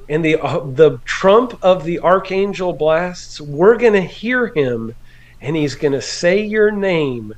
and 0.10 0.24
the 0.24 0.40
uh, 0.42 0.60
the 0.66 1.00
trump 1.06 1.58
of 1.62 1.84
the 1.84 2.00
archangel 2.00 2.74
blasts? 2.74 3.40
We're 3.42 3.78
going 3.78 3.94
to 3.94 4.02
hear 4.02 4.52
him 4.56 4.94
and 5.42 5.56
he's 5.56 5.76
going 5.76 5.94
to 5.94 6.02
say 6.02 6.44
your 6.44 6.72
name 6.72 7.32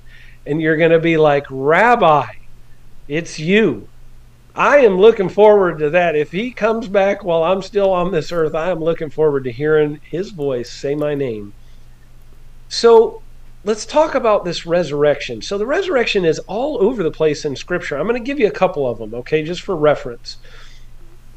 and 0.45 0.61
you're 0.61 0.77
going 0.77 0.91
to 0.91 0.99
be 0.99 1.17
like, 1.17 1.43
"Rabbi, 1.49 2.25
it's 3.07 3.39
you." 3.39 3.88
I 4.59 4.79
am 4.79 4.97
looking 4.97 5.29
forward 5.29 5.79
to 5.79 5.89
that. 5.91 6.17
If 6.17 6.33
he 6.33 6.51
comes 6.51 6.89
back 6.89 7.23
while 7.23 7.43
I'm 7.45 7.61
still 7.61 7.91
on 7.91 8.11
this 8.11 8.29
earth, 8.29 8.53
I 8.53 8.71
am 8.71 8.81
looking 8.81 9.09
forward 9.09 9.45
to 9.45 9.53
hearing 9.53 10.01
his 10.03 10.31
voice 10.31 10.69
say 10.69 10.95
my 10.95 11.15
name. 11.15 11.53
So 12.67 13.21
let's 13.63 13.85
talk 13.85 14.15
about 14.15 14.43
this 14.43 14.65
resurrection. 14.65 15.41
So 15.41 15.57
the 15.57 15.65
resurrection 15.65 16.25
is 16.25 16.39
all 16.39 16.77
over 16.83 17.03
the 17.03 17.09
place 17.09 17.45
in 17.45 17.55
Scripture. 17.55 17.97
I'm 17.97 18.05
going 18.05 18.21
to 18.21 18.27
give 18.27 18.37
you 18.37 18.47
a 18.47 18.51
couple 18.51 18.85
of 18.85 18.97
them, 18.97 19.13
okay, 19.13 19.43
just 19.43 19.61
for 19.61 19.77
reference. 19.77 20.35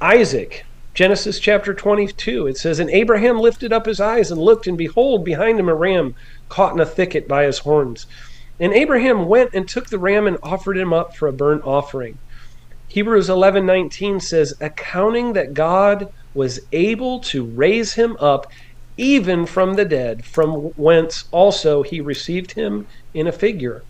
Isaac, 0.01 0.67
Genesis 0.93 1.39
chapter 1.39 1.75
22, 1.75 2.49
it 2.49 2.57
says, 2.57 2.81
And 2.81 2.91
Abraham 2.91 3.39
lifted 3.39 3.73
up 3.73 3.87
his 3.87 4.01
eyes 4.01 4.33
and 4.33 4.41
looked, 4.41 4.67
and 4.67 4.77
behold, 4.77 5.25
behind 5.25 5.61
him 5.61 5.69
a 5.69 5.77
ram 5.77 6.17
caught 6.49 6.75
in 6.75 6.81
a 6.81 6.85
thicket 6.85 7.29
by 7.29 7.45
his 7.45 7.59
horns. 7.59 8.07
And 8.59 8.73
Abraham 8.73 9.27
went 9.27 9.55
and 9.55 9.69
took 9.69 9.91
the 9.91 9.99
ram 10.01 10.27
and 10.27 10.39
offered 10.43 10.77
him 10.77 10.93
up 10.93 11.15
for 11.15 11.29
a 11.29 11.33
burnt 11.33 11.63
offering. 11.65 12.19
Hebrews 12.93 13.31
11:19 13.31 14.21
says 14.21 14.53
accounting 14.61 15.33
that 15.33 15.55
God 15.55 16.13
was 16.35 16.61
able 16.73 17.21
to 17.21 17.43
raise 17.43 17.95
him 17.95 18.19
up 18.21 18.53
even 18.99 19.47
from 19.47 19.77
the 19.77 19.87
dead 19.87 20.27
from 20.27 20.51
whence 20.77 21.25
also 21.31 21.83
he 21.83 22.03
received 22.03 22.53
him 22.53 22.87
in 23.15 23.27
a 23.27 23.33
figure. 23.33 23.83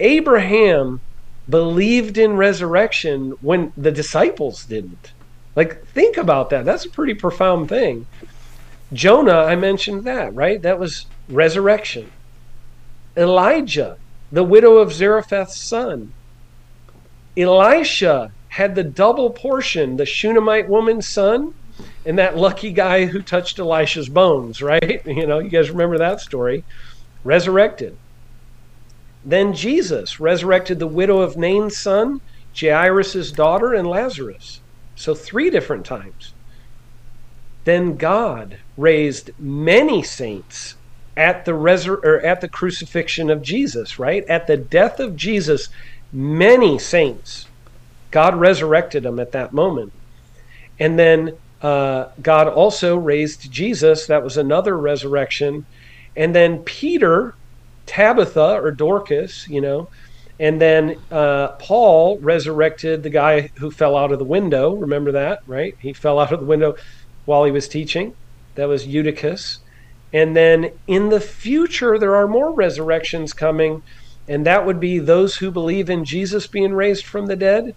Abraham 0.00 1.00
believed 1.48 2.18
in 2.18 2.36
resurrection 2.36 3.30
when 3.40 3.72
the 3.74 3.90
disciples 3.90 4.66
didn't. 4.66 5.12
Like 5.54 5.86
think 5.86 6.18
about 6.18 6.50
that. 6.50 6.66
That's 6.66 6.84
a 6.84 6.90
pretty 6.90 7.14
profound 7.14 7.70
thing. 7.70 8.04
Jonah, 8.92 9.44
I 9.44 9.56
mentioned 9.56 10.04
that, 10.04 10.34
right? 10.34 10.60
That 10.60 10.78
was 10.78 11.06
resurrection. 11.30 12.12
Elijah, 13.16 13.96
the 14.30 14.44
widow 14.44 14.76
of 14.76 14.92
Zarephath's 14.92 15.56
son, 15.56 16.12
Elisha 17.36 18.28
had 18.50 18.74
the 18.74 18.84
double 18.84 19.32
portion, 19.32 19.96
the 19.96 20.06
Shunammite 20.06 20.68
woman's 20.68 21.08
son, 21.10 21.50
and 22.04 22.18
that 22.18 22.36
lucky 22.36 22.72
guy 22.72 23.06
who 23.06 23.20
touched 23.22 23.58
Elisha's 23.58 24.08
bones, 24.08 24.62
right? 24.62 25.00
You 25.06 25.26
know, 25.26 25.38
you 25.38 25.50
guys 25.50 25.70
remember 25.70 25.98
that 25.98 26.20
story. 26.20 26.64
Resurrected. 27.24 27.92
Then 29.24 29.52
Jesus 29.52 30.20
resurrected 30.20 30.78
the 30.78 30.86
widow 30.86 31.18
of 31.20 31.36
Nain's 31.36 31.78
son, 31.80 32.18
Jairus' 32.58 33.32
daughter, 33.32 33.74
and 33.74 33.86
Lazarus. 33.86 34.62
So 34.94 35.14
three 35.14 35.50
different 35.50 35.84
times. 35.84 36.34
Then 37.64 37.96
God 37.96 38.58
raised 38.76 39.32
many 39.38 40.02
saints 40.02 40.76
at 41.16 41.44
the 41.44 41.52
resur- 41.52 41.98
or 42.04 42.24
at 42.24 42.40
the 42.40 42.48
crucifixion 42.48 43.28
of 43.30 43.42
Jesus, 43.42 43.98
right? 43.98 44.22
At 44.28 44.46
the 44.46 44.56
death 44.56 45.00
of 45.00 45.16
Jesus, 45.16 45.66
many 46.12 46.78
saints. 46.78 47.46
God 48.10 48.36
resurrected 48.36 49.02
them 49.02 49.18
at 49.18 49.32
that 49.32 49.52
moment. 49.52 49.92
And 50.78 50.98
then 50.98 51.36
uh, 51.62 52.08
God 52.22 52.48
also 52.48 52.96
raised 52.96 53.50
Jesus. 53.50 54.06
That 54.06 54.22
was 54.22 54.36
another 54.36 54.76
resurrection. 54.76 55.66
And 56.14 56.34
then 56.34 56.60
Peter, 56.60 57.34
Tabitha 57.86 58.60
or 58.62 58.70
Dorcas, 58.70 59.48
you 59.48 59.60
know, 59.60 59.88
and 60.38 60.60
then 60.60 60.98
uh, 61.10 61.48
Paul 61.58 62.18
resurrected 62.18 63.02
the 63.02 63.10
guy 63.10 63.50
who 63.58 63.70
fell 63.70 63.96
out 63.96 64.12
of 64.12 64.18
the 64.18 64.24
window. 64.24 64.74
Remember 64.74 65.12
that, 65.12 65.42
right? 65.46 65.74
He 65.78 65.92
fell 65.92 66.18
out 66.18 66.32
of 66.32 66.40
the 66.40 66.46
window 66.46 66.76
while 67.24 67.44
he 67.44 67.50
was 67.50 67.68
teaching. 67.68 68.14
That 68.54 68.68
was 68.68 68.86
Eutychus. 68.86 69.60
And 70.12 70.36
then 70.36 70.72
in 70.86 71.08
the 71.08 71.20
future, 71.20 71.98
there 71.98 72.16
are 72.16 72.28
more 72.28 72.52
resurrections 72.52 73.32
coming 73.32 73.82
and 74.28 74.46
that 74.46 74.66
would 74.66 74.80
be 74.80 74.98
those 74.98 75.36
who 75.36 75.50
believe 75.50 75.88
in 75.88 76.04
Jesus 76.04 76.46
being 76.46 76.72
raised 76.72 77.06
from 77.06 77.26
the 77.26 77.36
dead 77.36 77.72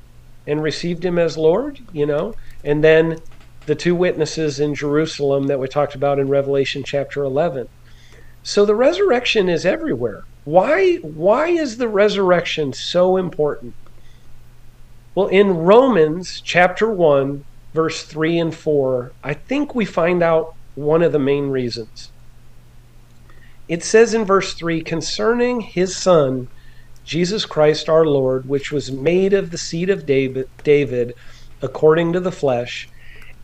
and 0.48 0.64
received 0.64 1.06
him 1.06 1.20
as 1.20 1.38
Lord, 1.38 1.78
you 1.92 2.06
know, 2.06 2.34
and 2.64 2.84
then 2.84 3.18
the 3.66 3.76
two 3.76 3.96
witnesses 3.96 4.60
in 4.60 4.74
Jerusalem 4.74 5.48
that 5.48 5.60
we 5.60 5.68
talked 5.68 5.96
about 5.96 6.20
in 6.20 6.28
Revelation 6.28 6.84
chapter 6.86 7.24
11. 7.24 7.68
So 8.44 8.66
the 8.66 8.76
resurrection 8.76 9.48
is 9.50 9.66
everywhere. 9.66 10.24
Why 10.44 10.96
why 11.04 11.50
is 11.50 11.78
the 11.78 11.90
resurrection 11.90 12.74
so 12.74 13.18
important? 13.18 13.76
Well, 15.16 15.28
in 15.28 15.50
Romans 15.52 16.42
chapter 16.44 16.90
1, 16.90 17.44
verse 17.74 18.04
3 18.06 18.40
and 18.40 18.56
4, 18.56 19.12
I 19.24 19.34
think 19.34 19.76
we 19.76 19.86
find 19.86 20.24
out 20.24 20.48
one 20.74 21.04
of 21.04 21.12
the 21.12 21.20
main 21.20 21.50
reasons. 21.50 22.12
It 23.70 23.84
says 23.84 24.14
in 24.14 24.26
verse 24.26 24.56
3 24.56 24.84
concerning 24.84 25.62
his 25.62 25.96
son, 26.02 26.48
Jesus 27.06 27.46
Christ 27.46 27.88
our 27.88 28.06
Lord, 28.06 28.44
which 28.48 28.72
was 28.72 28.92
made 28.92 29.34
of 29.34 29.52
the 29.52 29.58
seed 29.58 29.90
of 29.90 30.06
David, 30.06 30.48
David 30.64 31.14
according 31.62 32.14
to 32.14 32.20
the 32.20 32.32
flesh, 32.32 32.88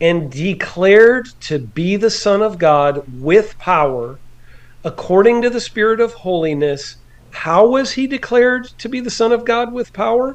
and 0.00 0.30
declared 0.30 1.26
to 1.42 1.60
be 1.74 1.96
the 1.96 2.10
Son 2.10 2.42
of 2.42 2.58
God 2.58 3.00
with 3.06 3.54
power, 3.58 4.18
according 4.84 5.42
to 5.42 5.50
the 5.50 5.60
Spirit 5.60 6.00
of 6.00 6.12
holiness. 6.12 6.96
How 7.30 7.68
was 7.68 7.92
he 7.92 8.06
declared 8.06 8.64
to 8.78 8.88
be 8.88 9.00
the 9.00 9.10
Son 9.10 9.32
of 9.32 9.44
God 9.44 9.72
with 9.72 9.92
power? 9.94 10.34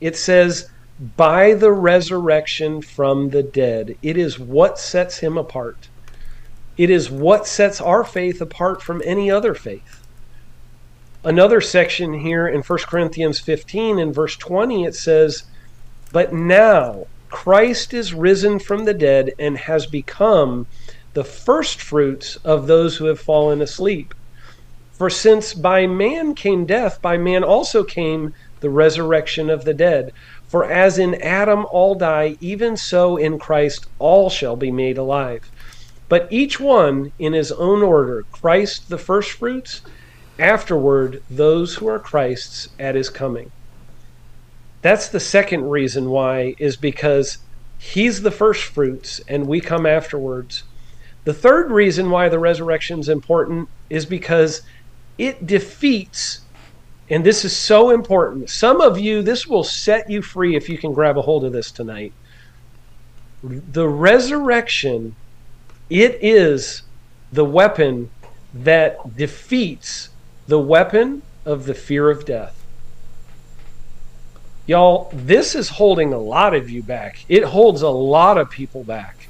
It 0.00 0.16
says, 0.16 0.64
by 0.98 1.54
the 1.54 1.72
resurrection 1.72 2.82
from 2.82 3.30
the 3.30 3.42
dead. 3.42 3.94
It 4.02 4.16
is 4.16 4.38
what 4.38 4.78
sets 4.78 5.18
him 5.20 5.36
apart. 5.36 5.76
It 6.78 6.90
is 6.90 7.10
what 7.10 7.46
sets 7.46 7.80
our 7.80 8.04
faith 8.04 8.40
apart 8.40 8.80
from 8.80 9.02
any 9.04 9.28
other 9.30 9.52
faith. 9.52 10.06
Another 11.24 11.60
section 11.60 12.14
here 12.20 12.46
in 12.46 12.62
1 12.62 12.78
Corinthians 12.86 13.40
15 13.40 13.98
in 13.98 14.12
verse 14.12 14.36
20 14.36 14.84
it 14.84 14.94
says, 14.94 15.42
But 16.12 16.32
now 16.32 17.08
Christ 17.28 17.92
is 17.92 18.14
risen 18.14 18.60
from 18.60 18.84
the 18.84 18.94
dead 18.94 19.32
and 19.40 19.58
has 19.58 19.86
become 19.86 20.68
the 21.14 21.24
firstfruits 21.24 22.36
of 22.36 22.68
those 22.68 22.96
who 22.96 23.06
have 23.06 23.18
fallen 23.18 23.60
asleep. 23.60 24.14
For 24.92 25.10
since 25.10 25.54
by 25.54 25.88
man 25.88 26.36
came 26.36 26.64
death, 26.64 27.02
by 27.02 27.18
man 27.18 27.42
also 27.42 27.82
came 27.82 28.34
the 28.60 28.70
resurrection 28.70 29.50
of 29.50 29.64
the 29.64 29.74
dead. 29.74 30.12
For 30.46 30.64
as 30.64 30.98
in 30.98 31.20
Adam 31.22 31.66
all 31.70 31.96
die, 31.96 32.36
even 32.40 32.76
so 32.76 33.16
in 33.16 33.38
Christ 33.38 33.86
all 33.98 34.30
shall 34.30 34.56
be 34.56 34.70
made 34.70 34.96
alive. 34.96 35.50
But 36.08 36.28
each 36.30 36.58
one 36.58 37.12
in 37.18 37.32
his 37.32 37.52
own 37.52 37.82
order 37.82 38.24
Christ 38.32 38.88
the 38.88 38.98
firstfruits, 38.98 39.82
afterward 40.38 41.22
those 41.28 41.76
who 41.76 41.88
are 41.88 41.98
Christ's 41.98 42.68
at 42.78 42.94
his 42.94 43.10
coming. 43.10 43.50
That's 44.80 45.08
the 45.08 45.20
second 45.20 45.68
reason 45.68 46.08
why, 46.10 46.54
is 46.58 46.76
because 46.76 47.38
he's 47.78 48.22
the 48.22 48.30
firstfruits 48.30 49.20
and 49.28 49.46
we 49.46 49.60
come 49.60 49.84
afterwards. 49.84 50.62
The 51.24 51.34
third 51.34 51.70
reason 51.70 52.10
why 52.10 52.28
the 52.28 52.38
resurrection 52.38 53.00
is 53.00 53.08
important 53.08 53.68
is 53.90 54.06
because 54.06 54.62
it 55.18 55.46
defeats 55.46 56.40
and 57.10 57.24
this 57.24 57.44
is 57.44 57.56
so 57.56 57.90
important. 57.90 58.50
Some 58.50 58.80
of 58.80 58.98
you, 58.98 59.22
this 59.22 59.46
will 59.46 59.64
set 59.64 60.10
you 60.10 60.20
free 60.20 60.56
if 60.56 60.68
you 60.68 60.76
can 60.76 60.92
grab 60.92 61.16
a 61.16 61.22
hold 61.22 61.44
of 61.44 61.52
this 61.52 61.70
tonight. 61.70 62.12
The 63.42 63.88
resurrection, 63.88 65.16
it 65.90 66.18
is 66.20 66.82
the 67.32 67.44
weapon 67.44 68.10
that 68.52 69.16
defeats 69.16 70.08
the 70.46 70.58
weapon 70.58 71.22
of 71.44 71.66
the 71.66 71.74
fear 71.74 72.10
of 72.10 72.24
death. 72.24 72.54
Y'all, 74.66 75.10
this 75.14 75.54
is 75.54 75.70
holding 75.70 76.12
a 76.12 76.18
lot 76.18 76.54
of 76.54 76.68
you 76.68 76.82
back. 76.82 77.24
It 77.28 77.44
holds 77.44 77.80
a 77.80 77.88
lot 77.88 78.36
of 78.36 78.50
people 78.50 78.84
back. 78.84 79.28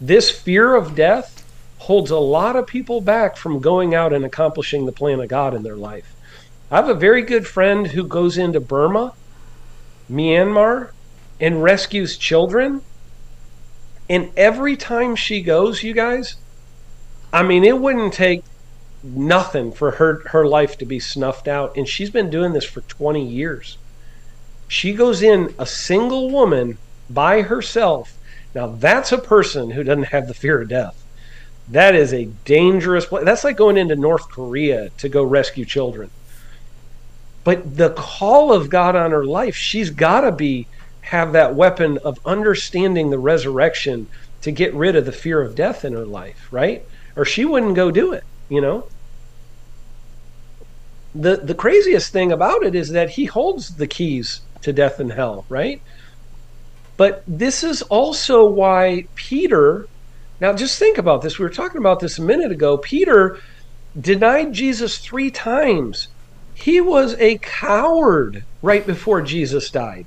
This 0.00 0.30
fear 0.30 0.74
of 0.74 0.96
death 0.96 1.44
holds 1.78 2.10
a 2.10 2.18
lot 2.18 2.56
of 2.56 2.66
people 2.66 3.00
back 3.00 3.36
from 3.36 3.60
going 3.60 3.94
out 3.94 4.12
and 4.12 4.24
accomplishing 4.24 4.86
the 4.86 4.92
plan 4.92 5.20
of 5.20 5.28
God 5.28 5.54
in 5.54 5.62
their 5.62 5.76
life. 5.76 6.14
I 6.70 6.76
have 6.76 6.88
a 6.88 6.94
very 6.94 7.22
good 7.22 7.46
friend 7.46 7.88
who 7.88 8.04
goes 8.04 8.38
into 8.38 8.58
Burma, 8.58 9.12
Myanmar, 10.10 10.90
and 11.38 11.62
rescues 11.62 12.16
children. 12.16 12.82
And 14.12 14.30
every 14.36 14.76
time 14.76 15.16
she 15.16 15.40
goes, 15.40 15.82
you 15.82 15.94
guys, 15.94 16.36
I 17.32 17.42
mean, 17.42 17.64
it 17.64 17.78
wouldn't 17.78 18.12
take 18.12 18.44
nothing 19.02 19.72
for 19.72 19.92
her 19.92 20.22
her 20.28 20.44
life 20.44 20.76
to 20.78 20.84
be 20.84 21.00
snuffed 21.00 21.48
out 21.48 21.76
and 21.76 21.88
she's 21.88 22.10
been 22.10 22.28
doing 22.28 22.52
this 22.52 22.66
for 22.66 22.82
20 22.82 23.26
years. 23.26 23.78
She 24.68 24.92
goes 24.92 25.22
in 25.22 25.54
a 25.58 25.64
single 25.64 26.28
woman 26.28 26.76
by 27.08 27.40
herself. 27.40 28.18
Now 28.54 28.66
that's 28.66 29.12
a 29.12 29.18
person 29.18 29.70
who 29.70 29.82
doesn't 29.82 30.12
have 30.12 30.28
the 30.28 30.34
fear 30.34 30.60
of 30.60 30.68
death. 30.68 31.02
That 31.70 31.94
is 31.94 32.12
a 32.12 32.26
dangerous 32.44 33.06
place. 33.06 33.24
That's 33.24 33.44
like 33.44 33.56
going 33.56 33.78
into 33.78 33.96
North 33.96 34.28
Korea 34.28 34.90
to 34.98 35.08
go 35.08 35.24
rescue 35.24 35.64
children. 35.64 36.10
But 37.44 37.78
the 37.78 37.90
call 37.90 38.52
of 38.52 38.68
God 38.68 38.94
on 38.94 39.10
her 39.10 39.24
life, 39.24 39.56
she's 39.56 39.88
got 39.88 40.20
to 40.20 40.32
be 40.32 40.68
have 41.02 41.32
that 41.32 41.54
weapon 41.54 41.98
of 42.04 42.18
understanding 42.24 43.10
the 43.10 43.18
resurrection 43.18 44.08
to 44.40 44.50
get 44.50 44.74
rid 44.74 44.96
of 44.96 45.04
the 45.04 45.12
fear 45.12 45.40
of 45.40 45.54
death 45.54 45.84
in 45.84 45.92
her 45.92 46.06
life, 46.06 46.48
right? 46.50 46.82
Or 47.16 47.24
she 47.24 47.44
wouldn't 47.44 47.76
go 47.76 47.90
do 47.90 48.12
it, 48.12 48.24
you 48.48 48.60
know? 48.60 48.88
The 51.14 51.36
the 51.36 51.54
craziest 51.54 52.12
thing 52.12 52.32
about 52.32 52.64
it 52.64 52.74
is 52.74 52.90
that 52.90 53.10
he 53.10 53.26
holds 53.26 53.76
the 53.76 53.86
keys 53.86 54.40
to 54.62 54.72
death 54.72 54.98
and 54.98 55.12
hell, 55.12 55.44
right? 55.48 55.82
But 56.96 57.22
this 57.26 57.62
is 57.62 57.82
also 57.82 58.48
why 58.48 59.06
Peter 59.14 59.88
now 60.40 60.54
just 60.54 60.78
think 60.78 60.98
about 60.98 61.22
this. 61.22 61.38
We 61.38 61.44
were 61.44 61.50
talking 61.50 61.80
about 61.80 62.00
this 62.00 62.18
a 62.18 62.22
minute 62.22 62.50
ago. 62.52 62.78
Peter 62.78 63.38
denied 64.00 64.52
Jesus 64.52 64.98
3 64.98 65.30
times. 65.30 66.08
He 66.54 66.80
was 66.80 67.14
a 67.18 67.38
coward 67.38 68.44
right 68.62 68.86
before 68.86 69.22
Jesus 69.22 69.70
died. 69.70 70.06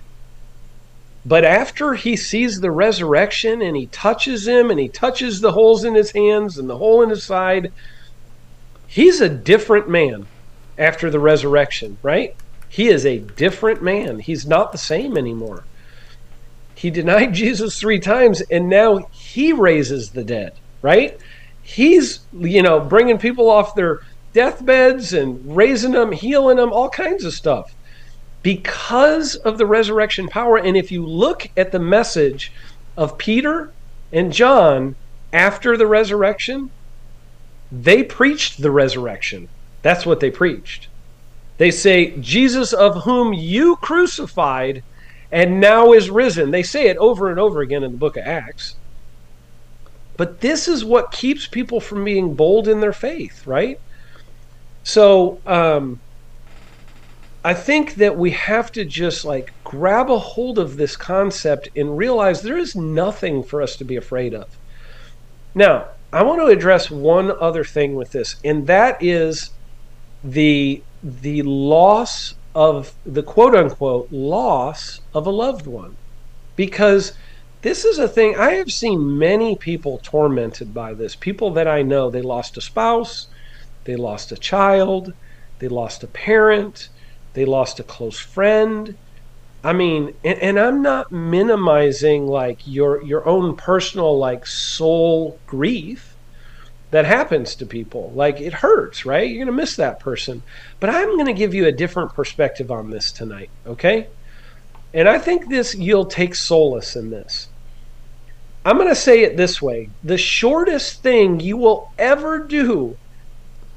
But 1.26 1.44
after 1.44 1.96
he 1.96 2.16
sees 2.16 2.62
the 2.62 2.70
resurrection 2.70 3.62
and 3.64 3.76
he 3.76 3.88
touches 3.88 4.48
him 4.48 4.70
and 4.70 4.80
he 4.80 4.88
touches 4.88 5.42
the 5.42 5.54
holes 5.54 5.84
in 5.84 5.96
his 5.96 6.12
hands 6.12 6.60
and 6.60 6.70
the 6.70 6.78
hole 6.78 7.02
in 7.02 7.10
his 7.10 7.24
side, 7.24 7.74
he's 8.86 9.22
a 9.22 9.30
different 9.30 9.90
man 9.90 10.28
after 10.78 11.10
the 11.10 11.20
resurrection, 11.20 11.98
right? 12.04 12.36
He 12.70 12.90
is 12.90 13.06
a 13.08 13.18
different 13.18 13.82
man. 13.82 14.20
He's 14.20 14.46
not 14.46 14.72
the 14.72 14.78
same 14.78 15.18
anymore. 15.18 15.66
He 16.76 16.92
denied 16.92 17.34
Jesus 17.34 17.80
three 17.80 18.00
times 18.00 18.42
and 18.42 18.70
now 18.70 19.08
he 19.12 19.52
raises 19.52 20.12
the 20.12 20.24
dead, 20.24 20.54
right? 20.84 21.18
He's, 21.64 22.20
you 22.32 22.62
know, 22.62 22.80
bringing 22.80 23.18
people 23.18 23.50
off 23.50 23.74
their 23.74 24.02
deathbeds 24.34 25.12
and 25.12 25.56
raising 25.56 25.94
them, 25.94 26.12
healing 26.12 26.58
them, 26.58 26.72
all 26.72 26.90
kinds 26.90 27.26
of 27.26 27.34
stuff 27.34 27.76
because 28.46 29.34
of 29.38 29.58
the 29.58 29.66
resurrection 29.66 30.28
power. 30.28 30.56
And 30.56 30.78
if 30.78 30.92
you 30.92 31.04
look 31.04 31.48
at 31.58 31.72
the 31.72 31.80
message 31.80 32.52
of 32.96 33.18
Peter 33.18 33.74
and 34.12 34.32
John 34.32 34.96
after 35.34 35.76
the 35.76 35.88
resurrection, 35.88 36.70
they 37.72 38.04
preached 38.04 38.62
the 38.62 38.70
resurrection. 38.70 39.50
That's 39.82 40.06
what 40.06 40.20
they 40.20 40.30
preached. 40.30 40.90
They 41.58 41.72
say, 41.72 42.16
Jesus 42.20 42.72
of 42.72 43.06
whom 43.06 43.34
you 43.34 43.78
crucified 43.78 44.84
and 45.32 45.60
now 45.60 45.92
is 45.94 46.12
risen. 46.12 46.52
They 46.52 46.62
say 46.62 46.86
it 46.86 46.98
over 46.98 47.32
and 47.32 47.40
over 47.40 47.62
again 47.62 47.82
in 47.82 47.94
the 47.94 47.98
book 47.98 48.16
of 48.16 48.28
Acts. 48.28 48.76
But 50.18 50.42
this 50.42 50.68
is 50.68 50.86
what 50.86 51.12
keeps 51.12 51.48
people 51.48 51.80
from 51.80 52.06
being 52.06 52.36
bold 52.36 52.68
in 52.68 52.80
their 52.80 52.94
faith, 52.94 53.48
right? 53.48 53.80
So, 54.84 55.42
um, 55.48 56.00
I 57.46 57.54
think 57.54 57.96
that 57.98 58.18
we 58.18 58.32
have 58.32 58.72
to 58.72 58.84
just 58.84 59.24
like 59.24 59.54
grab 59.64 60.10
a 60.10 60.18
hold 60.18 60.58
of 60.58 60.78
this 60.78 60.98
concept 60.98 61.70
and 61.76 61.96
realize 61.96 62.42
there 62.42 62.58
is 62.58 62.76
nothing 62.76 63.44
for 63.44 63.62
us 63.62 63.76
to 63.76 63.84
be 63.84 63.96
afraid 63.96 64.34
of. 64.34 64.58
Now, 65.54 65.90
I 66.12 66.24
want 66.24 66.42
to 66.42 66.48
address 66.48 66.90
one 66.90 67.32
other 67.40 67.64
thing 67.64 67.94
with 67.94 68.14
this, 68.14 68.38
and 68.44 68.66
that 68.66 68.98
is 69.00 69.52
the 70.24 70.82
the 71.04 71.44
loss 71.44 72.34
of 72.56 72.96
the 73.06 73.22
quote 73.22 73.54
unquote 73.54 74.12
loss 74.12 75.02
of 75.14 75.28
a 75.28 75.30
loved 75.30 75.68
one. 75.68 75.98
Because 76.56 77.14
this 77.62 77.86
is 77.86 78.00
a 78.00 78.08
thing 78.08 78.36
I 78.36 78.54
have 78.54 78.72
seen 78.72 79.20
many 79.20 79.56
people 79.56 80.00
tormented 80.02 80.74
by 80.74 80.96
this. 80.96 81.16
People 81.16 81.52
that 81.52 81.68
I 81.68 81.84
know, 81.84 82.10
they 82.10 82.24
lost 82.24 82.58
a 82.58 82.62
spouse, 82.62 83.28
they 83.84 83.96
lost 83.96 84.32
a 84.32 84.36
child, 84.36 85.14
they 85.60 85.68
lost 85.68 86.04
a 86.04 86.08
parent, 86.08 86.90
they 87.36 87.46
lost 87.46 87.80
a 87.80 87.84
close 87.84 88.20
friend. 88.20 88.98
I 89.64 89.74
mean, 89.74 90.14
and, 90.24 90.40
and, 90.40 90.60
I'm 90.60 90.82
not 90.82 91.12
minimizing 91.12 92.28
like 92.28 92.60
your 92.68 93.02
your 93.04 93.28
own 93.28 93.56
personal 93.56 94.18
like 94.18 94.46
soul 94.46 95.40
grief 95.48 96.16
that 96.92 97.06
happens 97.06 97.56
to 97.56 97.66
people. 97.66 98.12
Like 98.16 98.40
it 98.40 98.54
hurts, 98.54 99.06
right? 99.06 99.28
You're 99.28 99.44
going 99.44 99.48
to 99.48 99.62
miss 99.62 99.76
that 99.76 100.00
person. 100.00 100.44
But 100.80 100.92
I'm 100.92 101.16
going 101.16 101.26
to 101.26 101.34
give 101.34 101.54
you 101.54 101.66
a 101.66 101.72
different 101.72 102.14
perspective 102.14 102.72
on 102.72 102.90
this 102.90 103.12
tonight, 103.12 103.50
okay? 103.66 104.08
And 104.94 105.10
I 105.10 105.20
think 105.20 105.50
this 105.50 105.76
you'll 105.76 106.06
take 106.06 106.36
solace 106.36 106.96
in 106.96 107.10
this. 107.10 107.50
I'm 108.64 108.78
going 108.78 108.90
to 108.90 108.96
say 108.96 109.24
it 109.24 109.36
this 109.36 109.62
way. 109.62 109.90
The 110.04 110.18
shortest 110.18 111.04
thing 111.04 111.40
you 111.40 111.58
will 111.58 111.92
ever 111.98 112.40
do 112.40 112.98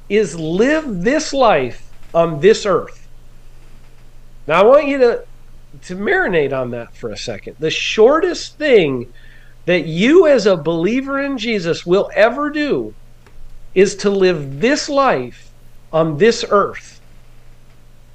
is 0.08 0.38
live 0.38 1.02
this 1.02 1.32
life 1.32 1.90
on 2.14 2.40
this 2.40 2.64
earth. 2.64 3.07
Now 4.48 4.62
I 4.62 4.64
want 4.64 4.88
you 4.88 4.98
to 4.98 5.24
to 5.82 5.94
marinate 5.94 6.58
on 6.58 6.70
that 6.70 6.96
for 6.96 7.10
a 7.10 7.16
second. 7.16 7.56
The 7.58 7.70
shortest 7.70 8.56
thing 8.56 9.12
that 9.66 9.84
you 9.84 10.26
as 10.26 10.46
a 10.46 10.56
believer 10.56 11.20
in 11.20 11.36
Jesus 11.36 11.84
will 11.84 12.10
ever 12.14 12.48
do 12.48 12.94
is 13.74 13.94
to 13.96 14.10
live 14.10 14.60
this 14.60 14.88
life 14.88 15.50
on 15.92 16.16
this 16.16 16.44
earth. 16.48 17.02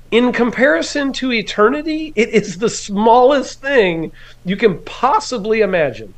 In 0.10 0.34
comparison 0.34 1.14
to 1.14 1.32
eternity, 1.32 2.12
it 2.16 2.30
is 2.30 2.58
the 2.58 2.70
smallest 2.70 3.62
thing 3.62 4.12
you 4.44 4.58
can 4.58 4.84
possibly 4.84 5.62
imagine. 5.62 6.16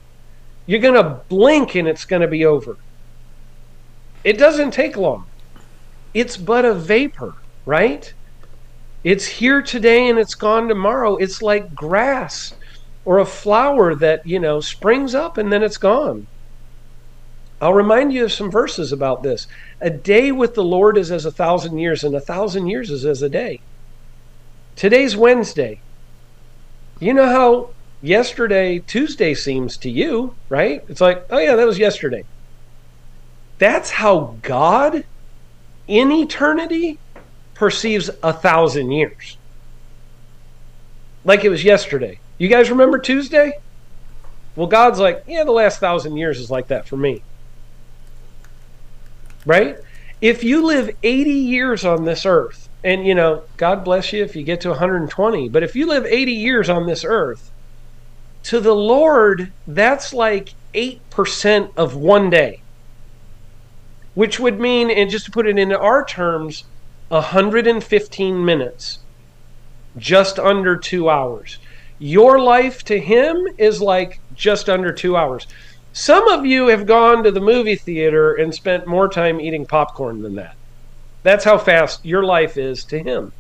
You're 0.66 0.80
going 0.80 0.96
to 0.96 1.22
blink 1.28 1.76
and 1.76 1.88
it's 1.88 2.06
going 2.06 2.22
to 2.22 2.28
be 2.28 2.46
over. 2.46 2.78
It 4.24 4.38
doesn't 4.38 4.72
take 4.72 4.96
long. 4.96 5.26
It's 6.14 6.38
but 6.38 6.64
a 6.64 6.74
vapor, 6.74 7.36
right? 7.66 8.14
It's 9.06 9.28
here 9.28 9.62
today 9.62 10.10
and 10.10 10.18
it's 10.18 10.34
gone 10.34 10.68
tomorrow. 10.68 11.16
It's 11.18 11.40
like 11.40 11.76
grass 11.76 12.56
or 13.06 13.20
a 13.20 13.26
flower 13.26 13.94
that, 13.94 14.26
you 14.26 14.40
know, 14.40 14.60
springs 14.60 15.14
up 15.14 15.38
and 15.38 15.54
then 15.54 15.62
it's 15.62 15.78
gone. 15.78 16.26
I'll 17.62 17.76
remind 17.76 18.14
you 18.14 18.26
of 18.26 18.32
some 18.32 18.50
verses 18.50 18.92
about 18.92 19.22
this. 19.22 19.46
A 19.80 19.92
day 19.92 20.32
with 20.32 20.56
the 20.56 20.64
Lord 20.64 20.98
is 20.98 21.12
as 21.12 21.24
a 21.24 21.32
thousand 21.32 21.78
years, 21.78 22.04
and 22.04 22.16
a 22.16 22.20
thousand 22.20 22.66
years 22.66 22.90
is 22.90 23.06
as 23.06 23.22
a 23.22 23.30
day. 23.30 23.62
Today's 24.76 25.16
Wednesday. 25.16 25.84
You 27.00 27.14
know 27.14 27.28
how 27.28 27.76
yesterday, 28.02 28.80
Tuesday 28.80 29.36
seems 29.36 29.78
to 29.78 29.90
you, 29.92 30.36
right? 30.50 30.82
It's 30.90 31.00
like, 31.00 31.28
oh 31.30 31.38
yeah, 31.38 31.56
that 31.56 31.68
was 31.68 31.78
yesterday. 31.78 32.24
That's 33.60 33.92
how 33.92 34.40
God 34.42 35.04
in 35.88 36.12
eternity 36.12 37.00
perceives 37.56 38.12
a 38.22 38.32
thousand 38.32 38.92
years. 38.92 39.38
Like 41.24 41.44
it 41.44 41.50
was 41.50 41.64
yesterday. 41.64 42.20
You 42.38 42.48
guys 42.48 42.70
remember 42.70 43.00
Tuesday? 43.00 43.60
Well, 44.56 44.68
God's 44.68 45.00
like, 45.00 45.24
yeah, 45.28 45.44
the 45.44 45.52
last 45.52 45.80
thousand 45.80 46.18
years 46.18 46.40
is 46.40 46.52
like 46.52 46.68
that 46.68 46.88
for 46.88 46.98
me. 46.98 47.24
Right? 49.46 49.78
If 50.22 50.44
you 50.44 50.66
live 50.66 50.96
80 51.02 51.32
years 51.32 51.84
on 51.84 52.06
this 52.06 52.26
earth, 52.26 52.70
and 52.84 53.06
you 53.06 53.16
know, 53.16 53.44
God 53.58 53.84
bless 53.84 54.14
you 54.14 54.24
if 54.24 54.36
you 54.36 54.44
get 54.44 54.62
to 54.62 54.70
120, 54.70 55.50
but 55.50 55.64
if 55.64 55.76
you 55.76 55.88
live 55.88 56.06
80 56.06 56.32
years 56.32 56.70
on 56.70 56.86
this 56.86 57.04
earth, 57.04 57.52
to 58.44 58.60
the 58.60 58.76
Lord, 58.76 59.52
that's 59.68 60.14
like 60.14 60.54
8% 60.74 61.72
of 61.76 61.96
one 61.96 62.30
day. 62.30 62.62
Which 64.14 64.40
would 64.40 64.60
mean, 64.60 64.90
and 64.90 65.10
just 65.10 65.26
to 65.26 65.32
put 65.32 65.48
it 65.48 65.58
into 65.58 65.78
our 65.78 66.06
terms, 66.06 66.64
115 67.10 68.46
minutes. 68.46 69.00
Just 69.98 70.40
under 70.40 70.76
two 70.76 71.10
hours. 71.10 71.60
Your 72.00 72.40
life 72.40 72.84
to 72.86 73.00
Him 73.00 73.48
is 73.58 73.82
like 73.82 74.20
just 74.34 74.70
under 74.70 74.92
two 74.92 75.16
hours. 75.16 75.48
Some 75.94 76.28
of 76.28 76.46
you 76.46 76.68
have 76.68 76.86
gone 76.86 77.24
to 77.24 77.32
the 77.32 77.40
movie 77.40 77.78
theater 77.78 78.34
and 78.34 78.54
spent 78.54 78.86
more 78.86 79.08
time 79.08 79.40
eating 79.40 79.66
popcorn 79.66 80.22
than 80.22 80.36
that. 80.36 80.56
That's 81.24 81.46
how 81.46 81.58
fast 81.58 82.06
your 82.06 82.24
life 82.24 82.58
is 82.58 82.84
to 82.86 83.00
Him. 83.00 83.32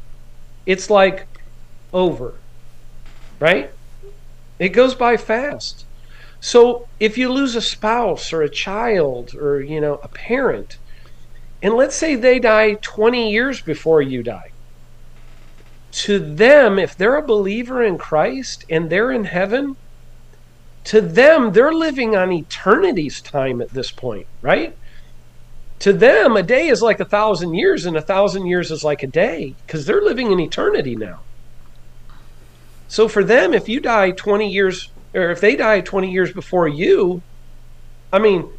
It's 0.66 0.90
like 0.90 1.28
over, 1.92 2.36
right? 3.40 3.72
It 4.58 4.70
goes 4.70 4.96
by 4.96 5.18
fast. 5.18 5.86
So 6.40 6.88
if 7.00 7.18
you 7.18 7.32
lose 7.32 7.56
a 7.56 7.62
spouse 7.62 8.32
or 8.32 8.42
a 8.42 8.50
child 8.50 9.36
or, 9.36 9.62
you 9.62 9.82
know, 9.82 10.00
a 10.02 10.08
parent, 10.08 10.78
and 11.62 11.74
let's 11.74 11.96
say 11.96 12.16
they 12.16 12.40
die 12.40 12.76
20 12.82 13.32
years 13.32 13.62
before 13.62 14.02
you 14.02 14.24
die, 14.24 14.52
to 15.92 16.20
them, 16.20 16.78
if 16.78 16.96
they're 16.96 17.16
a 17.16 17.26
believer 17.26 17.82
in 17.82 17.98
Christ 17.98 18.66
and 18.70 18.90
they're 18.90 19.12
in 19.12 19.24
heaven, 19.24 19.76
to 20.86 21.02
them, 21.02 21.54
they're 21.54 21.74
living 21.74 22.16
on 22.16 22.32
eternity's 22.32 23.22
time 23.22 23.62
at 23.62 23.74
this 23.74 23.92
point, 23.92 24.28
right? 24.42 24.74
To 25.80 25.94
them, 25.94 26.36
a 26.38 26.44
day 26.44 26.68
is 26.68 26.82
like 26.82 27.00
a 27.00 27.06
thousand 27.06 27.54
years, 27.56 27.86
and 27.86 27.98
a 27.98 28.02
thousand 28.02 28.46
years 28.46 28.72
is 28.72 28.84
like 28.84 29.04
a 29.04 29.08
day 29.08 29.56
because 29.66 29.86
they're 29.86 30.02
living 30.02 30.32
in 30.32 30.40
eternity 30.40 30.96
now. 30.96 31.26
So 32.88 33.08
for 33.08 33.24
them, 33.24 33.54
if 33.54 33.68
you 33.68 33.80
die 33.80 34.12
20 34.12 34.50
years, 34.50 34.92
or 35.14 35.32
if 35.32 35.42
they 35.42 35.56
die 35.56 35.82
20 35.82 36.12
years 36.12 36.32
before 36.34 36.68
you, 36.68 37.24
I 38.12 38.20
mean, 38.20 38.55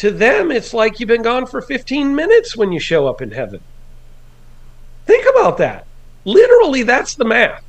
to 0.00 0.10
them, 0.10 0.50
it's 0.50 0.72
like 0.72 0.98
you've 0.98 1.10
been 1.10 1.20
gone 1.20 1.44
for 1.44 1.60
15 1.60 2.14
minutes 2.14 2.56
when 2.56 2.72
you 2.72 2.80
show 2.80 3.06
up 3.06 3.20
in 3.20 3.32
heaven. 3.32 3.60
Think 5.04 5.26
about 5.28 5.58
that. 5.58 5.86
Literally, 6.24 6.84
that's 6.84 7.16
the 7.16 7.26
math. 7.26 7.62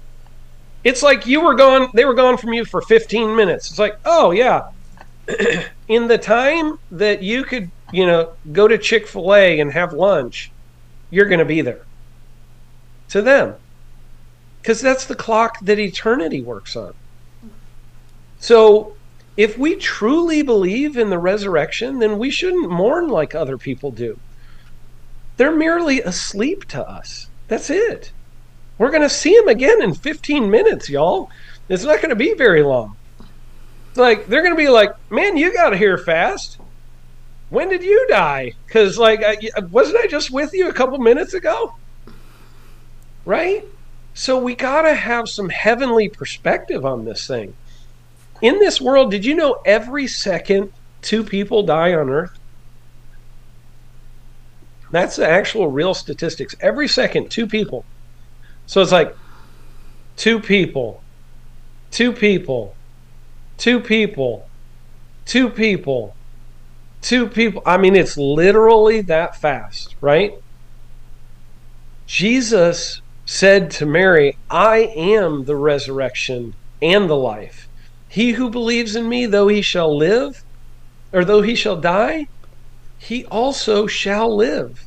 It's 0.85 1.03
like 1.03 1.25
you 1.25 1.41
were 1.41 1.55
gone, 1.55 1.89
they 1.93 2.05
were 2.05 2.13
gone 2.13 2.37
from 2.37 2.53
you 2.53 2.63
for 2.63 2.81
15 2.83 3.35
minutes. 3.35 3.69
It's 3.69 3.79
like, 3.79 3.99
oh, 4.05 4.31
yeah. 4.31 4.69
in 5.89 6.07
the 6.07 6.17
time 6.17 6.79
that 6.91 7.21
you 7.21 7.43
could, 7.43 7.69
you 7.91 8.05
know, 8.05 8.31
go 8.53 8.65
to 8.65 8.77
Chick 8.77 9.09
fil 9.09 9.35
A 9.35 9.59
and 9.59 9.69
have 9.73 9.91
lunch, 9.91 10.53
you're 11.09 11.25
going 11.27 11.39
to 11.39 11.45
be 11.45 11.59
there. 11.59 11.85
To 13.09 13.21
them. 13.21 13.55
Because 14.61 14.79
that's 14.79 15.03
the 15.03 15.15
clock 15.15 15.59
that 15.63 15.79
eternity 15.79 16.41
works 16.41 16.77
on. 16.77 16.93
So, 18.39 18.95
if 19.37 19.57
we 19.57 19.75
truly 19.75 20.41
believe 20.41 20.97
in 20.97 21.09
the 21.09 21.17
resurrection, 21.17 21.99
then 21.99 22.17
we 22.17 22.29
shouldn't 22.29 22.69
mourn 22.69 23.07
like 23.07 23.33
other 23.33 23.57
people 23.57 23.91
do. 23.91 24.19
They're 25.37 25.55
merely 25.55 26.01
asleep 26.01 26.65
to 26.65 26.87
us. 26.87 27.27
That's 27.47 27.69
it. 27.69 28.11
We're 28.77 28.91
going 28.91 29.01
to 29.01 29.09
see 29.09 29.35
them 29.35 29.47
again 29.47 29.81
in 29.81 29.93
15 29.93 30.49
minutes, 30.49 30.89
y'all. 30.89 31.29
It's 31.69 31.83
not 31.83 31.97
going 31.97 32.09
to 32.09 32.15
be 32.15 32.33
very 32.33 32.63
long. 32.63 32.97
Like 33.95 34.27
they're 34.27 34.41
going 34.41 34.55
to 34.55 34.61
be 34.61 34.69
like, 34.69 34.91
"Man, 35.09 35.37
you 35.37 35.53
got 35.53 35.75
here 35.75 35.97
fast. 35.97 36.57
When 37.49 37.69
did 37.69 37.83
you 37.83 38.07
die? 38.09 38.53
Because 38.65 38.97
like, 38.97 39.21
I, 39.23 39.59
wasn't 39.69 39.97
I 39.97 40.07
just 40.07 40.31
with 40.31 40.53
you 40.53 40.69
a 40.69 40.73
couple 40.73 40.97
minutes 40.99 41.33
ago? 41.33 41.75
Right? 43.25 43.65
So 44.13 44.39
we 44.39 44.55
got 44.55 44.83
to 44.83 44.93
have 44.93 45.27
some 45.27 45.49
heavenly 45.49 46.07
perspective 46.07 46.85
on 46.85 47.05
this 47.05 47.27
thing. 47.27 47.53
In 48.41 48.59
this 48.59 48.81
world, 48.81 49.11
did 49.11 49.26
you 49.26 49.35
know 49.35 49.61
every 49.65 50.07
second 50.07 50.72
two 51.01 51.23
people 51.23 51.63
die 51.63 51.93
on 51.93 52.09
Earth? 52.09 52.38
That's 54.91 55.15
the 55.15 55.27
actual 55.27 55.68
real 55.68 55.93
statistics. 55.93 56.55
Every 56.59 56.88
second, 56.88 57.31
two 57.31 57.47
people. 57.47 57.85
So 58.65 58.81
it's 58.81 58.91
like 58.91 59.15
two 60.18 60.39
people, 60.39 61.01
two 61.91 62.11
people, 62.11 62.76
two 63.57 63.80
people, 63.80 64.47
two 65.26 65.49
people, 65.49 66.15
two 67.01 67.27
people. 67.27 67.61
I 67.65 67.77
mean, 67.77 67.95
it's 67.95 68.18
literally 68.18 69.01
that 69.01 69.35
fast, 69.35 69.95
right? 70.01 70.34
Jesus 72.05 73.01
said 73.26 73.72
to 73.72 73.85
Mary, 73.85 74.38
I 74.49 74.91
am 74.95 75.45
the 75.45 75.55
resurrection 75.55 76.53
and 76.81 77.09
the 77.09 77.15
life. 77.15 77.69
He 78.11 78.31
who 78.31 78.49
believes 78.49 78.97
in 78.97 79.07
me, 79.07 79.25
though 79.25 79.47
he 79.47 79.61
shall 79.61 79.97
live, 79.97 80.43
or 81.13 81.23
though 81.23 81.41
he 81.41 81.55
shall 81.55 81.77
die, 81.77 82.25
he 82.97 83.23
also 83.25 83.88
shall 83.88 84.35
live. 84.35 84.85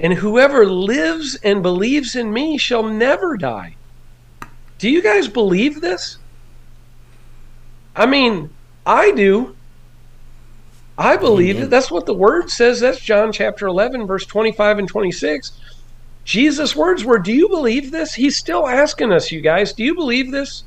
And 0.00 0.14
whoever 0.14 0.66
lives 0.66 1.38
and 1.44 1.62
believes 1.62 2.16
in 2.16 2.32
me 2.32 2.58
shall 2.58 2.82
never 2.82 3.36
die. 3.36 3.76
Do 4.78 4.90
you 4.90 5.00
guys 5.00 5.28
believe 5.28 5.80
this? 5.80 6.18
I 7.94 8.06
mean, 8.06 8.50
I 8.84 9.12
do. 9.12 9.56
I 10.98 11.16
believe 11.16 11.60
it. 11.60 11.70
That's 11.70 11.90
what 11.90 12.06
the 12.06 12.14
word 12.14 12.50
says. 12.50 12.80
That's 12.80 13.00
John 13.00 13.30
chapter 13.30 13.68
11, 13.68 14.08
verse 14.08 14.26
25 14.26 14.80
and 14.80 14.88
26. 14.88 15.52
Jesus' 16.24 16.74
words 16.74 17.04
were, 17.04 17.20
Do 17.20 17.32
you 17.32 17.48
believe 17.48 17.92
this? 17.92 18.14
He's 18.14 18.36
still 18.36 18.66
asking 18.66 19.12
us, 19.12 19.30
you 19.30 19.40
guys, 19.40 19.72
do 19.72 19.84
you 19.84 19.94
believe 19.94 20.32
this? 20.32 20.64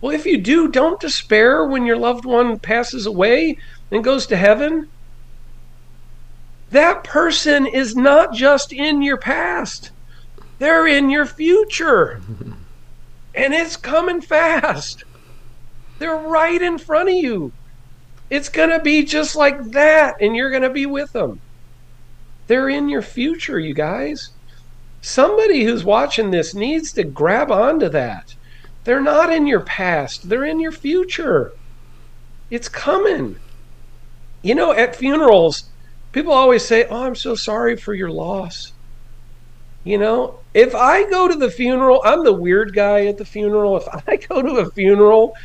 Well, 0.00 0.14
if 0.14 0.26
you 0.26 0.38
do, 0.38 0.68
don't 0.68 1.00
despair 1.00 1.64
when 1.64 1.84
your 1.84 1.96
loved 1.96 2.24
one 2.24 2.58
passes 2.58 3.06
away 3.06 3.58
and 3.90 4.04
goes 4.04 4.26
to 4.26 4.36
heaven. 4.36 4.88
That 6.70 7.02
person 7.02 7.66
is 7.66 7.96
not 7.96 8.32
just 8.32 8.72
in 8.72 9.02
your 9.02 9.16
past, 9.16 9.90
they're 10.58 10.86
in 10.86 11.10
your 11.10 11.26
future. 11.26 12.20
And 13.34 13.54
it's 13.54 13.76
coming 13.76 14.20
fast. 14.20 15.04
They're 16.00 16.16
right 16.16 16.60
in 16.60 16.76
front 16.76 17.08
of 17.08 17.14
you. 17.14 17.52
It's 18.30 18.48
going 18.48 18.70
to 18.70 18.80
be 18.80 19.04
just 19.04 19.36
like 19.36 19.62
that, 19.70 20.16
and 20.20 20.34
you're 20.34 20.50
going 20.50 20.62
to 20.62 20.70
be 20.70 20.86
with 20.86 21.12
them. 21.12 21.40
They're 22.48 22.68
in 22.68 22.88
your 22.88 23.02
future, 23.02 23.60
you 23.60 23.74
guys. 23.74 24.30
Somebody 25.02 25.62
who's 25.62 25.84
watching 25.84 26.32
this 26.32 26.52
needs 26.52 26.92
to 26.94 27.04
grab 27.04 27.52
onto 27.52 27.88
that. 27.90 28.34
They're 28.88 29.02
not 29.02 29.30
in 29.30 29.46
your 29.46 29.60
past, 29.60 30.30
they're 30.30 30.46
in 30.46 30.60
your 30.60 30.72
future. 30.72 31.52
It's 32.48 32.70
coming. 32.70 33.36
You 34.40 34.54
know, 34.54 34.72
at 34.72 34.96
funerals, 34.96 35.64
people 36.10 36.32
always 36.32 36.64
say, 36.64 36.86
Oh, 36.88 37.04
I'm 37.04 37.14
so 37.14 37.34
sorry 37.34 37.76
for 37.76 37.92
your 37.92 38.08
loss. 38.10 38.72
You 39.84 39.98
know, 39.98 40.40
if 40.54 40.74
I 40.74 41.04
go 41.10 41.28
to 41.28 41.34
the 41.34 41.50
funeral, 41.50 42.00
I'm 42.02 42.24
the 42.24 42.32
weird 42.32 42.72
guy 42.72 43.04
at 43.04 43.18
the 43.18 43.26
funeral. 43.26 43.76
If 43.76 43.86
I 44.08 44.16
go 44.30 44.40
to 44.40 44.52
a 44.60 44.70
funeral 44.70 45.36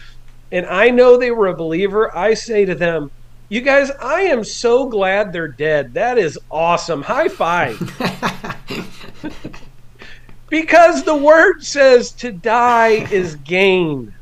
and 0.49 0.65
I 0.65 0.89
know 0.89 1.17
they 1.17 1.31
were 1.31 1.47
a 1.47 1.53
believer, 1.53 2.15
I 2.15 2.35
say 2.35 2.63
to 2.63 2.75
them, 2.75 3.11
You 3.49 3.59
guys, 3.59 3.91
I 3.91 4.21
am 4.21 4.45
so 4.45 4.87
glad 4.87 5.33
they're 5.33 5.49
dead. 5.49 5.95
That 5.95 6.17
is 6.17 6.39
awesome. 6.49 7.01
High 7.01 7.27
five. 7.27 7.77
because 10.53 11.01
the 11.01 11.15
word 11.15 11.63
says 11.63 12.11
to 12.11 12.31
die 12.31 13.07
is 13.11 13.37
gain. 13.37 14.13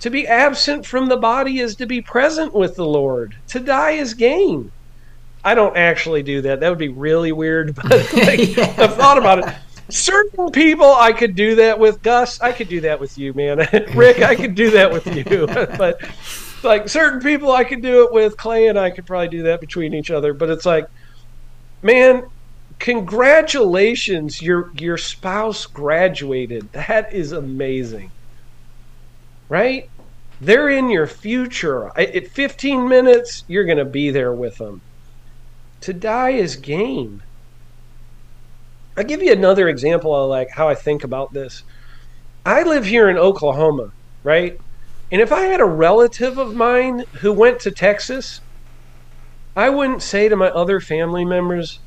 To 0.00 0.10
be 0.10 0.26
absent 0.26 0.84
from 0.84 1.06
the 1.06 1.16
body 1.16 1.60
is 1.60 1.76
to 1.76 1.86
be 1.86 2.00
present 2.00 2.52
with 2.52 2.74
the 2.74 2.84
Lord. 2.84 3.36
To 3.50 3.60
die 3.60 3.92
is 3.92 4.14
gain. 4.14 4.72
I 5.44 5.54
don't 5.54 5.76
actually 5.76 6.24
do 6.24 6.40
that. 6.40 6.58
That 6.58 6.70
would 6.70 6.78
be 6.78 6.88
really 6.88 7.30
weird, 7.30 7.72
but 7.76 8.12
like, 8.14 8.58
I've 8.58 8.96
thought 8.96 9.16
about 9.16 9.46
it. 9.46 9.54
Certain 9.90 10.50
people 10.50 10.92
I 10.92 11.12
could 11.12 11.36
do 11.36 11.54
that 11.54 11.78
with. 11.78 12.02
Gus, 12.02 12.40
I 12.40 12.50
could 12.50 12.68
do 12.68 12.80
that 12.80 12.98
with 12.98 13.16
you, 13.16 13.32
man. 13.32 13.58
Rick, 13.94 14.22
I 14.22 14.34
could 14.34 14.56
do 14.56 14.72
that 14.72 14.90
with 14.90 15.06
you. 15.06 15.46
but 15.46 16.00
like 16.64 16.88
certain 16.88 17.20
people 17.20 17.52
I 17.52 17.62
could 17.62 17.80
do 17.80 18.02
it 18.02 18.12
with. 18.12 18.36
Clay 18.36 18.66
and 18.66 18.76
I 18.76 18.90
could 18.90 19.06
probably 19.06 19.28
do 19.28 19.44
that 19.44 19.60
between 19.60 19.94
each 19.94 20.10
other. 20.10 20.34
But 20.34 20.50
it's 20.50 20.66
like, 20.66 20.88
man, 21.80 22.24
congratulations, 22.78 24.40
your 24.40 24.70
your 24.74 24.96
spouse 24.96 25.66
graduated. 25.66 26.72
That 26.72 27.12
is 27.12 27.32
amazing. 27.32 28.12
Right? 29.48 29.90
They're 30.40 30.68
in 30.68 30.90
your 30.90 31.06
future. 31.06 31.90
At 31.98 32.28
15 32.28 32.88
minutes, 32.88 33.44
you're 33.48 33.64
going 33.64 33.78
to 33.78 33.84
be 33.84 34.10
there 34.10 34.32
with 34.32 34.56
them. 34.58 34.82
To 35.80 35.92
die 35.92 36.30
is 36.30 36.56
gain. 36.56 37.22
I'll 38.96 39.04
give 39.04 39.22
you 39.22 39.32
another 39.32 39.68
example 39.68 40.14
of 40.14 40.28
like 40.28 40.48
how 40.52 40.68
I 40.68 40.74
think 40.74 41.04
about 41.04 41.32
this. 41.32 41.62
I 42.44 42.62
live 42.62 42.84
here 42.84 43.08
in 43.08 43.16
Oklahoma, 43.16 43.92
right? 44.22 44.58
And 45.10 45.20
if 45.20 45.32
I 45.32 45.42
had 45.42 45.60
a 45.60 45.64
relative 45.64 46.38
of 46.38 46.54
mine 46.54 47.04
who 47.20 47.32
went 47.32 47.60
to 47.60 47.70
Texas, 47.70 48.40
I 49.56 49.70
wouldn't 49.70 50.02
say 50.02 50.28
to 50.28 50.36
my 50.36 50.48
other 50.48 50.80
family 50.80 51.24
members, 51.24 51.80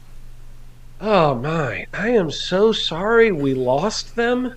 Oh 1.04 1.34
my, 1.34 1.88
I 1.94 2.10
am 2.10 2.30
so 2.30 2.72
sorry 2.72 3.32
we 3.32 3.56
lost 3.56 4.16
them. 4.16 4.54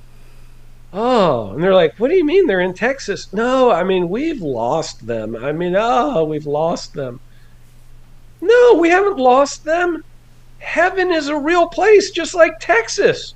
Oh, 0.93 1.53
and 1.53 1.63
they're 1.63 1.75
like, 1.75 1.95
What 1.97 2.09
do 2.09 2.17
you 2.17 2.25
mean 2.25 2.47
they're 2.47 2.61
in 2.61 2.75
Texas? 2.75 3.33
No, 3.33 3.71
I 3.71 3.83
mean, 3.83 4.11
we've 4.11 4.43
lost 4.43 5.07
them. 5.07 5.35
I 5.37 5.53
mean, 5.53 5.75
oh, 5.75 6.25
we've 6.25 6.47
lost 6.47 6.93
them. 6.93 7.19
No, 8.43 8.75
we 8.75 8.91
haven't 8.91 9.17
lost 9.17 9.65
them. 9.65 10.03
Heaven 10.59 11.11
is 11.11 11.29
a 11.29 11.37
real 11.37 11.67
place, 11.67 12.11
just 12.11 12.35
like 12.35 12.53
Texas. 12.61 13.33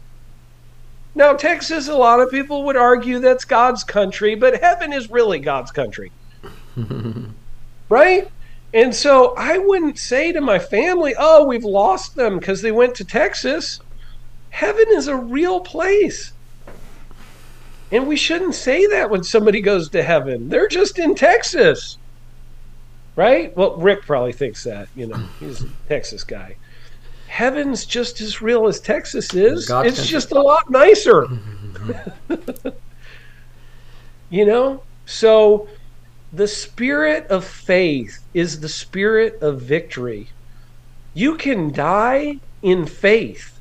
Now, 1.14 1.32
Texas, 1.32 1.89
a 1.89 1.94
lot 1.94 2.20
of 2.20 2.30
people 2.30 2.66
would 2.66 2.76
argue 2.76 3.20
that's 3.20 3.47
God's 3.47 3.85
country, 3.85 4.35
but 4.35 4.60
heaven 4.60 4.93
is 4.93 5.09
really 5.09 5.39
God's 5.39 5.70
country. 5.70 6.12
right? 7.89 8.28
And 8.74 8.95
so 8.95 9.35
I 9.36 9.59
wouldn't 9.59 9.99
say 9.99 10.32
to 10.32 10.40
my 10.40 10.59
family, 10.59 11.15
oh, 11.19 11.45
we've 11.45 11.65
lost 11.65 12.16
them 12.16 12.39
because 12.39 12.61
they 12.61 12.73
went 12.73 12.95
to 12.97 13.05
Texas. 13.05 13.81
Heaven 14.51 14.86
is 14.90 15.09
a 15.09 15.16
real 15.16 15.61
place. 15.61 16.32
And 17.90 18.07
we 18.07 18.16
shouldn't 18.16 18.55
say 18.55 18.86
that 18.86 19.09
when 19.09 19.24
somebody 19.24 19.62
goes 19.62 19.89
to 19.90 20.03
heaven. 20.03 20.51
They're 20.51 20.69
just 20.69 20.99
in 20.99 21.15
Texas. 21.15 21.97
Right? 23.16 23.57
Well, 23.57 23.77
Rick 23.77 24.03
probably 24.03 24.32
thinks 24.32 24.65
that, 24.65 24.89
you 24.95 25.07
know, 25.07 25.16
he's 25.40 25.62
a 25.62 25.69
Texas 25.89 26.23
guy. 26.23 26.57
Heaven's 27.27 27.86
just 27.86 28.20
as 28.20 28.43
real 28.43 28.69
as 28.69 28.81
Texas 28.81 29.32
is. 29.35 29.66
God's 29.66 29.99
it's 29.99 30.07
just 30.07 30.32
a 30.32 30.40
lot 30.40 30.70
nicer. 30.70 31.27
you 34.31 34.45
know? 34.45 34.82
So 35.07 35.69
the 36.32 36.48
spirit 36.48 37.26
of 37.28 37.44
faith 37.44 38.26
is 38.34 38.60
the 38.60 38.68
spirit 38.68 39.34
of 39.40 39.62
victory. 39.62 40.28
You 41.14 41.36
can 41.36 41.72
die 41.72 42.34
in 42.62 42.86
faith 42.86 43.59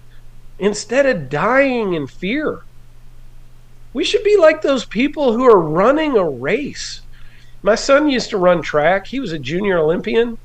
instead 0.59 1.05
of 1.05 1.29
dying 1.29 1.93
in 1.93 2.07
fear. 2.07 2.59
We 3.93 4.03
should 4.03 4.23
be 4.23 4.37
like 4.37 4.61
those 4.61 4.85
people 4.85 5.33
who 5.33 5.45
are 5.45 5.59
running 5.59 6.17
a 6.17 6.29
race. 6.29 7.01
My 7.63 7.75
son 7.75 8.09
used 8.09 8.29
to 8.31 8.37
run 8.37 8.61
track. 8.61 9.07
He 9.07 9.19
was 9.19 9.31
a 9.31 9.39
junior 9.39 9.79
Olympian. 9.79 10.37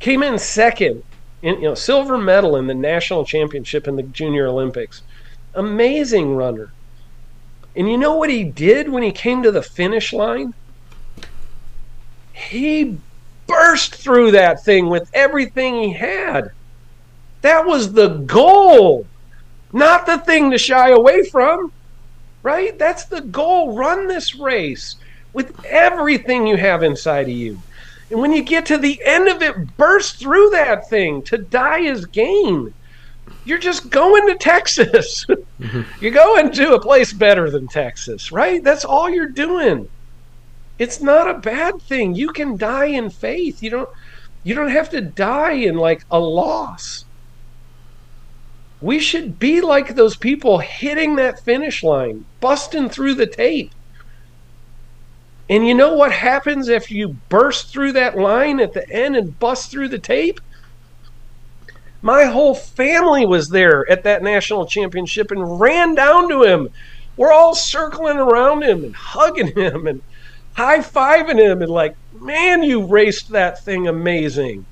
Came 0.00 0.22
in 0.22 0.38
second, 0.38 1.02
in, 1.42 1.54
you 1.56 1.68
know, 1.68 1.74
silver 1.74 2.18
medal 2.18 2.56
in 2.56 2.66
the 2.66 2.74
national 2.74 3.24
championship 3.24 3.86
in 3.86 3.96
the 3.96 4.02
junior 4.02 4.48
Olympics. 4.48 5.02
Amazing 5.54 6.34
runner. 6.34 6.74
And 7.76 7.88
you 7.90 7.96
know 7.96 8.16
what 8.16 8.30
he 8.30 8.44
did 8.44 8.88
when 8.90 9.02
he 9.02 9.12
came 9.12 9.42
to 9.42 9.52
the 9.52 9.62
finish 9.62 10.12
line? 10.12 10.52
He 12.48 12.96
burst 13.46 13.94
through 13.94 14.30
that 14.32 14.64
thing 14.64 14.88
with 14.88 15.10
everything 15.12 15.82
he 15.82 15.92
had. 15.92 16.50
That 17.42 17.66
was 17.66 17.92
the 17.92 18.08
goal, 18.08 19.06
not 19.72 20.06
the 20.06 20.18
thing 20.18 20.50
to 20.50 20.58
shy 20.58 20.90
away 20.90 21.24
from, 21.24 21.72
right? 22.42 22.78
That's 22.78 23.04
the 23.04 23.20
goal. 23.20 23.76
Run 23.76 24.06
this 24.06 24.34
race 24.34 24.96
with 25.32 25.64
everything 25.64 26.46
you 26.46 26.56
have 26.56 26.82
inside 26.82 27.26
of 27.26 27.34
you. 27.34 27.60
And 28.10 28.20
when 28.20 28.32
you 28.32 28.42
get 28.42 28.66
to 28.66 28.78
the 28.78 29.00
end 29.04 29.28
of 29.28 29.42
it, 29.42 29.76
burst 29.76 30.16
through 30.16 30.50
that 30.50 30.88
thing. 30.88 31.22
To 31.22 31.38
die 31.38 31.80
is 31.80 32.06
gain. 32.06 32.74
You're 33.44 33.58
just 33.58 33.90
going 33.90 34.26
to 34.28 34.36
Texas. 34.36 35.26
Mm-hmm. 35.60 35.82
you're 36.02 36.10
going 36.10 36.50
to 36.52 36.72
a 36.72 36.80
place 36.80 37.12
better 37.12 37.50
than 37.50 37.68
Texas, 37.68 38.32
right? 38.32 38.64
That's 38.64 38.86
all 38.86 39.10
you're 39.10 39.28
doing. 39.28 39.90
It's 40.80 41.02
not 41.02 41.28
a 41.28 41.38
bad 41.38 41.82
thing. 41.82 42.14
You 42.14 42.32
can 42.32 42.56
die 42.56 42.86
in 42.86 43.10
faith. 43.10 43.62
You 43.62 43.68
don't 43.68 43.88
you 44.42 44.54
don't 44.54 44.70
have 44.70 44.88
to 44.90 45.02
die 45.02 45.52
in 45.52 45.76
like 45.76 46.06
a 46.10 46.18
loss. 46.18 47.04
We 48.80 48.98
should 48.98 49.38
be 49.38 49.60
like 49.60 49.94
those 49.94 50.16
people 50.16 50.56
hitting 50.56 51.16
that 51.16 51.44
finish 51.44 51.82
line, 51.82 52.24
busting 52.40 52.88
through 52.88 53.16
the 53.16 53.26
tape. 53.26 53.72
And 55.50 55.68
you 55.68 55.74
know 55.74 55.92
what 55.92 56.12
happens 56.12 56.70
if 56.70 56.90
you 56.90 57.18
burst 57.28 57.70
through 57.70 57.92
that 57.92 58.16
line 58.16 58.58
at 58.58 58.72
the 58.72 58.88
end 58.88 59.16
and 59.16 59.38
bust 59.38 59.70
through 59.70 59.88
the 59.88 59.98
tape? 59.98 60.40
My 62.00 62.24
whole 62.24 62.54
family 62.54 63.26
was 63.26 63.50
there 63.50 63.84
at 63.90 64.04
that 64.04 64.22
national 64.22 64.64
championship 64.64 65.30
and 65.30 65.60
ran 65.60 65.94
down 65.94 66.30
to 66.30 66.42
him. 66.42 66.70
We're 67.18 67.32
all 67.32 67.54
circling 67.54 68.16
around 68.16 68.62
him 68.62 68.82
and 68.82 68.96
hugging 68.96 69.54
him 69.54 69.86
and 69.86 70.00
high 70.54 70.78
fiving 70.78 71.38
him 71.38 71.62
and 71.62 71.70
like, 71.70 71.94
man, 72.12 72.62
you 72.62 72.86
raced 72.86 73.30
that 73.30 73.64
thing 73.64 73.88
amazing. 73.88 74.66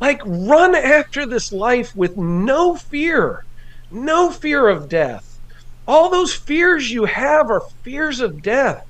Like, 0.00 0.20
run 0.24 0.74
after 0.74 1.26
this 1.26 1.52
life 1.52 1.94
with 1.96 2.16
no 2.16 2.76
fear, 2.76 3.44
no 3.90 4.30
fear 4.30 4.68
of 4.68 4.88
death. 4.88 5.38
All 5.88 6.10
those 6.10 6.34
fears 6.34 6.90
you 6.90 7.04
have 7.04 7.50
are 7.50 7.62
fears 7.82 8.20
of 8.20 8.42
death. 8.42 8.84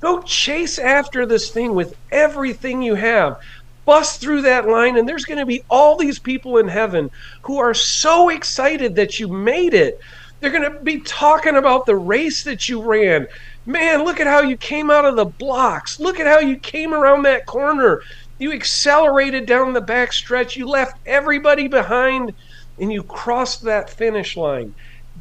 Go 0.00 0.20
chase 0.22 0.78
after 0.78 1.26
this 1.26 1.50
thing 1.50 1.74
with 1.74 1.94
everything 2.10 2.82
you 2.82 2.94
have. 2.96 3.36
Bust 3.84 4.20
through 4.20 4.42
that 4.42 4.68
line, 4.68 4.96
and 4.96 5.08
there's 5.08 5.24
going 5.24 5.38
to 5.38 5.46
be 5.46 5.62
all 5.68 5.96
these 5.96 6.18
people 6.18 6.58
in 6.58 6.68
heaven 6.68 7.10
who 7.42 7.58
are 7.58 7.74
so 7.74 8.28
excited 8.28 8.96
that 8.96 9.20
you 9.20 9.28
made 9.28 9.74
it. 9.74 10.00
They're 10.40 10.50
going 10.50 10.72
to 10.72 10.80
be 10.80 11.00
talking 11.00 11.56
about 11.56 11.86
the 11.86 11.96
race 11.96 12.42
that 12.44 12.68
you 12.68 12.82
ran. 12.82 13.28
Man, 13.64 14.04
look 14.04 14.18
at 14.18 14.26
how 14.26 14.40
you 14.42 14.56
came 14.56 14.90
out 14.90 15.04
of 15.04 15.16
the 15.16 15.24
blocks. 15.24 16.00
Look 16.00 16.18
at 16.18 16.26
how 16.26 16.40
you 16.40 16.58
came 16.58 16.92
around 16.92 17.22
that 17.22 17.46
corner. 17.46 18.00
You 18.38 18.52
accelerated 18.52 19.46
down 19.46 19.72
the 19.72 19.80
back 19.80 20.12
stretch. 20.12 20.56
You 20.56 20.66
left 20.66 20.98
everybody 21.06 21.68
behind 21.68 22.32
and 22.78 22.92
you 22.92 23.04
crossed 23.04 23.62
that 23.64 23.90
finish 23.90 24.36
line. 24.36 24.74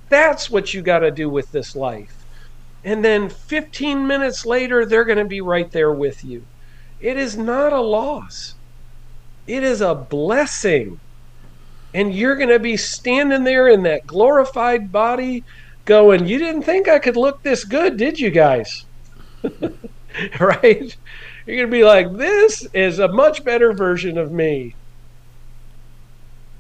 That's 0.10 0.50
what 0.50 0.74
you 0.74 0.82
got 0.82 1.00
to 1.00 1.12
do 1.12 1.30
with 1.30 1.52
this 1.52 1.76
life. 1.76 2.26
And 2.84 3.06
then 3.06 3.30
15 3.30 4.08
minutes 4.08 4.46
later, 4.46 4.86
they're 4.86 5.06
going 5.06 5.20
to 5.20 5.26
be 5.26 5.42
right 5.42 5.70
there 5.72 5.94
with 5.94 6.24
you. 6.24 6.48
It 7.00 7.18
is 7.18 7.38
not 7.38 7.74
a 7.74 7.82
loss, 7.82 8.56
it 9.46 9.64
is 9.64 9.82
a 9.82 9.94
blessing. 9.94 11.00
And 11.94 12.14
you're 12.16 12.38
going 12.38 12.50
to 12.50 12.60
be 12.60 12.78
standing 12.78 13.44
there 13.44 13.68
in 13.68 13.84
that 13.84 14.08
glorified 14.08 14.92
body 14.94 15.44
going, 15.92 16.26
You 16.26 16.38
didn't 16.40 16.62
think 16.62 16.88
I 16.88 17.00
could 17.00 17.18
look 17.18 17.44
this 17.44 17.66
good, 17.66 17.98
did 17.98 18.18
you 18.18 18.30
guys? 18.30 18.86
right? 20.40 20.98
You're 21.46 21.58
going 21.58 21.68
to 21.68 21.68
be 21.68 21.84
like, 21.84 22.16
This 22.16 22.66
is 22.74 22.98
a 23.00 23.12
much 23.12 23.44
better 23.44 23.74
version 23.74 24.18
of 24.18 24.32
me. 24.32 24.74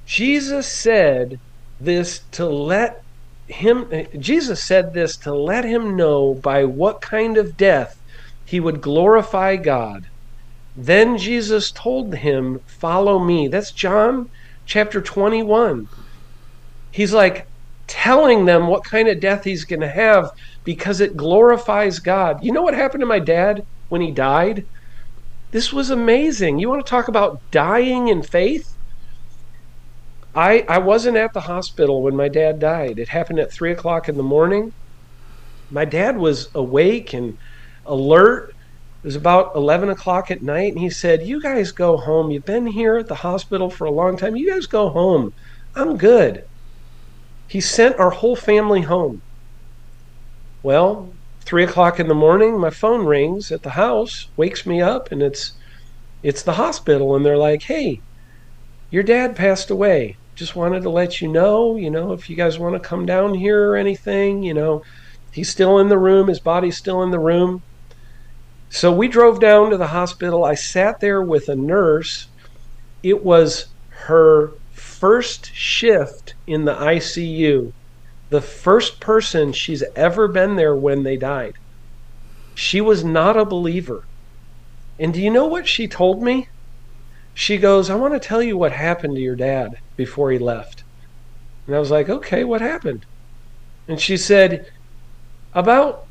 Jesus 0.05 0.69
said 0.69 1.39
this 1.79 2.19
to 2.31 2.45
let 2.45 3.03
him, 3.47 3.89
Jesus 4.19 4.61
said 4.61 4.93
this 4.93 5.15
to 5.17 5.33
let 5.33 5.63
him 5.63 5.95
know 5.95 6.33
by 6.33 6.65
what 6.65 6.99
kind 6.99 7.37
of 7.37 7.55
death 7.55 8.01
he 8.43 8.59
would 8.59 8.81
glorify 8.81 9.55
God. 9.55 10.07
Then 10.75 11.17
Jesus 11.17 11.71
told 11.71 12.15
him, 12.15 12.59
Follow 12.67 13.17
me. 13.17 13.47
That's 13.47 13.71
John 13.71 14.29
chapter 14.65 14.99
21. 14.99 15.87
He's 16.91 17.13
like 17.13 17.47
telling 17.91 18.45
them 18.45 18.67
what 18.67 18.85
kind 18.85 19.09
of 19.09 19.19
death 19.19 19.43
he's 19.43 19.65
going 19.65 19.81
to 19.81 19.89
have 19.89 20.29
because 20.63 21.01
it 21.01 21.17
glorifies 21.17 21.99
God. 21.99 22.37
You 22.41 22.53
know 22.53 22.61
what 22.61 22.73
happened 22.73 23.01
to 23.01 23.05
my 23.05 23.19
dad 23.19 23.61
when 23.89 24.01
he 24.01 24.11
died? 24.11 24.63
This 25.51 25.73
was 25.73 25.89
amazing. 25.89 26.57
You 26.57 26.69
want 26.69 26.85
to 26.85 26.89
talk 26.89 27.09
about 27.09 27.41
dying 27.51 28.07
in 28.07 28.23
faith? 28.23 28.63
I 30.33 30.63
I 30.69 30.77
wasn't 30.77 31.17
at 31.17 31.33
the 31.33 31.41
hospital 31.41 32.01
when 32.01 32.15
my 32.15 32.29
dad 32.29 32.59
died. 32.59 32.97
It 32.97 33.09
happened 33.09 33.39
at 33.39 33.51
three 33.53 33.73
o'clock 33.73 34.07
in 34.07 34.15
the 34.15 34.23
morning. 34.23 34.71
My 35.69 35.83
dad 35.83 36.17
was 36.17 36.49
awake 36.55 37.13
and 37.13 37.37
alert. 37.85 38.51
It 39.03 39.07
was 39.07 39.17
about 39.17 39.51
eleven 39.55 39.89
o'clock 39.89 40.31
at 40.31 40.41
night, 40.41 40.71
and 40.71 40.79
he 40.79 40.89
said, 40.89 41.23
"You 41.23 41.41
guys 41.41 41.73
go 41.73 41.97
home. 41.97 42.31
You've 42.31 42.45
been 42.45 42.67
here 42.67 42.95
at 42.97 43.07
the 43.07 43.15
hospital 43.15 43.69
for 43.69 43.85
a 43.85 43.91
long 43.91 44.15
time. 44.15 44.37
You 44.37 44.49
guys 44.53 44.67
go 44.67 44.89
home. 44.89 45.31
I'm 45.75 45.97
good." 45.97 46.43
He 47.51 47.59
sent 47.59 47.99
our 47.99 48.11
whole 48.11 48.37
family 48.37 48.83
home. 48.83 49.23
Well, 50.63 51.13
three 51.41 51.65
o'clock 51.65 51.99
in 51.99 52.07
the 52.07 52.13
morning, 52.13 52.57
my 52.57 52.69
phone 52.69 53.05
rings 53.05 53.51
at 53.51 53.61
the 53.61 53.71
house, 53.71 54.29
wakes 54.37 54.65
me 54.65 54.81
up, 54.81 55.11
and 55.11 55.21
it's 55.21 55.51
it's 56.23 56.43
the 56.43 56.53
hospital, 56.53 57.13
and 57.13 57.25
they're 57.25 57.35
like, 57.49 57.63
"Hey, 57.63 58.03
your 58.89 59.03
dad 59.03 59.35
passed 59.35 59.69
away. 59.69 60.15
Just 60.33 60.55
wanted 60.55 60.83
to 60.83 60.89
let 60.89 61.19
you 61.19 61.27
know, 61.27 61.75
you 61.75 61.89
know, 61.89 62.13
if 62.13 62.29
you 62.29 62.37
guys 62.37 62.57
want 62.57 62.81
to 62.81 62.89
come 62.89 63.05
down 63.05 63.33
here 63.33 63.71
or 63.71 63.75
anything, 63.75 64.43
you 64.43 64.53
know, 64.53 64.81
he's 65.33 65.49
still 65.49 65.77
in 65.77 65.89
the 65.89 65.99
room, 65.99 66.29
his 66.29 66.39
body's 66.39 66.77
still 66.77 67.03
in 67.03 67.11
the 67.11 67.19
room." 67.19 67.63
So 68.69 68.93
we 68.93 69.09
drove 69.09 69.41
down 69.41 69.71
to 69.71 69.77
the 69.77 69.87
hospital. 69.87 70.45
I 70.45 70.55
sat 70.55 71.01
there 71.01 71.21
with 71.21 71.49
a 71.49 71.55
nurse. 71.57 72.29
It 73.03 73.25
was 73.25 73.65
her 74.07 74.53
first 74.71 75.51
shift 75.53 76.35
in 76.51 76.65
the 76.65 76.75
ICU 76.75 77.71
the 78.31 78.41
first 78.41 79.01
person 79.01 79.51
she's 79.51 79.83
ever 79.95 80.27
been 80.27 80.55
there 80.55 80.75
when 80.75 81.03
they 81.03 81.17
died. 81.17 81.53
She 82.55 82.79
was 82.79 83.03
not 83.03 83.37
a 83.37 83.45
believer. 83.45 84.03
And 84.97 85.13
do 85.13 85.21
you 85.21 85.29
know 85.29 85.47
what 85.47 85.67
she 85.67 85.87
told 85.87 86.23
me? 86.23 86.47
She 87.33 87.57
goes, 87.57 87.89
I 87.89 87.95
want 87.95 88.13
to 88.13 88.25
tell 88.25 88.41
you 88.41 88.57
what 88.57 88.71
happened 88.71 89.15
to 89.15 89.21
your 89.21 89.35
dad 89.35 89.71
before 89.97 90.31
he 90.31 90.39
left. 90.39 90.83
And 91.67 91.75
I 91.75 91.79
was 91.79 91.91
like, 91.91 92.09
okay, 92.09 92.43
what 92.43 92.61
happened? 92.61 93.05
And 93.87 93.99
she 93.99 94.15
said, 94.15 94.65
about 95.53 96.07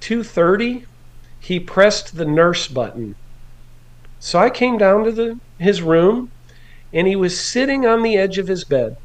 2:30, 0.00 0.84
he 1.40 1.58
pressed 1.58 2.16
the 2.16 2.26
nurse 2.26 2.68
button. 2.68 3.14
So 4.18 4.38
I 4.38 4.50
came 4.50 4.76
down 4.76 5.04
to 5.04 5.12
the 5.12 5.38
his 5.58 5.80
room 5.80 6.30
and 6.92 7.06
he 7.06 7.16
was 7.16 7.50
sitting 7.52 7.86
on 7.86 8.02
the 8.02 8.16
edge 8.16 8.38
of 8.38 8.48
his 8.48 8.64
bed. 8.64 8.96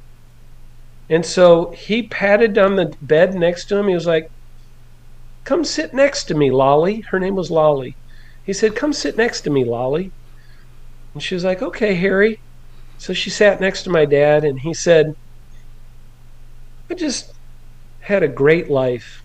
And 1.09 1.25
so 1.25 1.71
he 1.71 2.07
patted 2.07 2.53
down 2.53 2.75
the 2.75 2.93
bed 3.01 3.33
next 3.33 3.65
to 3.67 3.77
him. 3.77 3.87
He 3.87 3.93
was 3.93 4.07
like, 4.07 4.27
Come 5.45 5.63
sit 5.63 5.93
next 5.93 6.25
to 6.25 6.35
me, 6.35 6.51
Lolly. 6.51 7.03
Her 7.09 7.19
name 7.19 7.35
was 7.35 7.49
Lolly. 7.49 7.95
He 8.43 8.53
said, 8.53 8.75
Come 8.75 8.91
sit 8.91 9.15
next 9.15 9.41
to 9.41 9.49
me, 9.49 9.63
Lolly. 9.63 10.11
And 11.13 11.23
she 11.23 11.35
was 11.35 11.45
like, 11.45 11.61
Okay, 11.61 11.95
Harry. 11.95 12.37
So 12.97 13.13
she 13.13 13.29
sat 13.29 13.61
next 13.61 13.83
to 13.83 13.89
my 13.89 14.05
dad, 14.05 14.43
and 14.43 14.59
he 14.59 14.73
said, 14.73 15.13
I 16.89 16.95
just 16.95 17.31
had 18.01 18.23
a 18.23 18.27
great 18.27 18.69
life. 18.69 19.21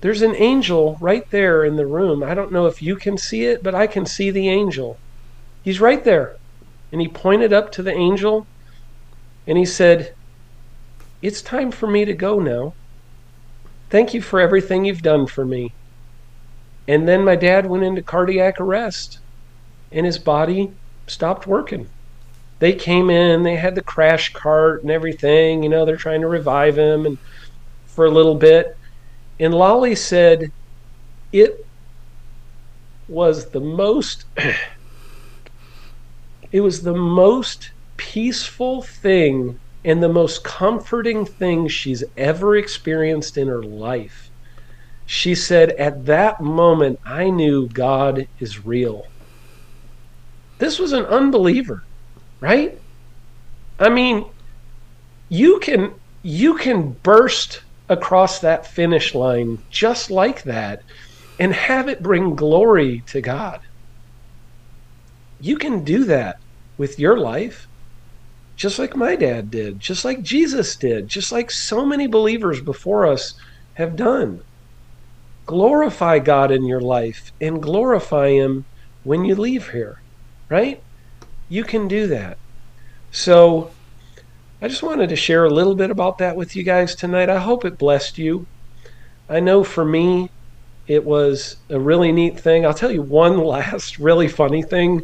There's 0.00 0.22
an 0.22 0.34
angel 0.36 0.98
right 1.00 1.22
there 1.30 1.64
in 1.64 1.76
the 1.76 1.86
room. 1.86 2.22
I 2.22 2.34
don't 2.34 2.52
know 2.52 2.66
if 2.66 2.82
you 2.82 2.96
can 2.96 3.16
see 3.16 3.44
it, 3.44 3.62
but 3.62 3.74
I 3.74 3.86
can 3.86 4.04
see 4.04 4.30
the 4.30 4.48
angel. 4.48 4.98
He's 5.62 5.80
right 5.80 6.04
there. 6.04 6.36
And 6.92 7.00
he 7.00 7.08
pointed 7.08 7.52
up 7.52 7.72
to 7.72 7.82
the 7.82 7.92
angel 7.92 8.46
and 9.46 9.56
he 9.58 9.64
said, 9.64 10.12
It's 11.22 11.40
time 11.40 11.70
for 11.70 11.86
me 11.86 12.04
to 12.04 12.12
go 12.12 12.38
now. 12.38 12.74
Thank 13.88 14.12
you 14.12 14.20
for 14.20 14.40
everything 14.40 14.84
you've 14.84 15.02
done 15.02 15.26
for 15.26 15.44
me. 15.44 15.72
And 16.88 17.08
then 17.08 17.24
my 17.24 17.36
dad 17.36 17.66
went 17.66 17.84
into 17.84 18.02
cardiac 18.02 18.60
arrest 18.60 19.18
and 19.90 20.04
his 20.04 20.18
body 20.18 20.72
stopped 21.06 21.46
working. 21.46 21.88
They 22.58 22.72
came 22.72 23.10
in, 23.10 23.42
they 23.42 23.56
had 23.56 23.74
the 23.74 23.82
crash 23.82 24.32
cart 24.32 24.82
and 24.82 24.90
everything, 24.90 25.62
you 25.62 25.68
know, 25.68 25.84
they're 25.84 25.96
trying 25.96 26.20
to 26.20 26.28
revive 26.28 26.78
him 26.78 27.06
and 27.06 27.18
for 27.86 28.04
a 28.04 28.10
little 28.10 28.34
bit. 28.34 28.76
And 29.38 29.54
Lolly 29.54 29.94
said 29.94 30.52
it 31.32 31.66
was 33.08 33.50
the 33.50 33.60
most 33.60 34.24
it 36.52 36.60
was 36.60 36.82
the 36.82 36.94
most 36.94 37.70
peaceful 37.96 38.82
thing 38.82 39.58
and 39.86 40.02
the 40.02 40.08
most 40.08 40.42
comforting 40.42 41.24
thing 41.24 41.68
she's 41.68 42.02
ever 42.16 42.56
experienced 42.56 43.36
in 43.38 43.46
her 43.46 43.62
life. 43.62 44.30
She 45.06 45.36
said, 45.36 45.70
At 45.70 46.06
that 46.06 46.40
moment, 46.40 46.98
I 47.06 47.30
knew 47.30 47.68
God 47.68 48.26
is 48.40 48.66
real. 48.66 49.04
This 50.58 50.80
was 50.80 50.92
an 50.92 51.04
unbeliever, 51.06 51.84
right? 52.40 52.72
I 53.78 53.88
mean, 53.88 54.24
you 55.28 55.60
can 55.60 55.94
you 56.22 56.56
can 56.56 56.96
burst 57.04 57.62
across 57.88 58.40
that 58.40 58.66
finish 58.66 59.14
line 59.14 59.58
just 59.70 60.10
like 60.10 60.42
that 60.42 60.80
and 61.38 61.52
have 61.52 61.88
it 61.88 62.02
bring 62.02 62.34
glory 62.34 63.04
to 63.06 63.20
God. 63.20 63.60
You 65.38 65.58
can 65.58 65.84
do 65.84 66.06
that 66.06 66.36
with 66.76 66.98
your 66.98 67.16
life 67.20 67.65
just 68.56 68.78
like 68.78 68.96
my 68.96 69.16
dad 69.16 69.50
did, 69.50 69.78
just 69.78 70.04
like 70.04 70.22
Jesus 70.22 70.76
did, 70.76 71.08
just 71.08 71.30
like 71.30 71.50
so 71.50 71.84
many 71.84 72.06
believers 72.06 72.60
before 72.60 73.06
us 73.06 73.34
have 73.74 73.96
done. 73.96 74.40
Glorify 75.44 76.18
God 76.18 76.50
in 76.50 76.64
your 76.64 76.80
life 76.80 77.30
and 77.40 77.62
glorify 77.62 78.30
Him 78.30 78.64
when 79.04 79.24
you 79.24 79.34
leave 79.34 79.70
here, 79.70 79.96
right? 80.50 80.82
You 81.48 81.64
can 81.64 81.86
do 81.86 82.06
that. 82.08 82.38
So, 83.12 83.70
I 84.60 84.68
just 84.68 84.82
wanted 84.82 85.10
to 85.10 85.16
share 85.16 85.44
a 85.44 85.50
little 85.50 85.74
bit 85.74 85.90
about 85.90 86.18
that 86.18 86.34
with 86.34 86.56
you 86.56 86.64
guys 86.64 86.94
tonight. 86.94 87.28
I 87.28 87.38
hope 87.38 87.64
it 87.64 87.78
blessed 87.78 88.16
you. 88.16 88.46
I 89.28 89.38
know 89.38 89.62
for 89.62 89.84
me, 89.84 90.30
it 90.86 91.04
was 91.04 91.56
a 91.68 91.78
really 91.78 92.10
neat 92.10 92.40
thing. 92.40 92.64
I'll 92.64 92.74
tell 92.74 92.90
you 92.90 93.02
one 93.02 93.38
last 93.44 93.98
really 93.98 94.28
funny 94.28 94.62
thing 94.62 95.02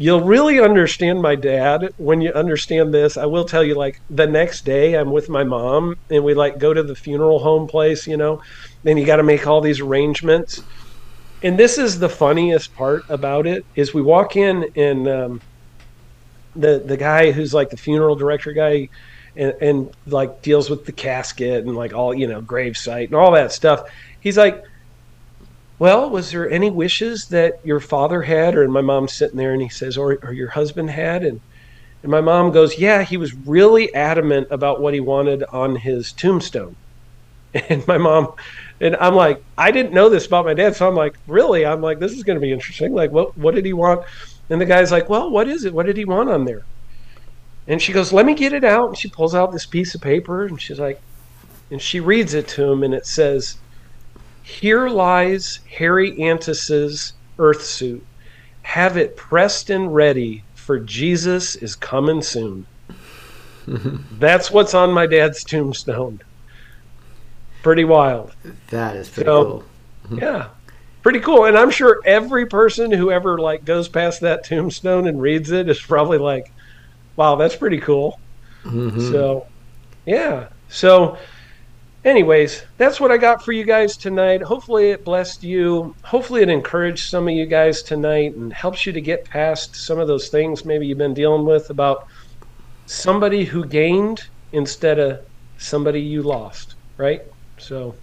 you'll 0.00 0.24
really 0.24 0.58
understand 0.58 1.20
my 1.20 1.34
dad 1.36 1.86
when 1.98 2.22
you 2.22 2.32
understand 2.32 2.92
this. 2.94 3.18
I 3.18 3.26
will 3.26 3.44
tell 3.44 3.62
you, 3.62 3.74
like 3.74 3.92
the 4.08 4.26
next 4.26 4.64
day, 4.64 4.94
I'm 4.94 5.12
with 5.12 5.28
my 5.28 5.44
mom, 5.44 5.94
and 6.10 6.24
we 6.24 6.32
like 6.32 6.58
go 6.58 6.72
to 6.72 6.82
the 6.82 6.94
funeral 6.94 7.38
home 7.40 7.68
place, 7.68 8.06
you 8.06 8.16
know, 8.16 8.40
then 8.82 8.96
you 8.96 9.04
got 9.04 9.16
to 9.16 9.22
make 9.22 9.46
all 9.46 9.60
these 9.60 9.80
arrangements. 9.80 10.58
And 11.42 11.58
this 11.58 11.76
is 11.76 11.98
the 11.98 12.08
funniest 12.08 12.72
part 12.72 13.04
about 13.10 13.46
it 13.46 13.62
is 13.76 13.92
we 13.92 14.00
walk 14.00 14.36
in 14.36 14.64
and 14.74 15.06
um, 15.06 15.40
the 16.54 16.82
the 16.86 16.96
guy 16.96 17.30
who's 17.32 17.52
like 17.52 17.68
the 17.68 17.76
funeral 17.76 18.16
director 18.16 18.52
guy. 18.52 18.88
And, 19.36 19.54
and 19.60 19.94
like 20.06 20.30
deals 20.42 20.68
with 20.68 20.84
the 20.86 20.92
casket 20.92 21.64
and 21.64 21.76
like 21.76 21.94
all 21.94 22.12
you 22.12 22.26
know 22.26 22.40
grave 22.40 22.76
site 22.76 23.08
and 23.10 23.14
all 23.14 23.30
that 23.30 23.52
stuff 23.52 23.80
he's 24.18 24.36
like 24.36 24.56
well, 25.80 26.10
was 26.10 26.30
there 26.30 26.48
any 26.48 26.68
wishes 26.68 27.28
that 27.28 27.58
your 27.64 27.80
father 27.80 28.20
had? 28.20 28.54
Or 28.54 28.62
and 28.62 28.72
my 28.72 28.82
mom's 28.82 29.14
sitting 29.14 29.38
there 29.38 29.54
and 29.54 29.62
he 29.62 29.70
says, 29.70 29.96
or, 29.96 30.18
or 30.22 30.32
your 30.34 30.50
husband 30.50 30.90
had? 30.90 31.24
And, 31.24 31.40
and 32.02 32.12
my 32.12 32.20
mom 32.20 32.52
goes, 32.52 32.78
yeah, 32.78 33.02
he 33.02 33.16
was 33.16 33.34
really 33.34 33.92
adamant 33.94 34.48
about 34.50 34.82
what 34.82 34.92
he 34.92 35.00
wanted 35.00 35.42
on 35.44 35.74
his 35.74 36.12
tombstone. 36.12 36.76
And 37.68 37.84
my 37.88 37.98
mom, 37.98 38.34
and 38.80 38.94
I'm 38.96 39.16
like, 39.16 39.42
I 39.58 39.72
didn't 39.72 39.92
know 39.92 40.08
this 40.08 40.26
about 40.26 40.44
my 40.44 40.54
dad. 40.54 40.76
So 40.76 40.86
I'm 40.86 40.94
like, 40.94 41.16
really? 41.26 41.66
I'm 41.66 41.80
like, 41.80 41.98
this 41.98 42.12
is 42.12 42.22
going 42.22 42.36
to 42.36 42.40
be 42.40 42.52
interesting. 42.52 42.92
Like, 42.92 43.10
what, 43.10 43.36
what 43.36 43.56
did 43.56 43.64
he 43.64 43.72
want? 43.72 44.04
And 44.50 44.60
the 44.60 44.66
guy's 44.66 44.92
like, 44.92 45.08
well, 45.08 45.28
what 45.28 45.48
is 45.48 45.64
it? 45.64 45.74
What 45.74 45.86
did 45.86 45.96
he 45.96 46.04
want 46.04 46.30
on 46.30 46.44
there? 46.44 46.62
And 47.66 47.82
she 47.82 47.92
goes, 47.92 48.12
let 48.12 48.24
me 48.24 48.34
get 48.34 48.52
it 48.52 48.62
out. 48.62 48.90
And 48.90 48.96
she 48.96 49.08
pulls 49.08 49.34
out 49.34 49.50
this 49.50 49.66
piece 49.66 49.96
of 49.96 50.00
paper 50.00 50.44
and 50.44 50.62
she's 50.62 50.78
like, 50.78 51.00
and 51.72 51.82
she 51.82 51.98
reads 51.98 52.34
it 52.34 52.46
to 52.48 52.70
him 52.70 52.84
and 52.84 52.94
it 52.94 53.06
says, 53.06 53.58
here 54.50 54.88
lies 54.88 55.60
Harry 55.78 56.20
Antis's 56.22 57.12
earth 57.38 57.64
suit. 57.64 58.04
Have 58.62 58.96
it 58.96 59.16
pressed 59.16 59.70
and 59.70 59.94
ready, 59.94 60.42
for 60.54 60.78
Jesus 60.80 61.54
is 61.56 61.76
coming 61.76 62.20
soon. 62.22 62.66
That's 63.66 64.50
what's 64.50 64.74
on 64.74 64.92
my 64.92 65.06
dad's 65.06 65.44
tombstone. 65.44 66.20
Pretty 67.62 67.84
wild. 67.84 68.34
That 68.70 68.96
is 68.96 69.08
pretty 69.08 69.28
So, 69.28 69.64
cool. 70.08 70.18
Yeah. 70.18 70.48
Pretty 71.02 71.20
cool. 71.20 71.44
And 71.44 71.56
I'm 71.56 71.70
sure 71.70 72.00
every 72.04 72.46
person 72.46 72.90
who 72.90 73.10
ever 73.10 73.38
like 73.38 73.64
goes 73.64 73.88
past 73.88 74.20
that 74.22 74.44
tombstone 74.44 75.06
and 75.06 75.20
reads 75.20 75.50
it 75.50 75.68
is 75.68 75.80
probably 75.80 76.18
like, 76.18 76.52
wow, 77.16 77.36
that's 77.36 77.56
pretty 77.56 77.78
cool. 77.78 78.18
Mhm. 78.64 79.10
So, 79.10 79.46
yeah. 80.06 80.48
So, 80.68 81.16
anyways, 82.04 82.62
that's 82.76 83.00
what 83.00 83.10
I 83.10 83.16
got 83.18 83.44
for 83.44 83.52
you 83.52 83.64
guys 83.64 83.96
tonight. 83.96 84.42
Hopefully, 84.42 84.90
it 84.90 85.04
blessed 85.04 85.42
you. 85.42 85.94
Hopefully, 86.02 86.42
it 86.42 86.48
encouraged 86.48 87.08
some 87.10 87.28
of 87.28 87.34
you 87.34 87.46
guys 87.46 87.82
tonight 87.82 88.34
and 88.34 88.52
helps 88.52 88.86
you 88.86 88.92
to 88.92 89.00
get 89.00 89.24
past 89.24 89.76
some 89.76 89.98
of 89.98 90.08
those 90.08 90.28
things 90.28 90.64
maybe 90.64 90.86
you've 90.86 90.98
been 90.98 91.14
dealing 91.14 91.44
with 91.44 91.70
about 91.70 92.06
somebody 92.86 93.44
who 93.44 93.64
gained 93.64 94.28
instead 94.52 94.98
of 94.98 95.20
somebody 95.58 96.00
you 96.00 96.22
lost, 96.22 96.74
right? 96.96 97.22
So, 97.58 97.94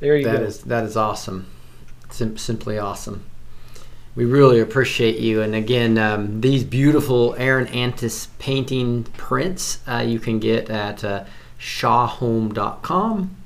there 0.00 0.16
you 0.16 0.24
That 0.24 0.38
go. 0.38 0.44
is 0.44 0.62
that 0.64 0.84
is 0.84 0.96
awesome. 0.96 1.46
Sim- 2.10 2.36
simply 2.36 2.78
awesome. 2.78 3.24
We 4.14 4.26
really 4.26 4.60
appreciate 4.60 5.18
you. 5.18 5.40
And 5.40 5.54
again, 5.54 5.96
um, 5.96 6.42
these 6.42 6.64
beautiful 6.64 7.34
Aaron 7.38 7.66
Antis 7.68 8.28
painting 8.38 9.04
prints 9.16 9.78
uh, 9.88 10.04
you 10.06 10.20
can 10.20 10.38
get 10.38 10.68
at 10.68 11.02
uh, 11.02 11.24
shawhome.com. 11.62 13.36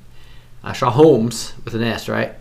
Uh, 0.63 0.73
Shaw 0.73 0.89
Homes 0.89 1.53
with 1.63 1.75
an 1.75 1.83
S, 1.83 2.09
right? 2.09 2.33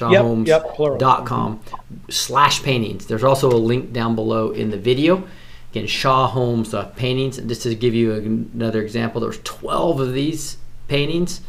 Yep, 0.00 0.46
yep, 0.46 0.64
shawhomes.com 0.76 1.60
slash 2.08 2.62
paintings. 2.62 3.06
There's 3.06 3.24
also 3.24 3.50
a 3.50 3.58
link 3.58 3.92
down 3.92 4.14
below 4.14 4.50
in 4.50 4.70
the 4.70 4.78
video. 4.78 5.24
Again, 5.70 5.86
Shaw 5.86 6.28
Homes 6.28 6.72
uh, 6.72 6.86
paintings. 6.86 7.36
Just 7.38 7.62
to 7.64 7.74
give 7.74 7.94
you 7.94 8.14
another 8.14 8.80
example, 8.80 9.20
there's 9.20 9.40
12 9.42 10.00
of 10.00 10.14
these 10.14 10.56
paintings. 10.86 11.40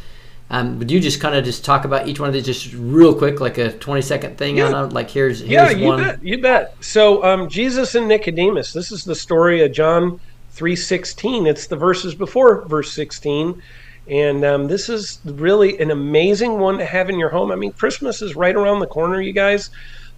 Um, 0.50 0.80
would 0.80 0.90
you 0.90 0.98
just 0.98 1.20
kind 1.20 1.36
of 1.36 1.44
just 1.44 1.64
talk 1.64 1.84
about 1.84 2.08
each 2.08 2.18
one 2.18 2.28
of 2.28 2.34
these 2.34 2.44
just 2.44 2.74
real 2.74 3.14
quick, 3.14 3.40
like 3.40 3.56
a 3.56 3.72
20 3.72 4.02
second 4.02 4.36
thing? 4.36 4.56
Yeah. 4.58 4.72
On, 4.72 4.90
like 4.90 5.10
here's 5.10 5.38
here's 5.40 5.50
yeah, 5.50 5.70
you 5.70 5.86
one. 5.86 6.02
bet. 6.02 6.24
You 6.24 6.42
bet. 6.42 6.74
So 6.80 7.24
um, 7.24 7.48
Jesus 7.48 7.94
and 7.94 8.08
Nicodemus. 8.08 8.72
This 8.72 8.90
is 8.90 9.04
the 9.04 9.14
story 9.14 9.62
of 9.62 9.72
John 9.72 10.20
three 10.50 10.76
sixteen. 10.76 11.46
It's 11.46 11.66
the 11.66 11.76
verses 11.76 12.14
before 12.14 12.62
verse 12.66 12.92
sixteen, 12.92 13.62
and 14.08 14.44
um, 14.44 14.66
this 14.68 14.88
is 14.88 15.18
really 15.24 15.78
an 15.78 15.90
amazing 15.90 16.58
one 16.58 16.78
to 16.78 16.84
have 16.84 17.08
in 17.10 17.18
your 17.18 17.30
home. 17.30 17.50
I 17.50 17.56
mean, 17.56 17.72
Christmas 17.72 18.22
is 18.22 18.36
right 18.36 18.54
around 18.54 18.80
the 18.80 18.86
corner, 18.86 19.20
you 19.20 19.32
guys. 19.32 19.70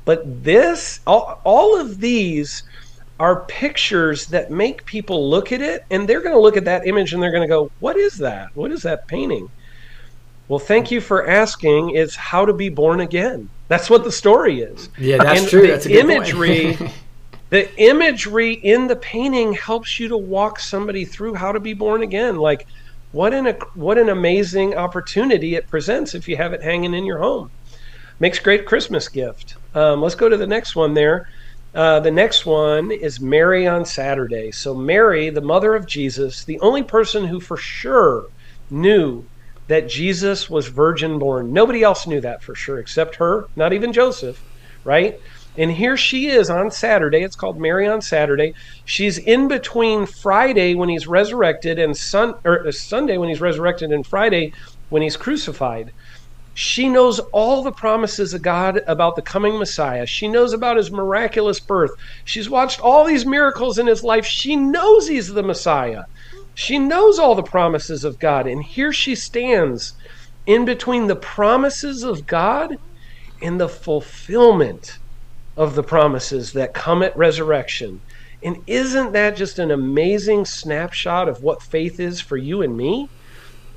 But 0.05 0.43
this, 0.43 0.99
all, 1.07 1.41
all 1.45 1.79
of 1.81 2.01
these 2.01 2.65
are 3.21 3.45
pictures 3.45 4.27
that 4.27 4.51
make 4.51 4.85
people 4.85 5.31
look 5.31 5.53
at 5.53 5.61
it, 5.61 5.85
and 5.93 6.09
they're 6.09 6.21
going 6.21 6.35
to 6.35 6.41
look 6.41 6.57
at 6.57 6.65
that 6.65 6.89
image 6.89 7.13
and 7.13 7.23
they're 7.23 7.31
going 7.31 7.43
to 7.43 7.49
go, 7.49 7.71
"What 7.79 7.97
is 7.97 8.19
that? 8.19 8.51
What 8.57 8.73
is 8.73 8.83
that 8.83 9.07
painting?" 9.07 9.49
Well, 10.49 10.59
thank 10.59 10.91
you 10.91 11.01
for 11.01 11.29
asking. 11.31 11.91
It's 11.91 12.17
how 12.17 12.45
to 12.45 12.53
be 12.53 12.69
born 12.69 13.01
again. 13.01 13.49
That's 13.69 13.89
what 13.89 14.03
the 14.05 14.13
story 14.13 14.61
is. 14.61 14.89
Yeah, 14.99 15.19
that's 15.19 15.41
And 15.41 15.49
true. 15.49 15.63
The 15.63 15.67
That's 15.69 15.87
a 15.87 15.89
good 15.89 16.01
point. 16.07 16.11
imagery, 16.17 16.79
the 17.53 17.69
imagery 17.83 18.55
in 18.55 18.89
the 18.89 18.97
painting 18.97 19.53
helps 19.53 20.01
you 20.01 20.09
to 20.09 20.19
walk 20.19 20.59
somebody 20.59 21.05
through 21.05 21.35
how 21.35 21.53
to 21.53 21.61
be 21.61 21.75
born 21.75 22.03
again. 22.03 22.37
Like, 22.39 22.65
what 23.13 23.35
an 23.35 23.55
what 23.75 23.99
an 23.99 24.09
amazing 24.09 24.75
opportunity 24.75 25.55
it 25.55 25.69
presents 25.69 26.15
if 26.15 26.29
you 26.29 26.39
have 26.39 26.55
it 26.55 26.65
hanging 26.65 26.95
in 26.95 27.07
your 27.07 27.21
home. 27.21 27.51
Makes 28.19 28.39
great 28.41 28.67
Christmas 28.67 29.09
gift. 29.11 29.55
Um, 29.75 30.01
let's 30.01 30.15
go 30.15 30.31
to 30.31 30.39
the 30.39 30.47
next 30.47 30.77
one 30.77 30.95
there. 30.95 31.27
Uh, 31.75 32.01
the 32.01 32.11
next 32.11 32.47
one 32.47 32.91
is 32.91 33.21
Mary 33.21 33.67
on 33.67 33.85
Saturday. 33.85 34.51
So, 34.53 34.75
Mary, 34.75 35.31
the 35.31 35.43
mother 35.43 35.75
of 35.75 35.87
Jesus, 35.87 36.45
the 36.47 36.61
only 36.61 36.83
person 36.83 37.27
who 37.27 37.41
for 37.41 37.59
sure 37.59 38.25
knew 38.71 39.29
that 39.69 39.89
Jesus 39.91 40.49
was 40.51 40.69
virgin 40.69 41.19
born. 41.19 41.53
Nobody 41.53 41.83
else 41.83 42.07
knew 42.07 42.21
that 42.23 42.43
for 42.43 42.55
sure 42.55 42.79
except 42.79 43.17
her, 43.17 43.47
not 43.57 43.75
even 43.75 43.93
Joseph, 43.93 44.39
right? 44.85 45.15
And 45.57 45.73
here 45.73 45.97
she 45.97 46.29
is 46.29 46.49
on 46.49 46.71
Saturday. 46.71 47.23
It's 47.23 47.37
called 47.37 47.61
Mary 47.61 47.87
on 47.87 48.01
Saturday. 48.01 48.53
She's 48.87 49.19
in 49.19 49.49
between 49.49 50.07
Friday 50.07 50.75
when 50.75 50.89
he's 50.89 51.07
resurrected 51.07 51.79
and 51.79 51.97
sun 51.97 52.35
or 52.45 52.67
uh, 52.67 52.73
Sunday 52.73 53.19
when 53.19 53.29
he's 53.29 53.41
resurrected 53.41 53.91
and 53.91 54.07
Friday 54.07 54.51
when 54.89 55.03
he's 55.03 55.17
crucified. 55.17 55.91
She 56.55 56.89
knows 56.89 57.19
all 57.33 57.63
the 57.63 57.73
promises 57.73 58.35
of 58.35 58.43
God 58.43 58.81
about 58.87 59.17
the 59.17 59.23
coming 59.23 59.59
Messiah. 59.59 60.07
She 60.07 60.29
knows 60.29 60.53
about 60.53 60.77
his 60.77 60.93
miraculous 60.93 61.61
birth. 61.61 61.91
She's 62.25 62.51
watched 62.51 62.81
all 62.81 63.05
these 63.05 63.25
miracles 63.25 63.79
in 63.79 63.87
his 63.87 64.03
life. 64.03 64.27
She 64.27 64.57
knows 64.57 65.09
he's 65.09 65.29
the 65.29 65.43
Messiah. 65.43 66.03
She 66.55 66.79
knows 66.79 67.19
all 67.19 67.35
the 67.35 67.43
promises 67.43 68.05
of 68.05 68.19
God. 68.19 68.47
And 68.47 68.63
here 68.63 68.93
she 68.93 69.15
stands 69.15 69.95
in 70.47 70.67
between 70.67 71.07
the 71.07 71.17
promises 71.17 72.03
of 72.03 72.27
God 72.27 72.77
and 73.43 73.59
the 73.59 73.69
fulfillment 73.69 74.87
of 75.57 75.75
the 75.75 75.83
promises 75.83 76.53
that 76.53 76.75
come 76.75 77.03
at 77.03 77.17
resurrection. 77.17 78.01
And 78.43 78.57
isn't 78.67 79.13
that 79.13 79.37
just 79.37 79.59
an 79.59 79.71
amazing 79.71 80.45
snapshot 80.45 81.29
of 81.29 81.39
what 81.43 81.63
faith 81.63 82.01
is 82.01 82.21
for 82.21 82.37
you 82.37 82.63
and 82.63 82.77
me? 82.77 83.09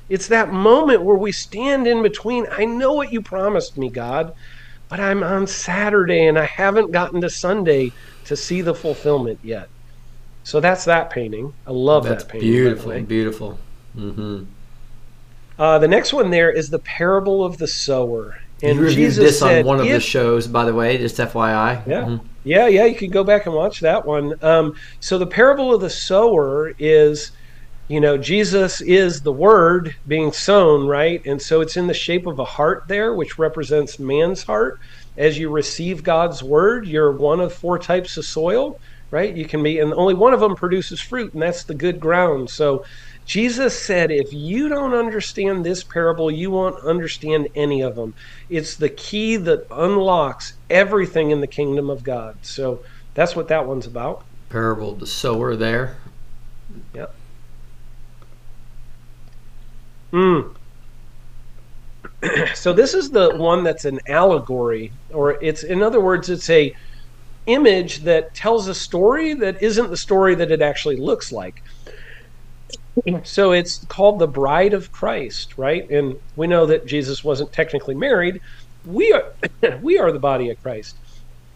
It's 0.10 0.28
that 0.28 0.52
moment 0.52 1.04
where 1.04 1.18
we 1.18 1.32
stand 1.32 1.88
in 1.88 2.04
between. 2.04 2.46
I 2.52 2.66
know 2.66 2.94
what 2.94 3.12
you 3.12 3.22
promised 3.22 3.78
me, 3.78 3.90
God, 3.90 4.32
but 4.90 5.00
I'm 5.00 5.24
on 5.24 5.48
Saturday 5.48 6.28
and 6.28 6.38
I 6.38 6.46
haven't 6.46 6.92
gotten 6.92 7.22
to 7.22 7.30
Sunday 7.30 7.92
to 8.26 8.36
see 8.36 8.62
the 8.62 8.76
fulfillment 8.76 9.40
yet. 9.44 9.68
So 10.44 10.60
that's 10.60 10.86
that 10.86 11.10
painting. 11.10 11.52
I 11.66 11.72
love 11.72 12.04
That's 12.04 12.24
that 12.24 12.30
painting. 12.32 12.52
beautiful, 12.52 13.02
beautiful. 13.02 13.60
hmm 13.96 14.44
Uh, 15.58 15.80
the 15.80 15.88
next 15.88 16.14
one 16.14 16.30
there 16.30 16.52
is 16.52 16.70
the 16.70 16.80
parable 16.80 17.44
of 17.44 17.58
the 17.58 17.68
sower. 17.68 18.36
And 18.64 18.78
you 18.78 18.82
reviewed 18.86 19.10
Jesus 19.10 19.24
this 19.24 19.42
on 19.42 19.50
said, 19.50 19.66
one 19.66 19.80
of 19.80 19.88
the 19.88 20.00
shows, 20.00 20.48
by 20.48 20.66
the 20.66 20.74
way, 20.74 20.98
just 20.98 21.18
FYI. 21.18 21.84
Yeah. 21.86 22.04
Mhm. 22.04 22.22
Yeah, 22.44 22.68
yeah, 22.68 22.86
you 22.86 22.96
could 22.96 23.12
go 23.12 23.24
back 23.24 23.46
and 23.46 23.56
watch 23.56 23.80
that 23.82 24.06
one. 24.06 24.34
Um, 24.42 24.74
so 25.00 25.18
the 25.18 25.28
parable 25.28 25.74
of 25.74 25.82
the 25.82 25.90
sower 25.90 26.74
is, 26.80 27.32
you 27.88 28.00
know, 28.00 28.18
Jesus 28.18 28.82
is 28.82 29.22
the 29.22 29.32
word 29.32 29.96
being 30.08 30.32
sown, 30.32 30.88
right? 30.88 31.22
And 31.26 31.42
so 31.42 31.62
it's 31.62 31.76
in 31.76 31.88
the 31.88 31.94
shape 31.94 32.28
of 32.28 32.40
a 32.40 32.46
heart 32.46 32.84
there, 32.88 33.14
which 33.14 33.38
represents 33.38 34.00
man's 34.00 34.44
heart. 34.44 34.80
As 35.18 35.38
you 35.38 35.50
receive 35.50 36.04
God's 36.04 36.44
word, 36.44 36.88
you're 36.88 37.12
one 37.12 37.40
of 37.40 37.54
four 37.54 37.78
types 37.80 38.16
of 38.18 38.26
soil, 38.26 38.80
right? 39.12 39.36
You 39.36 39.46
can 39.46 39.64
be, 39.64 39.80
and 39.80 39.94
only 39.94 40.14
one 40.14 40.34
of 40.34 40.40
them 40.40 40.56
produces 40.56 41.00
fruit, 41.00 41.34
and 41.34 41.42
that's 41.42 41.64
the 41.64 41.76
good 41.76 42.00
ground. 42.00 42.50
So 42.50 42.84
Jesus 43.26 43.84
said, 43.84 44.12
if 44.12 44.32
you 44.32 44.70
don't 44.70 44.94
understand 44.94 45.66
this 45.66 45.84
parable, 45.84 46.30
you 46.30 46.52
won't 46.52 46.84
understand 46.86 47.48
any 47.56 47.82
of 47.82 47.96
them. 47.96 48.14
It's 48.50 48.76
the 48.76 48.90
key 48.90 49.36
that 49.38 49.66
unlocks 49.72 50.54
everything 50.70 51.32
in 51.32 51.42
the 51.42 51.48
kingdom 51.48 51.90
of 51.90 52.04
God. 52.04 52.38
So 52.44 52.84
that's 53.16 53.36
what 53.36 53.48
that 53.48 53.66
one's 53.66 53.88
about. 53.88 54.24
Parable 54.50 54.92
of 54.92 55.00
the 55.00 55.08
sower 55.08 55.56
there. 55.56 55.98
Yep. 56.94 57.16
Mm. 60.14 60.56
so 62.56 62.74
this 62.74 62.94
is 62.94 63.10
the 63.10 63.36
one 63.38 63.64
that's 63.64 63.86
an 63.86 64.00
allegory, 64.08 64.92
or 65.12 65.44
it's 65.44 65.64
in 65.64 65.82
other 65.82 66.00
words, 66.00 66.30
it's 66.30 66.50
a 66.50 66.74
image 67.48 68.04
that 68.04 68.34
tells 68.34 68.68
a 68.68 68.76
story 68.76 69.34
that 69.34 69.62
isn't 69.62 69.90
the 69.90 69.98
story 69.98 70.36
that 70.36 70.52
it 70.52 70.62
actually 70.62 70.96
looks 70.96 71.32
like. 71.32 71.62
So 73.24 73.52
it's 73.52 73.84
called 73.86 74.20
the 74.20 74.28
Bride 74.28 74.74
of 74.74 74.92
Christ, 74.92 75.58
right? 75.58 75.90
And 75.90 76.16
we 76.36 76.48
know 76.48 76.66
that 76.66 76.86
Jesus 76.86 77.24
wasn't 77.24 77.52
technically 77.52 77.96
married. 77.96 78.40
We 78.86 79.12
are 79.12 79.34
we 79.82 79.98
are 79.98 80.12
the 80.12 80.20
body 80.20 80.50
of 80.50 80.62
Christ. 80.62 80.96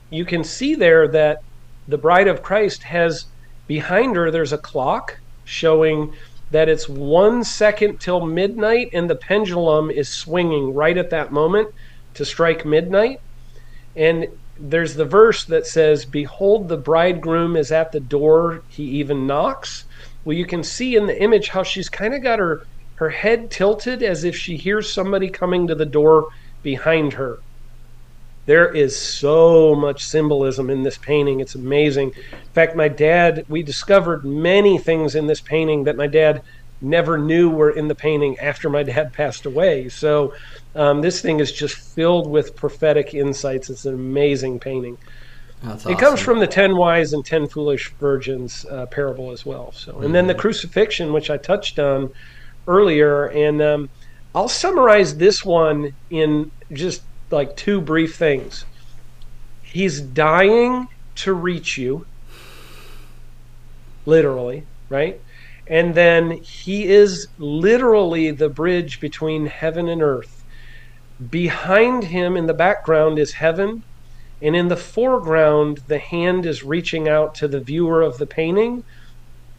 You 0.09 0.25
can 0.25 0.43
see 0.43 0.75
there 0.75 1.07
that 1.07 1.43
the 1.87 1.97
Bride 1.97 2.27
of 2.27 2.43
Christ 2.43 2.83
has 2.83 3.25
behind 3.69 4.15
her 4.15 4.31
there's 4.31 4.51
a 4.51 4.57
clock 4.57 5.19
showing 5.45 6.13
that 6.51 6.67
it's 6.67 6.89
one 6.89 7.43
second 7.43 7.99
till 7.99 8.25
midnight 8.25 8.89
and 8.93 9.09
the 9.09 9.15
pendulum 9.15 9.91
is 9.91 10.09
swinging 10.09 10.73
right 10.73 10.97
at 10.97 11.11
that 11.11 11.31
moment 11.31 11.69
to 12.15 12.25
strike 12.25 12.65
midnight 12.65 13.21
and 13.95 14.27
there's 14.59 14.95
the 14.95 15.05
verse 15.05 15.45
that 15.45 15.67
says 15.67 16.03
behold 16.03 16.67
the 16.67 16.77
bridegroom 16.77 17.55
is 17.55 17.71
at 17.71 17.91
the 17.91 17.99
door 17.99 18.63
he 18.69 18.83
even 18.83 19.27
knocks 19.27 19.85
well 20.23 20.37
you 20.37 20.45
can 20.45 20.63
see 20.63 20.95
in 20.95 21.07
the 21.07 21.21
image 21.21 21.49
how 21.49 21.63
she's 21.63 21.89
kind 21.89 22.13
of 22.13 22.23
got 22.23 22.39
her 22.39 22.61
her 22.95 23.09
head 23.09 23.49
tilted 23.49 24.03
as 24.03 24.23
if 24.23 24.35
she 24.35 24.57
hears 24.57 24.93
somebody 24.93 25.29
coming 25.29 25.67
to 25.67 25.75
the 25.75 25.85
door 25.85 26.27
behind 26.63 27.13
her 27.13 27.37
there 28.49 28.73
is 28.73 28.99
so 28.99 29.75
much 29.75 30.03
symbolism 30.03 30.71
in 30.71 30.81
this 30.81 30.97
painting. 30.97 31.39
It's 31.39 31.53
amazing. 31.53 32.13
In 32.31 32.51
fact, 32.55 32.75
my 32.75 32.87
dad, 32.87 33.43
we 33.47 33.61
discovered 33.61 34.25
many 34.25 34.79
things 34.79 35.13
in 35.13 35.27
this 35.27 35.39
painting 35.39 35.83
that 35.83 35.95
my 35.95 36.07
dad 36.07 36.41
never 36.81 37.19
knew 37.19 37.51
were 37.51 37.69
in 37.69 37.89
the 37.89 37.95
painting 37.95 38.37
after 38.41 38.67
my 38.67 38.81
dad 38.81 39.13
passed 39.13 39.45
away. 39.45 39.87
So 39.89 40.33
um, 40.73 41.01
this 41.01 41.21
thing 41.21 41.39
is 41.39 41.51
just 41.51 41.75
filled 41.93 42.27
with 42.27 42.55
prophetic 42.55 43.13
insights. 43.13 43.69
It's 43.69 43.85
an 43.85 43.93
amazing 43.93 44.59
painting. 44.59 44.97
That's 45.63 45.85
It 45.85 45.99
comes 45.99 46.21
from 46.21 46.39
the 46.39 46.47
ten 46.47 46.77
wise 46.77 47.13
and 47.13 47.25
ten 47.25 47.47
foolish 47.47 47.91
virgins 47.99 48.65
uh, 48.69 48.85
parable 48.85 49.31
as 49.31 49.45
well. 49.45 49.71
So, 49.73 49.99
and 49.99 50.15
then 50.15 50.27
the 50.27 50.35
crucifixion, 50.35 51.11
which 51.11 51.29
I 51.29 51.37
touched 51.37 51.79
on 51.79 52.11
earlier, 52.67 53.25
and 53.25 53.61
um, 53.61 53.89
I'll 54.33 54.47
summarize 54.47 55.17
this 55.17 55.43
one 55.43 55.93
in 56.09 56.51
just 56.71 57.01
like 57.29 57.57
two 57.57 57.81
brief 57.81 58.15
things. 58.15 58.65
He's 59.61 59.99
dying 59.99 60.87
to 61.15 61.33
reach 61.33 61.77
you, 61.77 62.05
literally, 64.05 64.65
right? 64.87 65.19
And 65.67 65.93
then 65.93 66.31
he 66.31 66.87
is 66.87 67.27
literally 67.37 68.31
the 68.31 68.49
bridge 68.49 68.99
between 68.99 69.45
heaven 69.45 69.87
and 69.87 70.01
earth. 70.01 70.43
Behind 71.29 72.05
him 72.05 72.37
in 72.37 72.47
the 72.47 72.53
background 72.53 73.19
is 73.19 73.33
heaven, 73.33 73.83
and 74.41 74.55
in 74.55 74.67
the 74.69 74.77
foreground, 74.77 75.79
the 75.87 75.99
hand 75.99 76.45
is 76.45 76.63
reaching 76.63 77.07
out 77.09 77.35
to 77.35 77.47
the 77.47 77.59
viewer 77.59 78.01
of 78.01 78.17
the 78.17 78.25
painting, 78.27 78.83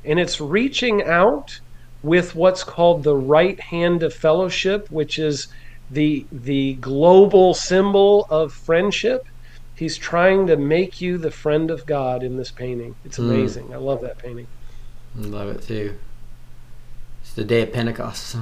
and 0.05 0.19
it's 0.19 0.40
reaching 0.40 1.02
out 1.02 1.61
with 2.02 2.35
what's 2.35 2.65
called 2.65 3.02
the 3.02 3.16
right 3.16 3.61
hand 3.61 4.02
of 4.02 4.15
fellowship, 4.15 4.90
which 4.90 5.19
is 5.19 5.48
the 5.90 6.24
the 6.31 6.74
global 6.74 7.52
symbol 7.55 8.27
of 8.31 8.52
friendship. 8.52 9.27
he's 9.74 9.97
trying 9.97 10.47
to 10.47 10.59
make 10.59 11.01
you 11.01 11.16
the 11.16 11.31
friend 11.31 11.70
of 11.70 11.86
God 11.86 12.23
in 12.23 12.36
this 12.36 12.51
painting. 12.51 12.94
It's 13.02 13.16
Mm. 13.16 13.31
amazing. 13.31 13.73
I 13.73 13.78
love 13.78 14.02
that 14.02 14.19
painting. 14.19 14.47
I 15.19 15.27
love 15.27 15.48
it 15.48 15.62
too. 15.62 15.94
It's 17.23 17.32
the 17.32 17.44
day 17.44 17.62
of 17.62 17.73
Pentecost. 17.73 18.36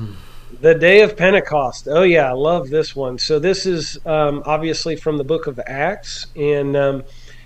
The 0.50 0.74
day 0.74 1.02
of 1.02 1.16
Pentecost. 1.16 1.86
Oh 1.90 2.02
yeah, 2.02 2.30
I 2.30 2.32
love 2.32 2.70
this 2.70 2.96
one. 2.96 3.18
So 3.18 3.38
this 3.38 3.66
is 3.66 3.98
um, 4.06 4.42
obviously 4.46 4.96
from 4.96 5.18
the 5.18 5.24
book 5.24 5.46
of 5.46 5.60
Acts, 5.66 6.26
and 6.34 6.74
um, 6.74 7.02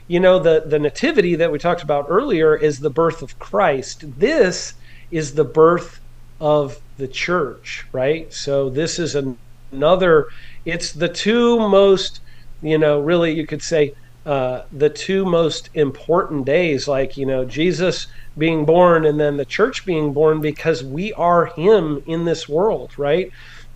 you 0.07 0.21
know 0.21 0.39
the 0.39 0.63
the 0.67 0.79
nativity 0.79 1.35
that 1.35 1.51
we 1.51 1.59
talked 1.59 1.83
about 1.83 2.07
earlier 2.09 2.57
is 2.57 2.79
the 2.79 2.91
birth 2.91 3.21
of 3.21 3.37
Christ. 3.41 4.05
This 4.19 4.73
is 5.11 5.35
the 5.35 5.45
birth 5.45 5.99
of 6.41 6.77
the 6.97 7.09
church, 7.09 7.85
right? 7.93 8.33
So 8.33 8.71
this 8.71 9.01
is 9.01 9.17
an, 9.17 9.37
another. 9.73 10.27
It's 10.65 10.93
the 10.93 11.09
two 11.09 11.59
most, 11.59 12.21
you 12.61 12.79
know, 12.79 13.01
really 13.01 13.33
you 13.33 13.47
could 13.49 13.63
say 13.63 13.93
uh, 14.25 14.63
the 14.73 14.91
two 14.91 15.25
most 15.25 15.71
important 15.75 16.47
days, 16.47 16.87
like 16.87 17.17
you 17.17 17.27
know 17.27 17.45
Jesus 17.45 18.07
being 18.39 18.65
born 18.65 19.05
and 19.05 19.19
then 19.19 19.37
the 19.37 19.45
church 19.45 19.85
being 19.85 20.13
born, 20.13 20.41
because 20.41 20.85
we 20.85 21.13
are 21.15 21.47
Him 21.47 22.03
in 22.07 22.25
this 22.25 22.49
world, 22.49 22.93
right? 22.97 23.31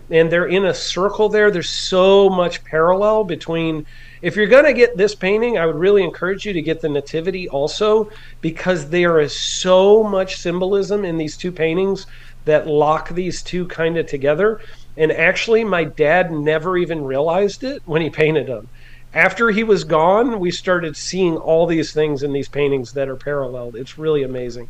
And 0.09 0.31
they're 0.31 0.47
in 0.47 0.65
a 0.65 0.73
circle 0.73 1.27
there. 1.27 1.51
There's 1.51 1.69
so 1.69 2.29
much 2.29 2.63
parallel 2.63 3.25
between. 3.25 3.85
If 4.21 4.35
you're 4.35 4.47
going 4.47 4.65
to 4.65 4.73
get 4.73 4.97
this 4.97 5.13
painting, 5.13 5.57
I 5.57 5.65
would 5.65 5.75
really 5.75 6.03
encourage 6.03 6.45
you 6.45 6.53
to 6.53 6.61
get 6.61 6.81
the 6.81 6.89
Nativity 6.89 7.49
also, 7.49 8.09
because 8.41 8.89
there 8.89 9.19
is 9.19 9.37
so 9.37 10.01
much 10.01 10.37
symbolism 10.37 11.05
in 11.05 11.17
these 11.17 11.37
two 11.37 11.51
paintings 11.51 12.07
that 12.45 12.65
lock 12.65 13.09
these 13.09 13.43
two 13.43 13.67
kind 13.67 13.97
of 13.97 14.07
together. 14.07 14.61
And 14.95 15.11
actually, 15.11 15.63
my 15.65 15.83
dad 15.83 16.31
never 16.31 16.77
even 16.77 17.03
realized 17.03 17.63
it 17.63 17.83
when 17.85 18.01
he 18.01 18.09
painted 18.09 18.47
them. 18.47 18.69
After 19.13 19.49
he 19.49 19.63
was 19.63 19.83
gone, 19.83 20.39
we 20.39 20.51
started 20.51 20.95
seeing 20.95 21.37
all 21.37 21.65
these 21.65 21.93
things 21.93 22.23
in 22.23 22.33
these 22.33 22.49
paintings 22.49 22.91
that 22.93 23.09
are 23.09 23.15
paralleled. 23.15 23.75
It's 23.75 23.97
really 23.97 24.23
amazing. 24.23 24.69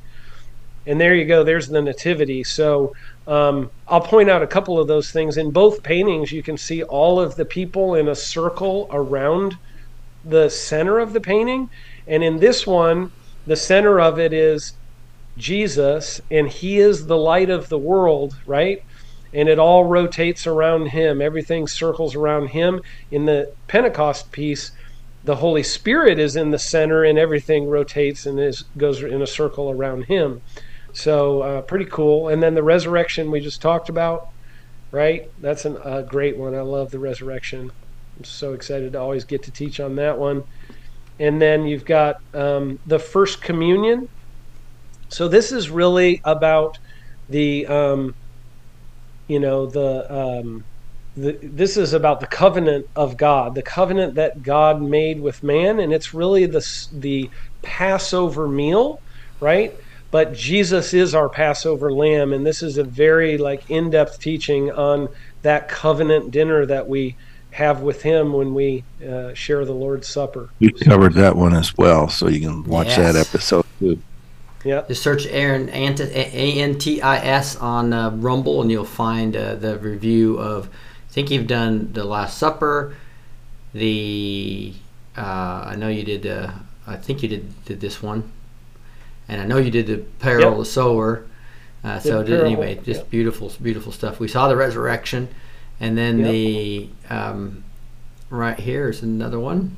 And 0.85 1.01
there 1.01 1.15
you 1.15 1.25
go. 1.25 1.43
There's 1.43 1.67
the 1.67 1.81
nativity. 1.81 2.43
So 2.43 2.93
um, 3.25 3.69
I'll 3.87 4.01
point 4.01 4.29
out 4.29 4.41
a 4.41 4.47
couple 4.47 4.79
of 4.79 4.87
those 4.87 5.11
things. 5.11 5.37
In 5.37 5.51
both 5.51 5.83
paintings, 5.83 6.31
you 6.31 6.41
can 6.41 6.57
see 6.57 6.81
all 6.83 7.19
of 7.19 7.35
the 7.35 7.45
people 7.45 7.95
in 7.95 8.07
a 8.07 8.15
circle 8.15 8.87
around 8.91 9.55
the 10.23 10.49
center 10.49 10.99
of 10.99 11.11
the 11.13 11.19
painting. 11.19 11.69
And 12.07 12.23
in 12.23 12.39
this 12.39 12.65
one, 12.65 13.11
the 13.45 13.57
center 13.57 13.99
of 13.99 14.17
it 14.17 14.31
is 14.31 14.73
Jesus, 15.37 16.21
and 16.31 16.47
he 16.47 16.77
is 16.79 17.05
the 17.05 17.17
light 17.17 17.49
of 17.49 17.69
the 17.69 17.77
world, 17.77 18.33
right? 18.45 18.79
And 19.33 19.49
it 19.49 19.59
all 19.59 19.85
rotates 19.85 20.47
around 20.47 20.87
him. 20.87 21.21
Everything 21.21 21.67
circles 21.67 22.15
around 22.15 22.49
him. 22.49 22.81
In 23.11 23.25
the 23.25 23.47
Pentecost 23.67 24.31
piece, 24.31 24.71
the 25.23 25.35
Holy 25.35 25.63
Spirit 25.63 26.19
is 26.19 26.35
in 26.35 26.51
the 26.51 26.59
center, 26.59 27.03
and 27.03 27.19
everything 27.19 27.67
rotates 27.67 28.25
and 28.25 28.39
is 28.39 28.63
goes 28.77 29.03
in 29.03 29.21
a 29.21 29.27
circle 29.27 29.69
around 29.69 30.05
him. 30.05 30.41
So 30.93 31.41
uh, 31.41 31.61
pretty 31.61 31.85
cool. 31.85 32.29
And 32.29 32.41
then 32.41 32.55
the 32.55 32.63
resurrection 32.63 33.29
we 33.29 33.39
just 33.39 33.61
talked 33.61 33.89
about, 33.89 34.21
right? 34.91 35.21
That's 35.39 35.65
a 35.65 36.05
great 36.07 36.37
one. 36.37 36.55
I 36.55 36.61
love 36.61 36.89
the 36.89 36.99
resurrection. 36.99 37.69
I'm 38.17 38.23
so 38.23 38.53
excited 38.53 38.93
to 38.93 38.99
always 38.99 39.25
get 39.25 39.43
to 39.43 39.51
teach 39.51 39.79
on 39.79 39.95
that 39.97 40.17
one. 40.17 40.43
And 41.19 41.41
then 41.41 41.65
you've 41.65 41.85
got 41.85 42.15
um, 42.33 42.79
the 42.85 42.99
first 42.99 43.41
communion. 43.41 44.07
So 45.09 45.27
this 45.27 45.51
is 45.51 45.69
really 45.69 46.19
about 46.25 46.77
the, 47.29 47.67
um, 47.67 48.13
you 49.27 49.39
know, 49.39 49.65
the, 49.65 50.13
um, 50.13 50.63
the 51.15 51.37
this 51.41 51.77
is 51.77 51.93
about 51.93 52.19
the 52.19 52.27
covenant 52.27 52.87
of 52.95 53.17
God, 53.17 53.55
the 53.55 53.61
covenant 53.63 54.15
that 54.15 54.43
God 54.43 54.81
made 54.81 55.19
with 55.19 55.43
man, 55.43 55.79
and 55.79 55.91
it's 55.91 56.13
really 56.13 56.45
the 56.45 56.65
the 56.93 57.29
Passover 57.61 58.47
meal, 58.47 59.01
right? 59.39 59.73
But 60.11 60.33
Jesus 60.33 60.93
is 60.93 61.13
our 61.13 61.27
Passover 61.27 61.91
lamb, 61.91 62.31
and 62.31 62.45
this 62.45 62.63
is 62.63 62.77
a 62.77 62.83
very 62.83 63.37
like 63.37 63.69
in-depth 63.69 64.19
teaching 64.19 64.71
on 64.71 65.09
that 65.41 65.67
covenant 65.67 66.31
dinner 66.31 66.65
that 66.65 66.87
we 66.87 67.15
have 67.51 67.81
with 67.81 68.03
Him 68.03 68.33
when 68.33 68.53
we 68.53 68.83
uh, 69.05 69.33
share 69.33 69.65
the 69.65 69.73
Lord's 69.73 70.07
Supper. 70.07 70.49
We 70.59 70.71
covered 70.71 71.13
that 71.15 71.35
one 71.35 71.53
as 71.53 71.75
well, 71.75 72.07
so 72.07 72.27
you 72.27 72.39
can 72.39 72.63
watch 72.63 72.95
that 72.95 73.15
episode 73.15 73.65
too. 73.79 74.01
Yeah. 74.67 74.83
Just 74.87 75.01
search 75.01 75.25
Aaron 75.27 75.69
Ant- 75.69 75.99
A 76.01 76.59
N 76.61 76.77
T 76.77 77.01
I 77.01 77.17
S 77.17 77.55
on 77.55 77.93
uh, 77.93 78.09
Rumble, 78.11 78.61
and 78.61 78.69
you'll 78.69 78.83
find 78.85 79.35
uh, 79.35 79.55
the 79.55 79.77
review 79.79 80.37
of. 80.37 80.67
I 81.09 81.13
think 81.13 81.31
you've 81.31 81.47
done 81.47 81.93
the 81.93 82.03
Last 82.03 82.37
Supper. 82.37 82.95
The 83.73 84.73
uh, 85.17 85.63
I 85.71 85.75
know 85.77 85.87
you 85.87 86.03
did. 86.03 86.25
Uh, 86.27 86.51
I 86.85 86.95
think 86.97 87.23
you 87.23 87.29
did 87.29 87.65
did 87.65 87.79
this 87.79 88.01
one, 88.03 88.31
and 89.27 89.41
I 89.41 89.45
know 89.45 89.57
you 89.57 89.71
did 89.71 89.87
the 89.87 89.97
Parable 90.19 90.43
Yep. 90.43 90.51
of 90.53 90.57
the 90.59 90.65
Sower. 90.65 91.25
Uh, 91.83 91.99
so 91.99 92.23
Did 92.23 92.41
anyway, 92.43 92.75
just 92.83 93.01
yep. 93.01 93.09
beautiful, 93.09 93.51
beautiful 93.61 93.91
stuff. 93.91 94.19
We 94.19 94.27
saw 94.27 94.47
the 94.47 94.55
resurrection, 94.57 95.29
and 95.79 95.97
then 95.97 96.19
Yep. 96.19 96.31
the 96.31 96.89
um, 97.09 97.63
right 98.29 98.59
here 98.59 98.89
is 98.89 99.01
another 99.03 99.39
one. 99.39 99.77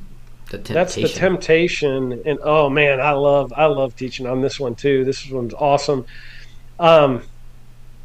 The 0.50 0.58
temptation. 0.58 0.74
That's 0.74 0.94
the 0.94 1.08
temptation, 1.08 2.22
and 2.26 2.38
oh 2.42 2.68
man, 2.68 3.00
I 3.00 3.12
love 3.12 3.52
I 3.56 3.66
love 3.66 3.94
teaching 3.94 4.26
on 4.26 4.40
this 4.40 4.58
one 4.58 4.74
too. 4.74 5.04
This 5.04 5.28
one's 5.30 5.54
awesome. 5.54 6.06
Um, 6.78 7.22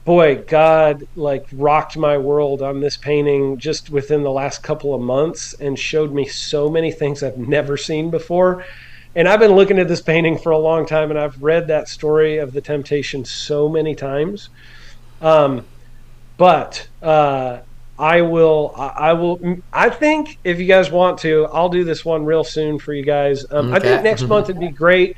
boy, 0.05 0.43
God 0.47 1.07
like 1.15 1.47
rocked 1.51 1.97
my 1.97 2.19
world 2.19 2.61
on 2.61 2.81
this 2.81 2.97
painting 2.97 3.57
just 3.57 3.89
within 3.89 4.21
the 4.21 4.31
last 4.31 4.61
couple 4.61 4.93
of 4.93 5.01
months, 5.01 5.55
and 5.55 5.77
showed 5.77 6.13
me 6.13 6.27
so 6.27 6.69
many 6.69 6.91
things 6.91 7.23
I've 7.23 7.37
never 7.39 7.77
seen 7.77 8.11
before. 8.11 8.63
And 9.15 9.27
I've 9.27 9.39
been 9.39 9.53
looking 9.53 9.79
at 9.79 9.87
this 9.87 10.01
painting 10.01 10.37
for 10.37 10.51
a 10.51 10.57
long 10.57 10.85
time, 10.85 11.09
and 11.09 11.19
I've 11.19 11.41
read 11.41 11.67
that 11.67 11.89
story 11.89 12.37
of 12.37 12.53
the 12.53 12.61
temptation 12.61 13.25
so 13.25 13.67
many 13.67 13.95
times. 13.95 14.49
Um, 15.19 15.65
but 16.37 16.87
uh, 17.01 17.59
I 17.97 18.21
will. 18.21 18.73
I 18.77 19.13
will. 19.13 19.39
I 19.71 19.89
think 19.89 20.37
if 20.43 20.59
you 20.59 20.65
guys 20.65 20.91
want 20.91 21.19
to, 21.19 21.47
I'll 21.53 21.69
do 21.69 21.85
this 21.85 22.03
one 22.03 22.25
real 22.25 22.43
soon 22.43 22.77
for 22.77 22.93
you 22.93 23.03
guys. 23.03 23.45
Um, 23.49 23.73
I 23.73 23.79
think 23.79 24.03
next 24.03 24.23
month 24.23 24.49
it'd 24.49 24.59
be 24.59 24.67
great. 24.83 25.15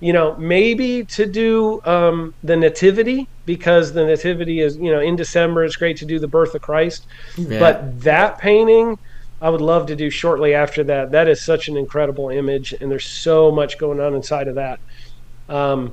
You 0.00 0.12
know, 0.12 0.34
maybe 0.36 1.04
to 1.04 1.26
do 1.26 1.80
um, 1.84 2.34
the 2.42 2.56
nativity 2.56 3.28
because 3.46 3.92
the 3.92 4.04
nativity 4.04 4.60
is 4.60 4.76
you 4.76 4.90
know 4.90 5.00
in 5.00 5.16
December. 5.16 5.64
It's 5.64 5.76
great 5.76 5.98
to 5.98 6.06
do 6.06 6.18
the 6.18 6.28
birth 6.28 6.54
of 6.54 6.62
Christ. 6.62 7.06
Yeah. 7.36 7.58
But 7.58 8.00
that 8.02 8.38
painting, 8.38 8.98
I 9.42 9.50
would 9.50 9.60
love 9.60 9.86
to 9.88 9.96
do 9.96 10.08
shortly 10.08 10.54
after 10.54 10.82
that. 10.84 11.10
That 11.10 11.28
is 11.28 11.42
such 11.42 11.68
an 11.68 11.76
incredible 11.76 12.30
image, 12.30 12.72
and 12.72 12.90
there's 12.90 13.06
so 13.06 13.50
much 13.50 13.76
going 13.78 14.00
on 14.00 14.14
inside 14.14 14.48
of 14.48 14.54
that. 14.54 14.80
Um, 15.50 15.92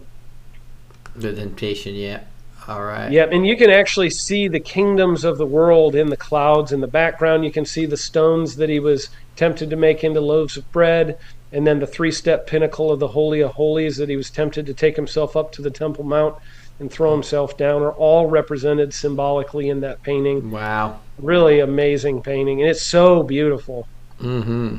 the 1.14 1.34
temptation. 1.34 1.94
Yeah. 1.95 2.22
All 2.67 2.83
right. 2.83 3.11
Yep, 3.11 3.31
and 3.31 3.45
you 3.45 3.57
can 3.57 3.69
actually 3.69 4.09
see 4.09 4.47
the 4.47 4.59
kingdoms 4.59 5.23
of 5.23 5.38
the 5.38 5.45
world 5.45 5.95
in 5.95 6.09
the 6.09 6.17
clouds 6.17 6.71
in 6.71 6.79
the 6.79 6.88
background. 6.88 7.43
You 7.43 7.51
can 7.51 7.65
see 7.65 7.85
the 7.85 7.97
stones 7.97 8.55
that 8.57 8.69
he 8.69 8.79
was 8.79 9.09
tempted 9.35 9.69
to 9.71 9.75
make 9.75 10.03
into 10.03 10.21
loaves 10.21 10.57
of 10.57 10.71
bread, 10.71 11.17
and 11.51 11.65
then 11.65 11.79
the 11.79 11.88
three 11.88 12.11
step 12.11 12.45
pinnacle 12.45 12.91
of 12.91 12.99
the 12.99 13.09
Holy 13.09 13.41
of 13.41 13.51
Holies 13.51 13.97
that 13.97 14.09
he 14.09 14.15
was 14.15 14.29
tempted 14.29 14.65
to 14.67 14.73
take 14.73 14.95
himself 14.95 15.35
up 15.35 15.51
to 15.53 15.61
the 15.61 15.71
Temple 15.71 16.03
Mount 16.03 16.35
and 16.79 16.91
throw 16.91 17.11
himself 17.11 17.57
down 17.57 17.81
are 17.81 17.93
all 17.93 18.27
represented 18.27 18.93
symbolically 18.93 19.69
in 19.69 19.81
that 19.81 20.01
painting. 20.03 20.51
Wow. 20.51 20.99
Really 21.17 21.59
amazing 21.59 22.21
painting, 22.21 22.61
and 22.61 22.69
it's 22.69 22.81
so 22.83 23.23
beautiful. 23.23 23.88
Mm-hmm. 24.19 24.77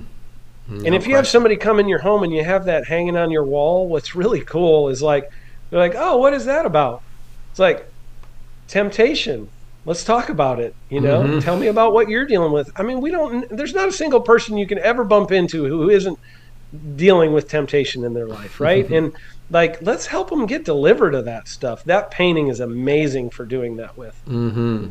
And 0.68 0.94
if 0.94 1.06
you 1.06 1.16
have 1.16 1.26
somebody 1.26 1.56
come 1.56 1.80
in 1.80 1.88
your 1.88 1.98
home 1.98 2.22
and 2.22 2.32
you 2.32 2.44
have 2.44 2.64
that 2.66 2.86
hanging 2.86 3.16
on 3.16 3.30
your 3.30 3.44
wall, 3.44 3.88
what's 3.88 4.14
really 4.14 4.40
cool 4.40 4.88
is 4.88 5.02
like 5.02 5.30
they're 5.70 5.80
like, 5.80 5.94
"Oh, 5.96 6.16
what 6.16 6.32
is 6.32 6.44
that 6.44 6.64
about?" 6.64 7.02
It's 7.52 7.58
like 7.60 7.86
temptation. 8.66 9.48
Let's 9.84 10.04
talk 10.04 10.28
about 10.28 10.58
it. 10.58 10.74
You 10.88 11.00
know, 11.00 11.22
Mhm. 11.22 11.44
tell 11.44 11.56
me 11.56 11.66
about 11.66 11.92
what 11.92 12.08
you're 12.08 12.24
dealing 12.24 12.52
with. 12.52 12.70
I 12.76 12.82
mean, 12.82 13.00
we 13.00 13.10
don't. 13.10 13.46
There's 13.54 13.74
not 13.74 13.88
a 13.88 13.92
single 13.92 14.20
person 14.20 14.56
you 14.56 14.66
can 14.66 14.78
ever 14.78 15.04
bump 15.04 15.30
into 15.30 15.66
who 15.66 15.90
isn't 15.90 16.18
dealing 16.96 17.34
with 17.34 17.48
temptation 17.48 18.02
in 18.04 18.14
their 18.14 18.26
life, 18.26 18.58
right? 18.58 18.88
and 18.90 19.12
like, 19.50 19.82
let's 19.82 20.06
help 20.06 20.30
them 20.30 20.46
get 20.46 20.64
delivered 20.64 21.14
of 21.14 21.26
that 21.26 21.46
stuff. 21.46 21.84
That 21.84 22.10
painting 22.10 22.48
is 22.48 22.58
amazing 22.58 23.28
for 23.30 23.44
doing 23.44 23.76
that 23.76 23.98
with. 23.98 24.18
Mm-hmm. 24.26 24.86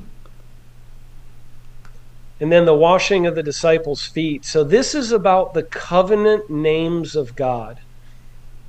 And 2.40 2.52
then 2.52 2.66
the 2.66 2.76
washing 2.76 3.26
of 3.26 3.34
the 3.36 3.44
disciples' 3.44 4.06
feet. 4.06 4.46
So 4.46 4.64
this 4.64 4.94
is 4.94 5.12
about 5.12 5.54
the 5.56 5.64
covenant 5.64 6.50
names 6.50 7.16
of 7.16 7.36
God. 7.36 7.80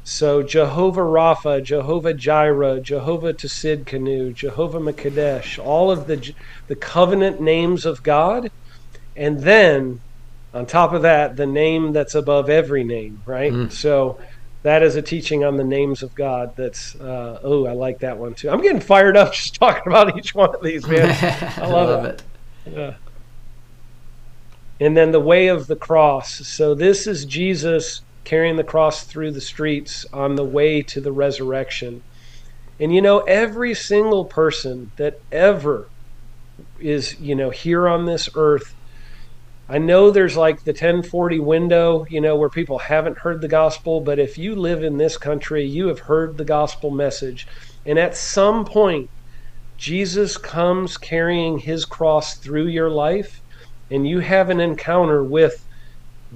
So 0.04 0.42
Jehovah 0.42 1.00
Rapha, 1.02 1.62
Jehovah 1.62 2.12
Jireh, 2.14 2.80
Jehovah 2.80 3.34
Tsidkenu, 3.34 4.34
Jehovah 4.34 4.80
Makadesh, 4.80 5.58
all 5.64 5.90
of 5.90 6.06
the 6.06 6.34
the 6.66 6.74
covenant 6.76 7.40
names 7.40 7.86
of 7.86 8.02
God, 8.02 8.50
and 9.16 9.40
then 9.40 10.00
on 10.52 10.66
top 10.66 10.92
of 10.92 11.02
that, 11.02 11.36
the 11.36 11.46
name 11.46 11.92
that's 11.92 12.14
above 12.14 12.50
every 12.50 12.84
name, 12.84 13.22
right? 13.24 13.72
So 13.72 14.18
that 14.64 14.82
is 14.82 14.96
a 14.96 15.02
teaching 15.02 15.44
on 15.44 15.56
the 15.56 15.64
names 15.64 16.02
of 16.02 16.14
God. 16.14 16.54
That's 16.56 16.94
uh, 16.96 17.38
oh, 17.42 17.66
I 17.66 17.72
like 17.72 18.00
that 18.00 18.18
one 18.18 18.34
too. 18.34 18.50
I'm 18.50 18.60
getting 18.60 18.80
fired 18.80 19.16
up 19.16 19.32
just 19.34 19.54
talking 19.54 19.84
about 19.86 20.18
each 20.18 20.34
one 20.34 20.54
of 20.54 20.62
these, 20.62 20.86
man. 20.86 21.10
I 21.56 21.66
love, 21.66 21.88
Love 21.88 22.04
it. 22.06 22.22
Yeah. 22.66 22.94
and 24.80 24.96
then 24.96 25.12
the 25.12 25.20
way 25.20 25.48
of 25.48 25.66
the 25.68 25.76
cross. 25.76 26.32
So 26.46 26.74
this 26.74 27.06
is 27.06 27.24
Jesus 27.24 28.02
carrying 28.24 28.56
the 28.56 28.64
cross 28.64 29.04
through 29.04 29.32
the 29.32 29.40
streets 29.40 30.06
on 30.12 30.36
the 30.36 30.44
way 30.44 30.82
to 30.82 31.00
the 31.00 31.12
resurrection. 31.12 32.02
And 32.78 32.94
you 32.94 33.02
know, 33.02 33.20
every 33.20 33.74
single 33.74 34.24
person 34.24 34.92
that 34.96 35.20
ever 35.30 35.88
is, 36.80 37.20
you 37.20 37.34
know, 37.34 37.50
here 37.50 37.88
on 37.88 38.06
this 38.06 38.28
earth, 38.34 38.74
I 39.68 39.78
know 39.78 40.10
there's 40.10 40.36
like 40.36 40.64
the 40.64 40.72
1040 40.72 41.38
window, 41.40 42.04
you 42.10 42.20
know, 42.20 42.36
where 42.36 42.50
people 42.50 42.78
haven't 42.78 43.18
heard 43.18 43.40
the 43.40 43.48
gospel, 43.48 44.00
but 44.00 44.18
if 44.18 44.36
you 44.36 44.54
live 44.54 44.82
in 44.82 44.98
this 44.98 45.16
country, 45.16 45.64
you 45.64 45.86
have 45.86 46.00
heard 46.00 46.36
the 46.36 46.44
gospel 46.44 46.90
message. 46.90 47.46
And 47.86 47.98
at 47.98 48.16
some 48.16 48.64
point, 48.64 49.08
Jesus 49.76 50.36
comes 50.36 50.96
carrying 50.96 51.58
his 51.58 51.84
cross 51.84 52.36
through 52.36 52.66
your 52.68 52.90
life, 52.90 53.40
and 53.90 54.06
you 54.06 54.20
have 54.20 54.50
an 54.50 54.60
encounter 54.60 55.24
with 55.24 55.64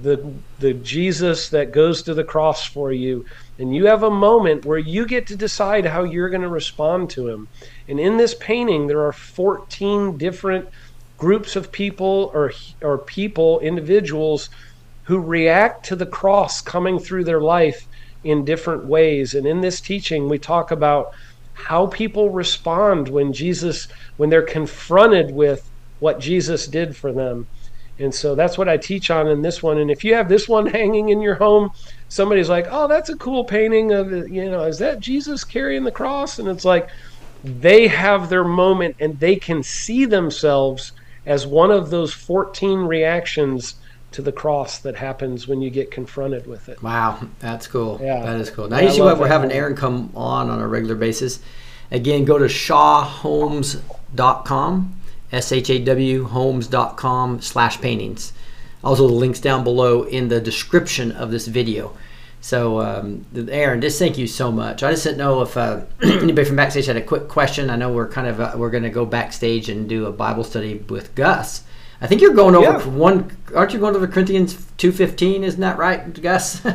the 0.01 0.33
the 0.59 0.73
Jesus 0.73 1.49
that 1.49 1.71
goes 1.71 2.03
to 2.03 2.13
the 2.13 2.23
cross 2.23 2.65
for 2.65 2.91
you. 2.91 3.25
And 3.57 3.75
you 3.75 3.87
have 3.87 4.03
a 4.03 4.11
moment 4.11 4.65
where 4.65 4.77
you 4.77 5.05
get 5.05 5.27
to 5.27 5.35
decide 5.35 5.85
how 5.85 6.03
you're 6.03 6.29
going 6.29 6.41
to 6.41 6.49
respond 6.49 7.09
to 7.11 7.27
him. 7.27 7.47
And 7.87 7.99
in 7.99 8.17
this 8.17 8.35
painting 8.35 8.87
there 8.87 9.05
are 9.05 9.13
14 9.13 10.17
different 10.17 10.69
groups 11.17 11.55
of 11.55 11.71
people 11.71 12.31
or 12.33 12.53
or 12.81 12.99
people 12.99 13.59
individuals 13.59 14.49
who 15.03 15.19
react 15.19 15.85
to 15.85 15.95
the 15.95 16.05
cross 16.05 16.61
coming 16.61 16.99
through 16.99 17.23
their 17.23 17.41
life 17.41 17.87
in 18.23 18.45
different 18.45 18.85
ways. 18.85 19.33
And 19.33 19.47
in 19.47 19.61
this 19.61 19.81
teaching 19.81 20.29
we 20.29 20.37
talk 20.37 20.69
about 20.69 21.11
how 21.53 21.87
people 21.87 22.29
respond 22.29 23.09
when 23.09 23.33
Jesus 23.33 23.87
when 24.17 24.29
they're 24.29 24.43
confronted 24.43 25.31
with 25.31 25.67
what 25.99 26.19
Jesus 26.19 26.67
did 26.67 26.95
for 26.95 27.11
them 27.11 27.47
and 27.99 28.13
so 28.13 28.35
that's 28.35 28.57
what 28.57 28.69
I 28.69 28.77
teach 28.77 29.09
on 29.09 29.27
in 29.27 29.41
this 29.41 29.63
one. 29.63 29.79
And 29.79 29.89
if 29.89 30.03
you 30.03 30.13
have 30.13 30.29
this 30.29 30.47
one 30.47 30.65
hanging 30.67 31.09
in 31.09 31.21
your 31.21 31.35
home, 31.35 31.71
somebody's 32.09 32.49
like, 32.49 32.67
"Oh, 32.69 32.87
that's 32.87 33.09
a 33.09 33.17
cool 33.17 33.43
painting 33.43 33.91
of. 33.91 34.11
You 34.11 34.49
know, 34.49 34.63
is 34.63 34.79
that 34.79 34.99
Jesus 34.99 35.43
carrying 35.43 35.83
the 35.83 35.91
cross?" 35.91 36.39
And 36.39 36.47
it's 36.47 36.65
like 36.65 36.89
they 37.43 37.87
have 37.87 38.29
their 38.29 38.43
moment 38.43 38.95
and 38.99 39.19
they 39.19 39.35
can 39.35 39.63
see 39.63 40.05
themselves 40.05 40.91
as 41.25 41.45
one 41.45 41.71
of 41.71 41.89
those 41.89 42.13
14 42.13 42.79
reactions 42.79 43.75
to 44.11 44.21
the 44.21 44.31
cross 44.31 44.79
that 44.79 44.95
happens 44.95 45.47
when 45.47 45.61
you 45.61 45.69
get 45.69 45.91
confronted 45.91 46.47
with 46.47 46.69
it. 46.69 46.81
Wow, 46.81 47.19
that's 47.39 47.67
cool. 47.67 47.99
Yeah. 48.01 48.23
That 48.23 48.39
is 48.39 48.49
cool. 48.49 48.69
Now 48.69 48.79
you 48.79 48.89
see 48.89 49.01
why 49.01 49.13
we're 49.13 49.27
having. 49.27 49.51
Aaron 49.51 49.75
come 49.75 50.09
on 50.15 50.49
on 50.49 50.61
a 50.61 50.67
regular 50.67 50.95
basis. 50.95 51.39
Again, 51.91 52.23
go 52.25 52.37
to 52.37 52.45
shawhomes.com, 52.45 54.96
S-H-A-W 55.31 56.25
homes.com 56.25 57.41
slash 57.41 57.81
paintings. 57.81 58.33
Also 58.83 59.07
the 59.07 59.13
links 59.13 59.39
down 59.39 59.63
below 59.63 60.03
in 60.03 60.29
the 60.29 60.39
description 60.39 61.11
of 61.11 61.31
this 61.31 61.47
video. 61.47 61.95
So, 62.39 62.79
um, 62.79 63.25
Aaron, 63.49 63.81
just 63.81 63.99
thank 63.99 64.17
you 64.17 64.27
so 64.27 64.51
much. 64.51 64.83
I 64.83 64.91
just 64.91 65.03
didn't 65.03 65.17
know 65.17 65.41
if 65.41 65.57
uh, 65.57 65.81
anybody 66.03 66.45
from 66.45 66.55
backstage 66.55 66.85
had 66.85 66.95
a 66.95 67.01
quick 67.01 67.27
question. 67.27 67.69
I 67.69 67.75
know 67.75 67.91
we're 67.91 68.07
kind 68.07 68.27
of 68.27 68.39
uh, 68.39 68.53
we're 68.55 68.69
going 68.69 68.83
to 68.83 68.89
go 68.91 69.05
backstage 69.05 69.69
and 69.69 69.89
do 69.89 70.05
a 70.05 70.11
Bible 70.11 70.43
study 70.43 70.75
with 70.87 71.13
Gus. 71.15 71.63
I 71.99 72.05
think 72.07 72.21
you're 72.21 72.35
going 72.35 72.55
over 72.55 72.77
Yeah. 72.77 72.87
one. 72.87 73.35
Aren't 73.55 73.73
you 73.73 73.79
going 73.79 73.95
over 73.95 74.07
Corinthians 74.07 74.55
two 74.77 74.91
fifteen? 74.91 75.43
Isn't 75.43 75.59
that 75.61 75.79
right, 75.79 76.21
Gus? 76.21 76.61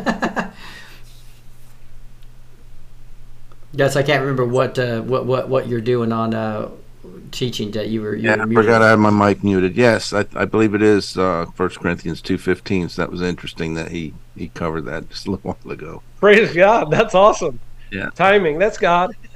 Gus, 3.76 3.96
I 3.96 4.02
can't 4.02 4.20
remember 4.20 4.44
what 4.44 4.78
uh, 4.78 5.00
what 5.02 5.24
what 5.26 5.48
what 5.48 5.68
you're 5.68 5.80
doing 5.80 6.12
on 6.12 6.34
uh, 6.34 6.68
teaching 7.30 7.70
that 7.72 7.88
you 7.88 8.02
were. 8.02 8.14
You 8.16 8.30
Yeah, 8.30 8.36
were 8.36 8.42
I 8.42 8.46
forgot 8.54 8.82
I 8.82 8.90
had 8.90 8.98
my 8.98 9.10
mic 9.10 9.42
muted. 9.44 9.76
Yes, 9.76 10.12
I, 10.12 10.24
I 10.34 10.44
believe 10.44 10.74
it 10.74 10.82
is 10.82 11.16
uh, 11.16 11.46
First 11.54 11.80
Corinthians 11.80 12.20
two 12.22 12.38
fifteen. 12.38 12.88
So 12.88 13.02
that 13.02 13.10
was 13.10 13.22
interesting 13.22 13.74
that 13.74 13.90
he 13.90 14.14
he 14.36 14.48
covered 14.48 14.82
that 14.82 15.08
just 15.10 15.26
a 15.26 15.32
little 15.32 15.52
while 15.52 15.72
ago. 15.72 16.02
Praise 16.18 16.54
God. 16.54 16.90
That's 16.90 17.14
awesome. 17.14 17.60
Yeah. 17.90 18.10
Timing. 18.14 18.58
That's 18.58 18.78
God. 18.78 19.12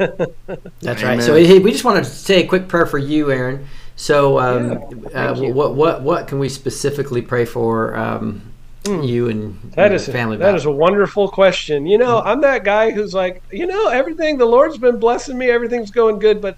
That's 0.80 1.02
right. 1.02 1.22
So 1.22 1.34
hey, 1.34 1.58
we 1.58 1.72
just 1.72 1.84
wanted 1.84 2.04
to 2.04 2.10
say 2.10 2.44
a 2.44 2.46
quick 2.46 2.68
prayer 2.68 2.86
for 2.86 2.98
you, 2.98 3.30
Aaron. 3.30 3.66
So, 3.96 4.38
um, 4.38 5.06
uh, 5.14 5.34
you. 5.34 5.52
what 5.52 5.74
what 5.74 6.02
what 6.02 6.28
can 6.28 6.38
we 6.38 6.48
specifically 6.48 7.22
pray 7.22 7.44
for 7.44 7.96
um, 7.96 8.52
you 8.84 9.28
and 9.28 9.58
Hmm. 9.62 9.70
That 9.70 9.90
your 9.90 9.94
is 9.94 10.08
family? 10.08 10.36
that 10.38 10.54
about? 10.54 10.54
is 10.54 10.64
a 10.66 10.70
wonderful 10.70 11.28
question. 11.28 11.86
You 11.86 11.98
know, 11.98 12.20
I'm 12.22 12.40
that 12.42 12.64
guy 12.64 12.90
who's 12.92 13.14
like, 13.14 13.42
you 13.50 13.66
know, 13.66 13.88
everything 13.88 14.38
the 14.38 14.44
Lord's 14.46 14.78
been 14.78 14.98
blessing 14.98 15.36
me, 15.38 15.50
everything's 15.50 15.90
going 15.90 16.18
good, 16.18 16.40
but 16.40 16.56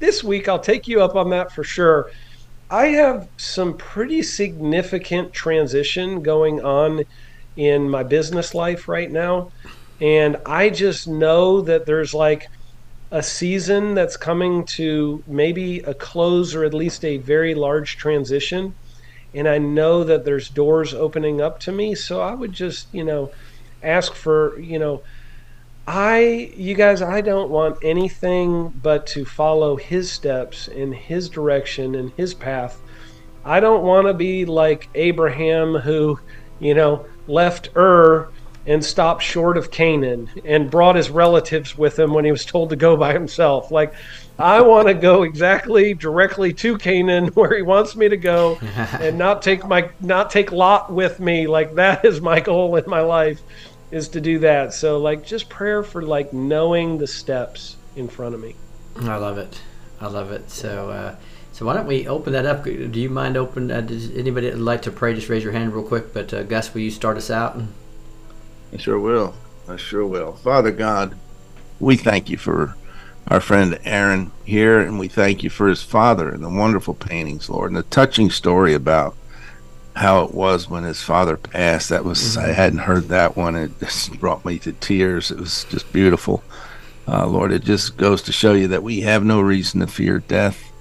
this 0.00 0.22
week 0.24 0.48
I'll 0.48 0.58
take 0.60 0.86
you 0.86 1.02
up 1.02 1.14
on 1.16 1.30
that 1.30 1.48
for 1.52 1.64
sure. 1.64 2.06
I 2.70 2.88
have 2.88 3.26
some 3.38 3.76
pretty 3.76 4.22
significant 4.22 5.32
transition 5.34 6.22
going 6.22 6.60
on 6.62 7.04
in 7.56 7.90
my 7.90 8.02
business 8.04 8.54
life 8.54 8.88
right 8.88 9.10
now, 9.10 9.50
and 10.00 10.38
I 10.46 10.70
just 10.70 11.08
know 11.08 11.62
that 11.62 11.86
there's 11.86 12.14
like 12.14 12.42
a 13.10 13.22
season 13.22 13.94
that's 13.94 14.16
coming 14.16 14.66
to 14.76 15.22
maybe 15.26 15.78
a 15.80 15.94
close 15.94 16.54
or 16.54 16.64
at 16.64 16.74
least 16.74 17.04
a 17.04 17.18
very 17.18 17.54
large 17.54 17.96
transition 17.96 18.74
and 19.34 19.48
I 19.48 19.58
know 19.58 20.04
that 20.04 20.24
there's 20.24 20.48
doors 20.50 20.94
opening 20.94 21.40
up 21.40 21.58
to 21.60 21.72
me. 21.72 21.94
So 21.94 22.20
I 22.20 22.34
would 22.34 22.52
just, 22.52 22.88
you 22.92 23.04
know, 23.04 23.30
ask 23.82 24.14
for, 24.14 24.58
you 24.60 24.78
know, 24.78 25.02
I, 25.86 26.52
you 26.56 26.74
guys, 26.74 27.02
I 27.02 27.20
don't 27.20 27.50
want 27.50 27.78
anything 27.82 28.68
but 28.82 29.06
to 29.08 29.24
follow 29.24 29.76
his 29.76 30.10
steps 30.10 30.68
in 30.68 30.92
his 30.92 31.28
direction 31.28 31.94
and 31.94 32.10
his 32.16 32.32
path. 32.32 32.80
I 33.44 33.60
don't 33.60 33.82
want 33.82 34.06
to 34.06 34.14
be 34.14 34.46
like 34.46 34.88
Abraham 34.94 35.74
who, 35.74 36.18
you 36.58 36.74
know, 36.74 37.04
left 37.26 37.68
Ur 37.76 38.30
and 38.66 38.82
stopped 38.82 39.22
short 39.22 39.58
of 39.58 39.70
Canaan 39.70 40.30
and 40.46 40.70
brought 40.70 40.96
his 40.96 41.10
relatives 41.10 41.76
with 41.76 41.98
him 41.98 42.14
when 42.14 42.24
he 42.24 42.32
was 42.32 42.46
told 42.46 42.70
to 42.70 42.76
go 42.76 42.96
by 42.96 43.12
himself. 43.12 43.70
Like, 43.70 43.92
I 44.38 44.62
want 44.62 44.88
to 44.88 44.94
go 44.94 45.22
exactly 45.22 45.92
directly 45.92 46.54
to 46.54 46.78
Canaan 46.78 47.26
where 47.34 47.54
he 47.54 47.60
wants 47.60 47.94
me 47.94 48.08
to 48.08 48.16
go 48.16 48.56
and 48.62 49.18
not 49.18 49.42
take 49.42 49.66
my 49.66 49.90
not 50.00 50.30
take 50.30 50.50
Lot 50.50 50.90
with 50.90 51.20
me. 51.20 51.46
Like 51.46 51.74
that 51.74 52.06
is 52.06 52.22
my 52.22 52.40
goal 52.40 52.74
in 52.76 52.84
my 52.88 53.02
life 53.02 53.42
is 53.94 54.08
to 54.08 54.20
do 54.20 54.40
that. 54.40 54.74
So 54.74 54.98
like 54.98 55.24
just 55.24 55.48
prayer 55.48 55.84
for 55.84 56.02
like 56.02 56.32
knowing 56.32 56.98
the 56.98 57.06
steps 57.06 57.76
in 57.94 58.08
front 58.08 58.34
of 58.34 58.40
me. 58.40 58.56
I 58.96 59.16
love 59.16 59.38
it. 59.38 59.60
I 60.00 60.08
love 60.08 60.32
it. 60.32 60.50
So, 60.50 60.90
uh, 60.90 61.14
so 61.52 61.64
why 61.64 61.74
don't 61.74 61.86
we 61.86 62.08
open 62.08 62.32
that 62.32 62.44
up? 62.44 62.64
Do 62.64 62.70
you 62.72 63.08
mind 63.08 63.36
open? 63.36 63.70
Uh, 63.70 63.80
does 63.82 64.10
anybody 64.16 64.50
like 64.50 64.82
to 64.82 64.90
pray? 64.90 65.14
Just 65.14 65.28
raise 65.28 65.44
your 65.44 65.52
hand 65.52 65.72
real 65.72 65.84
quick. 65.84 66.12
But 66.12 66.34
uh, 66.34 66.42
Gus, 66.42 66.74
will 66.74 66.80
you 66.80 66.90
start 66.90 67.16
us 67.16 67.30
out? 67.30 67.60
I 68.72 68.76
sure 68.78 68.98
will. 68.98 69.34
I 69.68 69.76
sure 69.76 70.04
will. 70.04 70.32
Father 70.32 70.72
God, 70.72 71.16
we 71.78 71.96
thank 71.96 72.28
you 72.28 72.36
for 72.36 72.76
our 73.28 73.40
friend 73.40 73.78
Aaron 73.84 74.32
here, 74.44 74.80
and 74.80 74.98
we 74.98 75.06
thank 75.06 75.44
you 75.44 75.50
for 75.50 75.68
his 75.68 75.84
father 75.84 76.28
and 76.28 76.42
the 76.42 76.50
wonderful 76.50 76.94
paintings, 76.94 77.48
Lord, 77.48 77.70
and 77.70 77.76
the 77.76 77.84
touching 77.84 78.30
story 78.30 78.74
about 78.74 79.16
how 79.94 80.24
it 80.24 80.34
was 80.34 80.68
when 80.68 80.84
his 80.84 81.02
father 81.02 81.36
passed. 81.36 81.88
That 81.88 82.04
was 82.04 82.36
I 82.36 82.48
hadn't 82.48 82.80
heard 82.80 83.08
that 83.08 83.36
one. 83.36 83.54
It 83.56 83.78
just 83.78 84.18
brought 84.18 84.44
me 84.44 84.58
to 84.60 84.72
tears. 84.72 85.30
It 85.30 85.38
was 85.38 85.64
just 85.64 85.92
beautiful, 85.92 86.42
uh, 87.06 87.26
Lord. 87.26 87.52
It 87.52 87.64
just 87.64 87.96
goes 87.96 88.22
to 88.22 88.32
show 88.32 88.54
you 88.54 88.68
that 88.68 88.82
we 88.82 89.00
have 89.02 89.24
no 89.24 89.40
reason 89.40 89.80
to 89.80 89.86
fear 89.86 90.18
death. 90.18 90.72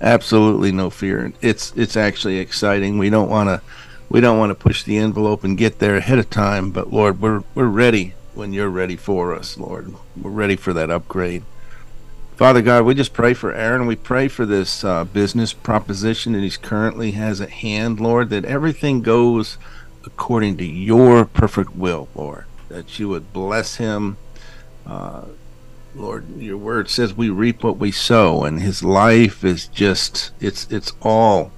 Absolutely 0.00 0.72
no 0.72 0.90
fear. 0.90 1.32
It's 1.40 1.72
it's 1.76 1.96
actually 1.96 2.38
exciting. 2.38 2.98
We 2.98 3.10
don't 3.10 3.30
want 3.30 3.48
to 3.48 3.62
we 4.08 4.20
don't 4.20 4.38
want 4.38 4.50
to 4.50 4.54
push 4.54 4.82
the 4.82 4.98
envelope 4.98 5.44
and 5.44 5.56
get 5.56 5.78
there 5.78 5.96
ahead 5.96 6.18
of 6.18 6.28
time, 6.30 6.70
but 6.70 6.92
Lord, 6.92 7.20
we're 7.20 7.44
we're 7.54 7.66
ready 7.66 8.14
when 8.34 8.52
you're 8.52 8.70
ready 8.70 8.96
for 8.96 9.34
us, 9.34 9.56
Lord. 9.56 9.94
We're 10.20 10.30
ready 10.30 10.56
for 10.56 10.72
that 10.72 10.90
upgrade. 10.90 11.44
Father 12.40 12.62
God, 12.62 12.86
we 12.86 12.94
just 12.94 13.12
pray 13.12 13.34
for 13.34 13.52
Aaron. 13.52 13.84
We 13.84 13.96
pray 13.96 14.26
for 14.26 14.46
this 14.46 14.82
uh, 14.82 15.04
business 15.04 15.52
proposition 15.52 16.32
that 16.32 16.40
he's 16.40 16.56
currently 16.56 17.10
has 17.10 17.38
at 17.38 17.50
hand, 17.50 18.00
Lord, 18.00 18.30
that 18.30 18.46
everything 18.46 19.02
goes 19.02 19.58
according 20.06 20.56
to 20.56 20.64
your 20.64 21.26
perfect 21.26 21.76
will, 21.76 22.08
Lord. 22.14 22.46
That 22.70 22.98
you 22.98 23.10
would 23.10 23.34
bless 23.34 23.76
him. 23.76 24.16
Uh, 24.86 25.26
Lord, 25.94 26.38
your 26.38 26.56
word 26.56 26.88
says 26.88 27.12
we 27.12 27.28
reap 27.28 27.62
what 27.62 27.76
we 27.76 27.92
sow, 27.92 28.44
and 28.44 28.62
his 28.62 28.82
life 28.82 29.44
is 29.44 29.66
just 29.66 30.30
it's 30.40 30.66
it's 30.70 30.94
all 31.02 31.52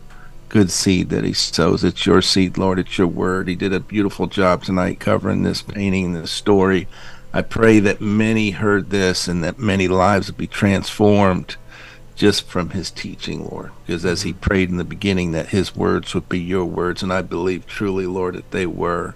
good 0.49 0.73
seed 0.73 1.11
that 1.11 1.23
he 1.23 1.33
sows. 1.33 1.85
It's 1.85 2.07
your 2.07 2.23
seed, 2.23 2.59
Lord. 2.59 2.81
It's 2.81 2.99
your 2.99 3.07
word. 3.07 3.47
He 3.47 3.55
did 3.55 3.73
a 3.73 3.79
beautiful 3.79 4.27
job 4.27 4.65
tonight 4.65 4.99
covering 4.99 5.45
this 5.45 5.63
painting, 5.63 6.15
this 6.15 6.33
story. 6.33 6.89
I 7.35 7.43
pray 7.43 7.81
that 7.81 8.01
many 8.01 8.51
heard 8.51 8.91
this 8.91 9.27
and 9.27 9.43
that 9.43 9.59
many 9.59 9.89
lives 9.89 10.31
will 10.31 10.37
be 10.37 10.47
transformed 10.47 11.57
just 12.15 12.47
from 12.47 12.71
his 12.71 12.91
teaching, 12.91 13.49
Lord. 13.49 13.73
Because 13.87 14.05
as 14.05 14.23
he 14.23 14.35
prayed 14.35 14.69
in 14.69 14.77
the 14.77 14.85
beginning, 14.85 15.33
that 15.33 15.49
his 15.49 15.75
words 15.75 16.15
would 16.15 16.29
be 16.29 16.39
your 16.39 16.67
words, 16.67 17.03
and 17.03 17.13
I 17.13 17.23
believe 17.23 17.67
truly, 17.67 18.07
Lord, 18.07 18.35
that 18.35 18.51
they 18.51 18.67
were. 18.67 19.15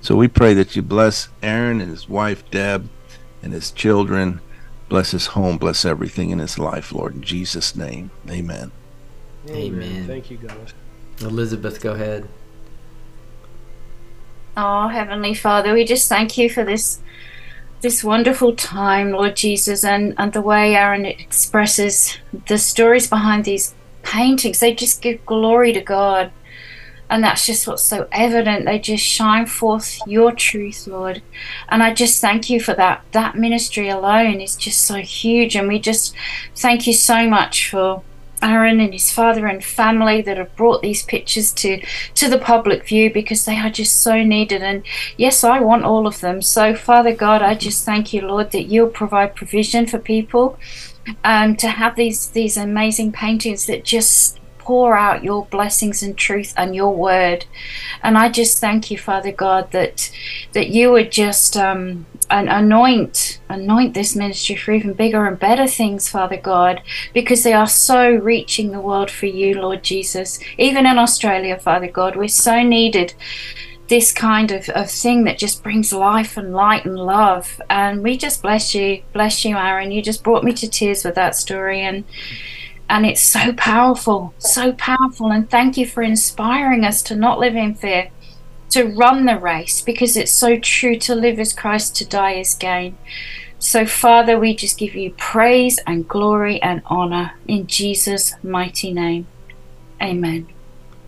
So 0.00 0.14
we 0.14 0.28
pray 0.28 0.54
that 0.54 0.76
you 0.76 0.82
bless 0.82 1.28
Aaron 1.42 1.80
and 1.80 1.90
his 1.90 2.08
wife, 2.08 2.48
Deb, 2.50 2.88
and 3.42 3.52
his 3.52 3.72
children. 3.72 4.40
Bless 4.88 5.10
his 5.10 5.26
home. 5.26 5.58
Bless 5.58 5.84
everything 5.84 6.30
in 6.30 6.38
his 6.38 6.58
life, 6.58 6.92
Lord. 6.92 7.16
In 7.16 7.22
Jesus' 7.22 7.74
name, 7.74 8.12
amen. 8.30 8.70
Amen. 9.50 10.06
Thank 10.06 10.30
you, 10.30 10.36
God. 10.36 10.72
Elizabeth, 11.20 11.80
go 11.80 11.92
ahead. 11.92 12.28
Oh, 14.56 14.88
Heavenly 14.88 15.34
Father, 15.34 15.74
we 15.74 15.84
just 15.84 16.08
thank 16.08 16.38
you 16.38 16.48
for 16.48 16.64
this 16.64 17.00
this 17.80 18.02
wonderful 18.02 18.54
time, 18.54 19.12
Lord 19.12 19.36
Jesus, 19.36 19.84
and, 19.84 20.14
and 20.18 20.32
the 20.32 20.42
way 20.42 20.74
Aaron 20.74 21.04
expresses 21.06 22.18
the 22.48 22.58
stories 22.58 23.08
behind 23.08 23.44
these 23.44 23.74
paintings. 24.02 24.60
They 24.60 24.74
just 24.74 25.02
give 25.02 25.24
glory 25.26 25.72
to 25.72 25.80
God. 25.80 26.32
And 27.10 27.24
that's 27.24 27.46
just 27.46 27.66
what's 27.66 27.82
so 27.82 28.06
evident. 28.12 28.66
They 28.66 28.78
just 28.78 29.02
shine 29.02 29.46
forth 29.46 29.98
your 30.06 30.32
truth, 30.32 30.86
Lord. 30.86 31.22
And 31.68 31.82
I 31.82 31.94
just 31.94 32.20
thank 32.20 32.50
you 32.50 32.60
for 32.60 32.74
that. 32.74 33.02
That 33.12 33.34
ministry 33.34 33.88
alone 33.88 34.42
is 34.42 34.56
just 34.56 34.84
so 34.84 34.96
huge. 34.96 35.56
And 35.56 35.68
we 35.68 35.78
just 35.78 36.14
thank 36.54 36.86
you 36.86 36.92
so 36.92 37.26
much 37.28 37.70
for 37.70 38.02
Aaron 38.42 38.80
and 38.80 38.92
his 38.92 39.10
father 39.10 39.46
and 39.46 39.64
family 39.64 40.22
that 40.22 40.36
have 40.36 40.54
brought 40.56 40.82
these 40.82 41.02
pictures 41.02 41.52
to 41.52 41.82
to 42.14 42.28
the 42.28 42.38
public 42.38 42.86
view 42.86 43.12
because 43.12 43.44
they 43.44 43.56
are 43.56 43.70
just 43.70 44.00
so 44.00 44.22
needed. 44.22 44.62
And 44.62 44.82
yes 45.16 45.44
I 45.44 45.60
want 45.60 45.84
all 45.84 46.06
of 46.06 46.20
them. 46.20 46.42
So 46.42 46.74
Father 46.74 47.14
God 47.14 47.42
I 47.42 47.54
just 47.54 47.84
thank 47.84 48.12
you 48.12 48.22
Lord 48.22 48.50
that 48.52 48.64
you'll 48.64 48.88
provide 48.88 49.34
provision 49.34 49.86
for 49.86 49.98
people 49.98 50.58
um, 51.24 51.56
to 51.56 51.68
have 51.68 51.96
these 51.96 52.30
these 52.30 52.56
amazing 52.56 53.12
paintings 53.12 53.66
that 53.66 53.84
just 53.84 54.37
pour 54.68 54.94
out 54.94 55.24
your 55.24 55.46
blessings 55.46 56.02
and 56.02 56.14
truth 56.14 56.52
and 56.54 56.76
your 56.76 56.94
word. 56.94 57.46
And 58.02 58.18
I 58.18 58.28
just 58.28 58.60
thank 58.60 58.90
you 58.90 58.98
Father 58.98 59.32
God 59.32 59.72
that 59.72 60.10
that 60.52 60.68
you 60.68 60.92
would 60.92 61.10
just 61.10 61.56
um, 61.56 62.04
and 62.28 62.50
anoint 62.50 63.40
anoint 63.48 63.94
this 63.94 64.14
ministry 64.14 64.56
for 64.56 64.72
even 64.72 64.92
bigger 64.92 65.24
and 65.24 65.38
better 65.38 65.66
things 65.66 66.10
father 66.10 66.36
god 66.36 66.82
because 67.14 67.42
they 67.42 67.54
are 67.54 67.66
so 67.66 68.10
reaching 68.10 68.70
the 68.70 68.86
world 68.88 69.10
for 69.10 69.24
you 69.24 69.54
lord 69.54 69.82
jesus. 69.82 70.38
Even 70.58 70.84
in 70.84 70.98
australia 70.98 71.58
father 71.58 71.88
god 71.88 72.14
we're 72.14 72.28
so 72.28 72.62
needed 72.62 73.14
this 73.88 74.12
kind 74.12 74.50
of, 74.50 74.68
of 74.68 74.90
thing 74.90 75.24
that 75.24 75.38
just 75.38 75.62
brings 75.62 75.94
life 75.94 76.36
and 76.36 76.52
light 76.52 76.84
and 76.84 76.98
love. 76.98 77.58
And 77.70 78.02
we 78.02 78.18
just 78.18 78.42
bless 78.42 78.74
you 78.74 79.02
bless 79.14 79.46
you 79.46 79.56
aaron. 79.56 79.90
You 79.90 80.02
just 80.02 80.22
brought 80.22 80.44
me 80.44 80.52
to 80.52 80.68
tears 80.68 81.06
with 81.06 81.14
that 81.14 81.34
story. 81.34 81.80
And 81.80 82.04
and 82.88 83.04
it's 83.04 83.22
so 83.22 83.52
powerful 83.54 84.34
so 84.38 84.72
powerful 84.72 85.30
and 85.30 85.50
thank 85.50 85.76
you 85.76 85.86
for 85.86 86.02
inspiring 86.02 86.84
us 86.84 87.02
to 87.02 87.14
not 87.14 87.38
live 87.38 87.56
in 87.56 87.74
fear 87.74 88.10
to 88.70 88.84
run 88.84 89.24
the 89.24 89.38
race 89.38 89.80
because 89.80 90.16
it's 90.16 90.32
so 90.32 90.58
true 90.58 90.96
to 90.98 91.14
live 91.14 91.38
as 91.38 91.54
Christ, 91.54 91.96
to 91.96 92.06
die 92.06 92.34
as 92.34 92.54
gain. 92.54 92.98
So, 93.58 93.86
Father, 93.86 94.38
we 94.38 94.54
just 94.54 94.78
give 94.78 94.94
you 94.94 95.12
praise 95.12 95.80
and 95.86 96.06
glory 96.06 96.62
and 96.62 96.82
honor 96.86 97.32
in 97.46 97.66
Jesus' 97.66 98.34
mighty 98.42 98.92
name. 98.92 99.26
Amen. 100.00 100.48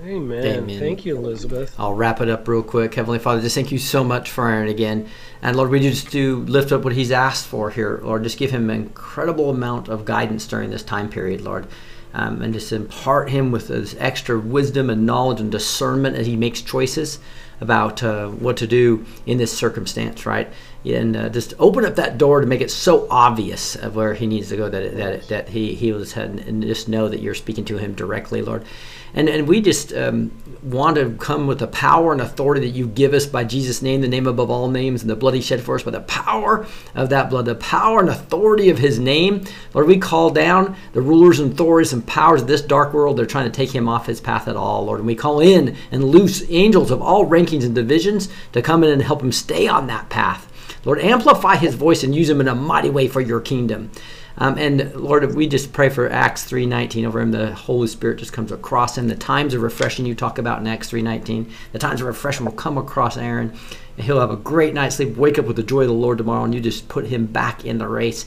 Amen. 0.02 0.44
Amen. 0.44 0.80
Thank 0.80 1.04
you, 1.04 1.16
Elizabeth. 1.16 1.74
I'll 1.78 1.94
wrap 1.94 2.20
it 2.20 2.28
up 2.28 2.48
real 2.48 2.62
quick. 2.62 2.94
Heavenly 2.94 3.18
Father, 3.18 3.42
just 3.42 3.54
thank 3.54 3.70
you 3.70 3.78
so 3.78 4.02
much 4.02 4.30
for 4.30 4.48
Aaron 4.48 4.68
again. 4.68 5.08
And 5.42 5.56
Lord, 5.56 5.70
we 5.70 5.80
just 5.80 6.10
do 6.10 6.40
lift 6.40 6.70
up 6.70 6.84
what 6.84 6.92
he's 6.92 7.10
asked 7.10 7.46
for 7.46 7.70
here. 7.70 8.00
Lord, 8.02 8.24
just 8.24 8.38
give 8.38 8.50
him 8.50 8.68
an 8.68 8.76
incredible 8.76 9.50
amount 9.50 9.88
of 9.88 10.04
guidance 10.04 10.46
during 10.46 10.70
this 10.70 10.82
time 10.82 11.08
period, 11.08 11.40
Lord. 11.40 11.66
Um, 12.12 12.42
and 12.42 12.52
just 12.52 12.72
impart 12.72 13.30
him 13.30 13.52
with 13.52 13.68
this 13.68 13.94
extra 13.98 14.38
wisdom 14.38 14.90
and 14.90 15.06
knowledge 15.06 15.40
and 15.40 15.50
discernment 15.50 16.16
as 16.16 16.26
he 16.26 16.34
makes 16.34 16.60
choices 16.60 17.20
about 17.60 18.02
uh, 18.02 18.28
what 18.28 18.56
to 18.56 18.66
do 18.66 19.06
in 19.26 19.38
this 19.38 19.56
circumstance, 19.56 20.26
right? 20.26 20.52
And 20.84 21.14
uh, 21.14 21.28
just 21.28 21.52
open 21.58 21.84
up 21.84 21.96
that 21.96 22.16
door 22.16 22.40
to 22.40 22.46
make 22.46 22.62
it 22.62 22.70
so 22.70 23.06
obvious 23.10 23.76
of 23.76 23.96
where 23.96 24.14
he 24.14 24.26
needs 24.26 24.48
to 24.48 24.56
go 24.56 24.68
that 24.68 24.96
that 24.96 25.28
that 25.28 25.48
he 25.50 25.74
he 25.74 25.92
was 25.92 26.16
and 26.16 26.62
just 26.62 26.88
know 26.88 27.08
that 27.08 27.20
you're 27.20 27.34
speaking 27.34 27.66
to 27.66 27.76
him 27.76 27.94
directly, 27.94 28.40
Lord. 28.40 28.64
And 29.12 29.28
and 29.28 29.46
we 29.46 29.60
just 29.60 29.92
um, 29.92 30.30
want 30.62 30.96
to 30.96 31.10
come 31.18 31.46
with 31.46 31.58
the 31.58 31.66
power 31.66 32.12
and 32.12 32.20
authority 32.20 32.60
that 32.62 32.76
you 32.76 32.86
give 32.86 33.12
us 33.12 33.26
by 33.26 33.44
Jesus' 33.44 33.82
name, 33.82 34.00
the 34.00 34.08
name 34.08 34.26
above 34.26 34.50
all 34.50 34.68
names, 34.68 35.02
and 35.02 35.10
the 35.10 35.16
blood 35.16 35.34
he 35.34 35.40
shed 35.40 35.60
for 35.60 35.74
us, 35.74 35.82
by 35.82 35.90
the 35.90 36.00
power 36.00 36.66
of 36.94 37.10
that 37.10 37.28
blood, 37.28 37.44
the 37.44 37.56
power 37.56 38.00
and 38.00 38.08
authority 38.08 38.70
of 38.70 38.78
his 38.78 38.98
name. 38.98 39.44
Lord, 39.74 39.86
we 39.86 39.98
call 39.98 40.30
down 40.30 40.76
the 40.92 41.02
rulers 41.02 41.40
and 41.40 41.52
authorities 41.52 41.92
and 41.92 42.06
powers 42.06 42.42
of 42.42 42.48
this 42.48 42.62
dark 42.62 42.94
world. 42.94 43.16
They're 43.18 43.26
trying 43.26 43.50
to 43.50 43.56
take 43.56 43.72
him 43.72 43.88
off 43.88 44.06
his 44.06 44.20
path 44.20 44.48
at 44.48 44.56
all, 44.56 44.84
Lord. 44.84 45.00
And 45.00 45.06
we 45.06 45.16
call 45.16 45.40
in 45.40 45.76
and 45.90 46.04
loose 46.04 46.44
angels 46.48 46.90
of 46.90 47.02
all 47.02 47.26
rankings 47.26 47.64
and 47.64 47.74
divisions 47.74 48.28
to 48.52 48.62
come 48.62 48.84
in 48.84 48.90
and 48.90 49.02
help 49.02 49.22
him 49.22 49.32
stay 49.32 49.66
on 49.66 49.88
that 49.88 50.08
path. 50.08 50.49
Lord, 50.84 51.00
amplify 51.00 51.56
his 51.56 51.74
voice 51.74 52.02
and 52.02 52.14
use 52.14 52.30
him 52.30 52.40
in 52.40 52.48
a 52.48 52.54
mighty 52.54 52.90
way 52.90 53.08
for 53.08 53.20
your 53.20 53.40
kingdom. 53.40 53.90
Um, 54.38 54.56
and 54.56 54.94
Lord, 54.94 55.34
we 55.34 55.46
just 55.46 55.72
pray 55.72 55.90
for 55.90 56.10
Acts 56.10 56.50
3.19 56.50 57.06
over 57.06 57.20
him. 57.20 57.30
The 57.30 57.54
Holy 57.54 57.88
Spirit 57.88 58.18
just 58.18 58.32
comes 58.32 58.50
across 58.50 58.96
him. 58.96 59.08
The 59.08 59.14
times 59.14 59.52
of 59.52 59.60
refreshing 59.60 60.06
you 60.06 60.14
talk 60.14 60.38
about 60.38 60.60
in 60.60 60.66
Acts 60.66 60.90
3.19, 60.90 61.50
the 61.72 61.78
times 61.78 62.00
of 62.00 62.06
refreshing 62.06 62.46
will 62.46 62.52
come 62.52 62.78
across 62.78 63.18
Aaron. 63.18 63.52
And 63.96 64.06
he'll 64.06 64.20
have 64.20 64.30
a 64.30 64.36
great 64.36 64.72
night's 64.72 64.96
sleep, 64.96 65.16
wake 65.16 65.38
up 65.38 65.44
with 65.44 65.56
the 65.56 65.62
joy 65.62 65.82
of 65.82 65.88
the 65.88 65.94
Lord 65.94 66.18
tomorrow, 66.18 66.44
and 66.44 66.54
you 66.54 66.60
just 66.60 66.88
put 66.88 67.06
him 67.06 67.26
back 67.26 67.66
in 67.66 67.78
the 67.78 67.88
race. 67.88 68.24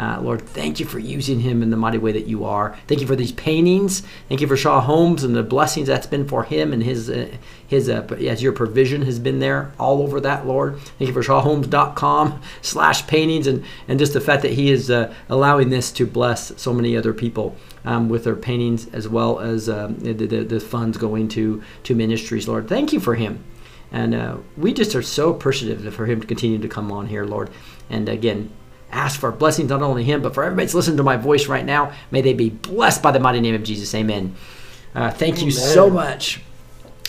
Uh, 0.00 0.18
Lord, 0.18 0.40
thank 0.40 0.80
you 0.80 0.86
for 0.86 0.98
using 0.98 1.40
him 1.40 1.62
in 1.62 1.68
the 1.68 1.76
mighty 1.76 1.98
way 1.98 2.10
that 2.12 2.26
you 2.26 2.46
are. 2.46 2.74
Thank 2.86 3.02
you 3.02 3.06
for 3.06 3.16
these 3.16 3.32
paintings. 3.32 4.02
Thank 4.30 4.40
you 4.40 4.46
for 4.46 4.56
Shaw 4.56 4.80
Holmes 4.80 5.24
and 5.24 5.36
the 5.36 5.42
blessings 5.42 5.88
that's 5.88 6.06
been 6.06 6.26
for 6.26 6.42
him 6.42 6.72
and 6.72 6.82
his 6.82 7.10
uh, 7.10 7.28
his 7.66 7.90
uh, 7.90 8.06
as 8.26 8.42
your 8.42 8.52
provision 8.52 9.02
has 9.02 9.18
been 9.18 9.40
there 9.40 9.72
all 9.78 10.00
over 10.00 10.18
that, 10.20 10.46
Lord. 10.46 10.80
Thank 10.98 11.08
you 11.08 11.12
for 11.12 11.22
ShawHolmes.com 11.22 12.40
slash 12.62 13.06
paintings 13.08 13.46
and 13.46 13.62
and 13.88 13.98
just 13.98 14.14
the 14.14 14.22
fact 14.22 14.40
that 14.40 14.52
he 14.52 14.70
is 14.70 14.90
uh, 14.90 15.12
allowing 15.28 15.68
this 15.68 15.92
to 15.92 16.06
bless 16.06 16.58
so 16.58 16.72
many 16.72 16.96
other 16.96 17.12
people. 17.12 17.54
Um, 17.82 18.10
with 18.10 18.24
their 18.24 18.36
paintings 18.36 18.88
as 18.92 19.08
well 19.08 19.40
as 19.40 19.66
um, 19.66 19.98
the, 20.00 20.12
the, 20.12 20.44
the 20.44 20.60
funds 20.60 20.98
going 20.98 21.28
to 21.28 21.62
to 21.84 21.94
ministries, 21.94 22.46
Lord. 22.46 22.68
Thank 22.68 22.92
you 22.92 23.00
for 23.00 23.14
him. 23.14 23.42
And 23.90 24.14
uh, 24.14 24.36
we 24.56 24.74
just 24.74 24.94
are 24.94 25.02
so 25.02 25.30
appreciative 25.30 25.94
for 25.94 26.04
him 26.06 26.20
to 26.20 26.26
continue 26.26 26.58
to 26.58 26.68
come 26.68 26.92
on 26.92 27.06
here, 27.06 27.24
Lord. 27.24 27.50
And 27.88 28.06
again, 28.08 28.52
ask 28.92 29.18
for 29.20 29.30
blessings 29.32 29.70
not 29.70 29.82
only 29.82 30.04
him, 30.04 30.22
but 30.22 30.34
for 30.34 30.42
everybody 30.44 30.66
that's 30.66 30.74
listening 30.74 30.96
to 30.98 31.02
my 31.02 31.16
voice 31.16 31.46
right 31.46 31.64
now. 31.64 31.92
May 32.10 32.20
they 32.22 32.34
be 32.34 32.50
blessed 32.50 33.02
by 33.02 33.10
the 33.12 33.20
mighty 33.20 33.40
name 33.40 33.54
of 33.54 33.62
Jesus. 33.62 33.94
Amen. 33.94 34.34
Uh, 34.94 35.10
thank 35.10 35.42
you 35.42 35.50
so 35.50 35.88
much. 35.88 36.40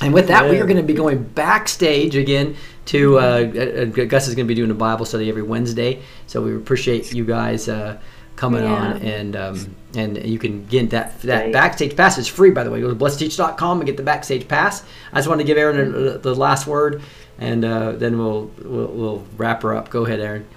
And 0.01 0.13
with 0.13 0.27
that, 0.29 0.49
we 0.49 0.59
are 0.59 0.65
going 0.65 0.77
to 0.77 0.83
be 0.83 0.93
going 0.93 1.21
backstage 1.23 2.15
again 2.15 2.55
to 2.87 3.19
uh, 3.19 3.43
Gus 3.85 4.27
is 4.27 4.33
going 4.35 4.47
to 4.47 4.51
be 4.51 4.55
doing 4.55 4.71
a 4.71 4.75
Bible 4.75 5.05
study 5.05 5.29
every 5.29 5.43
Wednesday. 5.43 6.01
So 6.27 6.41
we 6.41 6.55
appreciate 6.55 7.13
you 7.13 7.23
guys 7.23 7.69
uh, 7.69 7.99
coming 8.35 8.63
Yeah. 8.63 8.73
on, 8.73 8.97
and 9.03 9.35
um, 9.35 9.75
and 9.95 10.17
you 10.25 10.39
can 10.39 10.65
get 10.65 10.89
that 10.89 11.21
that 11.21 11.43
Right. 11.43 11.53
backstage 11.53 11.95
pass 11.95 12.17
is 12.17 12.27
free 12.27 12.49
by 12.49 12.63
the 12.63 12.71
way. 12.71 12.81
Go 12.81 12.89
to 12.89 12.95
blessed2teach.com 12.95 13.79
and 13.81 13.85
get 13.85 13.97
the 13.97 14.03
backstage 14.03 14.47
pass. 14.47 14.83
I 15.13 15.17
just 15.17 15.27
wanted 15.27 15.43
to 15.43 15.47
give 15.47 15.57
Aaron 15.59 15.91
the, 15.91 16.17
the 16.17 16.33
last 16.33 16.65
word, 16.65 17.03
and 17.37 17.63
uh, 17.63 17.91
then 17.91 18.17
we'll, 18.17 18.49
we'll 18.63 18.87
we'll 18.87 19.23
wrap 19.37 19.61
her 19.61 19.75
up. 19.75 19.89
Go 19.91 20.05
ahead, 20.05 20.19
Aaron. 20.19 20.47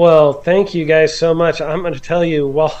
Well, 0.00 0.32
thank 0.32 0.72
you 0.74 0.86
guys 0.86 1.18
so 1.18 1.34
much. 1.34 1.60
I'm 1.60 1.82
going 1.82 1.92
to 1.92 2.00
tell 2.00 2.24
you, 2.24 2.48
well, 2.48 2.74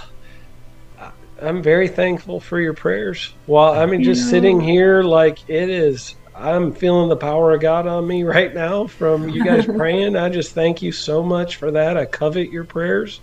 I'm 1.42 1.62
very 1.62 1.86
thankful 1.86 2.40
for 2.40 2.58
your 2.58 2.72
prayers. 2.72 3.34
Well, 3.46 3.74
I 3.74 3.84
mean, 3.84 4.02
just 4.02 4.30
sitting 4.30 4.58
here, 4.58 5.02
like 5.02 5.38
it 5.46 5.68
is, 5.68 6.14
I'm 6.34 6.72
feeling 6.72 7.10
the 7.10 7.18
power 7.18 7.52
of 7.52 7.60
God 7.60 7.86
on 7.86 8.08
me 8.08 8.22
right 8.36 8.54
now 8.54 8.86
from 8.86 9.28
you 9.28 9.42
guys 9.42 9.66
praying. 9.76 10.16
I 10.16 10.30
just 10.30 10.54
thank 10.54 10.80
you 10.80 10.92
so 10.92 11.22
much 11.22 11.56
for 11.56 11.70
that. 11.72 11.98
I 11.98 12.06
covet 12.06 12.48
your 12.48 12.64
prayers. 12.64 13.20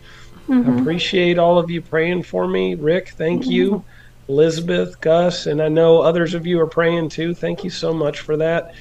I 0.62 0.68
Mhm. 0.68 0.80
appreciate 0.80 1.40
all 1.40 1.58
of 1.58 1.72
you 1.72 1.82
praying 1.82 2.22
for 2.22 2.48
me. 2.48 2.76
Rick, 2.76 3.14
thank 3.18 3.50
you. 3.50 3.84
Elizabeth, 4.30 5.00
Gus, 5.00 5.46
and 5.46 5.62
I 5.62 5.70
know 5.70 6.02
others 6.02 6.34
of 6.34 6.46
you 6.46 6.60
are 6.60 6.68
praying 6.68 7.10
too. 7.10 7.34
Thank 7.34 7.64
you 7.64 7.70
so 7.70 7.94
much 7.94 8.20
for 8.20 8.36
that. 8.38 8.74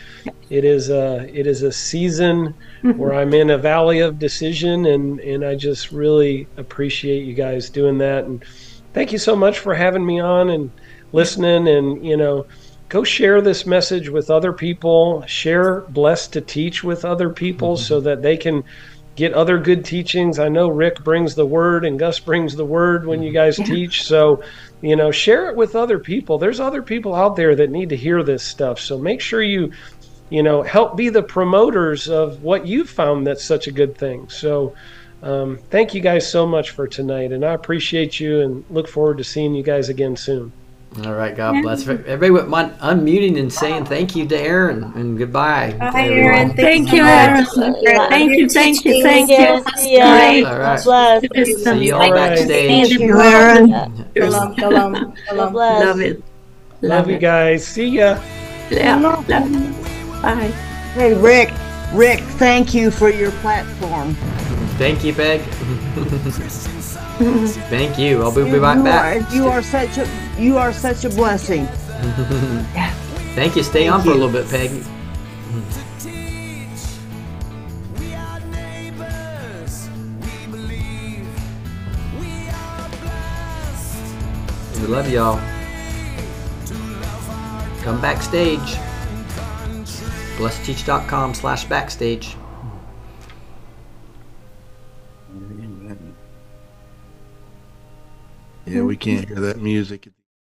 It 0.50 0.64
is 0.64 0.90
a 0.90 1.28
it 1.32 1.46
is 1.46 1.62
a 1.62 1.70
season 1.70 2.54
where 2.82 3.14
I'm 3.14 3.32
in 3.32 3.50
a 3.50 3.58
valley 3.58 4.00
of 4.00 4.18
decision, 4.18 4.86
and 4.86 5.20
and 5.20 5.44
I 5.44 5.54
just 5.54 5.92
really 5.92 6.48
appreciate 6.56 7.24
you 7.24 7.34
guys 7.34 7.70
doing 7.70 7.98
that. 7.98 8.24
And 8.24 8.44
thank 8.92 9.12
you 9.12 9.18
so 9.18 9.36
much 9.36 9.60
for 9.60 9.74
having 9.74 10.04
me 10.04 10.18
on 10.20 10.50
and 10.50 10.70
listening. 11.12 11.68
And 11.68 12.04
you 12.04 12.16
know, 12.16 12.46
go 12.88 13.04
share 13.04 13.40
this 13.40 13.66
message 13.66 14.08
with 14.08 14.30
other 14.30 14.52
people. 14.52 15.24
Share 15.26 15.82
blessed 15.82 16.32
to 16.32 16.40
teach 16.40 16.82
with 16.82 17.04
other 17.04 17.30
people 17.30 17.76
so 17.76 17.98
mm-hmm. 17.98 18.06
that 18.06 18.22
they 18.22 18.36
can 18.36 18.64
get 19.16 19.32
other 19.32 19.58
good 19.58 19.84
teachings. 19.84 20.38
I 20.38 20.48
know 20.48 20.68
Rick 20.68 21.02
brings 21.02 21.34
the 21.34 21.46
word 21.46 21.84
and 21.84 21.98
Gus 21.98 22.20
brings 22.20 22.54
the 22.54 22.64
word 22.64 23.06
when 23.06 23.22
you 23.22 23.30
mm-hmm. 23.30 23.34
guys 23.34 23.56
teach. 23.56 24.04
So, 24.04 24.42
you 24.86 24.94
know, 24.94 25.10
share 25.10 25.50
it 25.50 25.56
with 25.56 25.74
other 25.74 25.98
people. 25.98 26.38
There's 26.38 26.60
other 26.60 26.80
people 26.80 27.14
out 27.14 27.34
there 27.34 27.56
that 27.56 27.70
need 27.70 27.88
to 27.88 27.96
hear 27.96 28.22
this 28.22 28.44
stuff. 28.44 28.78
So 28.78 28.98
make 28.98 29.20
sure 29.20 29.42
you, 29.42 29.72
you 30.30 30.44
know, 30.44 30.62
help 30.62 30.96
be 30.96 31.08
the 31.08 31.24
promoters 31.24 32.08
of 32.08 32.44
what 32.44 32.66
you've 32.66 32.88
found 32.88 33.26
that's 33.26 33.44
such 33.44 33.66
a 33.66 33.72
good 33.72 33.98
thing. 33.98 34.28
So, 34.28 34.74
um, 35.22 35.58
thank 35.70 35.94
you 35.94 36.00
guys 36.00 36.30
so 36.30 36.46
much 36.46 36.70
for 36.70 36.86
tonight, 36.86 37.32
and 37.32 37.44
I 37.44 37.54
appreciate 37.54 38.20
you 38.20 38.42
and 38.42 38.64
look 38.70 38.86
forward 38.86 39.18
to 39.18 39.24
seeing 39.24 39.54
you 39.54 39.62
guys 39.62 39.88
again 39.88 40.14
soon. 40.14 40.52
All 41.04 41.12
right, 41.12 41.36
God 41.36 41.60
bless. 41.62 41.86
Everybody 41.86 42.30
would 42.30 42.48
mind 42.48 42.72
unmuting 42.80 43.38
and 43.38 43.52
saying 43.52 43.84
thank 43.84 44.16
you 44.16 44.26
to 44.28 44.36
Aaron 44.36 44.82
and 44.94 45.18
goodbye. 45.18 45.72
to 45.72 45.78
Bye. 45.78 46.08
Aaron. 46.08 46.56
Thank 46.56 46.88
so 46.88 46.96
you. 46.96 47.02
Aaron. 47.02 47.44
Thank 47.44 48.38
you, 48.38 48.48
thank 48.48 48.84
you, 48.84 48.92
teachings. 48.92 49.02
thank 49.02 49.28
you. 49.28 49.36
Yes, 49.36 49.64
That's 49.64 49.86
yeah. 49.86 50.16
great. 50.16 50.44
All 50.44 50.58
right. 50.58 50.82
Bless. 50.82 51.62
See 51.62 51.86
you 51.86 51.94
all 51.94 52.00
Thank 52.00 52.14
backstage. 52.14 52.88
Thank 52.88 53.00
you, 53.00 53.20
Aaron. 53.20 53.68
Shalom, 54.16 54.54
shalom, 54.56 55.16
shalom. 55.26 55.52
Love 55.52 56.00
it. 56.00 56.22
Love, 56.80 57.10
you 57.10 57.18
guys. 57.18 57.66
See 57.66 57.88
ya. 57.88 58.18
Yeah. 58.70 58.96
Love. 58.96 59.26
Bye. 60.22 60.52
Hey, 60.94 61.12
Rick. 61.14 61.52
Rick, 61.92 62.20
thank 62.20 62.74
you 62.74 62.90
for 62.90 63.10
your 63.10 63.30
platform. 63.32 64.14
Thank 64.76 65.04
you, 65.04 65.14
Peg. 65.14 65.40
Thank 67.70 67.98
you. 67.98 68.22
I'll 68.22 68.30
be, 68.30 68.44
be 68.44 68.58
right 68.58 68.82
back. 68.84 69.32
You 69.32 69.48
are 69.48 69.62
such 69.62 69.96
a 69.96 70.06
you 70.38 70.58
are 70.58 70.70
such 70.70 71.04
a 71.04 71.08
blessing. 71.08 71.66
Thank 73.34 73.56
you. 73.56 73.62
Stay 73.62 73.88
Thank 73.88 73.94
on 73.94 74.02
for 74.02 74.10
a 74.10 74.14
little 74.14 74.28
bit, 74.28 74.46
Peggy. 74.50 74.84
We 84.80 84.86
love 84.88 85.10
y'all. 85.10 85.40
Come 87.82 87.98
backstage. 88.02 88.76
Blessed2Teach.com 90.36 91.32
slash 91.32 91.64
backstage. 91.64 92.36
Yeah, 98.66 98.82
we 98.82 98.96
can't 98.96 99.28
hear 99.28 99.40
that 99.40 99.58
music. 99.60 100.08